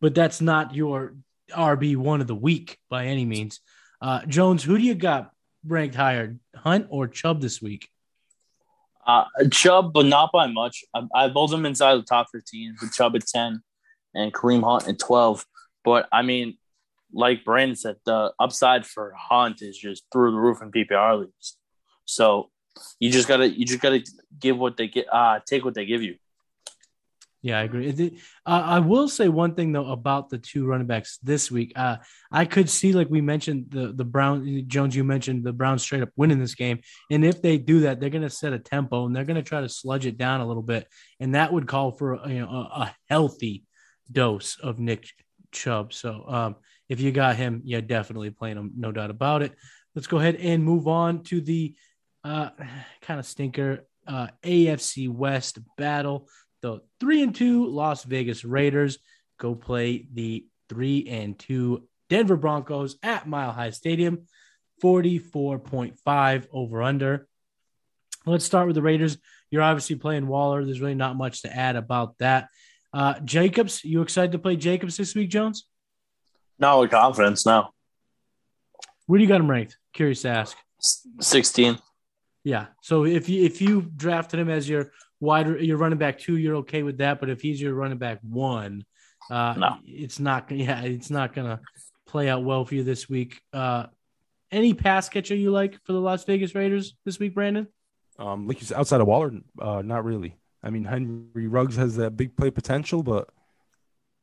but 0.00 0.14
that's 0.14 0.40
not 0.40 0.74
your 0.74 1.14
RB 1.50 1.96
one 1.96 2.20
of 2.20 2.26
the 2.26 2.34
week 2.34 2.78
by 2.90 3.06
any 3.06 3.24
means. 3.24 3.60
Uh, 4.00 4.24
Jones, 4.26 4.62
who 4.62 4.76
do 4.76 4.84
you 4.84 4.94
got 4.94 5.30
ranked 5.66 5.94
higher, 5.94 6.36
Hunt 6.54 6.86
or 6.90 7.08
Chubb 7.08 7.40
this 7.40 7.62
week? 7.62 7.88
Uh, 9.06 9.24
Chubb, 9.50 9.92
but 9.92 10.06
not 10.06 10.30
by 10.32 10.46
much. 10.46 10.84
I, 10.94 11.02
I 11.14 11.28
both 11.28 11.50
them 11.50 11.66
inside 11.66 11.96
the 11.96 12.02
top 12.02 12.28
15, 12.32 12.76
with 12.80 12.92
Chubb 12.92 13.16
at 13.16 13.26
10 13.26 13.62
and 14.14 14.32
Kareem 14.32 14.62
Hunt 14.62 14.88
at 14.88 14.98
12. 14.98 15.44
But 15.84 16.08
I 16.12 16.22
mean, 16.22 16.58
like 17.12 17.44
Brandon 17.44 17.76
said, 17.76 17.96
the 18.04 18.32
upside 18.38 18.86
for 18.86 19.14
Hunt 19.16 19.62
is 19.62 19.78
just 19.78 20.04
through 20.12 20.32
the 20.32 20.38
roof 20.38 20.62
in 20.62 20.70
PPR 20.70 21.20
leagues. 21.20 21.56
So 22.06 22.50
you 22.98 23.10
just 23.10 23.28
gotta 23.28 23.48
you 23.48 23.64
just 23.64 23.80
gotta 23.80 24.04
give 24.38 24.58
what 24.58 24.76
they 24.76 24.88
get 24.88 25.06
uh 25.12 25.40
take 25.46 25.64
what 25.64 25.74
they 25.74 25.86
give 25.86 26.02
you 26.02 26.16
yeah, 27.44 27.58
I 27.58 27.64
agree. 27.64 28.18
I 28.46 28.78
will 28.78 29.06
say 29.06 29.28
one 29.28 29.54
thing 29.54 29.72
though 29.72 29.90
about 29.90 30.30
the 30.30 30.38
two 30.38 30.64
running 30.64 30.86
backs 30.86 31.18
this 31.22 31.50
week. 31.50 31.74
Uh, 31.76 31.98
I 32.32 32.46
could 32.46 32.70
see, 32.70 32.94
like 32.94 33.10
we 33.10 33.20
mentioned, 33.20 33.66
the 33.68 33.92
the 33.92 34.02
Brown 34.02 34.64
Jones. 34.66 34.96
You 34.96 35.04
mentioned 35.04 35.44
the 35.44 35.52
Browns 35.52 35.82
straight 35.82 36.02
up 36.02 36.08
winning 36.16 36.38
this 36.38 36.54
game, 36.54 36.80
and 37.10 37.22
if 37.22 37.42
they 37.42 37.58
do 37.58 37.80
that, 37.80 38.00
they're 38.00 38.08
going 38.08 38.22
to 38.22 38.30
set 38.30 38.54
a 38.54 38.58
tempo 38.58 39.04
and 39.04 39.14
they're 39.14 39.26
going 39.26 39.36
to 39.36 39.42
try 39.42 39.60
to 39.60 39.68
sludge 39.68 40.06
it 40.06 40.16
down 40.16 40.40
a 40.40 40.46
little 40.46 40.62
bit, 40.62 40.88
and 41.20 41.34
that 41.34 41.52
would 41.52 41.68
call 41.68 41.92
for 41.92 42.26
you 42.26 42.40
know 42.40 42.48
a, 42.48 42.80
a 42.80 42.96
healthy 43.10 43.64
dose 44.10 44.56
of 44.58 44.78
Nick 44.78 45.10
Chubb. 45.52 45.92
So 45.92 46.24
um, 46.26 46.56
if 46.88 46.98
you 46.98 47.12
got 47.12 47.36
him, 47.36 47.60
yeah, 47.66 47.82
definitely 47.82 48.30
playing 48.30 48.56
him, 48.56 48.72
no 48.74 48.90
doubt 48.90 49.10
about 49.10 49.42
it. 49.42 49.52
Let's 49.94 50.06
go 50.06 50.18
ahead 50.18 50.36
and 50.36 50.64
move 50.64 50.88
on 50.88 51.24
to 51.24 51.42
the 51.42 51.74
uh, 52.24 52.48
kind 53.02 53.20
of 53.20 53.26
stinker 53.26 53.84
uh, 54.06 54.28
AFC 54.42 55.08
West 55.08 55.58
battle. 55.76 56.28
The 56.62 56.80
three 57.00 57.22
and 57.22 57.34
two 57.34 57.66
Las 57.66 58.04
Vegas 58.04 58.44
Raiders 58.44 58.98
go 59.38 59.54
play 59.54 60.06
the 60.12 60.46
three 60.68 61.06
and 61.08 61.38
two 61.38 61.88
Denver 62.08 62.36
Broncos 62.36 62.96
at 63.02 63.28
Mile 63.28 63.52
High 63.52 63.70
Stadium. 63.70 64.26
44.5 64.82 66.46
over 66.52 66.82
under. 66.82 67.28
Let's 68.26 68.44
start 68.44 68.66
with 68.66 68.74
the 68.74 68.82
Raiders. 68.82 69.18
You're 69.50 69.62
obviously 69.62 69.96
playing 69.96 70.26
Waller. 70.26 70.64
There's 70.64 70.80
really 70.80 70.94
not 70.94 71.16
much 71.16 71.42
to 71.42 71.54
add 71.54 71.76
about 71.76 72.18
that. 72.18 72.48
Uh, 72.92 73.18
Jacobs, 73.20 73.84
you 73.84 74.02
excited 74.02 74.32
to 74.32 74.38
play 74.38 74.56
Jacobs 74.56 74.96
this 74.96 75.14
week, 75.14 75.30
Jones? 75.30 75.66
No, 76.58 76.80
with 76.80 76.90
confidence, 76.90 77.44
no. 77.44 77.68
Where 79.06 79.18
do 79.18 79.22
you 79.22 79.28
got 79.28 79.40
him 79.40 79.50
ranked? 79.50 79.76
Curious 79.92 80.22
to 80.22 80.28
ask. 80.28 80.56
16. 81.20 81.78
Yeah. 82.44 82.66
So 82.82 83.04
if 83.04 83.28
you 83.28 83.44
if 83.44 83.60
you 83.60 83.90
drafted 83.96 84.38
him 84.38 84.50
as 84.50 84.68
your 84.68 84.92
wide 85.18 85.48
your 85.60 85.78
running 85.78 85.98
back 85.98 86.18
two, 86.18 86.36
you're 86.36 86.56
okay 86.56 86.82
with 86.82 86.98
that. 86.98 87.18
But 87.18 87.30
if 87.30 87.40
he's 87.40 87.60
your 87.60 87.74
running 87.74 87.98
back 87.98 88.20
one, 88.22 88.84
uh, 89.30 89.54
no. 89.56 89.76
it's 89.86 90.20
not. 90.20 90.50
Yeah, 90.50 90.82
it's 90.82 91.10
not 91.10 91.34
gonna 91.34 91.60
play 92.06 92.28
out 92.28 92.44
well 92.44 92.64
for 92.64 92.74
you 92.74 92.84
this 92.84 93.08
week. 93.08 93.40
Uh, 93.52 93.86
any 94.52 94.74
pass 94.74 95.08
catcher 95.08 95.34
you 95.34 95.50
like 95.50 95.80
for 95.84 95.92
the 95.92 96.00
Las 96.00 96.24
Vegas 96.24 96.54
Raiders 96.54 96.94
this 97.04 97.18
week, 97.18 97.34
Brandon? 97.34 97.66
Um, 98.18 98.46
like 98.46 98.60
you 98.60 98.66
said, 98.66 98.78
outside 98.78 99.00
of 99.00 99.08
Waller, 99.08 99.32
uh, 99.58 99.82
not 99.82 100.04
really. 100.04 100.36
I 100.62 100.70
mean, 100.70 100.84
Henry 100.84 101.48
Ruggs 101.48 101.76
has 101.76 101.96
that 101.96 102.16
big 102.16 102.36
play 102.36 102.50
potential, 102.50 103.02
but 103.02 103.30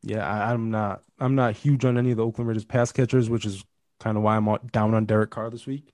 yeah, 0.04 0.26
I, 0.26 0.54
am 0.54 0.72
not. 0.72 1.02
I'm 1.20 1.36
not 1.36 1.56
huge 1.56 1.86
on 1.86 1.98
any 1.98 2.12
of 2.12 2.18
the 2.18 2.26
Oakland 2.26 2.48
Raiders 2.48 2.66
pass 2.66 2.92
catchers, 2.92 3.30
which 3.30 3.46
is 3.46 3.64
kind 4.00 4.16
of 4.16 4.24
why 4.24 4.38
I'm 4.38 4.48
down 4.72 4.94
on 4.94 5.06
Derek 5.06 5.32
Carr 5.32 5.50
this 5.50 5.68
week. 5.68 5.94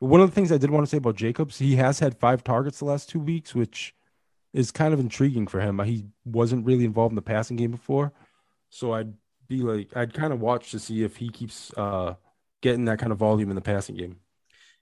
One 0.00 0.20
of 0.20 0.28
the 0.28 0.34
things 0.34 0.50
I 0.50 0.58
did 0.58 0.70
want 0.70 0.84
to 0.84 0.90
say 0.90 0.96
about 0.96 1.16
Jacobs, 1.16 1.58
he 1.58 1.76
has 1.76 1.98
had 1.98 2.18
five 2.18 2.42
targets 2.42 2.78
the 2.78 2.86
last 2.86 3.08
two 3.08 3.20
weeks, 3.20 3.54
which 3.54 3.94
is 4.52 4.70
kind 4.70 4.92
of 4.92 5.00
intriguing 5.00 5.46
for 5.46 5.60
him. 5.60 5.78
He 5.80 6.06
wasn't 6.24 6.66
really 6.66 6.84
involved 6.84 7.12
in 7.12 7.16
the 7.16 7.22
passing 7.22 7.56
game 7.56 7.70
before, 7.70 8.12
so 8.70 8.92
I'd 8.94 9.12
be 9.46 9.60
like, 9.62 9.94
I'd 9.96 10.14
kind 10.14 10.32
of 10.32 10.40
watch 10.40 10.70
to 10.70 10.78
see 10.78 11.02
if 11.02 11.16
he 11.16 11.28
keeps 11.28 11.70
uh, 11.76 12.14
getting 12.62 12.86
that 12.86 12.98
kind 12.98 13.12
of 13.12 13.18
volume 13.18 13.50
in 13.50 13.56
the 13.56 13.60
passing 13.60 13.94
game. 13.94 14.16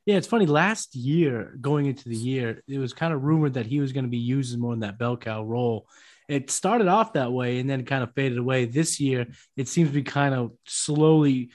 Yeah, 0.07 0.16
it's 0.16 0.27
funny. 0.27 0.47
Last 0.47 0.95
year, 0.95 1.55
going 1.61 1.86
into 1.86 2.09
the 2.09 2.16
year, 2.16 2.62
it 2.66 2.78
was 2.78 2.95
kind 2.95 3.12
of 3.12 3.24
rumored 3.24 3.55
that 3.55 3.66
he 3.66 3.81
was 3.81 3.93
going 3.93 4.05
to 4.05 4.11
be 4.11 4.16
used 4.16 4.59
more 4.59 4.73
in 4.73 4.81
that 4.81 4.99
bell 4.99 5.16
cow 5.16 5.43
role. 5.43 5.86
It 6.28 6.51
started 6.51 6.89
off 6.89 7.15
that 7.15 7.32
way 7.32 7.59
and 7.59 7.69
then 7.69 7.85
kind 7.85 8.03
of 8.03 8.15
faded 8.15 8.39
away. 8.39 8.66
This 8.66 9.01
year, 9.01 9.27
it 9.57 9.69
seems 9.69 9.89
to 9.89 9.95
be 9.95 10.03
kind 10.03 10.35
of 10.35 10.53
slowly 10.66 11.51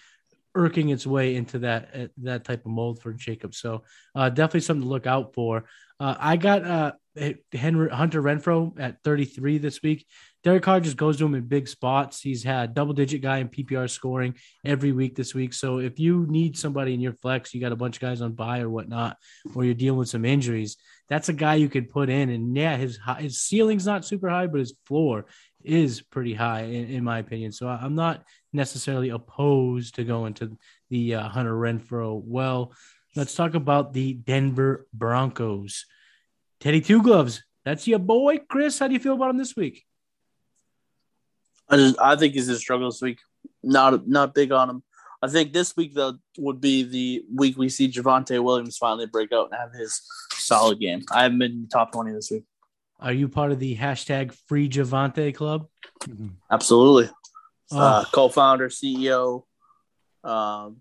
irking 0.55 0.89
its 0.89 1.07
way 1.07 1.35
into 1.35 1.59
that 1.59 1.89
uh, 1.95 2.07
that 2.17 2.43
type 2.43 2.65
of 2.65 2.71
mold 2.71 3.01
for 3.01 3.13
Jacob. 3.13 3.55
So 3.55 3.83
uh, 4.15 4.29
definitely 4.29 4.61
something 4.61 4.83
to 4.83 4.89
look 4.89 5.07
out 5.07 5.33
for. 5.33 5.65
Uh, 5.99 6.15
I 6.19 6.37
got 6.37 6.65
uh, 6.65 6.91
Henry 7.53 7.89
Hunter 7.89 8.21
Renfrow 8.21 8.77
at 8.79 9.01
33 9.03 9.59
this 9.59 9.81
week. 9.81 10.05
Derek 10.43 10.63
Carr 10.63 10.81
just 10.81 10.97
goes 10.97 11.17
to 11.17 11.25
him 11.25 11.35
in 11.35 11.45
big 11.45 11.67
spots. 11.67 12.19
He's 12.19 12.43
had 12.43 12.73
double 12.73 12.93
digit 12.93 13.21
guy 13.21 13.37
in 13.37 13.47
PPR 13.47 13.89
scoring 13.89 14.35
every 14.65 14.91
week 14.91 15.15
this 15.15 15.33
week. 15.33 15.53
So 15.53 15.77
if 15.77 15.99
you 15.99 16.25
need 16.27 16.57
somebody 16.57 16.93
in 16.93 16.99
your 16.99 17.13
flex, 17.13 17.53
you 17.53 17.61
got 17.61 17.71
a 17.71 17.77
bunch 17.77 17.97
of 17.97 18.01
guys 18.01 18.21
on 18.21 18.33
buy 18.33 18.59
or 18.59 18.69
whatnot, 18.69 19.17
or 19.55 19.63
you're 19.63 19.73
dealing 19.73 19.99
with 19.99 20.09
some 20.09 20.25
injuries, 20.25 20.75
that's 21.07 21.29
a 21.29 21.33
guy 21.33 21.55
you 21.55 21.69
could 21.69 21.89
put 21.89 22.09
in. 22.09 22.29
And 22.29 22.55
yeah, 22.55 22.75
his 22.75 22.99
his 23.19 23.39
ceiling's 23.39 23.85
not 23.85 24.03
super 24.03 24.29
high, 24.29 24.47
but 24.47 24.59
his 24.59 24.73
floor 24.85 25.25
is 25.63 26.01
pretty 26.01 26.33
high 26.33 26.63
in, 26.63 26.89
in 26.89 27.03
my 27.03 27.19
opinion. 27.19 27.53
So 27.53 27.69
I'm 27.69 27.95
not 27.95 28.25
necessarily 28.53 29.09
opposed 29.09 29.95
to 29.95 30.03
going 30.03 30.33
to 30.35 30.57
the 30.89 31.15
uh, 31.15 31.27
Hunter 31.29 31.53
Renfrow 31.53 32.21
Well, 32.23 32.73
let's 33.15 33.35
talk 33.35 33.55
about 33.55 33.93
the 33.93 34.13
Denver 34.13 34.87
Broncos. 34.93 35.85
Teddy 36.59 36.81
Two 36.81 37.01
Gloves, 37.01 37.43
that's 37.65 37.87
your 37.87 37.99
boy, 37.99 38.39
Chris. 38.49 38.79
How 38.79 38.87
do 38.87 38.93
you 38.93 38.99
feel 38.99 39.15
about 39.15 39.31
him 39.31 39.37
this 39.37 39.55
week? 39.55 39.83
I 41.69 41.77
just 41.77 41.99
I 41.99 42.15
think 42.15 42.33
he's 42.33 42.49
a 42.49 42.57
struggle 42.57 42.89
this 42.89 43.01
week. 43.01 43.19
Not 43.63 44.07
not 44.07 44.33
big 44.33 44.51
on 44.51 44.69
him. 44.69 44.83
I 45.21 45.27
think 45.27 45.53
this 45.53 45.75
week 45.77 45.93
though 45.93 46.17
would 46.37 46.59
be 46.59 46.83
the 46.83 47.23
week 47.33 47.57
we 47.57 47.69
see 47.69 47.89
Javonte 47.89 48.43
Williams 48.43 48.77
finally 48.77 49.05
break 49.05 49.31
out 49.31 49.49
and 49.51 49.59
have 49.59 49.73
his 49.73 50.01
solid 50.33 50.79
game. 50.79 51.03
I 51.11 51.23
haven't 51.23 51.39
been 51.39 51.67
top 51.71 51.93
twenty 51.93 52.11
this 52.11 52.29
week. 52.29 52.43
Are 52.99 53.13
you 53.13 53.27
part 53.27 53.51
of 53.51 53.59
the 53.59 53.75
hashtag 53.75 54.33
Free 54.47 54.69
Javonte 54.69 55.33
Club? 55.33 55.67
Absolutely. 56.51 57.09
Oh. 57.73 57.79
Uh, 57.79 58.05
co-founder, 58.11 58.69
CEO, 58.69 59.43
um, 60.23 60.77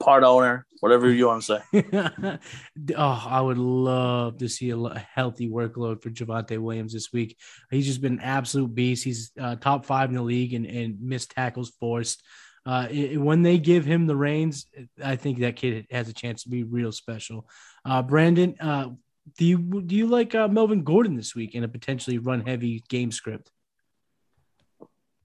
part 0.00 0.22
owner, 0.22 0.66
whatever 0.80 1.10
you 1.10 1.26
want 1.26 1.42
to 1.42 1.62
say. 1.72 2.38
oh, 2.96 3.26
I 3.28 3.40
would 3.40 3.58
love 3.58 4.38
to 4.38 4.48
see 4.48 4.70
a 4.70 5.06
healthy 5.14 5.48
workload 5.48 6.02
for 6.02 6.10
Javonte 6.10 6.58
Williams 6.58 6.92
this 6.92 7.12
week. 7.12 7.36
He's 7.70 7.86
just 7.86 8.00
been 8.00 8.14
an 8.14 8.20
absolute 8.20 8.74
beast. 8.74 9.04
He's 9.04 9.32
uh, 9.40 9.56
top 9.56 9.86
five 9.86 10.10
in 10.10 10.16
the 10.16 10.22
league 10.22 10.54
and, 10.54 10.66
and 10.66 11.00
missed 11.00 11.30
tackles 11.30 11.70
forced. 11.80 12.22
Uh, 12.66 12.86
it, 12.90 13.18
when 13.18 13.42
they 13.42 13.58
give 13.58 13.84
him 13.84 14.06
the 14.06 14.16
reins, 14.16 14.66
I 15.02 15.16
think 15.16 15.38
that 15.38 15.56
kid 15.56 15.86
has 15.90 16.08
a 16.08 16.12
chance 16.12 16.42
to 16.42 16.50
be 16.50 16.64
real 16.64 16.92
special. 16.92 17.48
Uh, 17.84 18.02
Brandon, 18.02 18.54
uh, 18.60 18.90
do 19.36 19.44
you 19.44 19.58
do 19.58 19.94
you 19.94 20.06
like 20.06 20.34
uh, 20.34 20.48
Melvin 20.48 20.84
Gordon 20.84 21.16
this 21.16 21.34
week 21.34 21.54
in 21.54 21.64
a 21.64 21.68
potentially 21.68 22.18
run 22.18 22.46
heavy 22.46 22.84
game 22.88 23.10
script? 23.10 23.50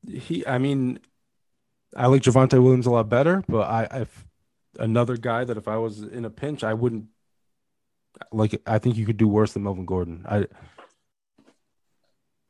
He, 0.07 0.45
I 0.45 0.57
mean, 0.57 0.99
I 1.95 2.07
like 2.07 2.21
Javonte 2.21 2.61
Williams 2.61 2.85
a 2.85 2.91
lot 2.91 3.09
better, 3.09 3.43
but 3.47 3.69
I, 3.69 4.01
if 4.01 4.25
another 4.79 5.17
guy 5.17 5.43
that 5.43 5.57
if 5.57 5.67
I 5.67 5.77
was 5.77 6.01
in 6.01 6.25
a 6.25 6.29
pinch, 6.29 6.63
I 6.63 6.73
wouldn't 6.73 7.05
like. 8.31 8.61
I 8.65 8.79
think 8.79 8.97
you 8.97 9.05
could 9.05 9.17
do 9.17 9.27
worse 9.27 9.53
than 9.53 9.63
Melvin 9.63 9.85
Gordon. 9.85 10.25
I, 10.27 10.47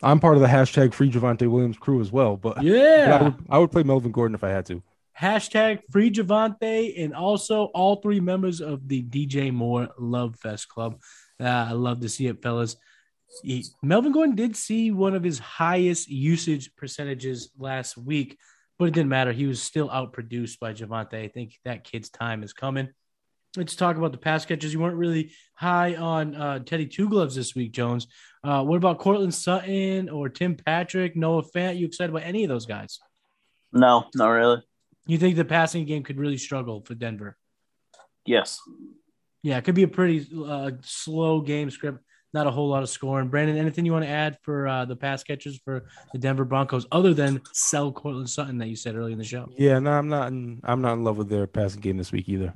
I'm 0.01 0.19
part 0.19 0.35
of 0.35 0.41
the 0.41 0.47
hashtag 0.47 0.93
Free 0.93 1.11
Javonte 1.11 1.47
Williams 1.49 1.77
crew 1.77 2.01
as 2.01 2.11
well, 2.11 2.37
but 2.37 2.61
yeah, 2.63 3.05
but 3.09 3.21
I, 3.21 3.23
would, 3.23 3.35
I 3.49 3.57
would 3.59 3.71
play 3.71 3.83
Melvin 3.83 4.11
Gordon 4.11 4.35
if 4.35 4.43
I 4.43 4.49
had 4.49 4.65
to. 4.67 4.83
Hashtag 5.19 5.81
Free 5.91 6.09
Javonte 6.09 7.01
and 7.03 7.13
also 7.13 7.65
all 7.65 7.97
three 7.97 8.19
members 8.19 8.61
of 8.61 8.87
the 8.87 9.03
DJ 9.03 9.53
Moore 9.53 9.89
Love 9.99 10.35
Fest 10.37 10.67
Club. 10.67 10.99
Uh, 11.39 11.67
I 11.69 11.71
love 11.73 12.01
to 12.01 12.09
see 12.09 12.27
it, 12.27 12.41
fellas. 12.41 12.75
He, 13.41 13.65
Melvin 13.81 14.11
Gordon 14.11 14.35
did 14.35 14.55
see 14.55 14.91
one 14.91 15.15
of 15.15 15.23
his 15.23 15.39
highest 15.39 16.09
usage 16.09 16.75
percentages 16.75 17.49
last 17.57 17.97
week, 17.97 18.37
but 18.77 18.85
it 18.85 18.93
didn't 18.93 19.09
matter. 19.09 19.31
He 19.31 19.45
was 19.45 19.61
still 19.61 19.89
outproduced 19.89 20.59
by 20.59 20.73
Javonte. 20.73 21.15
I 21.15 21.27
think 21.29 21.59
that 21.65 21.83
kid's 21.83 22.09
time 22.09 22.43
is 22.43 22.53
coming. 22.53 22.89
Let's 23.55 23.75
talk 23.75 23.97
about 23.97 24.11
the 24.11 24.17
pass 24.17 24.45
catches. 24.45 24.73
You 24.73 24.79
weren't 24.79 24.97
really 24.97 25.31
high 25.53 25.95
on 25.95 26.35
uh, 26.35 26.59
Teddy 26.59 26.87
Two 26.87 27.07
Gloves 27.07 27.35
this 27.35 27.53
week, 27.53 27.71
Jones. 27.71 28.07
Uh, 28.43 28.63
what 28.63 28.77
about 28.77 28.97
Courtland 28.97 29.33
Sutton 29.33 30.09
or 30.09 30.27
Tim 30.27 30.55
Patrick, 30.55 31.15
Noah 31.15 31.43
Fant? 31.43 31.77
You 31.77 31.85
excited 31.85 32.09
about 32.09 32.27
any 32.27 32.43
of 32.43 32.49
those 32.49 32.65
guys? 32.65 32.99
No, 33.71 34.05
not 34.15 34.29
really. 34.29 34.63
You 35.05 35.17
think 35.17 35.35
the 35.35 35.45
passing 35.45 35.85
game 35.85 36.03
could 36.03 36.17
really 36.17 36.37
struggle 36.37 36.81
for 36.81 36.95
Denver? 36.95 37.37
Yes. 38.25 38.59
Yeah, 39.43 39.57
it 39.57 39.65
could 39.65 39.75
be 39.75 39.83
a 39.83 39.87
pretty 39.87 40.27
uh, 40.35 40.71
slow 40.81 41.41
game 41.41 41.69
script. 41.69 41.99
Not 42.33 42.47
a 42.47 42.51
whole 42.51 42.67
lot 42.67 42.81
of 42.81 42.89
scoring. 42.89 43.27
Brandon, 43.27 43.57
anything 43.57 43.85
you 43.85 43.91
want 43.91 44.05
to 44.05 44.09
add 44.09 44.37
for 44.41 44.67
uh, 44.67 44.85
the 44.85 44.95
pass 44.95 45.23
catchers 45.23 45.59
for 45.63 45.85
the 46.13 46.17
Denver 46.17 46.45
Broncos, 46.45 46.87
other 46.91 47.13
than 47.13 47.41
sell 47.53 47.91
Courtland 47.91 48.29
Sutton 48.29 48.57
that 48.57 48.67
you 48.67 48.75
said 48.75 48.95
earlier 48.95 49.11
in 49.11 49.19
the 49.19 49.23
show? 49.23 49.49
Yeah, 49.57 49.79
no, 49.79 49.91
I'm 49.91 50.09
not. 50.09 50.29
In, 50.29 50.59
I'm 50.63 50.81
not 50.81 50.93
in 50.93 51.03
love 51.03 51.17
with 51.17 51.29
their 51.29 51.45
passing 51.45 51.81
game 51.81 51.97
this 51.97 52.11
week 52.11 52.27
either. 52.27 52.53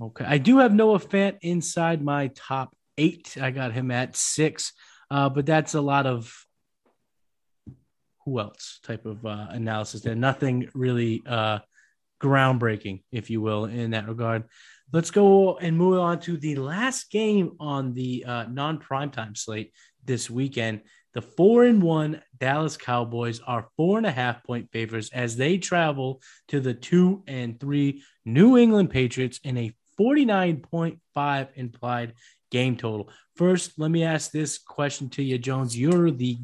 Okay, 0.00 0.24
I 0.24 0.38
do 0.38 0.58
have 0.58 0.72
Noah 0.72 1.00
Fant 1.00 1.38
inside 1.40 2.02
my 2.02 2.28
top 2.34 2.76
eight. 2.98 3.36
I 3.40 3.50
got 3.50 3.72
him 3.72 3.90
at 3.90 4.16
six, 4.16 4.72
uh, 5.10 5.28
but 5.28 5.46
that's 5.46 5.74
a 5.74 5.80
lot 5.80 6.06
of 6.06 6.32
who 8.24 8.38
else 8.38 8.80
type 8.82 9.06
of 9.06 9.24
uh, 9.24 9.46
analysis 9.50 10.02
there. 10.02 10.14
Nothing 10.14 10.68
really 10.74 11.22
uh, 11.26 11.60
groundbreaking, 12.20 13.02
if 13.10 13.30
you 13.30 13.40
will, 13.40 13.64
in 13.64 13.92
that 13.92 14.06
regard. 14.06 14.44
Let's 14.90 15.10
go 15.10 15.58
and 15.58 15.76
move 15.76 15.98
on 15.98 16.20
to 16.20 16.36
the 16.38 16.56
last 16.56 17.10
game 17.10 17.52
on 17.60 17.92
the 17.92 18.24
uh, 18.26 18.44
non 18.48 18.78
primetime 18.78 19.36
slate 19.36 19.72
this 20.04 20.30
weekend. 20.30 20.80
The 21.12 21.20
four 21.22 21.64
and 21.64 21.82
one 21.82 22.22
Dallas 22.38 22.76
Cowboys 22.76 23.40
are 23.46 23.68
four 23.76 23.98
and 23.98 24.06
a 24.06 24.10
half 24.10 24.42
point 24.44 24.70
favorites 24.72 25.10
as 25.12 25.36
they 25.36 25.58
travel 25.58 26.22
to 26.48 26.60
the 26.60 26.74
two 26.74 27.22
and 27.26 27.58
three 27.60 28.02
New 28.24 28.56
England 28.56 28.90
Patriots 28.90 29.40
in 29.44 29.58
a 29.58 29.72
49.5 30.00 31.48
implied 31.54 32.14
game 32.50 32.76
total. 32.76 33.10
First, 33.36 33.72
let 33.78 33.90
me 33.90 34.04
ask 34.04 34.30
this 34.30 34.58
question 34.58 35.10
to 35.10 35.22
you, 35.22 35.38
Jones. 35.38 35.76
You're 35.76 36.10
the 36.10 36.38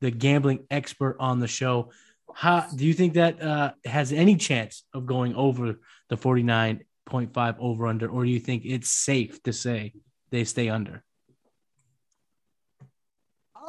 the 0.00 0.10
gambling 0.12 0.66
expert 0.70 1.16
on 1.18 1.40
the 1.40 1.48
show. 1.48 1.90
How 2.32 2.60
do 2.60 2.86
you 2.86 2.94
think 2.94 3.14
that 3.14 3.42
uh, 3.42 3.72
has 3.84 4.12
any 4.12 4.36
chance 4.36 4.84
of 4.94 5.06
going 5.06 5.34
over 5.34 5.80
the 6.08 6.16
49 6.16 6.84
0.5 7.08 7.56
over 7.58 7.86
under, 7.86 8.08
or 8.08 8.24
do 8.24 8.30
you 8.30 8.40
think 8.40 8.64
it's 8.64 8.90
safe 8.90 9.42
to 9.44 9.52
say 9.52 9.94
they 10.30 10.44
stay 10.44 10.68
under? 10.68 11.02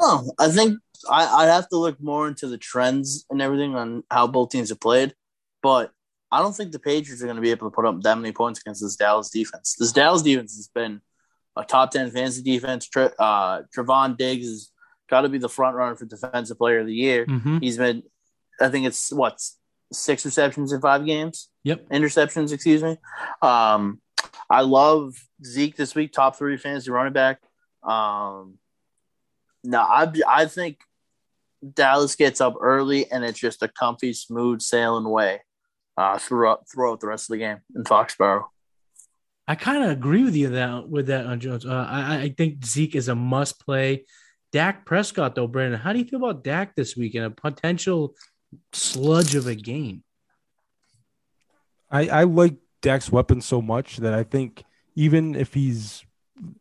Oh, 0.02 0.32
I 0.40 0.50
think 0.50 0.80
I, 1.10 1.26
I'd 1.26 1.48
have 1.48 1.70
to 1.70 1.78
look 1.78 2.02
more 2.02 2.28
into 2.28 2.48
the 2.48 2.58
trends 2.58 3.26
and 3.30 3.42
everything 3.42 3.76
on 3.76 4.04
how 4.10 4.28
both 4.28 4.50
teams 4.50 4.70
have 4.70 4.80
played, 4.80 5.14
but 5.62 5.92
I 6.32 6.42
don't 6.42 6.56
think 6.56 6.72
the 6.72 6.80
Patriots 6.80 7.22
are 7.22 7.26
going 7.26 7.38
to 7.38 7.42
be 7.42 7.52
able 7.52 7.70
to 7.70 7.76
put 7.76 7.86
up 7.86 8.02
that 8.02 8.18
many 8.18 8.32
points 8.32 8.60
against 8.60 8.82
this 8.82 8.96
Dallas 8.96 9.30
defense. 9.30 9.76
This 9.78 9.92
Dallas 9.92 10.22
defense 10.22 10.56
has 10.56 10.68
been 10.68 11.02
a 11.56 11.64
top 11.64 11.92
10 11.92 12.12
fantasy 12.12 12.44
defense. 12.44 12.88
Uh, 12.96 13.64
Trevon 13.76 14.16
Diggs 14.16 14.46
has 14.46 14.72
got 15.10 15.22
to 15.22 15.30
be 15.30 15.40
the 15.40 15.50
front 15.50 15.76
runner 15.76 15.96
for 15.96 16.06
Defensive 16.06 16.58
Player 16.58 16.80
of 16.80 16.88
the 16.88 16.94
Year. 16.94 17.26
Mm-hmm. 17.26 17.58
He's 17.60 17.78
been, 17.78 18.04
I 18.62 18.70
think 18.70 18.86
it's 18.86 19.12
what, 19.12 19.42
six 19.92 20.24
receptions 20.24 20.72
in 20.72 20.82
five 20.82 21.06
games? 21.06 21.49
Yep. 21.64 21.90
Interceptions, 21.90 22.54
excuse 22.54 22.82
me. 22.84 22.98
Um, 23.42 24.02
I 24.50 24.62
love 24.62 25.16
Zeke 25.46 25.76
this 25.76 25.94
week, 25.96 26.12
top 26.12 26.38
three 26.38 26.58
fantasy 26.58 26.92
running 26.92 27.14
back. 27.14 27.40
Um, 27.84 28.58
no, 29.64 29.80
I 29.80 30.12
I 30.28 30.46
think 30.46 30.80
Dallas 31.74 32.16
gets 32.16 32.42
up 32.42 32.56
early 32.60 33.10
and 33.12 33.24
it's 33.24 33.40
just 33.40 33.64
a 33.64 33.68
comfy, 33.68 34.14
smooth 34.14 34.62
sailing 34.62 35.10
way 35.10 35.42
uh, 35.98 36.18
throughout 36.18 36.66
throughout 36.70 37.00
the 37.00 37.08
rest 37.08 37.30
of 37.30 37.34
the 37.34 37.40
game 37.40 37.58
in 37.76 37.84
Foxborough. 37.84 38.46
I 39.48 39.56
kind 39.56 39.84
of 39.84 39.90
agree 39.90 40.24
with 40.24 40.36
you 40.36 40.50
that 40.50 40.88
with 40.88 41.08
that 41.08 41.26
on 41.26 41.34
uh, 41.34 41.38
Jones. 41.38 41.66
Uh, 41.66 41.88
I, 41.90 42.22
I 42.22 42.30
think 42.30 42.66
Zeke 42.66 42.96
is 42.96 43.08
a 43.08 43.16
must 43.16 43.64
play. 43.66 44.06
Dak 44.52 44.86
Prescott 44.86 45.36
though, 45.36 45.48
Brandon, 45.48 45.80
how 45.80 45.94
do 45.94 46.00
you 46.00 46.06
feel 46.06 46.24
about 46.24 46.44
Dak 46.44 46.76
this 46.76 46.96
week 46.96 47.16
in 47.16 47.24
a 47.24 47.30
potential 47.30 48.16
sludge 48.74 49.36
of 49.36 49.48
a 49.48 49.56
game? 49.56 50.04
I, 51.92 52.08
I 52.08 52.24
like 52.24 52.56
Dak's 52.82 53.12
weapons 53.12 53.46
so 53.46 53.62
much 53.62 53.98
that 53.98 54.14
I 54.14 54.24
think 54.24 54.64
even 54.96 55.36
if 55.36 55.54
he's 55.54 56.04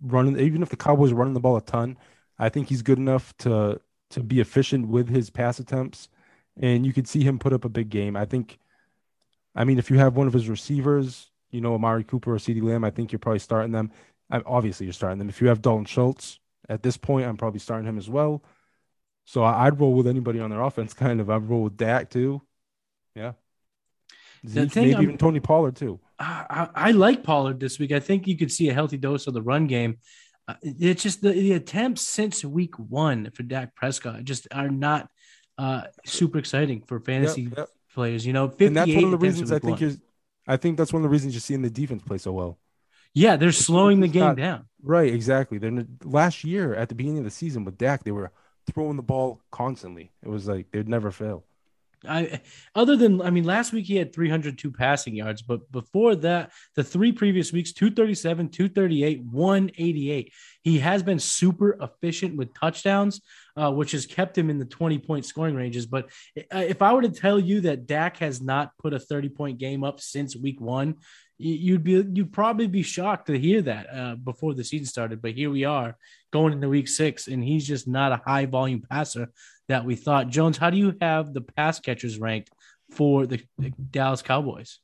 running, 0.02 0.38
even 0.38 0.62
if 0.62 0.68
the 0.70 0.76
Cowboys 0.76 1.12
are 1.12 1.16
running 1.16 1.34
the 1.34 1.40
ball 1.40 1.56
a 1.56 1.60
ton, 1.60 1.96
I 2.38 2.48
think 2.48 2.68
he's 2.68 2.82
good 2.82 2.98
enough 2.98 3.36
to 3.38 3.80
to 4.10 4.22
be 4.22 4.40
efficient 4.40 4.88
with 4.88 5.08
his 5.08 5.30
pass 5.30 5.58
attempts, 5.58 6.08
and 6.56 6.86
you 6.86 6.92
could 6.92 7.08
see 7.08 7.22
him 7.22 7.38
put 7.38 7.52
up 7.52 7.64
a 7.64 7.68
big 7.68 7.90
game. 7.90 8.16
I 8.16 8.24
think. 8.24 8.58
I 9.54 9.64
mean, 9.64 9.78
if 9.78 9.90
you 9.90 9.98
have 9.98 10.16
one 10.16 10.28
of 10.28 10.32
his 10.32 10.48
receivers, 10.48 11.30
you 11.50 11.60
know, 11.60 11.74
Amari 11.74 12.04
Cooper 12.04 12.32
or 12.32 12.36
CeeDee 12.36 12.62
Lamb, 12.62 12.84
I 12.84 12.90
think 12.90 13.10
you're 13.10 13.18
probably 13.18 13.40
starting 13.40 13.72
them. 13.72 13.90
I, 14.30 14.40
obviously, 14.46 14.86
you're 14.86 14.92
starting 14.92 15.18
them. 15.18 15.28
If 15.28 15.40
you 15.40 15.48
have 15.48 15.62
Dalton 15.62 15.86
Schultz 15.86 16.38
at 16.68 16.82
this 16.82 16.96
point, 16.96 17.26
I'm 17.26 17.36
probably 17.36 17.58
starting 17.58 17.88
him 17.88 17.98
as 17.98 18.08
well. 18.08 18.44
So 19.24 19.42
I, 19.42 19.64
would 19.68 19.80
roll 19.80 19.94
with 19.94 20.06
anybody 20.06 20.38
on 20.38 20.50
their 20.50 20.60
offense, 20.60 20.94
kind 20.94 21.20
of. 21.20 21.28
I'd 21.28 21.48
roll 21.48 21.64
with 21.64 21.76
Dak 21.76 22.10
too. 22.10 22.42
Yeah. 23.14 23.32
Zeke, 24.46 24.76
maybe 24.76 24.94
I'm, 24.94 25.02
even 25.02 25.18
Tony 25.18 25.40
Pollard 25.40 25.76
too. 25.76 25.98
I, 26.18 26.68
I, 26.74 26.90
like 26.92 27.22
Pollard 27.22 27.60
this 27.60 27.78
week. 27.78 27.92
I 27.92 28.00
think 28.00 28.26
you 28.26 28.36
could 28.36 28.50
see 28.50 28.68
a 28.68 28.74
healthy 28.74 28.96
dose 28.96 29.26
of 29.26 29.34
the 29.34 29.42
run 29.42 29.66
game. 29.66 29.98
Uh, 30.48 30.54
it's 30.62 31.02
just 31.02 31.22
the, 31.22 31.30
the, 31.30 31.52
attempts 31.52 32.02
since 32.02 32.44
week 32.44 32.78
one 32.78 33.30
for 33.34 33.42
Dak 33.42 33.74
Prescott 33.74 34.24
just 34.24 34.48
are 34.50 34.68
not 34.68 35.08
uh, 35.58 35.82
super 36.04 36.38
exciting 36.38 36.82
for 36.82 36.98
fantasy 37.00 37.42
yep, 37.42 37.52
yep. 37.56 37.68
players. 37.94 38.26
You 38.26 38.32
know, 38.32 38.52
and 38.58 38.76
that's 38.76 38.92
one 38.92 39.04
of 39.04 39.10
the 39.10 39.18
reasons 39.18 39.52
I 39.52 39.58
think 39.58 39.80
you're. 39.80 39.92
I 40.46 40.56
think 40.56 40.78
that's 40.78 40.92
one 40.92 41.00
of 41.00 41.04
the 41.04 41.10
reasons 41.10 41.34
you're 41.34 41.40
seeing 41.40 41.62
the 41.62 41.70
defense 41.70 42.02
play 42.02 42.18
so 42.18 42.32
well. 42.32 42.58
Yeah, 43.14 43.36
they're 43.36 43.50
it's, 43.50 43.58
slowing 43.58 44.00
the 44.00 44.08
game 44.08 44.22
not, 44.22 44.36
down. 44.36 44.64
Right, 44.82 45.12
exactly. 45.12 45.58
Then 45.58 45.98
last 46.04 46.44
year 46.44 46.74
at 46.74 46.88
the 46.88 46.94
beginning 46.94 47.18
of 47.18 47.24
the 47.24 47.30
season 47.30 47.64
with 47.64 47.76
Dak, 47.76 48.04
they 48.04 48.12
were 48.12 48.32
throwing 48.72 48.96
the 48.96 49.02
ball 49.02 49.40
constantly. 49.50 50.12
It 50.22 50.28
was 50.28 50.48
like 50.48 50.70
they'd 50.70 50.88
never 50.88 51.10
fail. 51.10 51.44
I 52.06 52.40
other 52.74 52.96
than 52.96 53.20
I 53.20 53.30
mean 53.30 53.44
last 53.44 53.72
week 53.72 53.86
he 53.86 53.96
had 53.96 54.12
302 54.12 54.70
passing 54.70 55.16
yards, 55.16 55.42
but 55.42 55.70
before 55.72 56.14
that, 56.16 56.52
the 56.74 56.84
three 56.84 57.12
previous 57.12 57.52
weeks 57.52 57.72
237, 57.72 58.50
238, 58.50 59.22
188. 59.24 60.32
He 60.62 60.78
has 60.78 61.02
been 61.02 61.18
super 61.18 61.78
efficient 61.80 62.36
with 62.36 62.54
touchdowns, 62.54 63.20
uh, 63.58 63.72
which 63.72 63.92
has 63.92 64.06
kept 64.06 64.38
him 64.38 64.50
in 64.50 64.58
the 64.58 64.64
20 64.64 64.98
point 64.98 65.24
scoring 65.24 65.54
ranges. 65.54 65.86
But 65.86 66.10
if 66.36 66.80
I 66.80 66.92
were 66.92 67.02
to 67.02 67.08
tell 67.08 67.38
you 67.38 67.62
that 67.62 67.86
Dak 67.86 68.18
has 68.18 68.40
not 68.40 68.76
put 68.78 68.94
a 68.94 69.00
30 69.00 69.30
point 69.30 69.58
game 69.58 69.82
up 69.82 70.00
since 70.00 70.36
week 70.36 70.60
one, 70.60 70.96
you'd 71.38 71.84
be 71.84 71.92
you'd 71.92 72.32
probably 72.32 72.66
be 72.66 72.82
shocked 72.82 73.26
to 73.26 73.38
hear 73.38 73.62
that 73.62 73.86
uh, 73.92 74.14
before 74.16 74.54
the 74.54 74.64
season 74.64 74.86
started. 74.86 75.20
But 75.20 75.32
here 75.32 75.50
we 75.50 75.64
are 75.64 75.96
going 76.32 76.52
into 76.52 76.68
week 76.68 76.88
six, 76.88 77.26
and 77.26 77.42
he's 77.42 77.66
just 77.66 77.88
not 77.88 78.12
a 78.12 78.20
high 78.24 78.46
volume 78.46 78.82
passer 78.88 79.30
that 79.68 79.84
we 79.84 79.96
thought. 79.96 80.28
Jones, 80.28 80.56
how 80.56 80.70
do 80.70 80.76
you 80.76 80.94
have 81.00 81.32
the 81.32 81.40
pass 81.40 81.80
catchers 81.80 82.18
ranked 82.18 82.50
for 82.90 83.26
the, 83.26 83.42
the 83.58 83.70
Dallas 83.90 84.22
Cowboys? 84.22 84.78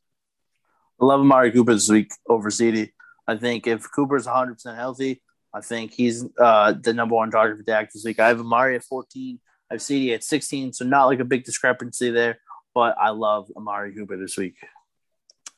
I 1.01 1.07
love 1.07 1.21
Amari 1.21 1.53
Cooper 1.53 1.75
this 1.75 1.89
week 1.89 2.13
over 2.29 2.51
CeeDee. 2.51 2.91
I 3.27 3.37
think 3.37 3.67
if 3.67 3.91
Cooper's 3.91 4.27
100% 4.27 4.77
healthy, 4.77 5.23
I 5.55 5.61
think 5.61 5.93
he's 5.93 6.25
uh, 6.39 6.73
the 6.73 6.93
number 6.93 7.15
one 7.15 7.31
target 7.31 7.59
for 7.59 7.63
Dak 7.63 7.93
this 7.93 8.05
week. 8.05 8.19
I 8.19 8.29
have 8.29 8.41
Amari 8.41 8.75
at 8.75 8.85
14. 8.85 9.39
I 9.71 9.75
have 9.75 9.81
CeeDee 9.81 10.15
at 10.15 10.25
16, 10.25 10.73
so 10.73 10.85
not 10.85 11.07
like 11.07 11.21
a 11.21 11.25
big 11.25 11.45
discrepancy 11.45 12.11
there, 12.11 12.39
but 12.75 12.97
I 12.99 13.11
love 13.11 13.49
Amari 13.57 13.95
Cooper 13.95 14.17
this 14.17 14.37
week. 14.37 14.57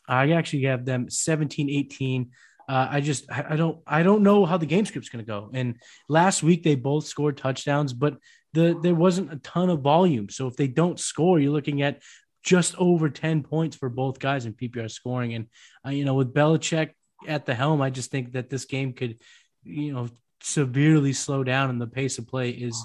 I 0.08 0.32
actually 0.32 0.64
have 0.64 0.84
them 0.84 1.08
17, 1.08 1.70
18. 1.70 2.30
Uh, 2.68 2.88
I 2.90 3.00
just 3.00 3.30
I 3.30 3.54
don't 3.54 3.78
I 3.86 4.02
don't 4.02 4.22
know 4.22 4.44
how 4.44 4.56
the 4.56 4.66
game 4.66 4.84
script's 4.86 5.08
going 5.08 5.24
to 5.24 5.28
go. 5.28 5.50
And 5.52 5.76
last 6.08 6.42
week 6.42 6.64
they 6.64 6.74
both 6.74 7.06
scored 7.06 7.36
touchdowns, 7.36 7.92
but 7.92 8.18
the 8.54 8.78
there 8.82 8.94
wasn't 8.94 9.32
a 9.32 9.36
ton 9.36 9.70
of 9.70 9.80
volume. 9.80 10.28
So 10.28 10.48
if 10.48 10.56
they 10.56 10.66
don't 10.66 10.98
score, 10.98 11.38
you're 11.38 11.52
looking 11.52 11.82
at 11.82 12.02
just 12.42 12.76
over 12.76 13.08
10 13.08 13.42
points 13.42 13.76
for 13.76 13.88
both 13.88 14.18
guys 14.18 14.46
in 14.46 14.54
PPR 14.54 14.90
scoring. 14.90 15.34
And 15.34 15.46
uh, 15.84 15.90
you 15.90 16.04
know, 16.04 16.14
with 16.14 16.34
Belichick 16.34 16.90
at 17.26 17.46
the 17.46 17.54
helm, 17.54 17.80
I 17.82 17.90
just 17.90 18.10
think 18.10 18.32
that 18.32 18.50
this 18.50 18.64
game 18.64 18.92
could, 18.92 19.18
you 19.66 19.92
know, 19.92 20.08
severely 20.40 21.12
slow 21.12 21.44
down, 21.44 21.70
and 21.70 21.80
the 21.80 21.86
pace 21.86 22.18
of 22.18 22.26
play 22.26 22.50
is 22.50 22.84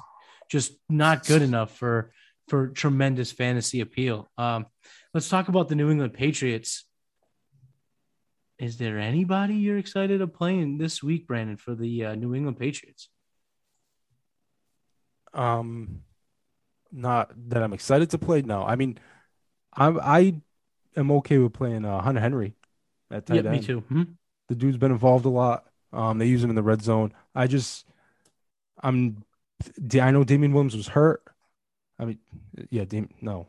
just 0.49 0.73
not 0.89 1.25
good 1.25 1.41
enough 1.41 1.75
for 1.77 2.11
for 2.47 2.67
tremendous 2.69 3.31
fantasy 3.31 3.81
appeal. 3.81 4.29
Um, 4.37 4.65
let's 5.13 5.29
talk 5.29 5.47
about 5.47 5.69
the 5.69 5.75
New 5.75 5.89
England 5.89 6.13
Patriots 6.13 6.85
is 8.61 8.77
there 8.77 8.99
anybody 8.99 9.55
you're 9.55 9.79
excited 9.79 10.19
to 10.19 10.27
playing 10.27 10.77
this 10.77 11.01
week, 11.01 11.25
Brandon, 11.25 11.57
for 11.57 11.73
the 11.73 12.05
uh, 12.05 12.15
New 12.15 12.35
England 12.35 12.59
Patriots? 12.59 13.09
Um, 15.33 16.01
not 16.91 17.31
that 17.49 17.63
I'm 17.63 17.73
excited 17.73 18.11
to 18.11 18.19
play. 18.19 18.43
No, 18.43 18.61
I 18.61 18.75
mean, 18.75 18.99
I'm 19.73 19.99
I 19.99 20.35
am 20.95 21.09
okay 21.11 21.39
with 21.39 21.53
playing 21.53 21.85
uh, 21.85 22.01
Hunter 22.03 22.21
Henry 22.21 22.53
at 23.09 23.25
tight 23.25 23.37
yep, 23.37 23.45
end. 23.45 23.55
Me 23.55 23.65
too. 23.65 23.79
Hmm? 23.79 24.03
The 24.49 24.55
dude's 24.55 24.77
been 24.77 24.91
involved 24.91 25.25
a 25.25 25.29
lot. 25.29 25.65
Um, 25.93 26.18
they 26.18 26.26
use 26.26 26.43
him 26.43 26.49
in 26.49 26.55
the 26.55 26.63
red 26.63 26.81
zone. 26.81 27.13
I 27.35 27.47
just, 27.47 27.85
I'm, 28.81 29.23
I 29.99 30.11
know 30.11 30.23
Damien 30.23 30.53
Williams 30.53 30.76
was 30.76 30.88
hurt. 30.88 31.23
I 31.99 32.05
mean, 32.05 32.19
yeah, 32.69 32.85
Dam- 32.85 33.09
no, 33.22 33.47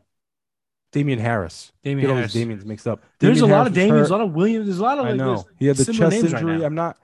Damien 0.91 1.19
Harris. 1.19 1.71
Damien 1.83 2.07
Get 2.07 2.15
Harris. 2.15 2.33
Damien's 2.33 2.65
mixed 2.65 2.87
up. 2.87 3.01
There's 3.19 3.41
a 3.41 3.47
lot 3.47 3.65
of 3.65 3.73
Damien's, 3.73 4.09
a 4.09 4.11
lot 4.11 4.21
of 4.21 4.33
Williams. 4.33 4.67
There's 4.67 4.79
a 4.79 4.83
lot 4.83 4.99
of. 4.99 5.05
Like, 5.05 5.13
I 5.13 5.17
know 5.17 5.45
he 5.57 5.65
had 5.67 5.77
the 5.77 5.91
chest 5.91 6.15
injury. 6.17 6.57
Right 6.57 6.63
I'm 6.63 6.75
not. 6.75 6.97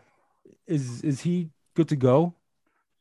Is 0.67 1.01
is 1.01 1.21
he 1.21 1.49
good 1.73 1.89
to 1.89 1.95
go? 1.95 2.35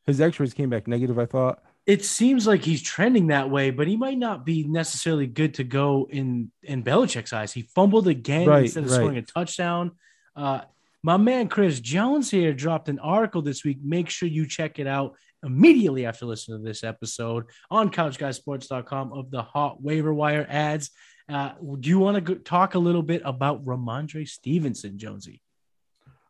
His 0.07 0.19
X-rays 0.19 0.55
came 0.55 0.69
back 0.71 0.87
negative. 0.87 1.19
I 1.19 1.27
thought. 1.27 1.61
It 1.85 2.03
seems 2.05 2.47
like 2.47 2.63
he's 2.63 2.81
trending 2.81 3.27
that 3.27 3.49
way, 3.49 3.69
but 3.71 3.87
he 3.87 3.97
might 3.97 4.17
not 4.17 4.45
be 4.45 4.63
necessarily 4.63 5.27
good 5.27 5.55
to 5.55 5.63
go 5.63 6.07
in 6.09 6.51
in 6.63 6.83
Belichick's 6.83 7.33
eyes. 7.33 7.53
He 7.53 7.63
fumbled 7.63 8.07
again 8.07 8.47
right, 8.47 8.63
instead 8.63 8.83
of 8.83 8.89
right. 8.91 8.95
scoring 8.95 9.17
a 9.17 9.21
touchdown. 9.21 9.91
Uh, 10.35 10.61
my 11.03 11.17
man 11.17 11.47
Chris 11.47 11.79
Jones 11.79 12.29
here 12.29 12.53
dropped 12.53 12.89
an 12.89 12.99
article 12.99 13.41
this 13.41 13.63
week. 13.63 13.77
Make 13.83 14.09
sure 14.09 14.27
you 14.27 14.47
check 14.47 14.79
it 14.79 14.87
out 14.87 15.15
immediately 15.43 16.05
after 16.05 16.25
listening 16.25 16.59
to 16.59 16.67
this 16.67 16.83
episode 16.83 17.45
on 17.71 17.89
couchguysports.com 17.89 19.13
of 19.13 19.31
the 19.31 19.41
hot 19.41 19.81
waiver 19.81 20.13
wire 20.13 20.45
ads. 20.49 20.91
Uh, 21.29 21.51
do 21.79 21.89
you 21.89 21.99
want 21.99 22.25
to 22.25 22.35
talk 22.35 22.75
a 22.75 22.79
little 22.79 23.03
bit 23.03 23.21
about 23.23 23.63
Rhamondre 23.63 24.27
Stevenson, 24.27 24.97
Jonesy? 24.97 25.41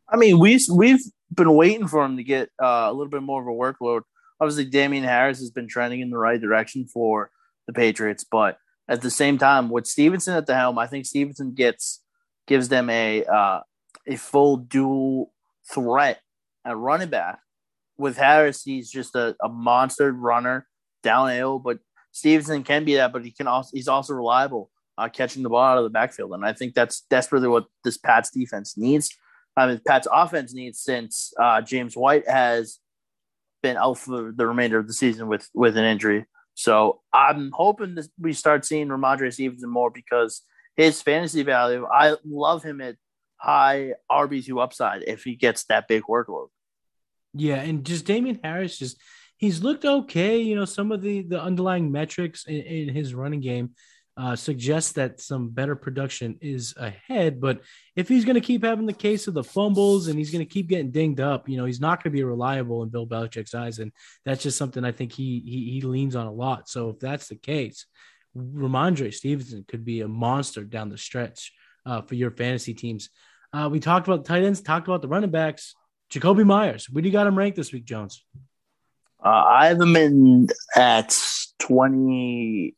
I 0.07 0.17
mean, 0.17 0.39
we 0.39 0.59
we've 0.71 1.01
been 1.33 1.53
waiting 1.55 1.87
for 1.87 2.03
him 2.03 2.17
to 2.17 2.23
get 2.23 2.49
uh, 2.61 2.87
a 2.89 2.93
little 2.93 3.09
bit 3.09 3.23
more 3.23 3.41
of 3.41 3.47
a 3.47 3.51
workload. 3.51 4.01
Obviously, 4.39 4.65
Damien 4.65 5.03
Harris 5.03 5.39
has 5.39 5.51
been 5.51 5.67
trending 5.67 6.01
in 6.01 6.09
the 6.09 6.17
right 6.17 6.39
direction 6.39 6.85
for 6.85 7.31
the 7.67 7.73
Patriots, 7.73 8.25
but 8.29 8.57
at 8.87 9.01
the 9.01 9.11
same 9.11 9.37
time, 9.37 9.69
with 9.69 9.85
Stevenson 9.85 10.35
at 10.35 10.47
the 10.47 10.55
helm, 10.55 10.77
I 10.79 10.87
think 10.87 11.05
Stevenson 11.05 11.53
gets 11.53 12.01
gives 12.47 12.69
them 12.69 12.89
a 12.89 13.23
uh, 13.25 13.59
a 14.07 14.16
full 14.16 14.57
dual 14.57 15.32
threat 15.72 16.22
at 16.66 16.78
running 16.78 17.10
back 17.10 17.40
with 17.98 18.18
Harris, 18.18 18.64
he's 18.64 18.90
just 18.90 19.16
a, 19.16 19.36
a 19.44 19.49
monster 19.49 20.11
runner 20.11 20.66
downhill, 21.03 21.60
but 21.60 21.80
Stevenson 22.11 22.64
can 22.64 22.86
be 22.86 22.95
that, 22.95 23.14
but 23.14 23.24
he 23.24 23.32
can 23.32 23.48
also 23.48 23.70
he's 23.74 23.88
also 23.88 24.14
reliable 24.14 24.72
uh, 24.98 25.10
catching 25.10 25.44
the 25.44 25.49
ball 25.49 25.64
out 25.64 25.78
of 25.78 25.84
the 25.84 25.90
backfield, 25.90 26.32
and 26.34 26.45
I 26.45 26.53
think 26.53 26.74
that's 26.74 27.02
desperately 27.10 27.48
what 27.48 27.66
this 27.84 27.98
Pats 27.98 28.32
defense 28.32 28.78
needs. 28.78 29.16
I 29.56 29.68
mean, 29.68 29.82
Pats 29.86 30.07
offense 30.11 30.53
needs 30.53 30.80
since 30.80 31.34
uh, 31.40 31.61
James 31.61 31.95
White 31.95 32.28
has 32.28 32.80
been 33.61 33.78
out 33.78 33.98
for 33.98 34.32
the 34.36 34.48
remainder 34.48 34.80
of 34.80 34.88
the 34.88 34.94
season 34.94 35.28
with 35.28 35.48
with 35.53 35.78
an 35.78 35.86
injury. 35.86 36.26
So 36.56 37.02
I'm 37.14 37.52
hoping 37.53 37.95
that 37.95 38.07
we 38.20 38.34
start 38.34 38.66
seeing 38.66 38.88
Rhamondre 38.88 39.32
Stevenson 39.32 39.70
more 39.70 39.91
because 39.91 40.41
his 40.76 41.02
fantasy 41.02 41.44
value. 41.44 41.86
I 41.86 42.16
love 42.26 42.64
him 42.64 42.82
at 42.82 42.95
high 43.40 43.94
RB 44.11 44.45
two 44.45 44.60
upside 44.60 45.03
if 45.03 45.24
he 45.24 45.36
gets 45.36 45.64
that 45.66 45.88
big 45.88 46.03
workload. 46.03 46.48
Yeah, 47.34 47.56
and 47.56 47.86
just 47.86 48.06
Damien 48.06 48.40
Harris 48.44 48.78
just 48.78 49.02
he's 49.38 49.64
looked 49.64 49.86
okay. 49.86 50.40
You 50.40 50.56
know, 50.56 50.66
some 50.66 50.91
of 50.91 51.02
the 51.02 51.24
the 51.24 51.41
underlying 51.41 51.91
metrics 51.91 52.45
in, 52.45 52.61
in 52.61 52.94
his 52.94 53.16
running 53.16 53.41
game 53.41 53.72
uh, 54.18 54.36
suggest 54.36 54.95
that 54.95 55.22
some 55.22 55.49
better 55.49 55.76
production 55.76 56.38
is 56.41 56.74
ahead. 56.78 57.40
But 57.40 57.61
if 57.95 58.10
he's 58.10 58.26
going 58.26 58.36
to 58.36 58.41
keep 58.41 58.66
having 58.66 58.86
the 58.86 58.94
case 58.94 59.28
of 59.28 59.34
the 59.34 59.44
fumbles 59.44 60.07
and 60.07 60.20
he's 60.20 60.32
going 60.32 60.45
to 60.45 60.53
keep 60.53 60.68
getting 60.68 60.91
dinged 60.91 61.22
up, 61.22 61.48
you 61.48 61.56
know, 61.56 61.64
he's 61.64 61.80
not 61.80 62.03
going 62.03 62.11
to 62.11 62.18
be 62.18 62.24
reliable 62.24 62.84
in 62.84 62.90
Bill 62.90 63.07
Belichick's 63.07 63.56
eyes, 63.56 63.80
and 63.80 63.94
that's 64.26 64.44
just 64.44 64.57
something 64.57 64.84
I 64.84 64.91
think 64.91 65.14
he 65.14 65.40
he, 65.40 65.72
he 65.72 65.82
leans 65.82 66.16
on 66.16 66.28
a 66.28 66.34
lot. 66.34 66.68
So 66.68 66.90
if 66.90 66.99
that's 66.99 67.30
the 67.30 67.38
case, 67.38 67.86
Rhamondre 68.36 69.14
Stevenson 69.14 69.66
could 69.68 69.86
be 69.86 70.02
a 70.02 70.07
monster 70.07 70.64
down 70.64 70.90
the 70.90 70.98
stretch 70.98 71.53
uh, 71.90 72.02
for 72.03 72.16
your 72.16 72.32
fantasy 72.32 72.74
teams. 72.74 73.10
Uh, 73.52 73.68
we 73.72 73.80
talked 73.80 74.07
about 74.07 74.26
tight 74.26 74.44
ends, 74.44 74.61
talked 74.61 74.88
about 74.88 75.02
the 75.02 75.07
running 75.07 75.32
backs. 75.32 75.74
Jakobi 76.11 76.45
Meyers, 76.45 76.90
where 76.90 77.02
do 77.02 77.07
you 77.07 77.14
got 77.14 77.26
him 77.28 77.38
ranked 77.38 77.57
this 77.57 77.72
week, 77.74 77.86
Jones? 77.86 78.24
Uh, 79.24 79.30
I 79.30 79.68
have 79.68 79.82
him 79.82 79.95
in 79.95 80.48
at 80.76 81.18
28, 81.60 82.74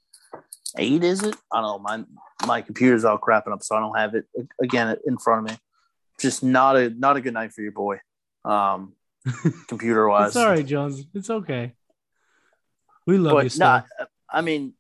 is 1.03 1.23
it? 1.23 1.35
I 1.51 1.61
don't 1.61 1.63
know. 1.63 1.79
My 1.79 2.03
my 2.47 2.61
computer's 2.61 3.05
all 3.05 3.19
crapping 3.19 3.53
up, 3.53 3.61
so 3.61 3.75
I 3.75 3.79
don't 3.79 3.97
have 3.97 4.15
it 4.15 4.25
again 4.61 4.97
in 5.05 5.17
front 5.17 5.45
of 5.45 5.51
me. 5.51 5.59
Just 6.19 6.43
not 6.43 6.75
a 6.75 6.89
not 6.89 7.17
a 7.17 7.21
good 7.21 7.33
night 7.33 7.53
for 7.53 7.61
your 7.61 7.71
boy, 7.71 7.99
um, 8.43 8.93
computer 9.67 10.07
wise. 10.07 10.33
Sorry, 10.33 10.63
Jones. 10.63 11.05
It's 11.13 11.29
okay. 11.29 11.73
We 13.05 13.17
love 13.17 13.33
but 13.33 13.43
you. 13.43 13.49
Still. 13.49 13.67
Nah, 13.67 13.83
I 14.29 14.41
mean, 14.41 14.73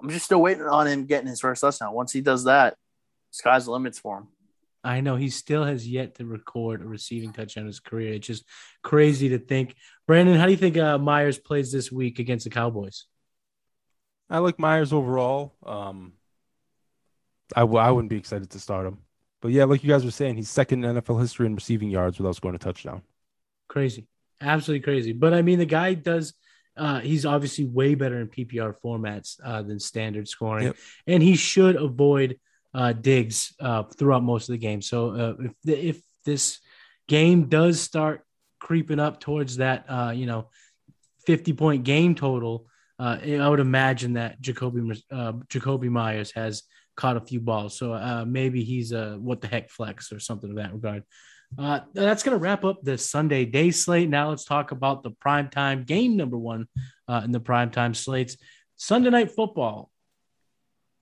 I'm 0.00 0.10
just 0.10 0.24
still 0.24 0.42
waiting 0.42 0.64
on 0.64 0.88
him 0.88 1.06
getting 1.06 1.28
his 1.28 1.40
first 1.40 1.60
touchdown. 1.60 1.94
Once 1.94 2.12
he 2.12 2.20
does 2.20 2.44
that, 2.44 2.76
sky's 3.30 3.66
the 3.66 3.72
limits 3.72 3.98
for 3.98 4.18
him. 4.18 4.28
I 4.84 5.00
know 5.00 5.16
he 5.16 5.28
still 5.28 5.64
has 5.64 5.88
yet 5.88 6.14
to 6.16 6.24
record 6.24 6.82
a 6.82 6.84
receiving 6.86 7.32
touchdown 7.32 7.62
in 7.62 7.66
his 7.66 7.80
career. 7.80 8.14
It's 8.14 8.26
just 8.26 8.44
crazy 8.82 9.30
to 9.30 9.38
think. 9.38 9.74
Brandon, 10.06 10.36
how 10.36 10.46
do 10.46 10.52
you 10.52 10.56
think 10.56 10.76
uh, 10.76 10.98
Meyers 10.98 11.38
plays 11.38 11.72
this 11.72 11.90
week 11.90 12.18
against 12.18 12.44
the 12.44 12.50
Cowboys? 12.50 13.06
I 14.30 14.38
like 14.38 14.58
Meyers 14.58 14.92
overall. 14.92 15.54
Um, 15.66 16.12
I 17.56 17.60
w- 17.60 17.78
I 17.78 17.90
wouldn't 17.90 18.10
be 18.10 18.16
excited 18.16 18.50
to 18.50 18.60
start 18.60 18.86
him. 18.86 18.98
But 19.40 19.52
yeah, 19.52 19.64
like 19.64 19.82
you 19.82 19.88
guys 19.88 20.04
were 20.04 20.10
saying, 20.10 20.36
he's 20.36 20.50
second 20.50 20.84
in 20.84 20.96
NFL 20.96 21.20
history 21.20 21.46
in 21.46 21.54
receiving 21.54 21.90
yards 21.90 22.18
without 22.18 22.36
scoring 22.36 22.54
a 22.54 22.58
touchdown. 22.58 23.02
Crazy. 23.68 24.06
Absolutely 24.40 24.84
crazy. 24.84 25.12
But 25.12 25.34
I 25.34 25.42
mean, 25.42 25.58
the 25.58 25.66
guy 25.66 25.94
does– 25.94 26.34
uh, 26.78 27.00
he's 27.00 27.26
obviously 27.26 27.64
way 27.66 27.94
better 27.94 28.20
in 28.20 28.28
PPR 28.28 28.74
formats 28.82 29.38
uh, 29.44 29.62
than 29.62 29.80
standard 29.80 30.28
scoring, 30.28 30.66
yep. 30.66 30.76
and 31.06 31.22
he 31.22 31.34
should 31.34 31.76
avoid 31.76 32.38
uh, 32.78 32.92
uh, 33.60 33.82
throughout 33.82 34.22
most 34.22 34.48
of 34.48 34.52
the 34.52 34.58
game. 34.58 34.80
So 34.82 35.10
uh, 35.10 35.34
if 35.40 35.52
if 35.64 36.00
this 36.24 36.60
game 37.08 37.48
does 37.48 37.80
start 37.80 38.24
creeping 38.60 39.00
up 39.00 39.20
towards 39.20 39.56
that, 39.56 39.84
uh, 39.88 40.12
you 40.14 40.26
know, 40.26 40.50
fifty 41.26 41.52
point 41.52 41.84
game 41.84 42.14
total, 42.14 42.66
I 42.98 43.48
would 43.48 43.60
imagine 43.60 44.14
that 44.14 44.40
Jakobi 44.40 45.00
Jakobi 45.12 45.90
Meyers 45.90 46.32
has 46.32 46.62
caught 46.96 47.16
a 47.16 47.20
few 47.20 47.40
balls. 47.40 47.76
So 47.78 48.24
maybe 48.26 48.64
he's 48.64 48.92
a 48.92 49.18
what 49.20 49.40
the 49.40 49.48
heck 49.48 49.70
flex 49.70 50.12
or 50.12 50.20
something 50.20 50.50
of 50.50 50.56
that 50.56 50.72
regard. 50.72 51.02
Uh, 51.56 51.80
that's 51.94 52.22
going 52.22 52.36
to 52.36 52.42
wrap 52.42 52.64
up 52.64 52.82
the 52.82 52.98
Sunday 52.98 53.44
day 53.44 53.70
slate. 53.70 54.08
Now 54.08 54.28
let's 54.28 54.44
talk 54.44 54.70
about 54.70 55.02
the 55.02 55.12
primetime 55.12 55.86
game 55.86 56.16
number 56.16 56.36
one 56.36 56.66
uh, 57.08 57.22
in 57.24 57.32
the 57.32 57.40
primetime 57.40 57.96
slates. 57.96 58.36
Sunday 58.76 59.10
night 59.10 59.30
football. 59.30 59.90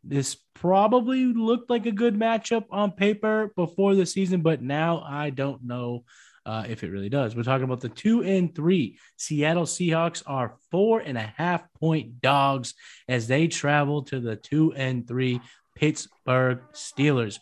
This 0.08 0.36
probably 0.54 1.24
looked 1.24 1.68
like 1.68 1.86
a 1.86 1.92
good 1.92 2.14
matchup 2.14 2.64
on 2.70 2.92
paper 2.92 3.52
before 3.56 3.94
the 3.94 4.06
season, 4.06 4.40
but 4.40 4.62
now 4.62 5.04
I 5.06 5.30
don't 5.30 5.64
know 5.64 6.04
uh, 6.46 6.64
if 6.68 6.84
it 6.84 6.90
really 6.90 7.08
does. 7.08 7.34
We're 7.34 7.42
talking 7.42 7.64
about 7.64 7.80
the 7.80 7.88
two 7.88 8.22
and 8.22 8.54
three. 8.54 8.98
Seattle 9.16 9.64
Seahawks 9.64 10.22
are 10.26 10.56
four 10.70 11.00
and 11.00 11.18
a 11.18 11.34
half 11.36 11.64
point 11.74 12.20
dogs 12.20 12.74
as 13.08 13.26
they 13.26 13.48
travel 13.48 14.02
to 14.04 14.20
the 14.20 14.36
two 14.36 14.72
and 14.74 15.06
three 15.06 15.40
Pittsburgh 15.74 16.60
Steelers. 16.72 17.38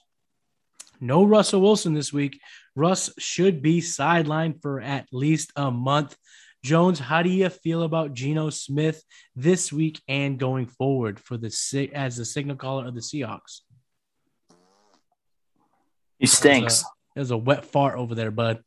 No 1.00 1.24
Russell 1.24 1.60
Wilson 1.60 1.92
this 1.92 2.12
week. 2.14 2.40
Russ 2.74 3.10
should 3.18 3.60
be 3.60 3.80
sidelined 3.80 4.62
for 4.62 4.80
at 4.80 5.06
least 5.12 5.52
a 5.54 5.70
month. 5.70 6.16
Jones, 6.64 6.98
how 6.98 7.22
do 7.22 7.28
you 7.28 7.50
feel 7.50 7.82
about 7.82 8.14
Geno 8.14 8.48
Smith 8.48 9.04
this 9.36 9.70
week 9.70 10.00
and 10.08 10.38
going 10.38 10.64
forward 10.64 11.20
for 11.20 11.36
the 11.36 11.90
as 11.92 12.16
the 12.16 12.24
signal 12.24 12.56
caller 12.56 12.86
of 12.86 12.94
the 12.94 13.02
Seahawks? 13.02 13.60
He 16.18 16.26
stinks. 16.26 16.82
There's 17.14 17.30
a, 17.30 17.34
a 17.34 17.38
wet 17.38 17.66
fart 17.66 17.98
over 17.98 18.14
there, 18.14 18.30
bud. 18.30 18.64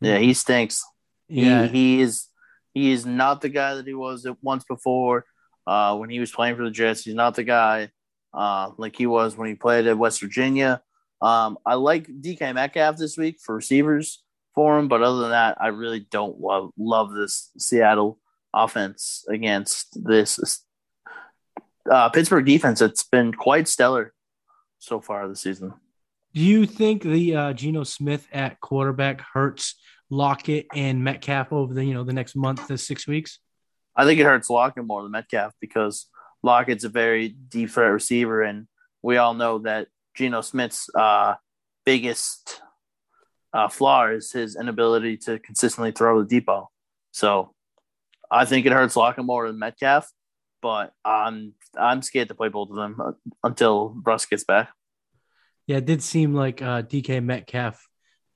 Yeah, 0.00 0.18
he 0.18 0.34
stinks. 0.34 0.84
Yeah, 1.28 1.68
he, 1.68 1.68
he 1.68 2.00
is. 2.00 2.26
He 2.74 2.90
is 2.90 3.06
not 3.06 3.40
the 3.40 3.48
guy 3.48 3.74
that 3.76 3.86
he 3.86 3.94
was 3.94 4.26
once 4.42 4.64
before 4.64 5.24
uh, 5.68 5.96
when 5.96 6.10
he 6.10 6.18
was 6.18 6.32
playing 6.32 6.56
for 6.56 6.64
the 6.64 6.70
Jets. 6.72 7.04
He's 7.04 7.14
not 7.14 7.36
the 7.36 7.44
guy 7.44 7.90
uh, 8.34 8.72
like 8.76 8.96
he 8.96 9.06
was 9.06 9.36
when 9.36 9.48
he 9.48 9.54
played 9.54 9.86
at 9.86 9.96
West 9.96 10.20
Virginia. 10.20 10.82
Um, 11.22 11.58
I 11.64 11.74
like 11.74 12.08
DK 12.08 12.54
Metcalf 12.54 12.96
this 12.96 13.16
week 13.16 13.38
for 13.40 13.54
receivers 13.54 14.20
for 14.54 14.78
him, 14.78 14.88
but 14.88 15.02
other 15.02 15.20
than 15.20 15.30
that, 15.30 15.58
I 15.60 15.68
really 15.68 16.00
don't 16.00 16.40
love 16.40 16.70
love 16.76 17.12
this 17.12 17.50
Seattle 17.58 18.18
offense 18.52 19.24
against 19.28 20.04
this 20.04 20.64
uh, 21.90 22.08
Pittsburgh 22.08 22.46
defense. 22.46 22.80
It's 22.80 23.04
been 23.04 23.32
quite 23.32 23.68
stellar 23.68 24.12
so 24.78 25.00
far 25.00 25.28
this 25.28 25.40
season. 25.40 25.74
Do 26.34 26.40
you 26.40 26.66
think 26.66 27.02
the 27.02 27.36
uh, 27.36 27.52
Geno 27.52 27.84
Smith 27.84 28.26
at 28.32 28.60
quarterback 28.60 29.20
hurts 29.20 29.74
Lockett 30.10 30.66
and 30.74 31.02
Metcalf 31.02 31.52
over 31.52 31.74
the 31.74 31.84
you 31.84 31.94
know 31.94 32.04
the 32.04 32.12
next 32.12 32.36
month 32.36 32.66
to 32.68 32.78
six 32.78 33.06
weeks? 33.06 33.38
I 33.96 34.04
think 34.04 34.20
it 34.20 34.24
hurts 34.24 34.50
Lockett 34.50 34.84
more 34.84 35.02
than 35.02 35.12
Metcalf 35.12 35.52
because 35.60 36.06
Lockett's 36.42 36.84
a 36.84 36.88
very 36.88 37.28
deep 37.28 37.70
threat 37.70 37.92
receiver, 37.92 38.42
and 38.42 38.66
we 39.02 39.16
all 39.16 39.34
know 39.34 39.58
that 39.58 39.88
Geno 40.14 40.40
Smith's 40.40 40.88
uh, 40.94 41.34
biggest 41.84 42.62
uh, 43.52 43.68
flaw 43.68 44.06
is 44.06 44.32
his 44.32 44.56
inability 44.56 45.16
to 45.16 45.38
consistently 45.38 45.92
throw 45.92 46.20
the 46.22 46.28
deep 46.28 46.46
ball. 46.46 46.70
So 47.12 47.54
I 48.30 48.44
think 48.44 48.66
it 48.66 48.72
hurts 48.72 48.96
Lockett 48.96 49.24
more 49.24 49.46
than 49.46 49.58
Metcalf, 49.58 50.08
but 50.62 50.92
I'm 51.04 51.54
I'm 51.76 52.02
scared 52.02 52.28
to 52.28 52.34
play 52.34 52.48
both 52.48 52.70
of 52.70 52.76
them 52.76 53.00
uh, 53.00 53.12
until 53.42 53.96
Russ 54.04 54.26
gets 54.26 54.44
back. 54.44 54.70
Yeah, 55.66 55.78
it 55.78 55.86
did 55.86 56.02
seem 56.02 56.34
like 56.34 56.62
uh, 56.62 56.82
DK 56.82 57.22
Metcalf 57.22 57.86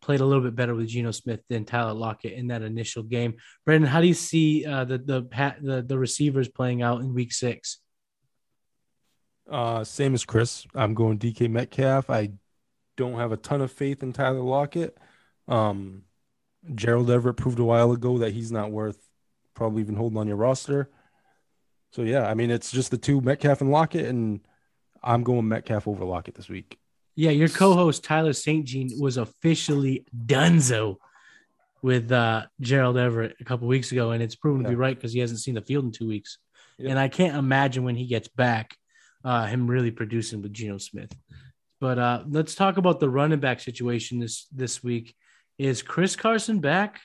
played 0.03 0.21
a 0.21 0.25
little 0.25 0.43
bit 0.43 0.55
better 0.55 0.75
with 0.75 0.89
Geno 0.89 1.13
Smith 1.13 1.41
than 1.49 1.65
Tyler 1.65 1.95
Lockett 1.95 2.35
in 2.35 2.49
that 2.49 2.63
initial 2.63 3.03
game. 3.03 3.35
Brandon, 3.65 3.89
how 3.89 4.01
do 4.01 4.07
you 4.07 4.15
see 4.15 4.65
uh, 4.67 4.85
the 4.85 4.99
the 4.99 5.57
the 5.61 5.83
the 5.83 5.99
receivers 5.99 6.49
playing 6.49 6.83
out 6.83 7.01
in 7.01 7.15
Week 7.15 7.33
Six? 7.33 7.79
Uh, 9.51 9.85
same 9.85 10.15
as 10.15 10.25
Chris. 10.25 10.67
I'm 10.75 10.95
going 10.95 11.19
DK 11.19 11.51
Metcalf. 11.51 12.11
I 12.11 12.31
don't 12.97 13.19
have 13.19 13.33
a 13.33 13.37
ton 13.37 13.61
of 13.61 13.73
faith 13.73 14.03
in 14.03 14.13
Tyler 14.13 14.41
Lockett. 14.41 14.97
Um, 15.49 16.03
Gerald 16.75 17.11
Everett 17.11 17.37
proved 17.37 17.59
a 17.59 17.65
while 17.65 17.93
ago 17.93 18.19
that 18.19 18.33
he's 18.33 18.53
not 18.53 18.71
worth 18.71 18.99
probably 19.55 19.83
even 19.83 19.97
holding 19.97 20.19
on 20.19 20.27
your 20.27 20.37
roster. 20.37 20.91
So 21.93 22.03
yeah, 22.03 22.27
I 22.27 22.35
mean 22.35 22.51
it's 22.51 22.71
just 22.71 22.91
the 22.91 22.99
two 22.99 23.21
Metcalf 23.21 23.61
and 23.61 23.71
Lockett, 23.71 24.07
and 24.07 24.41
I'm 25.03 25.23
going 25.23 25.47
Metcalf 25.47 25.87
over 25.87 26.05
Lockett 26.05 26.35
this 26.35 26.49
week. 26.49 26.79
Yeah, 27.17 27.31
your 27.31 27.49
co-host 27.49 28.03
Tyler 28.03 28.33
St. 28.33 28.65
Jean 28.65 28.91
was 28.99 29.17
officially 29.17 30.05
donezo 30.27 30.97
with 31.83 32.11
uh, 32.11 32.47
Gerald 32.61 32.97
Everett 32.97 33.37
a 33.41 33.45
couple 33.45 33.69
weeks 33.69 33.93
ago, 33.93 34.11
and 34.11 34.23
it's 34.23 34.35
proven 34.35 34.63
yeah. 34.63 34.69
to 34.69 34.71
be 34.71 34.77
right 34.77 34.97
because 34.97 35.13
he 35.13 35.21
hasn't 35.21 35.41
seen 35.41 35.55
the 35.55 35.61
field 35.61 35.85
in 35.85 35.93
two 35.93 36.09
weeks. 36.09 36.39
Yep. 36.79 36.91
And 36.91 36.99
I 36.99 37.09
can't 37.09 37.37
imagine 37.37 37.85
when 37.85 37.95
he 37.95 38.07
gets 38.07 38.27
back 38.27 38.77
uh, 39.25 39.47
him 39.47 39.67
really 39.67 39.91
producing 39.91 40.43
with 40.43 40.53
Geno 40.53 40.79
Smith. 40.79 41.13
But 41.85 41.99
uh, 41.99 42.23
let's 42.31 42.55
talk 42.55 42.79
about 42.79 42.99
the 42.99 43.11
running 43.11 43.41
back 43.41 43.61
situation 43.61 44.19
this 44.19 44.47
this 44.47 44.83
week. 44.83 45.15
Is 45.59 45.83
Chris 45.83 46.17
Carson 46.17 46.61
back? 46.61 46.99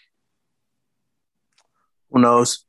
Who 2.10 2.22
knows? 2.22 2.64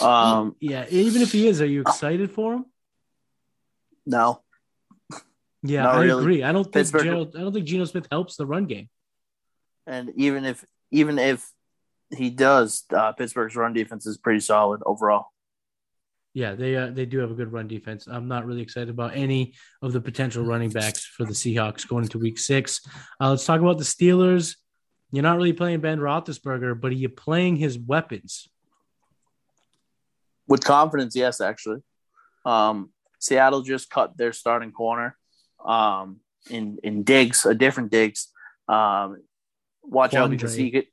Um, 0.00 0.54
yeah, 0.60 0.86
even 0.90 1.20
if 1.20 1.32
he 1.32 1.48
is, 1.48 1.60
are 1.60 1.66
you 1.66 1.80
excited 1.80 2.30
for 2.30 2.54
him? 2.54 2.66
No. 4.06 4.42
Yeah, 5.64 5.88
I 5.88 6.04
really. 6.04 6.22
agree. 6.22 6.42
I 6.44 6.52
don't 6.52 6.62
think 6.62 6.74
Pittsburgh, 6.74 7.02
Gerald, 7.02 7.34
I 7.36 7.40
don't 7.40 7.52
think 7.52 7.66
Geno 7.66 7.84
Smith 7.84 8.06
helps 8.08 8.36
the 8.36 8.46
run 8.46 8.66
game. 8.66 8.88
And 9.88 10.12
even 10.14 10.44
if 10.44 10.64
even 10.92 11.18
if 11.18 11.50
he 12.16 12.30
does, 12.30 12.84
uh, 12.96 13.10
Pittsburgh's 13.10 13.56
run 13.56 13.72
defense 13.72 14.06
is 14.06 14.18
pretty 14.18 14.38
solid 14.38 14.80
overall. 14.86 15.26
Yeah, 16.34 16.54
they 16.54 16.76
uh, 16.76 16.90
they 16.90 17.04
do 17.04 17.18
have 17.18 17.30
a 17.30 17.34
good 17.34 17.52
run 17.52 17.68
defense. 17.68 18.06
I'm 18.06 18.26
not 18.26 18.46
really 18.46 18.62
excited 18.62 18.88
about 18.88 19.14
any 19.14 19.54
of 19.82 19.92
the 19.92 20.00
potential 20.00 20.42
running 20.42 20.70
backs 20.70 21.04
for 21.04 21.24
the 21.24 21.34
Seahawks 21.34 21.86
going 21.86 22.04
into 22.04 22.18
Week 22.18 22.38
Six. 22.38 22.80
Uh, 23.20 23.30
let's 23.30 23.44
talk 23.44 23.60
about 23.60 23.76
the 23.76 23.84
Steelers. 23.84 24.56
You're 25.10 25.22
not 25.22 25.36
really 25.36 25.52
playing 25.52 25.80
Ben 25.80 25.98
Roethlisberger, 25.98 26.80
but 26.80 26.90
are 26.90 26.94
you 26.94 27.10
playing 27.10 27.56
his 27.56 27.78
weapons? 27.78 28.48
With 30.48 30.64
confidence, 30.64 31.14
yes. 31.14 31.42
Actually, 31.42 31.82
um, 32.46 32.90
Seattle 33.18 33.60
just 33.60 33.90
cut 33.90 34.16
their 34.16 34.32
starting 34.32 34.72
corner 34.72 35.18
um, 35.62 36.20
in 36.48 36.78
in 36.82 37.02
Diggs, 37.02 37.44
a 37.44 37.54
different 37.54 37.90
Diggs. 37.90 38.28
Um, 38.68 39.22
watch 39.82 40.12
Quandre. 40.12 40.16
out 40.16 40.30
because 40.30 40.54
he 40.54 40.70
could 40.70 40.86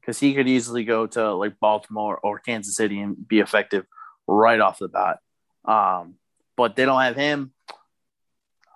because 0.00 0.20
he 0.20 0.34
could 0.34 0.46
easily 0.46 0.84
go 0.84 1.08
to 1.08 1.34
like 1.34 1.58
Baltimore 1.58 2.16
or 2.16 2.38
Kansas 2.38 2.76
City 2.76 3.00
and 3.00 3.26
be 3.26 3.40
effective 3.40 3.84
right 4.28 4.60
off 4.60 4.78
the 4.78 4.88
bat. 4.88 5.18
Um, 5.64 6.14
but 6.56 6.76
they 6.76 6.84
don't 6.84 7.00
have 7.00 7.16
him. 7.16 7.52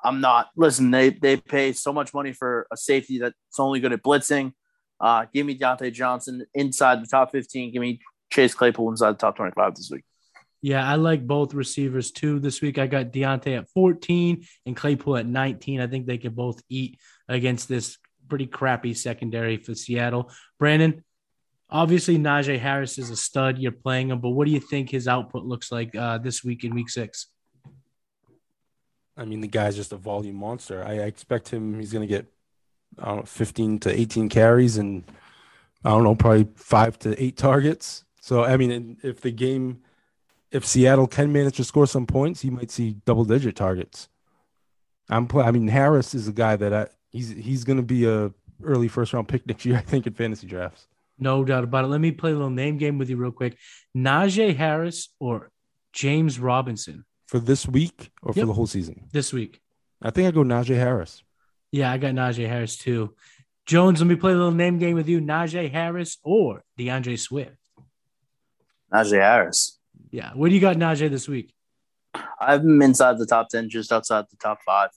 I'm 0.04 0.20
not. 0.20 0.50
Listen, 0.56 0.90
they 0.90 1.10
they 1.10 1.36
pay 1.36 1.72
so 1.72 1.92
much 1.92 2.12
money 2.12 2.32
for 2.32 2.66
a 2.72 2.76
safety 2.76 3.18
that's 3.18 3.36
only 3.58 3.78
good 3.78 3.92
at 3.92 4.02
blitzing. 4.02 4.52
Uh, 5.00 5.26
give 5.32 5.46
me 5.46 5.56
Diontae 5.56 5.92
Johnson 5.92 6.44
inside 6.54 7.02
the 7.02 7.06
top 7.06 7.32
15. 7.32 7.72
Give 7.72 7.80
me 7.80 8.00
Chase 8.30 8.54
Claypool 8.54 8.90
inside 8.90 9.12
the 9.12 9.18
top 9.18 9.36
25 9.36 9.74
this 9.74 9.90
week. 9.92 10.04
Yeah, 10.60 10.88
I 10.88 10.94
like 10.94 11.26
both 11.26 11.54
receivers 11.54 12.12
too. 12.12 12.38
This 12.38 12.62
week 12.62 12.78
I 12.78 12.86
got 12.86 13.12
Diontae 13.12 13.58
at 13.58 13.68
14 13.70 14.46
and 14.64 14.76
Claypool 14.76 15.16
at 15.16 15.26
19. 15.26 15.80
I 15.80 15.88
think 15.88 16.06
they 16.06 16.18
can 16.18 16.34
both 16.34 16.62
eat 16.68 16.98
against 17.28 17.68
this 17.68 17.98
pretty 18.28 18.46
crappy 18.46 18.94
secondary 18.94 19.56
for 19.56 19.74
Seattle. 19.74 20.30
Brandon, 20.60 21.04
obviously 21.72 22.18
Najee 22.18 22.58
Harris 22.58 22.98
is 22.98 23.10
a 23.10 23.16
stud. 23.16 23.58
You're 23.58 23.72
playing 23.72 24.10
him, 24.10 24.20
but 24.20 24.30
what 24.30 24.46
do 24.46 24.52
you 24.52 24.60
think 24.60 24.90
his 24.90 25.08
output 25.08 25.44
looks 25.44 25.72
like 25.72 25.96
uh, 25.96 26.18
this 26.18 26.44
week 26.44 26.62
in 26.62 26.74
week 26.74 26.90
six? 26.90 27.26
I 29.16 29.24
mean, 29.24 29.40
the 29.40 29.48
guy's 29.48 29.76
just 29.76 29.92
a 29.92 29.96
volume 29.96 30.36
monster. 30.36 30.84
I, 30.84 30.94
expect 30.94 31.48
him, 31.48 31.78
he's 31.78 31.92
going 31.92 32.06
to 32.06 32.12
get 32.12 32.26
I 32.98 33.06
don't 33.06 33.16
know, 33.16 33.22
15 33.24 33.78
to 33.80 34.00
18 34.00 34.28
carries 34.28 34.76
and 34.76 35.04
I 35.84 35.90
don't 35.90 36.04
know, 36.04 36.14
probably 36.14 36.46
five 36.54 36.98
to 37.00 37.20
eight 37.22 37.36
targets. 37.36 38.04
So, 38.20 38.44
I 38.44 38.56
mean, 38.56 38.98
if 39.02 39.20
the 39.20 39.32
game, 39.32 39.82
if 40.50 40.64
Seattle 40.64 41.06
can 41.06 41.32
manage 41.32 41.56
to 41.56 41.64
score 41.64 41.86
some 41.86 42.06
points, 42.06 42.44
you 42.44 42.52
might 42.52 42.70
see 42.70 42.96
double 43.04 43.24
digit 43.24 43.56
targets. 43.56 44.08
I'm 45.08 45.28
I 45.34 45.50
mean, 45.50 45.68
Harris 45.68 46.14
is 46.14 46.28
a 46.28 46.32
guy 46.32 46.56
that 46.56 46.72
I, 46.72 46.86
he's, 47.10 47.30
he's 47.30 47.64
going 47.64 47.78
to 47.78 47.82
be 47.82 48.06
a 48.06 48.32
early 48.62 48.88
first 48.88 49.12
round 49.12 49.28
pick 49.28 49.46
next 49.46 49.64
year, 49.64 49.76
I 49.78 49.80
think, 49.80 50.06
in 50.06 50.12
fantasy 50.12 50.46
drafts. 50.46 50.86
No 51.22 51.44
doubt 51.44 51.64
about 51.64 51.84
it. 51.84 51.88
Let 51.88 52.00
me 52.00 52.10
play 52.10 52.30
a 52.30 52.34
little 52.34 52.50
name 52.50 52.78
game 52.78 52.98
with 52.98 53.08
you 53.08 53.16
real 53.16 53.30
quick. 53.30 53.56
Najee 53.96 54.56
Harris 54.56 55.08
or 55.20 55.50
James 55.92 56.38
Robinson? 56.38 57.04
For 57.28 57.38
this 57.38 57.66
week 57.66 58.10
or 58.22 58.32
yep. 58.34 58.42
for 58.42 58.46
the 58.46 58.52
whole 58.52 58.66
season? 58.66 59.04
This 59.12 59.32
week. 59.32 59.60
I 60.02 60.10
think 60.10 60.26
I 60.26 60.30
go 60.32 60.42
Najee 60.42 60.76
Harris. 60.76 61.22
Yeah, 61.70 61.90
I 61.92 61.98
got 61.98 62.12
Najee 62.12 62.48
Harris 62.48 62.76
too. 62.76 63.14
Jones, 63.64 64.00
let 64.00 64.08
me 64.08 64.16
play 64.16 64.32
a 64.32 64.36
little 64.36 64.50
name 64.50 64.78
game 64.78 64.96
with 64.96 65.08
you. 65.08 65.20
Najee 65.20 65.70
Harris 65.70 66.18
or 66.24 66.64
D'Andre 66.76 67.16
Swift? 67.16 67.56
Najee 68.92 69.20
Harris. 69.20 69.78
Yeah. 70.10 70.32
Where 70.34 70.50
do 70.50 70.54
you 70.54 70.60
got 70.60 70.76
Najee 70.76 71.08
this 71.08 71.28
week? 71.28 71.54
I 72.14 72.52
have 72.52 72.62
him 72.62 72.82
inside 72.82 73.18
the 73.18 73.26
top 73.26 73.48
10, 73.48 73.70
just 73.70 73.92
outside 73.92 74.26
the 74.28 74.36
top 74.36 74.58
five. 74.66 74.90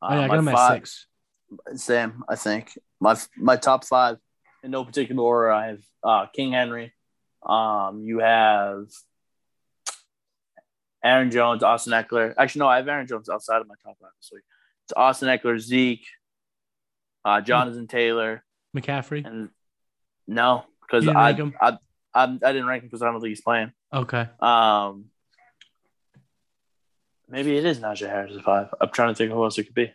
Uh, 0.00 0.06
oh, 0.08 0.14
yeah, 0.14 0.20
I 0.20 0.28
got 0.28 0.38
him 0.38 0.44
five, 0.46 0.70
at 0.70 0.74
six. 0.76 1.06
Same, 1.74 2.22
I 2.28 2.36
think. 2.36 2.78
My 3.00 3.16
my 3.36 3.56
top 3.56 3.84
five, 3.84 4.16
in 4.66 4.72
no 4.72 4.84
particular 4.84 5.22
order, 5.22 5.50
I 5.52 5.66
have 5.68 5.80
uh, 6.02 6.26
King 6.26 6.52
Henry. 6.52 6.92
Um, 7.44 8.02
you 8.02 8.18
have 8.18 8.88
Aaron 11.02 11.30
Jones, 11.30 11.62
Austin 11.62 11.92
Ekeler. 11.92 12.34
Actually, 12.36 12.60
no, 12.60 12.68
I 12.68 12.76
have 12.76 12.88
Aaron 12.88 13.06
Jones 13.06 13.30
outside 13.30 13.60
of 13.62 13.68
my 13.68 13.76
top 13.82 13.96
five 14.00 14.10
this 14.20 14.30
week. 14.32 14.42
It's 14.84 14.92
Austin 14.94 15.28
Ekeler, 15.28 15.58
Zeke, 15.58 16.06
uh, 17.24 17.40
Jonathan 17.40 17.86
Taylor, 17.86 18.44
McCaffrey. 18.76 19.24
And 19.24 19.50
no, 20.26 20.64
because 20.82 21.08
I, 21.08 21.30
I, 21.30 21.78
I, 22.12 22.24
I 22.24 22.26
didn't 22.26 22.66
rank 22.66 22.82
him 22.82 22.88
because 22.88 23.02
I 23.02 23.06
don't 23.06 23.20
think 23.20 23.28
he's 23.28 23.40
playing. 23.40 23.72
Okay. 23.94 24.26
Um, 24.40 25.06
maybe 27.28 27.56
it 27.56 27.64
is 27.64 27.78
Najee 27.78 28.08
Harris 28.08 28.36
at 28.36 28.42
five. 28.42 28.74
I'm 28.80 28.90
trying 28.90 29.10
to 29.10 29.14
think 29.14 29.30
who 29.30 29.44
else 29.44 29.56
it 29.58 29.64
could 29.64 29.74
be. 29.74 29.92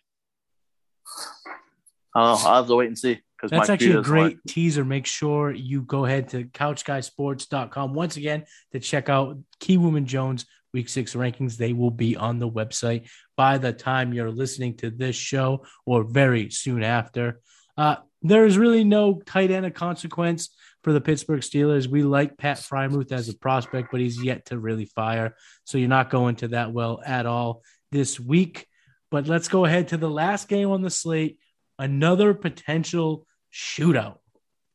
I 2.16 2.20
don't 2.20 2.44
know. 2.44 2.50
I'll 2.50 2.56
have 2.56 2.68
to 2.68 2.76
wait 2.76 2.88
and 2.88 2.98
see. 2.98 3.22
That's 3.50 3.70
actually 3.70 3.98
a 3.98 4.02
great 4.02 4.40
teaser. 4.48 4.86
Make 4.86 5.06
sure 5.06 5.52
you 5.52 5.82
go 5.82 6.06
ahead 6.06 6.30
to 6.30 6.46
couchguysports.com 6.46 7.94
once 7.94 8.18
again 8.18 8.46
to 8.72 8.80
check 8.80 9.10
out 9.10 9.38
Key 9.60 9.78
Woman 9.78 10.06
Jones 10.06 10.46
week 10.74 10.90
six 10.90 11.14
rankings. 11.14 11.58
They 11.58 11.74
will 11.74 11.92
be 11.92 12.16
on 12.16 12.40
the 12.40 12.50
website 12.50 13.10
by 13.36 13.58
the 13.58 13.74
time 13.74 14.14
you're 14.14 14.32
listening 14.32 14.78
to 14.78 14.90
this 14.90 15.16
show 15.16 15.66
or 15.86 16.04
very 16.04 16.50
soon 16.50 16.84
after. 16.84 17.42
Uh, 17.78 17.98
there 18.22 18.46
is 18.46 18.58
really 18.58 18.84
no 18.84 19.22
tight 19.26 19.52
end 19.52 19.66
of 19.66 19.74
consequence 19.74 20.50
for 20.84 20.94
the 20.94 21.02
Pittsburgh 21.02 21.42
Steelers. 21.42 21.88
We 21.88 22.04
like 22.04 22.38
Pat 22.38 22.58
Freiermuth 22.58 23.12
as 23.12 23.30
a 23.30 23.38
prospect, 23.38 23.90
but 23.92 24.00
he's 24.00 24.24
yet 24.24 24.46
to 24.48 24.60
really 24.60 24.86
fire. 24.86 25.36
So 25.66 25.78
you're 25.78 25.90
not 25.90 26.10
going 26.10 26.36
to 26.38 26.50
that 26.50 26.72
well 26.72 27.02
at 27.06 27.26
all 27.26 27.64
this 27.92 28.20
week. 28.20 28.68
But 29.10 29.28
let's 29.28 29.48
go 29.48 29.66
ahead 29.66 29.90
to 29.90 29.98
the 29.98 30.10
last 30.10 30.48
game 30.48 30.72
on 30.72 30.82
the 30.82 30.90
slate. 30.90 31.38
Another 31.78 32.34
potential 32.34 33.26
shootout. 33.54 34.18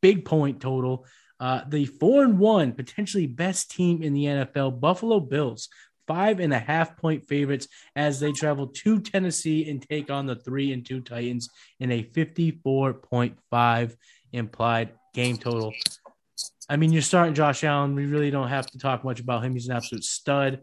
Big 0.03 0.25
point 0.25 0.61
total. 0.61 1.07
Uh, 1.39 1.63
the 1.69 1.85
four 1.85 2.25
and 2.25 2.39
one, 2.39 2.73
potentially 2.73 3.27
best 3.27 3.71
team 3.71 4.03
in 4.03 4.15
the 4.15 4.25
NFL, 4.25 4.81
Buffalo 4.81 5.21
Bills, 5.21 5.69
five 6.07 6.41
and 6.41 6.53
a 6.53 6.59
half 6.59 6.97
point 6.97 7.27
favorites 7.27 7.69
as 7.95 8.21
they 8.21 8.33
travel 8.33 8.69
to 8.69 9.01
Tennessee 9.01 9.69
and 9.69 9.83
take 9.83 10.11
on 10.11 10.27
the 10.27 10.37
three 10.37 10.73
and 10.73 10.87
two 10.87 11.01
Titans 11.01 11.49
in 11.81 11.93
a 11.93 12.03
54.5 12.03 13.97
implied 14.33 14.93
game 15.15 15.37
total. 15.37 15.73
I 16.69 16.77
mean, 16.77 16.93
you're 16.93 17.03
starting 17.03 17.35
Josh 17.35 17.65
Allen. 17.65 17.95
We 17.95 18.07
really 18.07 18.31
don't 18.31 18.49
have 18.49 18.67
to 18.69 18.79
talk 18.79 19.05
much 19.05 19.21
about 19.21 19.45
him. 19.45 19.53
He's 19.53 19.69
an 19.69 19.77
absolute 19.77 20.05
stud. 20.05 20.63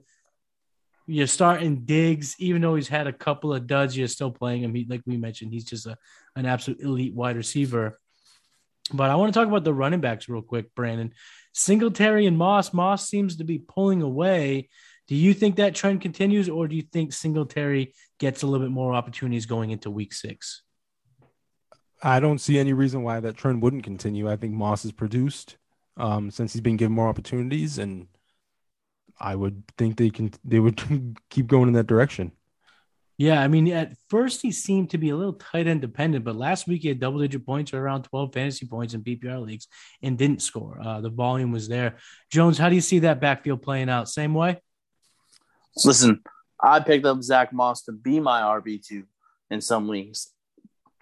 You're 1.06 1.28
starting 1.28 1.84
Diggs, 1.86 2.36
even 2.40 2.62
though 2.62 2.76
he's 2.76 2.88
had 2.88 3.08
a 3.08 3.14
couple 3.14 3.54
of 3.54 3.68
duds, 3.68 3.98
you're 3.98 4.08
still 4.08 4.32
playing 4.32 4.64
him. 4.64 4.74
He, 4.74 4.86
like 4.90 5.02
we 5.06 5.18
mentioned, 5.18 5.52
he's 5.52 5.66
just 5.66 5.86
a, 5.86 5.98
an 6.36 6.46
absolute 6.46 6.80
elite 6.82 7.14
wide 7.14 7.36
receiver. 7.36 8.00
But 8.92 9.10
I 9.10 9.16
want 9.16 9.34
to 9.34 9.40
talk 9.40 9.48
about 9.48 9.64
the 9.64 9.74
running 9.74 10.02
backs 10.02 10.28
real 10.28 10.42
quick, 10.42 10.74
Brandon. 10.76 11.14
Singletary 11.54 12.26
and 12.26 12.38
Moss. 12.38 12.74
Moss 12.74 13.08
seems 13.08 13.38
to 13.38 13.44
be 13.44 13.60
pulling 13.60 14.02
away. 14.02 14.70
Do 15.08 15.16
you 15.16 15.34
think 15.34 15.58
that 15.58 15.76
trend 15.76 16.02
continues, 16.02 16.50
or 16.50 16.68
do 16.68 16.76
you 16.76 16.82
think 16.82 17.14
Singletary 17.14 17.94
gets 18.20 18.42
a 18.42 18.48
little 18.48 18.66
bit 18.66 18.72
more 18.72 18.94
opportunities 18.94 19.46
going 19.46 19.72
into 19.72 19.92
week 19.92 20.14
six? 20.14 20.64
I 22.02 22.20
don't 22.20 22.40
see 22.40 22.60
any 22.60 22.74
reason 22.74 23.04
why 23.04 23.20
that 23.20 23.38
trend 23.38 23.62
wouldn't 23.62 23.84
continue. 23.84 24.30
I 24.30 24.36
think 24.36 24.54
Moss 24.54 24.84
has 24.84 24.92
produced 24.92 25.58
um, 25.98 26.32
since 26.32 26.54
he's 26.54 26.62
been 26.62 26.78
given 26.78 26.94
more 26.94 27.08
opportunities, 27.08 27.78
and 27.78 28.08
I 29.20 29.36
would 29.36 29.64
think 29.78 29.98
they 29.98 30.10
can 30.10 30.32
they 30.44 30.60
would 30.60 30.82
keep 31.30 31.48
going 31.48 31.68
in 31.68 31.74
that 31.74 31.88
direction. 31.88 32.32
Yeah, 33.18 33.42
I 33.42 33.48
mean, 33.48 33.68
at 33.68 33.94
first 34.10 34.42
he 34.42 34.52
seemed 34.52 34.90
to 34.90 34.98
be 34.98 35.10
a 35.10 35.16
little 35.16 35.34
tight 35.34 35.68
end 35.68 35.82
dependent, 35.82 36.26
but 36.26 36.36
last 36.36 36.68
week 36.68 36.82
he 36.82 36.88
had 36.88 37.00
double 37.00 37.20
digit 37.20 37.46
points 37.46 37.74
or 37.74 37.80
around 37.80 38.04
12 38.04 38.34
fantasy 38.34 38.66
points 38.66 38.96
in 38.96 39.04
PPR 39.04 39.46
leagues 39.46 39.68
and 40.02 40.18
didn't 40.18 40.42
score. 40.42 40.80
Uh, 40.84 41.00
the 41.00 41.10
volume 41.10 41.52
was 41.52 41.68
there. 41.68 41.98
Jones, 42.32 42.58
how 42.58 42.70
do 42.70 42.76
you 42.76 42.82
see 42.82 43.00
that 43.00 43.22
backfield 43.22 43.62
playing 43.62 43.90
out? 43.90 44.10
Same 44.10 44.34
way? 44.34 44.62
Listen, 45.86 46.22
I 46.60 46.80
picked 46.80 47.06
up 47.06 47.22
Zack 47.22 47.54
Moss 47.54 47.84
to 47.84 47.92
be 47.92 48.20
my 48.20 48.42
RB2 48.42 49.04
in 49.52 49.62
some 49.62 49.88
leagues. 49.88 50.32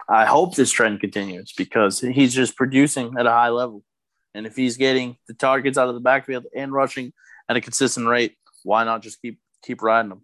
I 0.08 0.26
hope 0.26 0.54
this 0.54 0.70
trend 0.70 1.00
continues 1.00 1.52
because 1.56 2.00
he's 2.00 2.34
just 2.34 2.56
producing 2.56 3.14
at 3.18 3.26
a 3.26 3.30
high 3.30 3.48
level. 3.48 3.84
And 4.34 4.46
if 4.46 4.56
he's 4.56 4.76
getting 4.76 5.16
the 5.28 5.34
targets 5.34 5.78
out 5.78 5.88
of 5.88 5.94
the 5.94 6.00
backfield 6.00 6.46
and 6.54 6.72
rushing 6.72 7.12
at 7.48 7.56
a 7.56 7.60
consistent 7.60 8.06
rate, 8.06 8.36
why 8.64 8.84
not 8.84 9.02
just 9.02 9.20
keep 9.22 9.38
keep 9.62 9.82
riding 9.82 10.12
him? 10.12 10.22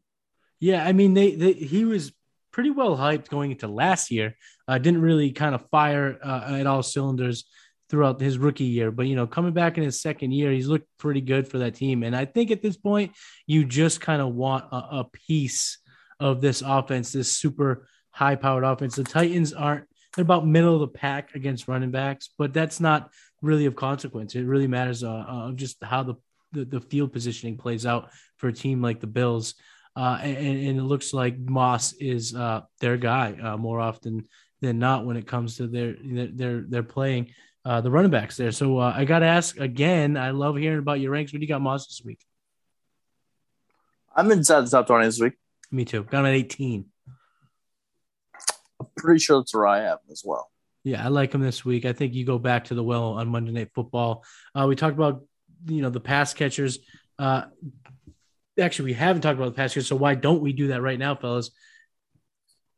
Yeah, 0.60 0.85
I 0.85 0.93
mean, 0.93 1.14
they, 1.14 1.35
they 1.35 1.52
he 1.52 1.85
was 1.85 2.12
pretty 2.52 2.70
well 2.70 2.97
hyped 2.97 3.28
going 3.28 3.52
into 3.52 3.68
last 3.68 4.10
year. 4.10 4.36
Uh, 4.66 4.78
didn't 4.78 5.02
really 5.02 5.30
kind 5.32 5.55
of 5.55 5.68
fire 5.70 6.18
uh, 6.22 6.56
at 6.59 6.66
all 6.66 6.82
cylinders 6.82 7.44
throughout 7.89 8.20
his 8.20 8.36
rookie 8.36 8.64
year, 8.64 8.90
but 8.90 9.06
you 9.06 9.16
know, 9.16 9.26
coming 9.26 9.52
back 9.52 9.78
in 9.78 9.85
his 9.85 10.01
second 10.01 10.32
year, 10.32 10.51
he's 10.51 10.66
looked 10.66 10.86
pretty 10.98 11.22
good 11.22 11.48
for 11.48 11.59
that 11.59 11.74
team. 11.74 12.02
And 12.02 12.14
I 12.14 12.26
think 12.26 12.51
at 12.51 12.60
this 12.60 12.76
point, 12.76 13.12
you 13.47 13.64
just 13.64 14.01
kind 14.01 14.20
of 14.20 14.35
want 14.35 14.66
a, 14.70 14.76
a 14.76 15.06
piece 15.12 15.78
of 16.20 16.40
this 16.40 16.62
offense, 16.64 17.12
this 17.12 17.32
super 17.32 17.89
high-powered 18.10 18.64
offense. 18.64 18.97
The 18.97 19.05
Titans 19.05 19.52
aren't 19.52 19.86
they're 20.14 20.22
about 20.24 20.47
middle 20.47 20.74
of 20.74 20.80
the 20.80 20.89
pack 20.89 21.35
against 21.35 21.68
running 21.68 21.90
backs, 21.90 22.30
but 22.36 22.52
that's 22.52 22.80
not 22.80 23.10
really 23.40 23.66
of 23.66 23.76
consequence. 23.76 24.35
It 24.35 24.43
really 24.43 24.66
matters 24.66 25.05
uh, 25.05 25.24
uh, 25.28 25.52
just 25.52 25.82
how 25.82 26.02
the, 26.02 26.14
the, 26.52 26.64
the 26.64 26.80
field 26.80 27.12
positioning 27.12 27.56
plays 27.56 27.86
out 27.86 28.10
for 28.36 28.48
a 28.48 28.52
team 28.52 28.82
like 28.82 29.01
the 29.01 29.06
Bills. 29.06 29.55
Uh, 29.99 30.16
and, 30.23 30.37
and, 30.37 30.79
it 30.79 30.85
looks 30.85 31.12
like 31.12 31.37
Moss 31.37 31.93
is 31.95 32.33
uh, 32.33 32.61
their 32.79 32.97
guy 32.97 33.33
uh, 33.33 33.57
more 33.57 33.81
often 33.81 34.29
than 34.61 34.79
not 34.79 35.05
when 35.05 35.16
it 35.16 35.27
comes 35.27 35.57
to 35.57 35.66
their 35.66 35.97
their 36.01 36.61
their 36.61 36.85
playing 36.85 37.33
uh, 37.65 37.81
the 37.81 37.91
running 37.91 38.12
backs 38.12 38.37
there. 38.37 38.53
So 38.53 38.79
uh, 38.79 38.93
I 38.95 39.05
got 39.05 39.19
to 39.20 39.27
ask 39.27 39.59
again. 39.59 40.16
I 40.16 40.31
love 40.31 40.57
hearing 40.57 40.79
about 40.79 41.01
your 41.01 41.11
ranks. 41.11 41.33
What 41.33 41.41
do 41.41 41.45
you 41.45 41.49
got 41.49 41.61
Moss 41.61 41.89
this 41.89 42.01
week? 42.05 42.20
I'm 44.15 44.31
inside 44.31 44.61
the 44.61 44.70
top 44.70 44.87
twenty 44.87 45.07
this 45.07 45.20
week. 45.20 45.33
Me 45.73 45.85
too. 45.85 46.05
Got 46.05 46.20
him 46.20 46.27
at 46.27 46.35
18. 46.35 46.85
I'm 48.81 48.87
pretty 48.97 49.19
sure 49.19 49.41
that's 49.41 49.53
where 49.53 49.66
I 49.66 49.81
am 49.87 49.99
as 50.12 50.23
well. 50.25 50.49
Yeah, 50.85 51.05
I 51.05 51.09
like 51.09 51.35
him 51.35 51.41
this 51.41 51.65
week. 51.65 51.85
I 51.85 51.93
think 51.93 52.15
you 52.15 52.25
go 52.25 52.39
back 52.39 52.66
to 52.66 52.77
the 52.77 52.85
well 52.85 53.15
on 53.15 53.27
Monday 53.27 53.51
Night 53.51 53.70
Football. 53.75 54.25
Uh, 54.55 54.66
we 54.69 54.77
talked 54.77 54.95
about 54.95 55.25
you 55.66 55.83
know 55.83 55.91
the 55.91 55.99
pass 55.99 56.35
catchers. 56.35 56.79
Uh, 57.19 57.47
actually 58.59 58.86
we 58.86 58.94
haven't 58.94 59.22
talked 59.22 59.39
about 59.39 59.47
the 59.47 59.56
past 59.56 59.76
year, 59.76 59.82
so 59.82 59.97
why 59.97 60.14
don't 60.14 60.40
we 60.40 60.52
do 60.52 60.68
that 60.68 60.82
right 60.82 60.98
now, 60.98 61.14
fellas? 61.14 61.51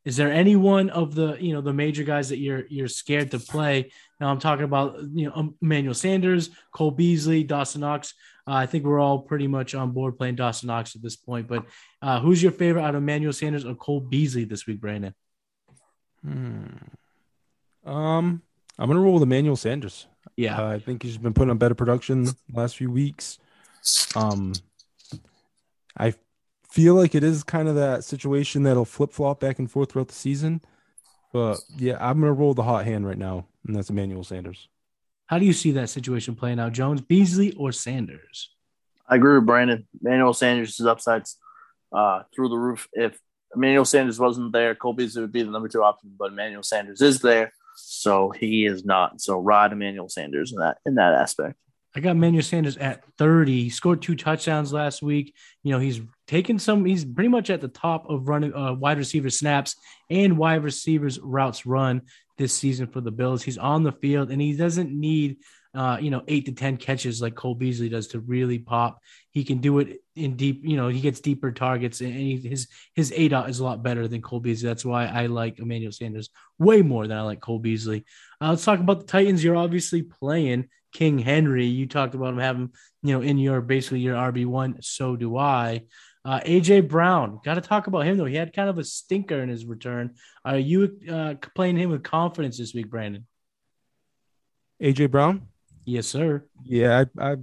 Is 0.03 0.17
there 0.17 0.31
anyone 0.31 0.89
of 0.89 1.13
the 1.13 1.37
you 1.39 1.53
know 1.53 1.61
the 1.61 1.73
major 1.73 2.03
guys 2.03 2.29
that 2.29 2.37
you're 2.37 2.65
you're 2.67 2.87
scared 2.87 3.31
to 3.31 3.39
play? 3.39 3.91
Now 4.19 4.29
I'm 4.29 4.39
talking 4.39 4.65
about 4.65 4.99
you 5.13 5.29
know 5.29 5.53
Emmanuel 5.61 5.93
Sanders, 5.93 6.49
Cole 6.73 6.91
Beasley, 6.91 7.43
Dawson 7.43 7.81
Knox. 7.81 8.13
Uh, 8.47 8.53
I 8.53 8.65
think 8.65 8.83
we're 8.83 8.99
all 8.99 9.19
pretty 9.19 9.47
much 9.47 9.75
on 9.75 9.91
board 9.91 10.17
playing 10.17 10.35
Dawson 10.35 10.67
Knox 10.67 10.95
at 10.95 11.03
this 11.03 11.15
point. 11.15 11.47
But 11.47 11.65
uh, 12.01 12.19
who's 12.19 12.41
your 12.41 12.51
favorite 12.51 12.81
out 12.81 12.95
of 12.95 13.03
Emmanuel 13.03 13.33
Sanders 13.33 13.63
or 13.63 13.75
Cole 13.75 13.99
Beasley 13.99 14.43
this 14.43 14.65
week, 14.65 14.81
Brandon? 14.81 15.13
Hmm. 16.25 16.65
Um, 17.85 18.41
I'm 18.79 18.87
gonna 18.87 18.99
roll 18.99 19.13
with 19.13 19.23
Emmanuel 19.23 19.55
Sanders. 19.55 20.07
Yeah, 20.35 20.59
uh, 20.59 20.69
I 20.69 20.79
think 20.79 21.03
he's 21.03 21.17
been 21.17 21.33
putting 21.33 21.51
on 21.51 21.59
better 21.59 21.75
production 21.75 22.27
last 22.51 22.77
few 22.77 22.89
weeks. 22.89 23.37
Um, 24.15 24.53
I 25.97 26.13
feel 26.69 26.95
like 26.95 27.15
it 27.15 27.23
is 27.23 27.43
kind 27.43 27.67
of 27.67 27.75
that 27.75 28.03
situation 28.03 28.63
that'll 28.63 28.85
flip 28.85 29.11
flop 29.11 29.39
back 29.39 29.59
and 29.59 29.69
forth 29.69 29.91
throughout 29.91 30.07
the 30.07 30.13
season. 30.13 30.61
But 31.33 31.59
yeah, 31.77 31.97
I'm 31.99 32.19
gonna 32.19 32.33
roll 32.33 32.53
the 32.53 32.63
hot 32.63 32.85
hand 32.85 33.05
right 33.05 33.17
now, 33.17 33.45
and 33.65 33.75
that's 33.75 33.89
Emmanuel 33.89 34.23
Sanders. 34.23 34.67
How 35.27 35.39
do 35.39 35.45
you 35.45 35.53
see 35.53 35.71
that 35.71 35.89
situation 35.89 36.35
playing 36.35 36.59
out, 36.59 36.73
Jones, 36.73 37.01
Beasley, 37.01 37.53
or 37.53 37.71
Sanders? 37.71 38.53
I 39.07 39.15
agree 39.15 39.35
with 39.35 39.45
Brandon. 39.45 39.87
Emmanuel 40.01 40.33
Sanders' 40.33 40.79
upsides 40.81 41.37
uh, 41.93 42.23
through 42.33 42.49
the 42.49 42.57
roof. 42.57 42.87
If 42.93 43.17
Emmanuel 43.55 43.85
Sanders 43.85 44.19
wasn't 44.19 44.51
there, 44.51 44.75
Cole 44.75 44.93
Beasley 44.93 45.21
would 45.21 45.31
be 45.31 45.43
the 45.43 45.51
number 45.51 45.67
two 45.67 45.83
option, 45.83 46.11
but 46.17 46.31
Emmanuel 46.31 46.63
Sanders 46.63 47.01
is 47.01 47.19
there, 47.19 47.53
so 47.75 48.29
he 48.31 48.65
is 48.65 48.85
not. 48.85 49.21
So 49.21 49.39
ride 49.39 49.71
Emmanuel 49.71 50.09
Sanders 50.09 50.51
in 50.51 50.59
that 50.59 50.77
in 50.85 50.95
that 50.95 51.13
aspect. 51.13 51.55
I 51.95 51.99
got 51.99 52.11
Emmanuel 52.11 52.43
Sanders 52.43 52.77
at 52.77 53.03
30. 53.17 53.63
He 53.63 53.69
scored 53.69 54.01
two 54.01 54.15
touchdowns 54.15 54.71
last 54.71 55.01
week. 55.01 55.35
You 55.63 55.71
know, 55.71 55.79
he's 55.79 56.01
taken 56.25 56.57
some, 56.57 56.85
he's 56.85 57.03
pretty 57.03 57.27
much 57.27 57.49
at 57.49 57.59
the 57.59 57.67
top 57.67 58.09
of 58.09 58.27
running 58.27 58.53
uh, 58.55 58.73
wide 58.73 58.97
receiver 58.97 59.29
snaps 59.29 59.75
and 60.09 60.37
wide 60.37 60.63
receivers 60.63 61.19
routes 61.19 61.65
run 61.65 62.03
this 62.37 62.53
season 62.53 62.87
for 62.87 63.01
the 63.01 63.11
Bills. 63.11 63.43
He's 63.43 63.57
on 63.57 63.83
the 63.83 63.91
field 63.91 64.31
and 64.31 64.41
he 64.41 64.55
doesn't 64.55 64.89
need, 64.89 65.37
uh, 65.75 65.97
you 65.99 66.09
know, 66.09 66.23
eight 66.29 66.45
to 66.45 66.53
10 66.53 66.77
catches 66.77 67.21
like 67.21 67.35
Cole 67.35 67.55
Beasley 67.55 67.89
does 67.89 68.07
to 68.07 68.21
really 68.21 68.57
pop. 68.57 69.01
He 69.31 69.43
can 69.43 69.59
do 69.59 69.79
it 69.79 70.01
in 70.15 70.37
deep, 70.37 70.61
you 70.63 70.77
know, 70.77 70.87
he 70.87 71.01
gets 71.01 71.19
deeper 71.19 71.51
targets 71.51 71.99
and 71.99 72.13
he, 72.13 72.37
his, 72.37 72.69
his 72.95 73.11
aDOT 73.11 73.49
is 73.49 73.59
a 73.59 73.65
lot 73.65 73.83
better 73.83 74.07
than 74.07 74.21
Cole 74.21 74.39
Beasley. 74.39 74.67
That's 74.67 74.85
why 74.85 75.07
I 75.07 75.25
like 75.25 75.59
Emmanuel 75.59 75.91
Sanders 75.91 76.29
way 76.57 76.81
more 76.81 77.05
than 77.05 77.17
I 77.17 77.23
like 77.23 77.41
Cole 77.41 77.59
Beasley. 77.59 78.05
Uh, 78.39 78.51
let's 78.51 78.63
talk 78.63 78.79
about 78.79 79.01
the 79.01 79.07
Titans. 79.07 79.43
You're 79.43 79.57
obviously 79.57 80.03
playing 80.03 80.69
King 80.91 81.19
Henry. 81.19 81.65
You 81.65 81.87
talked 81.87 82.15
about 82.15 82.33
him 82.33 82.39
having, 82.39 82.69
you 83.03 83.13
know, 83.13 83.21
in 83.21 83.37
your 83.37 83.61
basically 83.61 83.99
your 83.99 84.15
RB 84.15 84.45
one. 84.45 84.81
So 84.81 85.15
do 85.15 85.37
I. 85.37 85.83
Uh, 86.23 86.39
AJ 86.41 86.87
Brown, 86.87 87.39
got 87.43 87.55
to 87.55 87.61
talk 87.61 87.87
about 87.87 88.05
him 88.05 88.17
though. 88.17 88.25
He 88.25 88.35
had 88.35 88.53
kind 88.53 88.69
of 88.69 88.77
a 88.77 88.83
stinker 88.83 89.41
in 89.41 89.49
his 89.49 89.65
return. 89.65 90.15
Are 90.45 90.57
you 90.57 90.99
uh, 91.11 91.35
playing 91.55 91.77
him 91.77 91.89
with 91.89 92.03
confidence 92.03 92.59
this 92.59 92.75
week, 92.75 92.89
Brandon? 92.89 93.25
AJ 94.81 95.09
Brown. 95.09 95.47
Yes, 95.85 96.07
sir. 96.07 96.45
Yeah, 96.63 97.05
I, 97.17 97.31
I, 97.31 97.35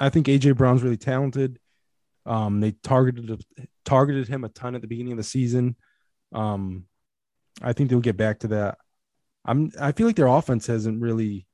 I 0.00 0.08
think 0.08 0.26
AJ 0.26 0.56
Brown's 0.56 0.82
really 0.82 0.96
talented. 0.96 1.60
Um, 2.24 2.60
they 2.60 2.72
targeted 2.72 3.44
targeted 3.84 4.26
him 4.26 4.42
a 4.42 4.48
ton 4.48 4.74
at 4.74 4.80
the 4.80 4.88
beginning 4.88 5.12
of 5.12 5.18
the 5.18 5.24
season. 5.24 5.76
Um, 6.32 6.86
I 7.62 7.72
think 7.72 7.88
they'll 7.88 8.00
get 8.00 8.16
back 8.16 8.40
to 8.40 8.48
that. 8.48 8.78
I'm. 9.44 9.70
I 9.80 9.92
feel 9.92 10.08
like 10.08 10.16
their 10.16 10.26
offense 10.26 10.66
hasn't 10.66 11.00
really 11.00 11.45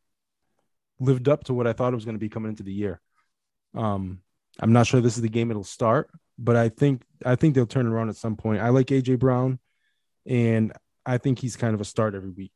lived 1.03 1.29
up 1.29 1.45
to 1.45 1.55
what 1.55 1.67
I 1.67 1.73
thought 1.73 1.93
it 1.93 1.97
was 1.97 2.05
going 2.05 2.17
to 2.17 2.21
be 2.21 2.29
coming 2.29 2.51
into 2.51 2.63
the 2.63 2.73
year. 2.73 3.01
Um, 3.75 4.21
I'm 4.61 4.73
not 4.73 4.87
sure 4.87 5.01
this 5.01 5.17
is 5.17 5.23
the 5.23 5.29
game 5.29 5.51
it'll 5.51 5.65
start, 5.65 6.11
but 6.39 6.57
I 6.57 6.69
think 6.69 7.03
I 7.25 7.37
think 7.37 7.55
they'll 7.55 7.67
turn 7.67 7.87
around 7.87 8.09
at 8.11 8.17
some 8.17 8.37
point. 8.37 8.61
I 8.61 8.69
like 8.69 8.89
AJ 8.89 9.19
Brown, 9.19 9.59
and 10.27 10.73
I 11.07 11.19
think 11.19 11.39
he's 11.39 11.57
kind 11.57 11.75
of 11.75 11.81
a 11.81 11.85
start 11.85 12.15
every 12.15 12.31
week. 12.31 12.53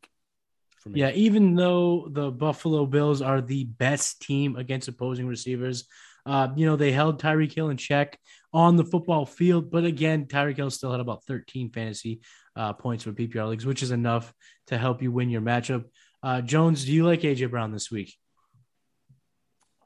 Yeah, 0.93 1.11
even 1.11 1.57
though 1.57 2.07
the 2.09 2.31
Buffalo 2.31 2.87
Bills 2.87 3.21
are 3.21 3.41
the 3.41 3.65
best 3.65 4.23
team 4.23 4.55
against 4.55 4.87
opposing 4.87 5.27
receivers, 5.27 5.89
uh, 6.27 6.49
you 6.55 6.67
know 6.67 6.77
they 6.77 6.93
held 6.93 7.21
Tyreek 7.21 7.53
Hill 7.53 7.71
in 7.71 7.77
check 7.77 8.19
on 8.53 8.77
the 8.77 8.85
football 8.85 9.27
field, 9.27 9.71
but 9.71 9.85
again, 9.85 10.27
Tyreek 10.27 10.57
Hill 10.57 10.71
still 10.71 10.93
had 10.93 11.01
about 11.01 11.25
13 11.25 11.71
fantasy 11.71 12.21
uh, 12.55 12.73
points 12.73 13.05
for 13.05 13.13
PPR 13.13 13.49
leagues, 13.49 13.67
which 13.67 13.83
is 13.83 13.91
enough 13.91 14.33
to 14.69 14.79
help 14.79 15.03
you 15.03 15.11
win 15.11 15.29
your 15.29 15.43
matchup. 15.43 15.85
Uh, 16.23 16.41
Jones, 16.41 16.85
do 16.85 16.93
you 16.93 17.05
like 17.05 17.21
AJ 17.21 17.51
Brown 17.51 17.73
this 17.73 17.91
week? 17.91 18.17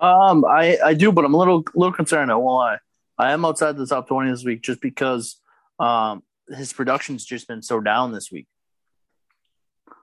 Um, 0.01 0.45
I 0.45 0.79
I 0.85 0.95
do, 0.95 1.13
but 1.13 1.25
I'm 1.25 1.35
a 1.35 1.39
little 1.39 1.65
little 1.75 1.93
concerned. 1.93 2.31
I 2.31 2.37
won't 2.37 2.57
lie. 2.57 2.79
I 3.19 3.33
am 3.33 3.45
outside 3.45 3.77
the 3.77 3.87
top 3.87 4.09
twenty 4.09 4.31
this 4.31 4.45
week 4.45 4.63
just 4.63 4.81
because 4.81 5.41
um 5.79 6.23
his 6.49 6.73
production's 6.73 7.25
just 7.25 7.49
been 7.49 7.63
so 7.63 7.81
down 7.81 8.13
this 8.13 8.31
week. 8.31 8.47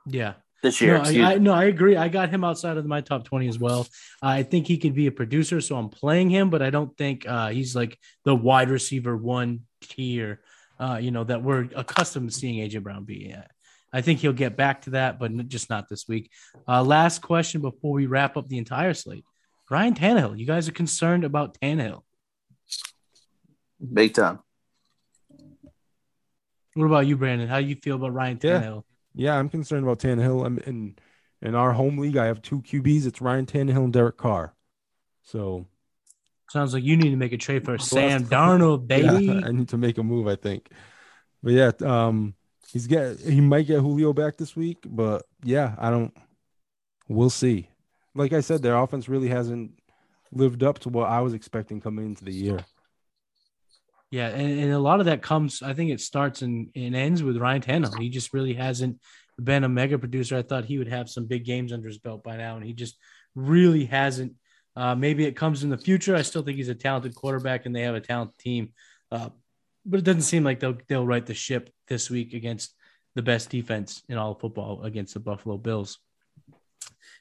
Yeah. 0.06 0.34
This 0.64 0.82
year, 0.82 0.98
no 0.98 1.04
I, 1.04 1.34
I, 1.34 1.38
no, 1.38 1.54
I 1.54 1.66
agree. 1.66 1.96
I 1.96 2.08
got 2.08 2.30
him 2.30 2.44
outside 2.44 2.78
of 2.78 2.86
my 2.86 3.02
top 3.02 3.26
20 3.26 3.48
as 3.48 3.60
well. 3.60 3.82
Uh, 4.24 4.28
I 4.28 4.44
think 4.44 4.66
he 4.66 4.80
could 4.80 4.96
be 4.96 5.06
a 5.06 5.12
producer, 5.12 5.62
so 5.62 5.78
I'm 5.78 5.90
playing 5.90 6.32
him, 6.32 6.50
but 6.50 6.64
I 6.64 6.72
don't 6.72 6.98
think 6.98 7.28
uh, 7.28 7.50
he's 7.50 7.76
like 7.76 8.00
the 8.26 8.34
wide 8.34 8.72
receiver 8.72 9.16
one 9.16 9.62
tier, 9.82 10.42
uh, 10.80 10.98
you 11.00 11.12
know, 11.12 11.24
that 11.26 11.44
we're 11.44 11.70
accustomed 11.76 12.32
to 12.32 12.36
seeing 12.36 12.68
AJ 12.68 12.82
Brown 12.82 13.04
be 13.04 13.32
at. 13.32 13.52
I 13.94 14.02
think 14.02 14.20
he'll 14.20 14.34
get 14.34 14.58
back 14.58 14.82
to 14.84 14.90
that, 14.92 15.20
but 15.20 15.48
just 15.48 15.70
not 15.70 15.90
this 15.90 16.08
week. 16.08 16.32
Uh, 16.68 16.84
last 16.84 17.22
question 17.22 17.62
before 17.62 17.94
we 17.94 18.08
wrap 18.08 18.36
up 18.36 18.48
the 18.48 18.58
entire 18.58 18.96
slate. 18.96 19.26
Ryan 19.70 19.94
Tannehill. 19.96 20.38
You 20.38 20.46
guys 20.46 20.68
are 20.68 20.74
concerned 20.74 21.24
about 21.24 21.60
Tannehill. 21.60 22.04
Big 23.94 24.14
time. 24.14 24.40
What 26.74 26.86
about 26.86 27.08
you, 27.08 27.18
Brandon? 27.18 27.48
How 27.48 27.60
do 27.60 27.66
you 27.66 27.76
feel 27.76 27.96
about 27.96 28.14
Ryan 28.14 28.38
Tannehill? 28.38 28.84
Yeah, 29.14 29.32
yeah 29.34 29.40
I'm 29.40 29.50
concerned 29.50 29.84
about 29.84 30.00
Tannehill. 30.00 30.46
I'm 30.46 30.60
in 30.60 30.96
in 31.42 31.56
our 31.56 31.74
home 31.74 31.98
league. 31.98 32.18
I 32.18 32.26
have 32.26 32.42
two 32.42 32.62
QBs. 32.62 33.06
It's 33.06 33.22
Ryan 33.22 33.46
Tannehill 33.46 33.86
and 33.86 33.94
Derek 33.94 34.18
Carr. 34.18 34.54
So 35.24 35.66
sounds 36.50 36.74
like 36.74 36.84
you 36.84 36.96
need 36.96 37.10
to 37.10 37.16
make 37.18 37.34
a 37.34 37.38
trade 37.38 37.66
for 37.66 37.78
Sam 37.78 38.26
Darnold, 38.26 38.88
baby. 38.88 39.26
Yeah, 39.26 39.42
I 39.46 39.52
need 39.52 39.70
to 39.70 39.78
make 39.78 39.98
a 39.98 40.04
move. 40.04 40.28
I 40.28 40.36
think. 40.36 40.70
But 41.44 41.54
yeah, 41.54 41.72
um, 41.84 42.36
he's 42.72 42.88
get 42.88 43.20
he 43.20 43.42
might 43.42 43.68
get 43.68 43.82
Julio 43.82 44.14
back 44.14 44.38
this 44.38 44.56
week. 44.56 44.80
But 44.88 45.24
yeah, 45.44 45.76
I 45.78 45.90
don't. 45.90 46.16
We'll 47.10 47.30
see 47.30 47.70
like 48.18 48.34
I 48.34 48.42
said, 48.42 48.62
their 48.62 48.76
offense 48.76 49.08
really 49.08 49.30
hasn't 49.30 49.72
lived 50.32 50.64
up 50.64 50.80
to 50.80 50.90
what 50.90 51.10
I 51.10 51.22
was 51.22 51.34
expecting 51.34 51.80
coming 51.80 52.06
into 52.06 52.26
the 52.26 52.34
year. 52.34 52.66
Yeah, 54.10 54.30
and, 54.30 54.60
and 54.60 54.72
a 54.72 54.80
lot 54.80 55.00
of 55.00 55.08
that 55.08 55.22
comes, 55.22 55.62
I 55.62 55.74
think 55.74 55.92
it 55.92 56.00
starts 56.00 56.42
and, 56.42 56.70
and 56.76 56.96
ends 56.96 57.24
with 57.24 57.38
Ryan 57.38 57.62
Tannehill. 57.62 58.02
He 58.02 58.10
just 58.10 58.34
really 58.34 58.54
hasn't 58.54 59.00
been 59.42 59.64
a 59.64 59.70
mega 59.70 59.98
producer. 59.98 60.38
I 60.38 60.42
thought 60.42 60.66
he 60.66 60.78
would 60.78 60.88
have 60.88 61.10
some 61.10 61.26
big 61.26 61.46
games 61.46 61.74
under 61.74 61.88
his 61.88 61.98
belt 61.98 62.24
by 62.24 62.38
now, 62.38 62.56
and 62.56 62.66
he 62.66 62.74
just 62.74 62.98
really 63.36 63.86
hasn't. 63.86 64.34
Uh, 64.76 64.96
maybe 64.96 65.26
it 65.26 65.36
comes 65.36 65.64
in 65.64 65.70
the 65.70 65.78
future. 65.78 66.16
I 66.16 66.22
still 66.22 66.44
think 66.44 66.58
he's 66.58 66.70
a 66.70 66.76
talented 66.76 67.16
quarterback, 67.16 67.66
and 67.66 67.76
they 67.76 67.82
have 67.82 67.96
a 67.96 68.02
talented 68.02 68.38
team. 68.38 68.74
Uh, 69.12 69.30
but 69.86 70.00
it 70.00 70.04
doesn't 70.04 70.22
seem 70.22 70.44
like 70.44 70.60
they'll 70.60 70.78
they'll 70.88 71.06
right 71.06 71.26
the 71.26 71.34
ship 71.34 71.70
this 71.88 72.10
week 72.10 72.34
against 72.34 72.76
the 73.16 73.22
best 73.22 73.50
defense 73.50 74.04
in 74.10 74.18
all 74.18 74.36
football 74.36 74.84
against 74.84 75.14
the 75.14 75.20
Buffalo 75.20 75.58
Bills. 75.58 76.00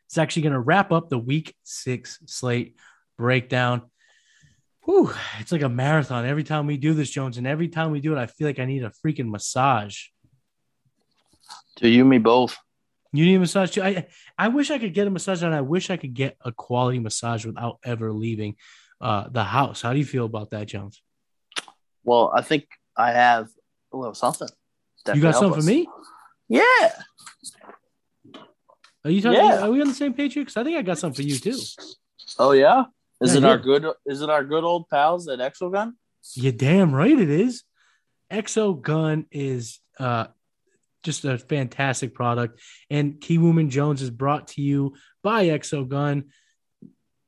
It's 0.07 0.19
actually 0.19 0.43
going 0.43 0.53
to 0.53 0.61
wrap 0.61 0.93
up 0.93 1.09
the 1.09 1.19
week 1.19 1.55
six 1.65 2.19
slate 2.27 2.77
breakdown. 3.19 3.83
Whew, 4.85 5.13
it's 5.41 5.51
like 5.51 5.63
a 5.63 5.69
marathon 5.69 6.25
every 6.25 6.45
time 6.45 6.67
we 6.67 6.77
do 6.77 6.95
this, 6.95 7.11
Jones. 7.11 7.39
And 7.39 7.47
every 7.47 7.69
time 7.69 7.91
we 7.91 8.01
do 8.01 8.13
it, 8.17 8.19
I 8.19 8.27
feel 8.27 8.47
like 8.47 8.61
I 8.61 8.67
need 8.67 8.85
a 8.85 8.93
freaking 9.05 9.31
massage. 9.31 9.99
To 11.79 11.89
you, 11.89 12.05
me 12.05 12.19
both. 12.19 12.57
You 13.13 13.25
need 13.25 13.37
a 13.37 13.41
massage 13.41 13.71
too. 13.71 13.83
I 13.83 14.07
I 14.39 14.49
wish 14.49 14.71
I 14.71 14.79
could 14.79 14.95
get 14.95 15.07
a 15.07 15.11
massage, 15.11 15.43
and 15.43 15.55
I 15.55 15.61
wish 15.63 15.91
I 15.91 15.97
could 15.97 16.15
get 16.15 16.37
a 16.45 16.53
quality 16.53 16.99
massage 16.99 17.45
without 17.45 17.79
ever 17.85 18.13
leaving 18.13 18.57
uh, 19.01 19.29
the 19.29 19.45
house. 19.45 19.83
How 19.83 19.93
do 19.93 19.99
you 19.99 20.05
feel 20.05 20.25
about 20.25 20.51
that, 20.51 20.67
Jones? 20.67 21.03
Well, 22.05 22.33
I 22.35 22.43
think 22.43 22.67
I 22.97 23.13
have 23.13 23.49
a 23.93 23.97
little 23.97 24.15
something. 24.15 24.49
You 25.13 25.21
got 25.21 25.35
something 25.35 25.59
us. 25.59 25.65
for 25.65 25.71
me? 25.71 25.89
Yeah. 26.49 26.93
Are 29.07 29.11
you 29.11 29.23
talking? 29.23 29.39
Yeah. 29.39 29.61
Are 29.61 29.71
we 29.71 29.81
on 29.81 29.87
the 29.87 29.95
same 29.95 30.15
page 30.15 30.35
here? 30.35 30.43
Because 30.43 30.57
I 30.57 30.65
think 30.65 30.77
I 30.77 30.83
got 30.83 30.99
something 30.99 31.25
for 31.25 31.29
you 31.29 31.39
too. 31.39 31.57
Oh 32.41 32.51
yeah, 32.51 32.87
is 33.23 33.35
yeah, 33.35 33.39
it 33.39 33.45
our 33.45 33.57
good? 33.57 33.87
Is 34.05 34.21
it 34.21 34.29
our 34.29 34.43
good 34.43 34.65
old 34.65 34.89
pals 34.89 35.29
at 35.29 35.39
Exogun? 35.39 35.93
You 36.35 36.51
damn 36.51 36.93
right 36.93 37.17
it 37.17 37.31
is. 37.31 37.63
Exogun 38.33 39.27
is 39.31 39.79
uh, 40.01 40.27
just 41.05 41.25
a 41.25 41.39
fantastic 41.39 42.15
product, 42.15 42.61
and 42.91 43.21
Key 43.21 43.39
Woman 43.39 43.71
Jones 43.71 44.03
is 44.03 44.11
brought 44.11 44.49
to 44.49 44.61
you 44.61 44.97
by 45.23 45.47
Exogun. 45.47 46.25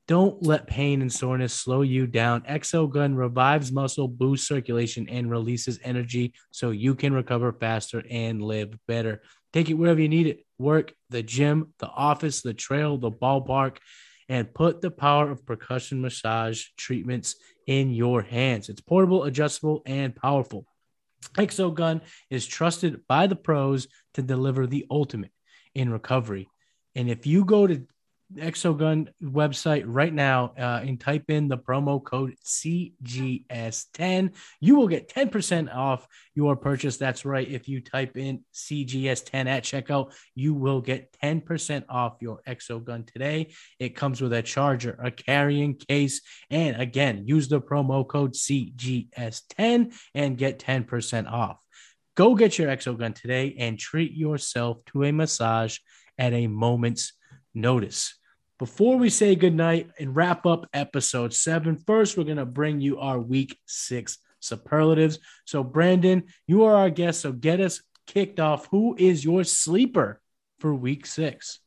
Don't 0.09 0.42
let 0.42 0.66
pain 0.66 1.00
and 1.00 1.12
soreness 1.12 1.52
slow 1.52 1.82
you 1.82 2.09
down. 2.09 2.40
Exogun 2.40 3.14
revives 3.16 3.70
muscle, 3.70 4.09
boosts 4.09 4.48
circulation, 4.48 5.09
and 5.09 5.30
releases 5.30 5.78
energy 5.84 6.32
so 6.50 6.70
you 6.70 6.96
can 6.96 7.12
recover 7.12 7.52
faster 7.52 8.02
and 8.10 8.42
live 8.42 8.76
better. 8.88 9.22
Take 9.52 9.70
it 9.70 9.74
wherever 9.74 10.00
you 10.00 10.08
need 10.08 10.26
it 10.26 10.44
work, 10.58 10.92
the 11.10 11.22
gym, 11.22 11.72
the 11.78 11.88
office, 11.88 12.42
the 12.42 12.54
trail, 12.54 12.98
the 12.98 13.10
ballpark, 13.10 13.78
and 14.28 14.52
put 14.52 14.80
the 14.80 14.90
power 14.90 15.30
of 15.30 15.46
percussion 15.46 16.00
massage 16.00 16.66
treatments 16.76 17.36
in 17.66 17.90
your 17.90 18.22
hands. 18.22 18.68
It's 18.68 18.80
portable, 18.80 19.24
adjustable, 19.24 19.82
and 19.86 20.14
powerful. 20.14 20.66
Exogun 21.34 22.02
is 22.30 22.46
trusted 22.46 23.06
by 23.08 23.26
the 23.26 23.36
pros 23.36 23.88
to 24.14 24.22
deliver 24.22 24.66
the 24.66 24.86
ultimate 24.90 25.32
in 25.74 25.90
recovery. 25.90 26.48
And 26.94 27.08
if 27.08 27.26
you 27.26 27.44
go 27.44 27.66
to 27.66 27.86
Exogun 28.36 29.09
website 29.22 29.84
right 29.86 30.12
now 30.12 30.52
uh, 30.59 30.80
and 30.82 31.00
type 31.00 31.24
in 31.28 31.48
the 31.48 31.56
promo 31.56 32.02
code 32.02 32.34
CGS10. 32.44 34.34
You 34.60 34.76
will 34.76 34.88
get 34.88 35.09
10% 35.09 35.74
off 35.74 36.06
your 36.34 36.55
purchase. 36.56 36.98
That's 36.98 37.24
right. 37.24 37.48
If 37.48 37.68
you 37.68 37.80
type 37.80 38.16
in 38.16 38.44
CGS10 38.52 39.46
at 39.46 39.64
checkout, 39.64 40.12
you 40.34 40.52
will 40.52 40.80
get 40.82 41.16
10% 41.22 41.84
off 41.88 42.18
your 42.20 42.40
Exogun 42.46 43.10
today. 43.10 43.55
It 43.78 43.96
comes 43.96 44.20
with 44.20 44.34
a 44.34 44.42
charger, 44.42 44.98
a 45.02 45.10
carrying 45.10 45.76
case, 45.76 46.20
and 46.50 46.80
again, 46.80 47.26
use 47.26 47.48
the 47.48 47.60
promo 47.60 48.06
code 48.06 48.34
CGS10 48.34 49.94
and 50.14 50.36
get 50.36 50.59
10% 50.59 51.30
off. 51.30 51.59
Go 52.14 52.34
get 52.34 52.59
your 52.59 52.68
Exogun 52.68 53.14
today 53.14 53.55
and 53.59 53.78
treat 53.78 54.12
yourself 54.12 54.84
to 54.86 55.05
a 55.05 55.12
massage 55.12 55.78
at 56.18 56.32
a 56.32 56.46
moment's 56.46 57.12
notice. 57.55 58.18
Before 58.59 58.97
we 58.97 59.09
say 59.09 59.36
goodnight 59.36 59.90
and 60.01 60.16
wrap 60.16 60.44
up 60.44 60.66
episode 60.72 61.32
seven, 61.32 61.76
first, 61.76 62.16
we're 62.16 62.24
going 62.24 62.39
to 62.39 62.44
bring 62.44 62.80
you 62.80 62.98
our 62.98 63.20
week 63.20 63.56
six 63.66 64.18
superlatives. 64.40 65.20
So, 65.44 65.62
Brandon, 65.62 66.24
you 66.48 66.64
are 66.64 66.74
our 66.74 66.90
guest. 66.90 67.20
So, 67.20 67.30
get 67.30 67.60
us 67.60 67.80
kicked 68.09 68.40
off. 68.40 68.66
Who 68.72 68.97
is 68.98 69.24
your 69.24 69.44
sleeper 69.44 70.20
for 70.59 70.74
week 70.74 71.06
six? 71.06 71.60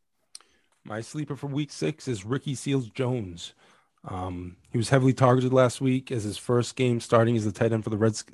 My 0.83 0.99
sleeper 0.99 1.37
for 1.37 1.47
week 1.47 1.71
six 1.71 2.09
is 2.09 2.25
Ricky 2.25 2.55
Seals 2.55 2.89
Jones. 2.89 3.53
Um, 4.03 4.57
he 4.71 4.77
was 4.77 4.89
heavily 4.89 5.13
targeted 5.13 5.53
last 5.53 5.79
week 5.79 6.11
as 6.11 6.23
his 6.23 6.37
first 6.37 6.75
game 6.75 6.99
starting 6.99 7.37
as 7.37 7.45
the 7.45 7.51
tight 7.53 7.71
end 7.71 7.85
for 7.85 7.89
the 7.89 7.97
Reds. 7.97 8.25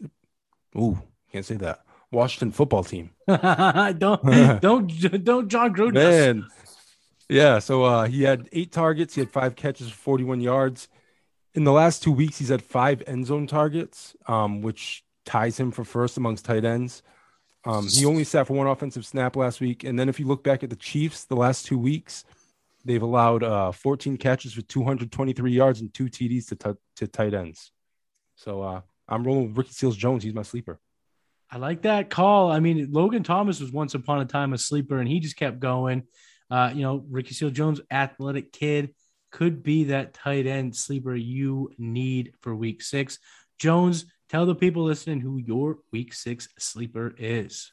Ooh, 0.75 0.99
can't 1.31 1.45
say 1.45 1.57
that. 1.57 1.83
Washington 2.11 2.51
football 2.51 2.83
team. 2.83 3.11
don't 3.27 4.59
don't 4.61 5.23
don't 5.23 5.47
Jon 5.49 5.75
Gruden. 5.75 5.93
Man, 5.93 6.47
yeah, 7.29 7.59
so 7.59 7.83
uh, 7.83 8.05
he 8.05 8.23
had 8.23 8.47
eight 8.51 8.71
targets. 8.71 9.15
He 9.15 9.21
had 9.21 9.29
five 9.29 9.55
catches 9.55 9.89
for 9.89 9.95
41 9.95 10.41
yards. 10.41 10.87
In 11.53 11.63
the 11.63 11.71
last 11.71 12.03
two 12.03 12.11
weeks, 12.11 12.37
he's 12.37 12.49
had 12.49 12.61
five 12.61 13.03
end 13.07 13.25
zone 13.25 13.47
targets, 13.47 14.15
um, 14.27 14.61
which 14.61 15.03
ties 15.25 15.59
him 15.59 15.71
for 15.71 15.83
first 15.83 16.17
amongst 16.17 16.45
tight 16.45 16.63
ends. 16.63 17.03
Um, 17.65 17.87
he 17.87 18.05
only 18.05 18.23
sat 18.23 18.47
for 18.47 18.53
one 18.53 18.67
offensive 18.67 19.05
snap 19.05 19.35
last 19.35 19.59
week. 19.59 19.83
And 19.83 19.99
then 19.99 20.07
if 20.07 20.19
you 20.19 20.27
look 20.27 20.43
back 20.43 20.63
at 20.63 20.69
the 20.69 20.75
Chiefs, 20.75 21.25
the 21.25 21.35
last 21.35 21.65
two 21.65 21.77
weeks, 21.77 22.23
they've 22.85 23.01
allowed 23.01 23.43
uh, 23.43 23.73
14 23.73 24.15
catches 24.15 24.53
for 24.53 24.61
223 24.61 25.51
yards 25.51 25.81
and 25.81 25.93
two 25.93 26.05
TDs 26.05 26.47
to, 26.47 26.55
t- 26.55 26.79
to 26.95 27.07
tight 27.07 27.33
ends. 27.33 27.71
So 28.35 28.61
uh, 28.61 28.81
I'm 29.09 29.25
rolling 29.25 29.49
with 29.49 29.57
Ricky 29.57 29.71
Seals 29.71 29.97
Jones. 29.97 30.23
He's 30.23 30.33
my 30.33 30.43
sleeper. 30.43 30.79
I 31.51 31.57
like 31.57 31.81
that 31.81 32.09
call. 32.09 32.51
I 32.51 32.59
mean, 32.59 32.89
Logan 32.91 33.23
Thomas 33.23 33.59
was 33.59 33.71
once 33.71 33.93
upon 33.95 34.21
a 34.21 34.25
time 34.25 34.53
a 34.53 34.57
sleeper, 34.57 34.99
and 34.99 35.07
he 35.07 35.19
just 35.19 35.37
kept 35.37 35.59
going. 35.59 36.03
Uh, 36.49 36.71
you 36.73 36.81
know, 36.81 37.03
Ricky 37.09 37.33
Seal 37.33 37.49
Jones, 37.49 37.81
athletic 37.91 38.51
kid, 38.51 38.93
could 39.31 39.63
be 39.63 39.85
that 39.85 40.13
tight 40.13 40.47
end 40.47 40.75
sleeper 40.75 41.15
you 41.15 41.71
need 41.77 42.33
for 42.41 42.55
week 42.55 42.81
six. 42.81 43.19
Jones, 43.59 44.05
tell 44.29 44.45
the 44.45 44.55
people 44.55 44.83
listening 44.83 45.19
who 45.19 45.37
your 45.37 45.79
week 45.91 46.13
six 46.13 46.47
sleeper 46.57 47.13
is. 47.17 47.71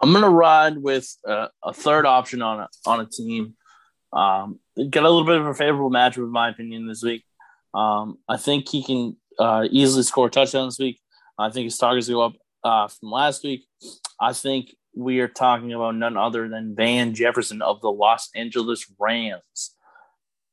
I'm 0.00 0.12
gonna 0.12 0.30
ride 0.30 0.78
with 0.78 1.08
uh, 1.26 1.48
a 1.62 1.72
third 1.72 2.06
option 2.06 2.42
on 2.42 2.60
a 2.60 2.68
on 2.86 3.00
a 3.00 3.06
team. 3.06 3.54
Um, 4.12 4.60
get 4.76 5.04
a 5.04 5.08
little 5.08 5.24
bit 5.24 5.40
of 5.40 5.46
a 5.46 5.54
favorable 5.54 5.90
matchup, 5.90 6.18
in 6.18 6.30
my 6.30 6.50
opinion, 6.50 6.86
this 6.86 7.02
week. 7.02 7.24
Um, 7.74 8.18
I 8.28 8.36
think 8.36 8.68
he 8.68 8.82
can 8.82 9.16
uh, 9.38 9.66
easily 9.70 10.02
score 10.02 10.28
a 10.28 10.30
touchdown 10.30 10.68
this 10.68 10.78
week. 10.78 11.00
I 11.38 11.50
think 11.50 11.64
his 11.64 11.78
targets 11.78 12.08
go 12.08 12.22
up 12.22 12.34
uh, 12.64 12.88
from 12.88 13.10
last 13.10 13.44
week. 13.44 13.66
I 14.20 14.32
think 14.32 14.74
we 14.96 15.20
are 15.20 15.28
talking 15.28 15.72
about 15.72 15.94
none 15.94 16.16
other 16.16 16.48
than 16.48 16.74
Van 16.74 17.14
Jefferson 17.14 17.60
of 17.60 17.80
the 17.82 17.90
Los 17.90 18.30
Angeles 18.34 18.90
Rams. 18.98 19.74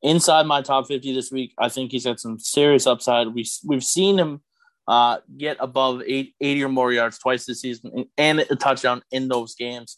Inside 0.02 0.46
my 0.46 0.62
top 0.62 0.88
50 0.88 1.14
this 1.14 1.32
week, 1.32 1.54
I 1.58 1.70
think 1.70 1.92
he's 1.92 2.04
got 2.04 2.20
some 2.20 2.38
serious 2.38 2.86
upside. 2.86 3.28
We, 3.28 3.48
we've 3.66 3.84
seen 3.84 4.20
him 4.20 4.42
uh, 4.86 5.20
get 5.38 5.58
above 5.62 6.02
80 6.06 6.64
or 6.64 6.68
more 6.68 6.92
yards 6.92 7.18
twice 7.18 7.46
this 7.46 7.62
season 7.62 8.06
and 8.18 8.40
a 8.42 8.56
touchdown 8.58 9.02
in 9.12 9.30
those 9.30 9.56
games. 9.56 9.98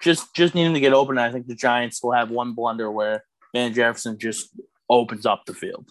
Just 0.00 0.34
just 0.34 0.56
need 0.56 0.64
him 0.64 0.74
to 0.74 0.80
get 0.80 0.92
open. 0.92 1.16
I 1.16 1.30
think 1.30 1.46
the 1.46 1.54
Giants 1.54 2.02
will 2.02 2.10
have 2.10 2.28
one 2.28 2.54
blunder 2.54 2.90
where 2.90 3.22
Van 3.54 3.72
Jefferson 3.72 4.18
just 4.18 4.48
opens 4.90 5.26
up 5.26 5.44
the 5.46 5.54
field. 5.54 5.88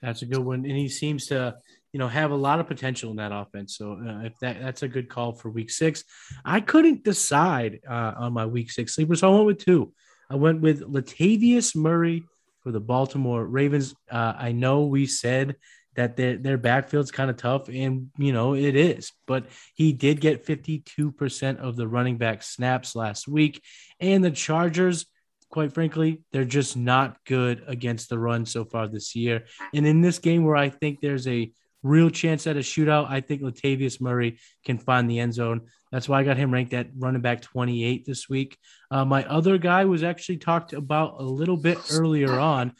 That's 0.00 0.22
a 0.22 0.26
good 0.26 0.44
one. 0.44 0.64
And 0.64 0.76
he 0.76 0.88
seems 0.88 1.26
to 1.26 1.56
you 1.92 1.98
know, 1.98 2.08
have 2.08 2.30
a 2.30 2.36
lot 2.36 2.58
of 2.58 2.66
potential 2.66 3.10
in 3.10 3.16
that 3.16 3.32
offense. 3.32 3.76
So 3.76 3.92
uh, 3.92 4.24
if 4.24 4.38
that 4.40 4.60
that's 4.60 4.82
a 4.82 4.88
good 4.88 5.08
call 5.08 5.32
for 5.32 5.50
week 5.50 5.70
six, 5.70 6.04
I 6.44 6.60
couldn't 6.60 7.04
decide 7.04 7.80
uh, 7.88 8.14
on 8.16 8.32
my 8.32 8.46
week 8.46 8.70
six 8.70 8.94
sleeper, 8.94 9.14
so 9.14 9.30
I 9.30 9.34
went 9.34 9.46
with 9.46 9.64
two. 9.64 9.92
I 10.30 10.36
went 10.36 10.60
with 10.60 10.80
Latavius 10.80 11.76
Murray 11.76 12.24
for 12.62 12.72
the 12.72 12.80
Baltimore 12.80 13.44
Ravens. 13.44 13.94
Uh, 14.10 14.32
I 14.36 14.52
know 14.52 14.86
we 14.86 15.06
said 15.06 15.56
that 15.94 16.16
their 16.16 16.38
their 16.38 16.56
backfield's 16.56 17.10
kind 17.10 17.30
of 17.30 17.36
tough, 17.36 17.68
and 17.68 18.08
you 18.16 18.32
know 18.32 18.54
it 18.54 18.74
is, 18.74 19.12
but 19.26 19.46
he 19.74 19.92
did 19.92 20.20
get 20.20 20.46
52% 20.46 21.58
of 21.58 21.76
the 21.76 21.86
running 21.86 22.16
back 22.16 22.42
snaps 22.42 22.96
last 22.96 23.28
week, 23.28 23.62
and 24.00 24.24
the 24.24 24.30
Chargers 24.30 25.06
quite 25.52 25.74
frankly, 25.74 26.22
they're 26.32 26.46
just 26.46 26.78
not 26.78 27.18
good 27.26 27.62
against 27.66 28.08
the 28.08 28.18
run 28.18 28.46
so 28.46 28.64
far 28.64 28.88
this 28.88 29.14
year. 29.14 29.44
And 29.74 29.86
in 29.86 30.00
this 30.00 30.18
game 30.18 30.44
where 30.44 30.56
I 30.56 30.70
think 30.70 31.00
there's 31.00 31.28
a 31.28 31.52
real 31.82 32.10
chance 32.10 32.46
at 32.46 32.56
a 32.56 32.60
shootout. 32.60 33.08
I 33.08 33.20
think 33.20 33.42
Latavius 33.42 34.00
Murray 34.00 34.38
can 34.64 34.78
find 34.78 35.10
the 35.10 35.20
end 35.20 35.34
zone. 35.34 35.62
That's 35.90 36.08
why 36.08 36.20
I 36.20 36.24
got 36.24 36.36
him 36.36 36.52
ranked 36.52 36.72
at 36.72 36.88
running 36.96 37.22
back 37.22 37.42
28 37.42 38.06
this 38.06 38.28
week. 38.28 38.56
Uh, 38.90 39.04
my 39.04 39.24
other 39.24 39.58
guy 39.58 39.84
was 39.84 40.02
actually 40.02 40.38
talked 40.38 40.72
about 40.72 41.20
a 41.20 41.24
little 41.24 41.56
bit 41.56 41.78
earlier 41.92 42.38
on. 42.38 42.72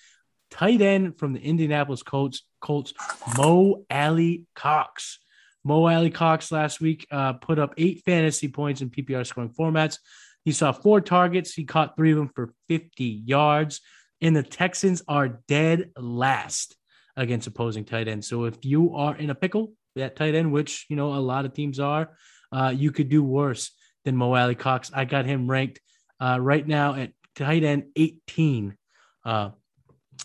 Tight 0.50 0.80
end 0.80 1.18
from 1.18 1.32
the 1.32 1.40
Indianapolis 1.40 2.02
Colts, 2.02 2.42
Colts 2.60 2.92
Mo 3.36 3.84
Alie-Cox. 3.90 5.18
Mo 5.64 5.86
Alie-Cox 5.86 6.52
last 6.52 6.80
week 6.80 7.06
uh, 7.10 7.34
put 7.34 7.58
up 7.58 7.74
eight 7.76 8.02
fantasy 8.04 8.48
points 8.48 8.80
in 8.80 8.90
PPR 8.90 9.26
scoring 9.26 9.50
formats. 9.50 9.98
He 10.44 10.52
saw 10.52 10.72
four 10.72 11.00
targets. 11.00 11.54
He 11.54 11.64
caught 11.64 11.96
three 11.96 12.12
of 12.12 12.18
them 12.18 12.30
for 12.34 12.52
50 12.68 13.04
yards. 13.04 13.80
And 14.20 14.36
the 14.36 14.42
Texans 14.42 15.02
are 15.08 15.40
dead 15.48 15.90
last 15.96 16.76
against 17.16 17.46
opposing 17.46 17.84
tight 17.84 18.08
ends. 18.08 18.26
So 18.26 18.44
if 18.44 18.64
you 18.64 18.94
are 18.94 19.16
in 19.16 19.30
a 19.30 19.34
pickle, 19.34 19.72
that 19.96 20.16
tight 20.16 20.34
end, 20.34 20.52
which 20.52 20.86
you 20.88 20.96
know 20.96 21.14
a 21.14 21.20
lot 21.20 21.44
of 21.44 21.52
teams 21.52 21.78
are, 21.78 22.10
uh, 22.50 22.72
you 22.74 22.92
could 22.92 23.08
do 23.08 23.22
worse 23.22 23.72
than 24.04 24.16
Mo 24.16 24.34
Alie-Cox. 24.34 24.90
I 24.94 25.04
got 25.04 25.26
him 25.26 25.50
ranked 25.50 25.80
uh, 26.20 26.38
right 26.40 26.66
now 26.66 26.94
at 26.94 27.12
tight 27.36 27.64
end 27.64 27.84
18, 27.96 28.76
uh, 29.24 29.50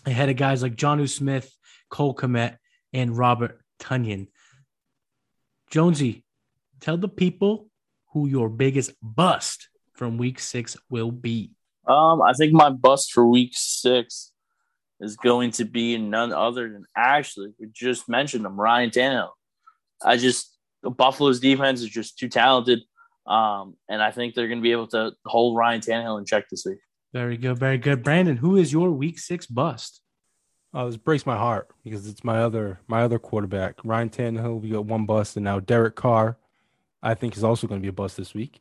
ahead 0.06 0.28
of 0.28 0.36
guys 0.36 0.62
like 0.62 0.76
Jonnu 0.76 1.08
Smith, 1.08 1.52
Cole 1.90 2.14
Kmet, 2.14 2.56
and 2.92 3.16
Robert 3.16 3.60
Tonyan. 3.80 4.28
Jonesy, 5.70 6.24
tell 6.80 6.96
the 6.96 7.08
people 7.08 7.68
who 8.12 8.26
your 8.26 8.48
biggest 8.48 8.92
bust 9.02 9.68
from 9.92 10.16
week 10.16 10.38
six 10.40 10.76
will 10.88 11.10
be. 11.10 11.52
Um, 11.86 12.22
I 12.22 12.32
think 12.32 12.52
my 12.52 12.70
bust 12.70 13.12
for 13.12 13.26
week 13.26 13.52
six 13.54 14.32
is 15.00 15.16
going 15.16 15.52
to 15.52 15.64
be 15.64 15.96
none 15.98 16.32
other 16.32 16.70
than 16.70 16.84
actually 16.96 17.52
we 17.58 17.68
just 17.72 18.08
mentioned 18.08 18.44
him, 18.44 18.58
Ryan 18.58 18.90
Tannehill. 18.90 19.30
I 20.02 20.16
just 20.16 20.56
the 20.82 20.90
Buffalo's 20.90 21.40
defense 21.40 21.80
is 21.80 21.88
just 21.88 22.18
too 22.18 22.28
talented, 22.28 22.80
um, 23.26 23.76
and 23.88 24.02
I 24.02 24.10
think 24.10 24.34
they're 24.34 24.48
going 24.48 24.58
to 24.58 24.62
be 24.62 24.72
able 24.72 24.88
to 24.88 25.12
hold 25.26 25.56
Ryan 25.56 25.80
Tannehill 25.80 26.18
in 26.18 26.24
check 26.24 26.48
this 26.50 26.64
week. 26.64 26.78
Very 27.12 27.36
good, 27.36 27.58
very 27.58 27.78
good, 27.78 28.02
Brandon. 28.02 28.36
Who 28.36 28.56
is 28.56 28.72
your 28.72 28.90
Week 28.90 29.18
Six 29.18 29.46
bust? 29.46 30.00
Oh, 30.74 30.86
this 30.86 30.96
breaks 30.96 31.24
my 31.24 31.36
heart 31.36 31.68
because 31.82 32.06
it's 32.06 32.22
my 32.22 32.38
other 32.40 32.80
my 32.86 33.02
other 33.02 33.18
quarterback, 33.18 33.76
Ryan 33.84 34.10
Tannehill. 34.10 34.60
We 34.60 34.70
got 34.70 34.84
one 34.84 35.06
bust, 35.06 35.36
and 35.36 35.44
now 35.44 35.60
Derek 35.60 35.96
Carr, 35.96 36.38
I 37.02 37.14
think, 37.14 37.36
is 37.36 37.44
also 37.44 37.66
going 37.66 37.80
to 37.80 37.82
be 37.82 37.88
a 37.88 37.92
bust 37.92 38.16
this 38.16 38.34
week. 38.34 38.60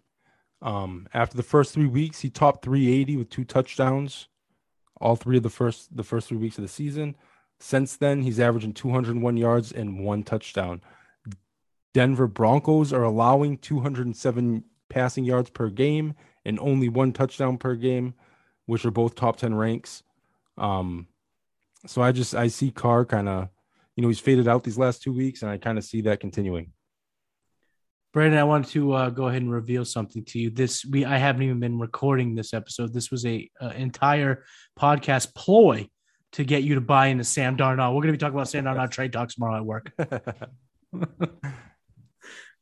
Um, 0.61 1.07
after 1.13 1.37
the 1.37 1.43
first 1.43 1.73
three 1.73 1.85
weeks, 1.85 2.19
he 2.19 2.29
topped 2.29 2.65
380 2.65 3.17
with 3.17 3.29
two 3.29 3.43
touchdowns 3.43 4.27
all 4.99 5.15
three 5.15 5.37
of 5.37 5.43
the 5.43 5.49
first 5.49 5.95
the 5.95 6.03
first 6.03 6.27
three 6.27 6.37
weeks 6.37 6.57
of 6.57 6.63
the 6.63 6.67
season. 6.67 7.15
Since 7.59 7.97
then, 7.97 8.21
he's 8.21 8.39
averaging 8.39 8.73
201 8.73 9.37
yards 9.37 9.71
and 9.71 10.03
one 10.03 10.23
touchdown. 10.23 10.81
Denver 11.93 12.27
Broncos 12.27 12.93
are 12.93 13.03
allowing 13.03 13.57
207 13.57 14.63
passing 14.89 15.23
yards 15.23 15.49
per 15.49 15.69
game 15.69 16.13
and 16.45 16.59
only 16.59 16.87
one 16.89 17.11
touchdown 17.11 17.57
per 17.57 17.75
game, 17.75 18.13
which 18.67 18.85
are 18.85 18.91
both 18.91 19.15
top 19.15 19.37
10 19.37 19.55
ranks. 19.55 20.03
Um, 20.57 21.07
so 21.85 22.01
I 22.01 22.11
just 22.11 22.35
I 22.35 22.47
see 22.47 22.71
Carr 22.71 23.05
kind 23.05 23.27
of, 23.27 23.49
you 23.95 24.01
know, 24.03 24.09
he's 24.09 24.19
faded 24.19 24.47
out 24.47 24.63
these 24.63 24.77
last 24.77 25.01
two 25.01 25.13
weeks, 25.13 25.41
and 25.41 25.51
I 25.51 25.57
kind 25.57 25.77
of 25.77 25.83
see 25.83 26.01
that 26.01 26.19
continuing. 26.19 26.73
Brandon, 28.13 28.39
I 28.39 28.43
wanted 28.45 28.71
to 28.71 28.93
uh, 28.93 29.09
go 29.09 29.27
ahead 29.27 29.41
and 29.41 29.51
reveal 29.51 29.85
something 29.85 30.23
to 30.25 30.39
you. 30.39 30.49
This 30.49 30.85
we 30.85 31.05
I 31.05 31.17
haven't 31.17 31.43
even 31.43 31.59
been 31.59 31.77
recording 31.77 32.35
this 32.35 32.53
episode. 32.53 32.93
This 32.93 33.11
was 33.11 33.25
a, 33.25 33.49
entire 33.75 34.45
podcast 34.79 35.35
ploy 35.35 35.89
to 36.33 36.43
get 36.43 36.63
you 36.63 36.75
to 36.75 36.81
buy 36.81 37.07
into 37.07 37.23
Sam 37.23 37.57
Darnold. 37.57 37.93
We're 37.93 38.01
going 38.01 38.07
to 38.07 38.13
be 38.13 38.17
talking 38.17 38.35
about 38.35 38.49
Sam 38.49 38.65
Darnold 38.65 38.91
trade 38.91 39.13
talks 39.13 39.35
tomorrow 39.35 39.57
at 39.57 39.65
work. 39.65 39.91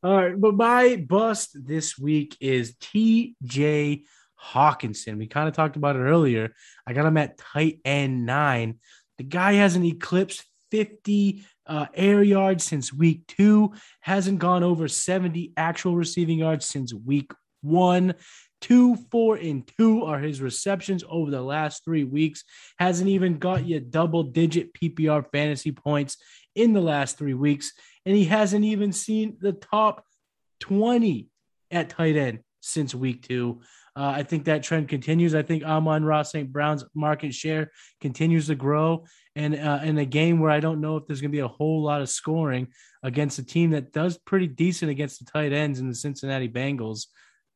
All 0.04 0.16
right, 0.16 0.40
but 0.40 0.54
my 0.56 0.98
bust 0.98 1.58
this 1.66 1.98
week 1.98 2.38
is 2.40 2.76
TJ 2.76 4.04
Hockenson. 4.40 5.18
We 5.18 5.28
kind 5.28 5.48
of 5.48 5.56
talked 5.56 5.78
about 5.78 5.96
it 5.96 6.00
earlier. 6.00 6.54
I 6.86 6.94
got 6.94 7.06
him 7.06 7.18
at 7.18 7.38
tight 7.38 7.80
end 7.84 8.26
nine. 8.26 8.80
The 9.18 9.24
guy 9.24 9.54
hasn't 9.54 9.86
eclipsed 9.86 10.44
50 10.72 11.46
uh, 11.68 11.88
air 11.94 12.24
yards 12.24 12.64
since 12.64 12.94
week 12.94 13.26
two, 13.28 13.74
hasn't 14.02 14.40
gone 14.40 14.64
over 14.64 14.88
70 14.88 15.54
actual 15.58 15.96
receiving 15.96 16.40
yards 16.40 16.66
since 16.66 16.94
week 16.94 17.32
one. 17.62 18.16
Two, 18.62 18.96
four, 19.12 19.36
and 19.36 19.70
two 19.78 20.06
are 20.06 20.20
his 20.20 20.42
receptions 20.42 21.04
over 21.10 21.30
the 21.30 21.42
last 21.42 21.84
three 21.84 22.04
weeks. 22.04 22.44
Hasn't 22.80 23.10
even 23.10 23.38
got 23.38 23.66
you 23.66 23.80
double 23.80 24.24
digit 24.24 24.74
PPR 24.74 25.26
fantasy 25.32 25.72
points 25.72 26.18
in 26.56 26.74
the 26.74 26.82
last 26.82 27.18
three 27.18 27.34
weeks. 27.34 27.74
And 28.06 28.16
he 28.16 28.26
hasn't 28.26 28.66
even 28.66 28.92
seen 28.92 29.38
the 29.40 29.52
top 29.52 30.04
20 30.62 31.28
at 31.70 31.90
tight 31.90 32.16
end 32.16 32.40
since 32.62 32.96
week 32.96 33.28
two. 33.28 33.62
Uh, 33.96 34.14
I 34.16 34.24
think 34.24 34.46
that 34.46 34.64
trend 34.64 34.90
continues. 34.90 35.34
I 35.34 35.44
think 35.44 35.64
Amon-Ra 35.64 36.24
St. 36.24 36.52
Brown's 36.52 36.84
market 36.94 37.34
share 37.34 37.72
continues 38.02 38.48
to 38.48 38.56
grow. 38.56 39.06
And 39.36 39.56
uh, 39.56 39.80
in 39.84 39.98
a 39.98 40.06
game 40.06 40.40
where 40.40 40.52
I 40.52 40.62
don't 40.62 40.80
know 40.80 40.96
if 40.96 41.06
there's 41.06 41.20
going 41.20 41.32
to 41.32 41.36
be 41.36 41.42
a 41.42 41.48
whole 41.48 41.84
lot 41.84 42.02
of 42.02 42.10
scoring 42.10 42.68
against 43.04 43.40
a 43.40 43.44
team 43.44 43.72
that 43.72 43.92
does 43.92 44.18
pretty 44.18 44.48
decent 44.48 44.92
against 44.92 45.20
the 45.20 45.30
tight 45.30 45.52
ends 45.52 45.80
in 45.80 45.90
the 45.90 45.96
Cincinnati 45.96 46.48
Bengals, 46.48 47.08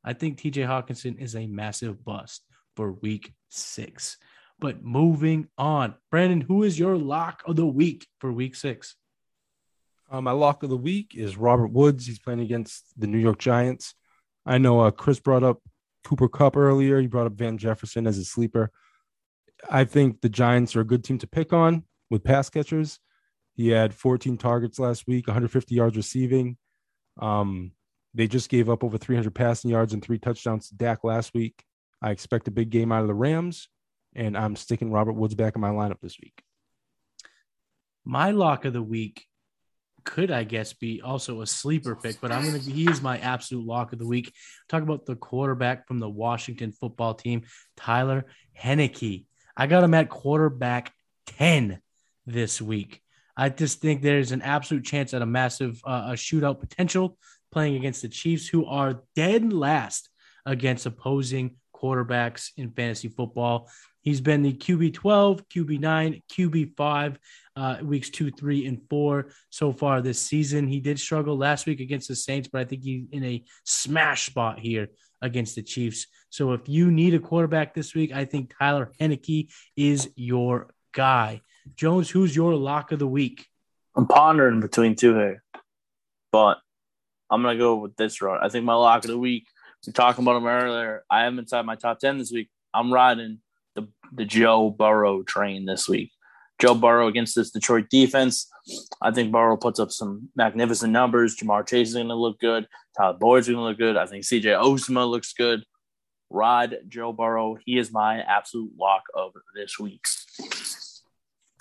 I 0.04 0.14
think 0.14 0.38
TJ 0.38 0.68
Hockenson 0.68 1.20
is 1.20 1.36
a 1.36 1.48
massive 1.48 2.04
bust 2.04 2.44
for 2.76 2.92
week 2.92 3.34
six. 3.50 4.18
But 4.60 4.84
moving 4.84 5.48
on, 5.58 5.96
Brandon, 6.12 6.42
who 6.42 6.64
is 6.64 6.78
your 6.78 6.98
lock 6.98 7.44
of 7.46 7.56
the 7.56 7.66
week 7.66 8.06
for 8.20 8.32
week 8.32 8.56
six? 8.56 8.96
Uh, 10.12 10.22
my 10.22 10.32
lock 10.32 10.64
of 10.64 10.70
the 10.70 10.78
week 10.78 11.14
is 11.16 11.38
Robert 11.38 11.68
Woods. 11.68 12.06
He's 12.06 12.20
playing 12.20 12.42
against 12.42 12.84
the 12.98 13.08
New 13.08 13.20
York 13.20 13.40
Giants. 13.40 13.94
I 14.46 14.58
know 14.58 14.82
uh, 14.82 14.92
Chris 14.92 15.20
brought 15.20 15.44
up 15.44 15.62
Cooper 16.04 16.28
Kupp 16.28 16.58
earlier. 16.58 17.00
He 17.00 17.08
brought 17.08 17.28
up 17.28 17.34
Van 17.34 17.58
Jefferson 17.58 18.08
as 18.08 18.18
a 18.18 18.26
sleeper. 18.26 18.72
I 19.70 19.84
think 19.84 20.22
the 20.22 20.30
Giants 20.30 20.76
are 20.76 20.82
a 20.82 20.86
good 20.86 21.04
team 21.04 21.18
to 21.20 21.28
pick 21.28 21.54
on 21.54 21.84
with 22.10 22.24
pass 22.24 22.50
catchers. 22.50 23.00
He 23.56 23.70
had 23.70 23.94
14 23.94 24.38
targets 24.38 24.80
last 24.80 25.06
week, 25.08 25.28
150 25.28 25.76
yards 25.76 25.98
receiving. 25.98 26.58
Um, 27.20 27.72
they 28.14 28.28
just 28.28 28.50
gave 28.50 28.70
up 28.70 28.84
over 28.84 28.98
300 28.98 29.34
passing 29.36 29.70
yards 29.70 29.94
and 29.94 30.04
three 30.04 30.18
touchdowns 30.18 30.70
to 30.70 30.76
Dak 30.76 31.04
last 31.04 31.34
week. 31.34 31.64
I 32.02 32.12
expect 32.12 32.48
a 32.48 32.52
big 32.52 32.70
game 32.70 32.92
out 32.92 33.02
of 33.02 33.08
the 33.08 33.14
Rams, 33.14 33.68
and 34.16 34.38
I'm 34.38 34.56
sticking 34.56 34.92
Robert 34.92 35.14
Woods 35.14 35.36
back 35.36 35.56
in 35.56 35.62
my 35.62 35.70
lineup 35.70 36.00
this 36.02 36.18
week. 36.22 36.42
My 38.06 38.32
lock 38.32 38.66
of 38.66 38.74
the 38.74 38.82
week 38.82 39.26
could, 40.04 40.32
I 40.32 40.44
guess, 40.44 40.74
be 40.74 41.02
also 41.02 41.42
a 41.42 41.48
sleeper 41.48 41.96
pick, 41.96 42.22
but 42.22 42.32
I'm 42.32 42.44
going 42.44 42.60
to, 42.60 42.72
he 42.72 42.90
is 42.90 43.02
my 43.02 43.20
absolute 43.20 43.66
lock 43.66 43.94
of 43.94 44.00
the 44.00 44.08
week. 44.08 44.34
Talk 44.68 44.82
about 44.82 45.06
the 45.06 45.16
quarterback 45.16 45.88
from 45.88 46.00
the 46.00 46.10
Washington 46.10 46.72
football 46.72 47.14
team, 47.14 47.44
Tyler 47.78 48.26
Heinicke. 48.60 49.26
I 49.60 49.68
got 49.68 49.84
him 49.84 49.94
at 49.94 50.08
quarterback 50.08 50.94
10 51.38 51.82
this 52.26 52.62
week. 52.62 53.02
I 53.36 53.50
just 53.50 53.82
think 53.82 54.02
there's 54.02 54.32
an 54.32 54.42
absolute 54.42 54.86
chance 54.86 55.14
at 55.14 55.22
a 55.22 55.26
massive 55.26 55.82
uh, 55.86 56.08
a 56.08 56.14
shootout 56.14 56.62
potential 56.62 57.18
playing 57.52 57.76
against 57.76 58.02
the 58.02 58.08
Chiefs, 58.08 58.48
who 58.48 58.66
are 58.66 59.04
dead 59.18 59.52
last 59.52 60.08
against 60.46 60.86
opposing 60.86 61.58
quarterbacks 61.76 62.52
in 62.56 62.72
fantasy 62.72 63.10
football. 63.10 63.70
He's 64.02 64.22
been 64.22 64.44
the 64.44 64.54
QB 64.54 64.94
12, 64.94 65.50
QB 65.50 65.80
9, 65.82 66.22
QB 66.32 66.78
5, 66.78 67.20
uh, 67.58 67.78
weeks 67.84 68.10
two, 68.10 68.32
three, 68.32 68.66
and 68.66 68.82
four 68.90 69.32
so 69.50 69.74
far 69.74 70.02
this 70.02 70.22
season. 70.22 70.70
He 70.70 70.80
did 70.80 71.02
struggle 71.02 71.38
last 71.38 71.66
week 71.66 71.82
against 71.82 72.08
the 72.08 72.16
Saints, 72.16 72.48
but 72.48 72.62
I 72.62 72.64
think 72.64 72.84
he's 72.84 73.08
in 73.12 73.26
a 73.26 73.44
smash 73.66 74.28
spot 74.28 74.58
here 74.60 74.88
against 75.22 75.56
the 75.56 75.64
Chiefs. 75.64 76.08
So 76.30 76.54
if 76.54 76.68
you 76.68 76.92
need 76.92 77.14
a 77.14 77.20
quarterback 77.20 77.74
this 77.74 77.94
week, 77.94 78.12
I 78.12 78.26
think 78.26 78.54
Tyler 78.58 78.92
Heinicke 79.00 79.52
is 79.76 80.10
your 80.16 80.74
guy. 80.94 81.42
Jones, 81.76 82.10
who's 82.10 82.36
your 82.36 82.56
lock 82.56 82.92
of 82.92 83.00
the 83.00 83.08
week? 83.08 83.48
I'm 83.96 84.08
pondering 84.08 84.62
between 84.62 84.96
two 84.96 85.16
here, 85.16 85.44
but 86.32 86.58
I'm 87.30 87.42
gonna 87.42 87.58
go 87.58 87.76
with 87.76 87.96
this 87.96 88.22
route. 88.22 88.44
I 88.44 88.50
think 88.50 88.66
my 88.66 88.74
lock 88.74 89.04
of 89.04 89.12
the 89.12 89.18
week. 89.18 89.48
We 89.86 89.94
talking 89.94 90.24
about 90.24 90.38
him 90.38 90.46
earlier. 90.46 91.04
I 91.10 91.26
am 91.26 91.40
inside 91.40 91.66
my 91.66 91.76
top 91.76 92.00
ten 92.00 92.18
this 92.18 92.32
week. 92.32 92.50
I'm 92.74 92.94
riding 92.94 93.40
the 93.76 93.88
the 94.12 94.26
Joe 94.26 94.70
Burrow 94.70 95.24
train 95.24 95.66
this 95.66 95.88
week. 95.88 96.12
Joe 96.60 96.76
Burrow 96.76 97.08
against 97.08 97.36
this 97.36 97.52
Detroit 97.52 97.90
defense. 97.90 98.50
I 99.02 99.12
think 99.12 99.32
Burrow 99.32 99.58
puts 99.58 99.80
up 99.80 99.92
some 99.92 100.30
magnificent 100.36 100.92
numbers. 100.92 101.38
Ja'Marr 101.38 101.68
Chase 101.68 101.90
is 101.90 101.94
going 101.96 102.10
to 102.10 102.16
look 102.16 102.40
good. 102.40 102.68
Tyler 102.98 103.18
Boyd's 103.18 103.48
going 103.48 103.58
to 103.58 103.64
look 103.64 103.78
good. 103.78 103.96
I 103.98 104.06
think 104.06 104.26
CJ 104.26 104.62
Uzomah 104.62 105.10
looks 105.10 105.34
good. 105.34 105.64
Rod 106.30 106.78
Joe 106.88 107.14
Burrow. 107.14 107.58
He 107.66 107.78
is 107.78 107.92
my 107.92 108.20
absolute 108.20 108.72
lock 108.78 109.04
of 109.16 109.32
this 109.56 109.80
week. 109.80 110.06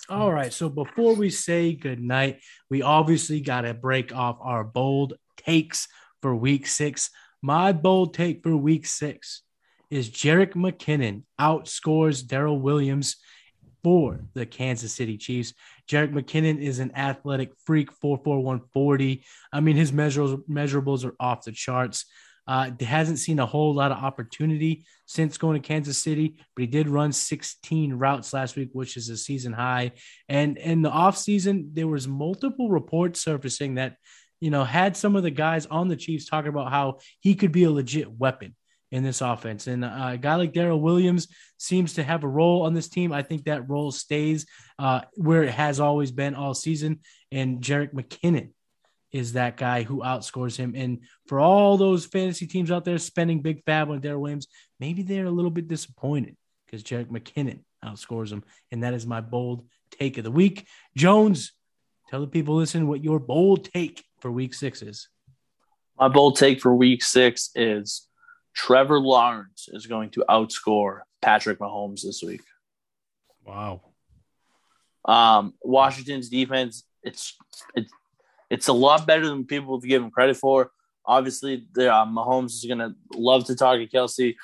All 0.09 0.31
right. 0.31 0.51
So 0.51 0.69
before 0.69 1.15
we 1.15 1.29
say 1.29 1.73
goodnight, 1.73 2.41
we 2.69 2.81
obviously 2.81 3.41
got 3.41 3.61
to 3.61 3.73
break 3.73 4.13
off 4.13 4.37
our 4.41 4.63
bold 4.63 5.13
takes 5.37 5.87
for 6.21 6.35
week 6.35 6.67
six. 6.67 7.09
My 7.41 7.71
bold 7.71 8.13
take 8.13 8.43
for 8.43 8.55
week 8.55 8.85
six 8.85 9.43
is 9.89 10.09
Jerick 10.09 10.53
McKinnon 10.53 11.23
outscores 11.39 12.25
Darrel 12.25 12.59
Williams 12.59 13.17
for 13.83 14.21
the 14.33 14.45
Kansas 14.45 14.93
City 14.93 15.17
Chiefs. 15.17 15.53
Jerick 15.89 16.13
McKinnon 16.13 16.61
is 16.61 16.79
an 16.79 16.91
athletic 16.95 17.51
freak, 17.65 17.91
44140. 17.91 19.23
I 19.51 19.59
mean, 19.59 19.75
his 19.75 19.91
measurables, 19.91 20.43
measurables 20.49 21.05
are 21.05 21.15
off 21.19 21.43
the 21.43 21.51
charts. 21.51 22.05
Uh, 22.47 22.71
hasn't 22.79 23.19
seen 23.19 23.37
a 23.37 23.45
whole 23.45 23.75
lot 23.75 23.91
of 23.91 24.03
opportunity 24.03 24.83
since 25.05 25.37
going 25.37 25.61
to 25.61 25.67
Kansas 25.67 25.99
City, 25.99 26.35
but 26.55 26.61
he 26.61 26.67
did 26.67 26.89
run 26.89 27.11
16 27.11 27.93
routes 27.93 28.33
last 28.33 28.55
week, 28.55 28.69
which 28.73 28.97
is 28.97 29.07
a 29.09 29.17
season 29.17 29.53
high. 29.53 29.91
And 30.27 30.57
in 30.57 30.81
the 30.81 30.89
offseason, 30.89 31.75
there 31.75 31.87
was 31.87 32.07
multiple 32.07 32.71
reports 32.71 33.21
surfacing 33.21 33.75
that, 33.75 33.97
you 34.41 34.49
know, 34.49 34.63
had 34.63 34.97
some 34.97 35.15
of 35.15 35.21
the 35.21 35.29
guys 35.29 35.67
on 35.67 35.89
the 35.89 35.95
Chiefs 35.95 36.25
talking 36.25 36.49
about 36.49 36.71
how 36.71 36.97
he 37.19 37.35
could 37.35 37.51
be 37.51 37.65
a 37.65 37.71
legit 37.71 38.11
weapon 38.11 38.55
in 38.91 39.03
this 39.03 39.21
offense. 39.21 39.67
And 39.67 39.85
uh, 39.85 40.09
a 40.11 40.17
guy 40.17 40.35
like 40.35 40.53
Darrel 40.53 40.81
Williams 40.81 41.27
seems 41.57 41.93
to 41.93 42.03
have 42.03 42.23
a 42.23 42.27
role 42.27 42.63
on 42.63 42.73
this 42.73 42.89
team. 42.89 43.11
I 43.11 43.21
think 43.21 43.45
that 43.45 43.69
role 43.69 43.91
stays 43.91 44.45
uh, 44.77 45.01
where 45.13 45.43
it 45.43 45.51
has 45.51 45.79
always 45.79 46.11
been 46.11 46.35
all 46.35 46.53
season. 46.53 46.99
And 47.31 47.61
Jerick 47.61 47.93
McKinnon 47.93 48.49
is 49.11 49.33
that 49.33 49.57
guy 49.57 49.83
who 49.83 50.01
outscores 50.01 50.55
him. 50.55 50.73
And 50.75 50.99
for 51.27 51.39
all 51.39 51.77
those 51.77 52.05
fantasy 52.05 52.47
teams 52.47 52.71
out 52.71 52.85
there 52.85 52.97
spending 52.97 53.41
big 53.41 53.63
FAAB 53.65 53.89
on 53.89 54.01
Darrel 54.01 54.21
Williams, 54.21 54.47
maybe 54.79 55.03
they're 55.03 55.25
a 55.25 55.31
little 55.31 55.51
bit 55.51 55.67
disappointed 55.67 56.35
because 56.65 56.83
Jerick 56.83 57.07
McKinnon 57.07 57.59
outscores 57.83 58.31
him. 58.31 58.43
And 58.71 58.83
that 58.83 58.93
is 58.93 59.05
my 59.05 59.21
bold 59.21 59.67
take 59.91 60.17
of 60.17 60.23
the 60.23 60.31
week. 60.31 60.67
Jones, 60.95 61.53
tell 62.09 62.21
the 62.21 62.27
people 62.27 62.55
listen 62.55 62.87
what 62.87 63.03
your 63.03 63.19
bold 63.19 63.71
take 63.71 64.03
for 64.19 64.31
week 64.31 64.53
six 64.53 64.81
is. 64.81 65.09
My 65.99 66.07
bold 66.07 66.37
take 66.37 66.61
for 66.61 66.73
week 66.73 67.03
six 67.03 67.49
is 67.55 68.07
Trevor 68.53 68.99
Lawrence 68.99 69.69
is 69.71 69.85
going 69.85 70.09
to 70.11 70.25
outscore 70.29 71.01
Patrick 71.21 71.59
Mahomes 71.59 72.01
this 72.01 72.21
week. 72.23 72.41
Wow. 73.45 73.81
Um, 75.05 75.53
Washington's 75.61 76.29
defense, 76.29 76.83
it's 77.03 77.35
it's 77.75 77.91
it's 78.49 78.67
a 78.67 78.73
lot 78.73 79.07
better 79.07 79.27
than 79.27 79.45
people 79.45 79.79
give 79.79 80.03
him 80.03 80.11
credit 80.11 80.37
for. 80.37 80.71
Obviously, 81.05 81.65
the 81.73 81.93
uh, 81.93 82.05
Mahomes 82.05 82.51
is 82.51 82.65
gonna 82.67 82.95
love 83.15 83.45
to 83.45 83.55
target 83.55 83.91
Kelce. 83.91 84.35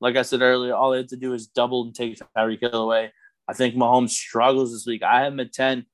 Like 0.00 0.16
I 0.16 0.22
said 0.22 0.42
earlier, 0.42 0.74
all 0.74 0.90
they 0.90 0.98
have 0.98 1.08
to 1.08 1.16
do 1.16 1.32
is 1.34 1.46
double 1.46 1.84
and 1.84 1.94
take 1.94 2.18
Tyreek 2.36 2.60
Hill 2.60 2.82
away. 2.82 3.12
I 3.46 3.52
think 3.52 3.74
Mahomes 3.74 4.10
struggles 4.10 4.72
this 4.72 4.86
week. 4.86 5.02
I 5.02 5.22
have 5.22 5.32
him 5.32 5.40
at 5.40 5.52
ten. 5.52 5.86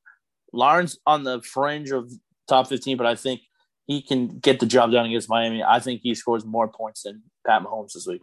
Lawrence 0.52 0.98
on 1.06 1.24
the 1.24 1.42
fringe 1.42 1.90
of 1.90 2.10
top 2.48 2.68
fifteen, 2.68 2.96
but 2.96 3.06
I 3.06 3.14
think 3.14 3.42
he 3.86 4.02
can 4.02 4.38
get 4.38 4.60
the 4.60 4.66
job 4.66 4.90
done 4.92 5.06
against 5.06 5.28
Miami. 5.28 5.62
I 5.62 5.80
think 5.80 6.00
he 6.02 6.14
scores 6.14 6.44
more 6.44 6.68
points 6.68 7.02
than 7.02 7.22
Pat 7.46 7.62
Mahomes 7.62 7.92
this 7.92 8.06
week. 8.06 8.22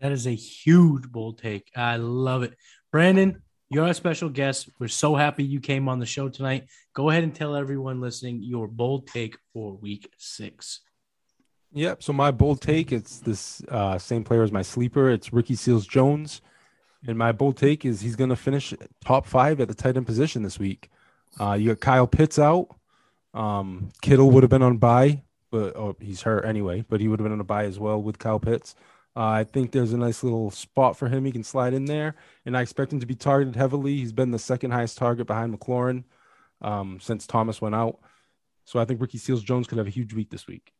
That 0.00 0.12
is 0.12 0.26
a 0.26 0.34
huge 0.34 1.10
bold 1.10 1.38
take. 1.38 1.70
I 1.76 1.96
love 1.96 2.42
it. 2.42 2.54
Brandon, 2.92 3.42
you're 3.70 3.86
a 3.86 3.94
special 3.94 4.28
guest. 4.28 4.70
We're 4.78 4.88
so 4.88 5.14
happy 5.14 5.44
you 5.44 5.60
came 5.60 5.88
on 5.88 5.98
the 5.98 6.06
show 6.06 6.28
tonight. 6.28 6.66
Go 6.94 7.10
ahead 7.10 7.24
and 7.24 7.34
tell 7.34 7.54
everyone 7.54 8.00
listening 8.00 8.42
your 8.42 8.66
bold 8.66 9.06
take 9.08 9.36
for 9.52 9.74
week 9.76 10.10
six. 10.16 10.80
Yep. 11.74 12.02
So 12.02 12.12
my 12.12 12.30
bold 12.30 12.62
take, 12.62 12.92
it's 12.92 13.18
this 13.18 13.62
uh, 13.68 13.98
same 13.98 14.24
player 14.24 14.42
as 14.42 14.52
my 14.52 14.62
sleeper. 14.62 15.10
It's 15.10 15.32
Ricky 15.32 15.54
Seals 15.54 15.86
Jones. 15.86 16.40
And 17.06 17.18
my 17.18 17.30
bold 17.30 17.56
take 17.56 17.84
is 17.84 18.00
he's 18.00 18.16
going 18.16 18.30
to 18.30 18.36
finish 18.36 18.72
top 19.04 19.26
five 19.26 19.60
at 19.60 19.68
the 19.68 19.74
tight 19.74 19.96
end 19.96 20.06
position 20.06 20.42
this 20.42 20.58
week. 20.58 20.90
Uh, 21.38 21.52
you 21.52 21.68
got 21.68 21.80
Kyle 21.80 22.06
Pitts 22.06 22.38
out. 22.38 22.74
Um, 23.34 23.90
Kittle 24.02 24.30
would 24.30 24.42
have 24.42 24.50
been 24.50 24.62
on 24.62 24.78
bye, 24.78 25.22
but 25.50 25.76
oh, 25.76 25.96
he's 26.00 26.22
hurt 26.22 26.44
anyway. 26.44 26.84
But 26.88 27.00
he 27.00 27.08
would 27.08 27.20
have 27.20 27.24
been 27.24 27.32
on 27.32 27.40
a 27.40 27.44
bye 27.44 27.64
as 27.64 27.78
well 27.78 28.00
with 28.00 28.18
Kyle 28.18 28.40
Pitts. 28.40 28.74
Uh, 29.16 29.26
I 29.26 29.44
think 29.44 29.72
there's 29.72 29.92
a 29.92 29.98
nice 29.98 30.22
little 30.22 30.50
spot 30.50 30.96
for 30.96 31.08
him. 31.08 31.24
He 31.24 31.32
can 31.32 31.42
slide 31.42 31.74
in 31.74 31.86
there, 31.86 32.14
and 32.46 32.56
I 32.56 32.62
expect 32.62 32.92
him 32.92 33.00
to 33.00 33.06
be 33.06 33.14
targeted 33.16 33.56
heavily. 33.56 33.96
He's 33.96 34.12
been 34.12 34.30
the 34.30 34.38
second 34.38 34.70
highest 34.70 34.98
target 34.98 35.26
behind 35.26 35.58
McLaurin 35.58 36.04
um, 36.60 36.98
since 37.00 37.26
Thomas 37.26 37.60
went 37.60 37.74
out. 37.74 37.98
So 38.64 38.78
I 38.78 38.84
think 38.84 39.00
Ricky 39.00 39.18
Seals 39.18 39.42
Jones 39.42 39.66
could 39.66 39.78
have 39.78 39.86
a 39.86 39.90
huge 39.90 40.14
week 40.14 40.30
this 40.30 40.46
week. 40.46 40.72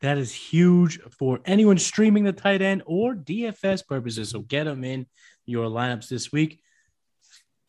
That 0.00 0.18
is 0.18 0.32
huge 0.32 1.00
for 1.10 1.40
anyone 1.44 1.78
streaming 1.78 2.24
the 2.24 2.32
tight 2.32 2.60
end 2.60 2.82
or 2.86 3.14
DFS 3.14 3.86
purposes. 3.86 4.30
So 4.30 4.40
get 4.40 4.64
them 4.64 4.84
in 4.84 5.06
your 5.46 5.66
lineups 5.66 6.08
this 6.08 6.30
week. 6.30 6.60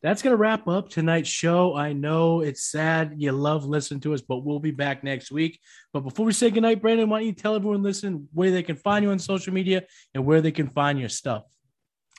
That's 0.04 0.22
going 0.22 0.34
to 0.34 0.38
wrap 0.38 0.68
up 0.68 0.90
tonight's 0.90 1.30
show. 1.30 1.76
I 1.76 1.94
know 1.94 2.42
it's 2.42 2.64
sad. 2.64 3.14
You 3.18 3.32
love 3.32 3.64
listening 3.64 4.02
to 4.02 4.14
us, 4.14 4.20
but 4.20 4.44
we'll 4.44 4.60
be 4.60 4.72
back 4.72 5.02
next 5.02 5.32
week. 5.32 5.62
But 5.94 6.02
before 6.02 6.26
we 6.26 6.34
say 6.34 6.52
goodnight, 6.52 6.82
Brandon, 6.82 7.10
why 7.10 7.20
don't 7.20 7.28
you 7.28 7.34
tell 7.34 7.56
everyone 7.56 7.84
listening 7.84 8.28
where 8.34 8.52
they 8.52 8.64
can 8.64 8.76
find 8.76 9.04
you 9.04 9.12
on 9.12 9.20
social 9.20 9.54
media 9.54 9.84
and 10.14 10.26
where 10.26 10.42
they 10.42 10.52
can 10.52 10.68
find 10.68 11.00
your 11.00 11.08
stuff? 11.08 11.46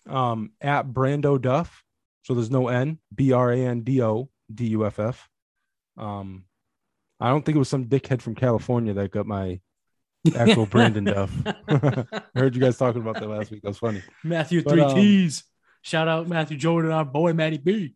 Um, 0.08 0.52
at 0.62 0.86
Brando 0.88 1.40
Duff. 1.40 1.84
So 2.22 2.32
there's 2.32 2.50
no 2.50 2.68
N, 2.68 2.98
B 3.14 3.32
R 3.32 3.52
A 3.52 3.58
N 3.58 3.82
D 3.82 4.00
O 4.02 4.30
D 4.52 4.68
U 4.68 4.86
F 4.86 4.98
F. 4.98 5.28
Um, 5.98 6.44
I 7.20 7.28
don't 7.28 7.44
think 7.44 7.56
it 7.56 7.58
was 7.58 7.68
some 7.68 7.84
dickhead 7.84 8.22
from 8.22 8.34
California 8.34 8.94
that 8.94 9.10
got 9.10 9.26
my 9.26 9.60
actual 10.34 10.64
Brandon 10.70 11.04
Duff. 11.04 11.30
I 11.68 12.22
heard 12.34 12.54
you 12.54 12.62
guys 12.62 12.78
talking 12.78 13.02
about 13.02 13.16
that 13.16 13.28
last 13.28 13.50
week. 13.50 13.60
That 13.60 13.68
was 13.68 13.78
funny. 13.78 14.02
Matthew 14.22 14.62
but, 14.62 14.72
three 14.72 14.82
um, 14.82 14.94
T's. 14.94 15.44
Shout 15.84 16.08
out 16.08 16.26
Matthew 16.26 16.56
Jordan, 16.56 16.90
and 16.90 16.96
our 16.96 17.04
boy 17.04 17.34
Matty 17.34 17.58
B. 17.58 17.94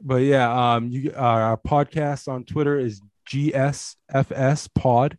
But 0.00 0.22
yeah, 0.22 0.74
um, 0.74 0.88
you 0.90 1.12
uh, 1.12 1.18
our 1.18 1.56
podcast 1.56 2.28
on 2.28 2.44
Twitter 2.44 2.78
is 2.78 3.02
GSFS 3.28 4.68
Pod, 4.72 5.18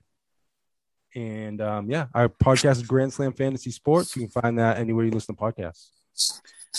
and 1.14 1.60
um, 1.60 1.90
yeah, 1.90 2.08
our 2.14 2.30
podcast 2.30 2.78
is 2.78 2.84
Grand 2.84 3.12
Slam 3.12 3.34
Fantasy 3.34 3.72
Sports. 3.72 4.16
You 4.16 4.22
can 4.22 4.42
find 4.42 4.58
that 4.58 4.78
anywhere 4.78 5.04
you 5.04 5.12
listen 5.12 5.36
to 5.36 5.42
podcasts. 5.42 5.90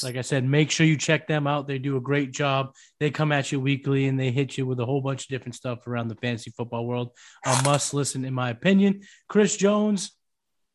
Like 0.03 0.17
I 0.17 0.23
said, 0.23 0.45
make 0.45 0.71
sure 0.71 0.87
you 0.87 0.97
check 0.97 1.27
them 1.27 1.47
out. 1.47 1.67
They 1.67 1.79
do 1.79 1.99
a 1.99 2.01
great 2.01 2.33
job. 2.33 2.73
They 2.99 3.11
come 3.11 3.33
at 3.33 3.53
you 3.53 3.61
weekly 3.61 4.07
and 4.07 4.19
they 4.19 4.31
hit 4.31 4.57
you 4.57 4.65
with 4.65 4.81
a 4.81 4.87
whole 4.87 5.03
bunch 5.03 5.25
of 5.25 5.29
different 5.29 5.55
stuff 5.55 5.87
around 5.87 6.09
the 6.09 6.17
fantasy 6.17 6.51
football 6.57 6.87
world. 6.87 7.11
A 7.45 7.63
must 7.65 7.93
listen, 7.93 8.25
in 8.25 8.33
my 8.35 8.51
opinion. 8.51 9.03
Chris 9.29 9.57
Jones, 9.57 10.13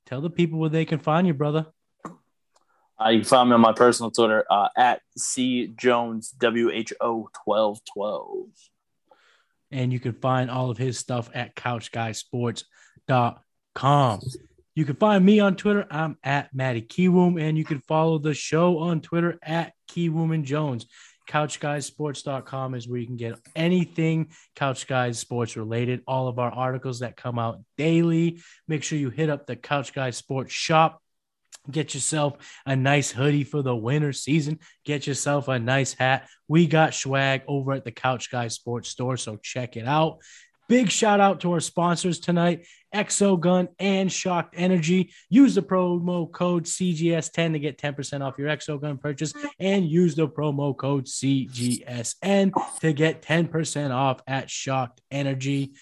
tell 0.06 0.22
the 0.22 0.30
people 0.30 0.60
where 0.60 0.70
they 0.70 0.86
can 0.86 1.00
find 1.00 1.28
you, 1.28 1.34
brother. 1.34 1.68
Uh, 3.04 3.10
you 3.10 3.20
can 3.20 3.28
find 3.28 3.50
me 3.50 3.56
on 3.56 3.62
my 3.62 3.74
personal 3.74 4.12
Twitter 4.12 4.46
uh, 4.50 4.70
at 4.78 5.02
C 5.18 5.68
Jones 5.76 6.30
W 6.32 6.70
H 6.70 6.94
O 7.02 7.30
twelve 7.44 7.82
twelve. 7.86 8.48
And 9.72 9.94
you 9.94 10.00
can 10.00 10.14
find 10.14 10.52
all 10.52 10.70
of 10.70 10.78
his 10.78 11.00
stuff 11.00 11.32
at 11.34 11.56
couchguysports.com. 11.56 14.20
You 14.76 14.86
can 14.86 14.96
find 14.96 15.26
me 15.26 15.40
on 15.40 15.56
Twitter. 15.56 15.88
I'm 15.90 16.18
at 16.24 16.54
Matty 16.54 16.82
Kiwoom, 16.82 17.42
and 17.42 17.58
you 17.58 17.64
can 17.64 17.80
follow 17.82 18.20
the 18.20 18.34
show 18.34 18.80
on 18.80 19.00
Twitter 19.02 19.40
at 19.42 19.74
Keywoman 19.90 20.44
Jones. 20.44 20.88
CouchGuysSports.com 21.30 22.76
is 22.76 22.88
where 22.88 23.00
you 23.00 23.08
can 23.08 23.16
get 23.16 23.40
anything 23.56 24.32
Couch 24.56 24.88
Guys 24.88 25.20
Sports 25.20 25.56
related. 25.56 26.02
All 26.06 26.28
of 26.28 26.40
our 26.40 26.52
articles 26.52 27.00
that 27.00 27.16
come 27.16 27.40
out 27.40 27.60
daily. 27.78 28.42
Make 28.68 28.84
sure 28.84 28.98
you 28.98 29.10
hit 29.10 29.30
up 29.30 29.48
the 29.48 29.56
Couch 29.56 29.94
Guys 29.94 30.18
Sports 30.18 30.52
shop 30.52 31.02
Get 31.70 31.94
yourself 31.94 32.38
a 32.66 32.76
nice 32.76 33.12
hoodie 33.12 33.44
for 33.44 33.62
the 33.62 33.76
winter 33.76 34.14
season. 34.14 34.60
Get 34.84 35.06
yourself 35.06 35.48
a 35.48 35.60
nice 35.60 35.94
hat. 35.94 36.28
We 36.48 36.66
got 36.66 36.96
swag 36.96 37.44
over 37.48 37.74
at 37.74 37.86
the 37.86 37.92
Couch 37.92 38.32
Guy 38.32 38.48
Sports 38.48 38.90
Store, 38.90 39.16
so 39.16 39.38
check 39.38 39.78
it 39.78 39.88
out. 39.88 40.20
Big 40.72 40.90
shout 40.90 41.20
out 41.20 41.42
to 41.42 41.52
our 41.52 41.60
sponsors 41.60 42.20
tonight, 42.20 42.66
Exogun 42.96 43.68
and 43.78 44.10
Shocked 44.10 44.56
Energy. 44.58 45.14
Use 45.30 45.54
the 45.54 45.62
promo 45.62 46.32
code 46.32 46.64
CGS10 46.64 47.52
to 47.52 47.60
get 47.60 47.78
10% 47.78 48.22
off 48.22 48.38
your 48.38 48.48
Exogun 48.48 49.00
purchase 49.00 49.34
and 49.60 49.86
use 49.86 50.16
the 50.16 50.30
promo 50.30 50.76
code 50.76 51.08
CGSN 51.08 52.54
to 52.80 52.94
get 52.94 53.22
10% 53.22 53.92
off 53.92 54.22
at 54.26 54.50
Shocked 54.50 55.02
Energy. 55.12 55.74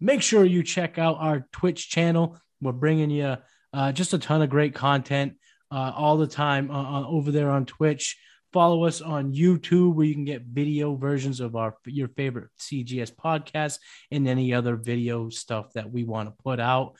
Make 0.00 0.22
sure 0.22 0.44
you 0.46 0.62
check 0.62 0.98
out 0.98 1.18
our 1.20 1.46
Twitch 1.52 1.90
channel. 1.90 2.38
We're 2.62 2.72
bringing 2.72 3.10
you 3.10 3.36
uh, 3.76 3.92
just 3.92 4.14
a 4.14 4.18
ton 4.18 4.40
of 4.40 4.48
great 4.48 4.74
content 4.74 5.34
uh, 5.70 5.92
all 5.94 6.16
the 6.16 6.26
time 6.26 6.70
uh, 6.70 7.00
uh 7.00 7.06
over 7.06 7.30
there 7.30 7.50
on 7.50 7.66
Twitch. 7.66 8.18
Follow 8.52 8.84
us 8.84 9.02
on 9.02 9.34
YouTube 9.34 9.94
where 9.94 10.06
you 10.06 10.14
can 10.14 10.24
get 10.24 10.42
video 10.42 10.94
versions 10.94 11.40
of 11.40 11.56
our 11.56 11.76
your 11.84 12.08
favorite 12.08 12.48
CGS 12.58 13.14
podcast 13.14 13.78
and 14.10 14.26
any 14.26 14.54
other 14.54 14.76
video 14.76 15.28
stuff 15.28 15.72
that 15.74 15.92
we 15.92 16.04
want 16.04 16.28
to 16.28 16.42
put 16.42 16.58
out. 16.58 16.94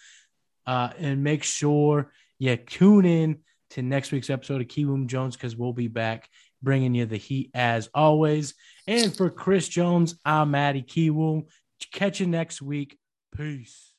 Uh, 0.66 0.90
and 0.98 1.24
make 1.24 1.44
sure 1.44 2.12
you 2.38 2.56
tune 2.56 3.06
in 3.06 3.38
to 3.70 3.80
next 3.80 4.12
week's 4.12 4.28
episode 4.28 4.60
of 4.60 4.66
Keywoom 4.66 5.06
Jones 5.06 5.34
because 5.34 5.56
we'll 5.56 5.72
be 5.72 5.88
back 5.88 6.28
bringing 6.62 6.94
you 6.94 7.06
the 7.06 7.16
heat 7.16 7.50
as 7.54 7.88
always. 7.94 8.54
And 8.86 9.16
for 9.16 9.30
Chris 9.30 9.68
Jones, 9.68 10.16
I'm 10.24 10.50
Matty 10.50 10.82
Keywoom. 10.82 11.46
Catch 11.92 12.20
you 12.20 12.26
next 12.26 12.60
week. 12.60 12.98
Peace. 13.34 13.95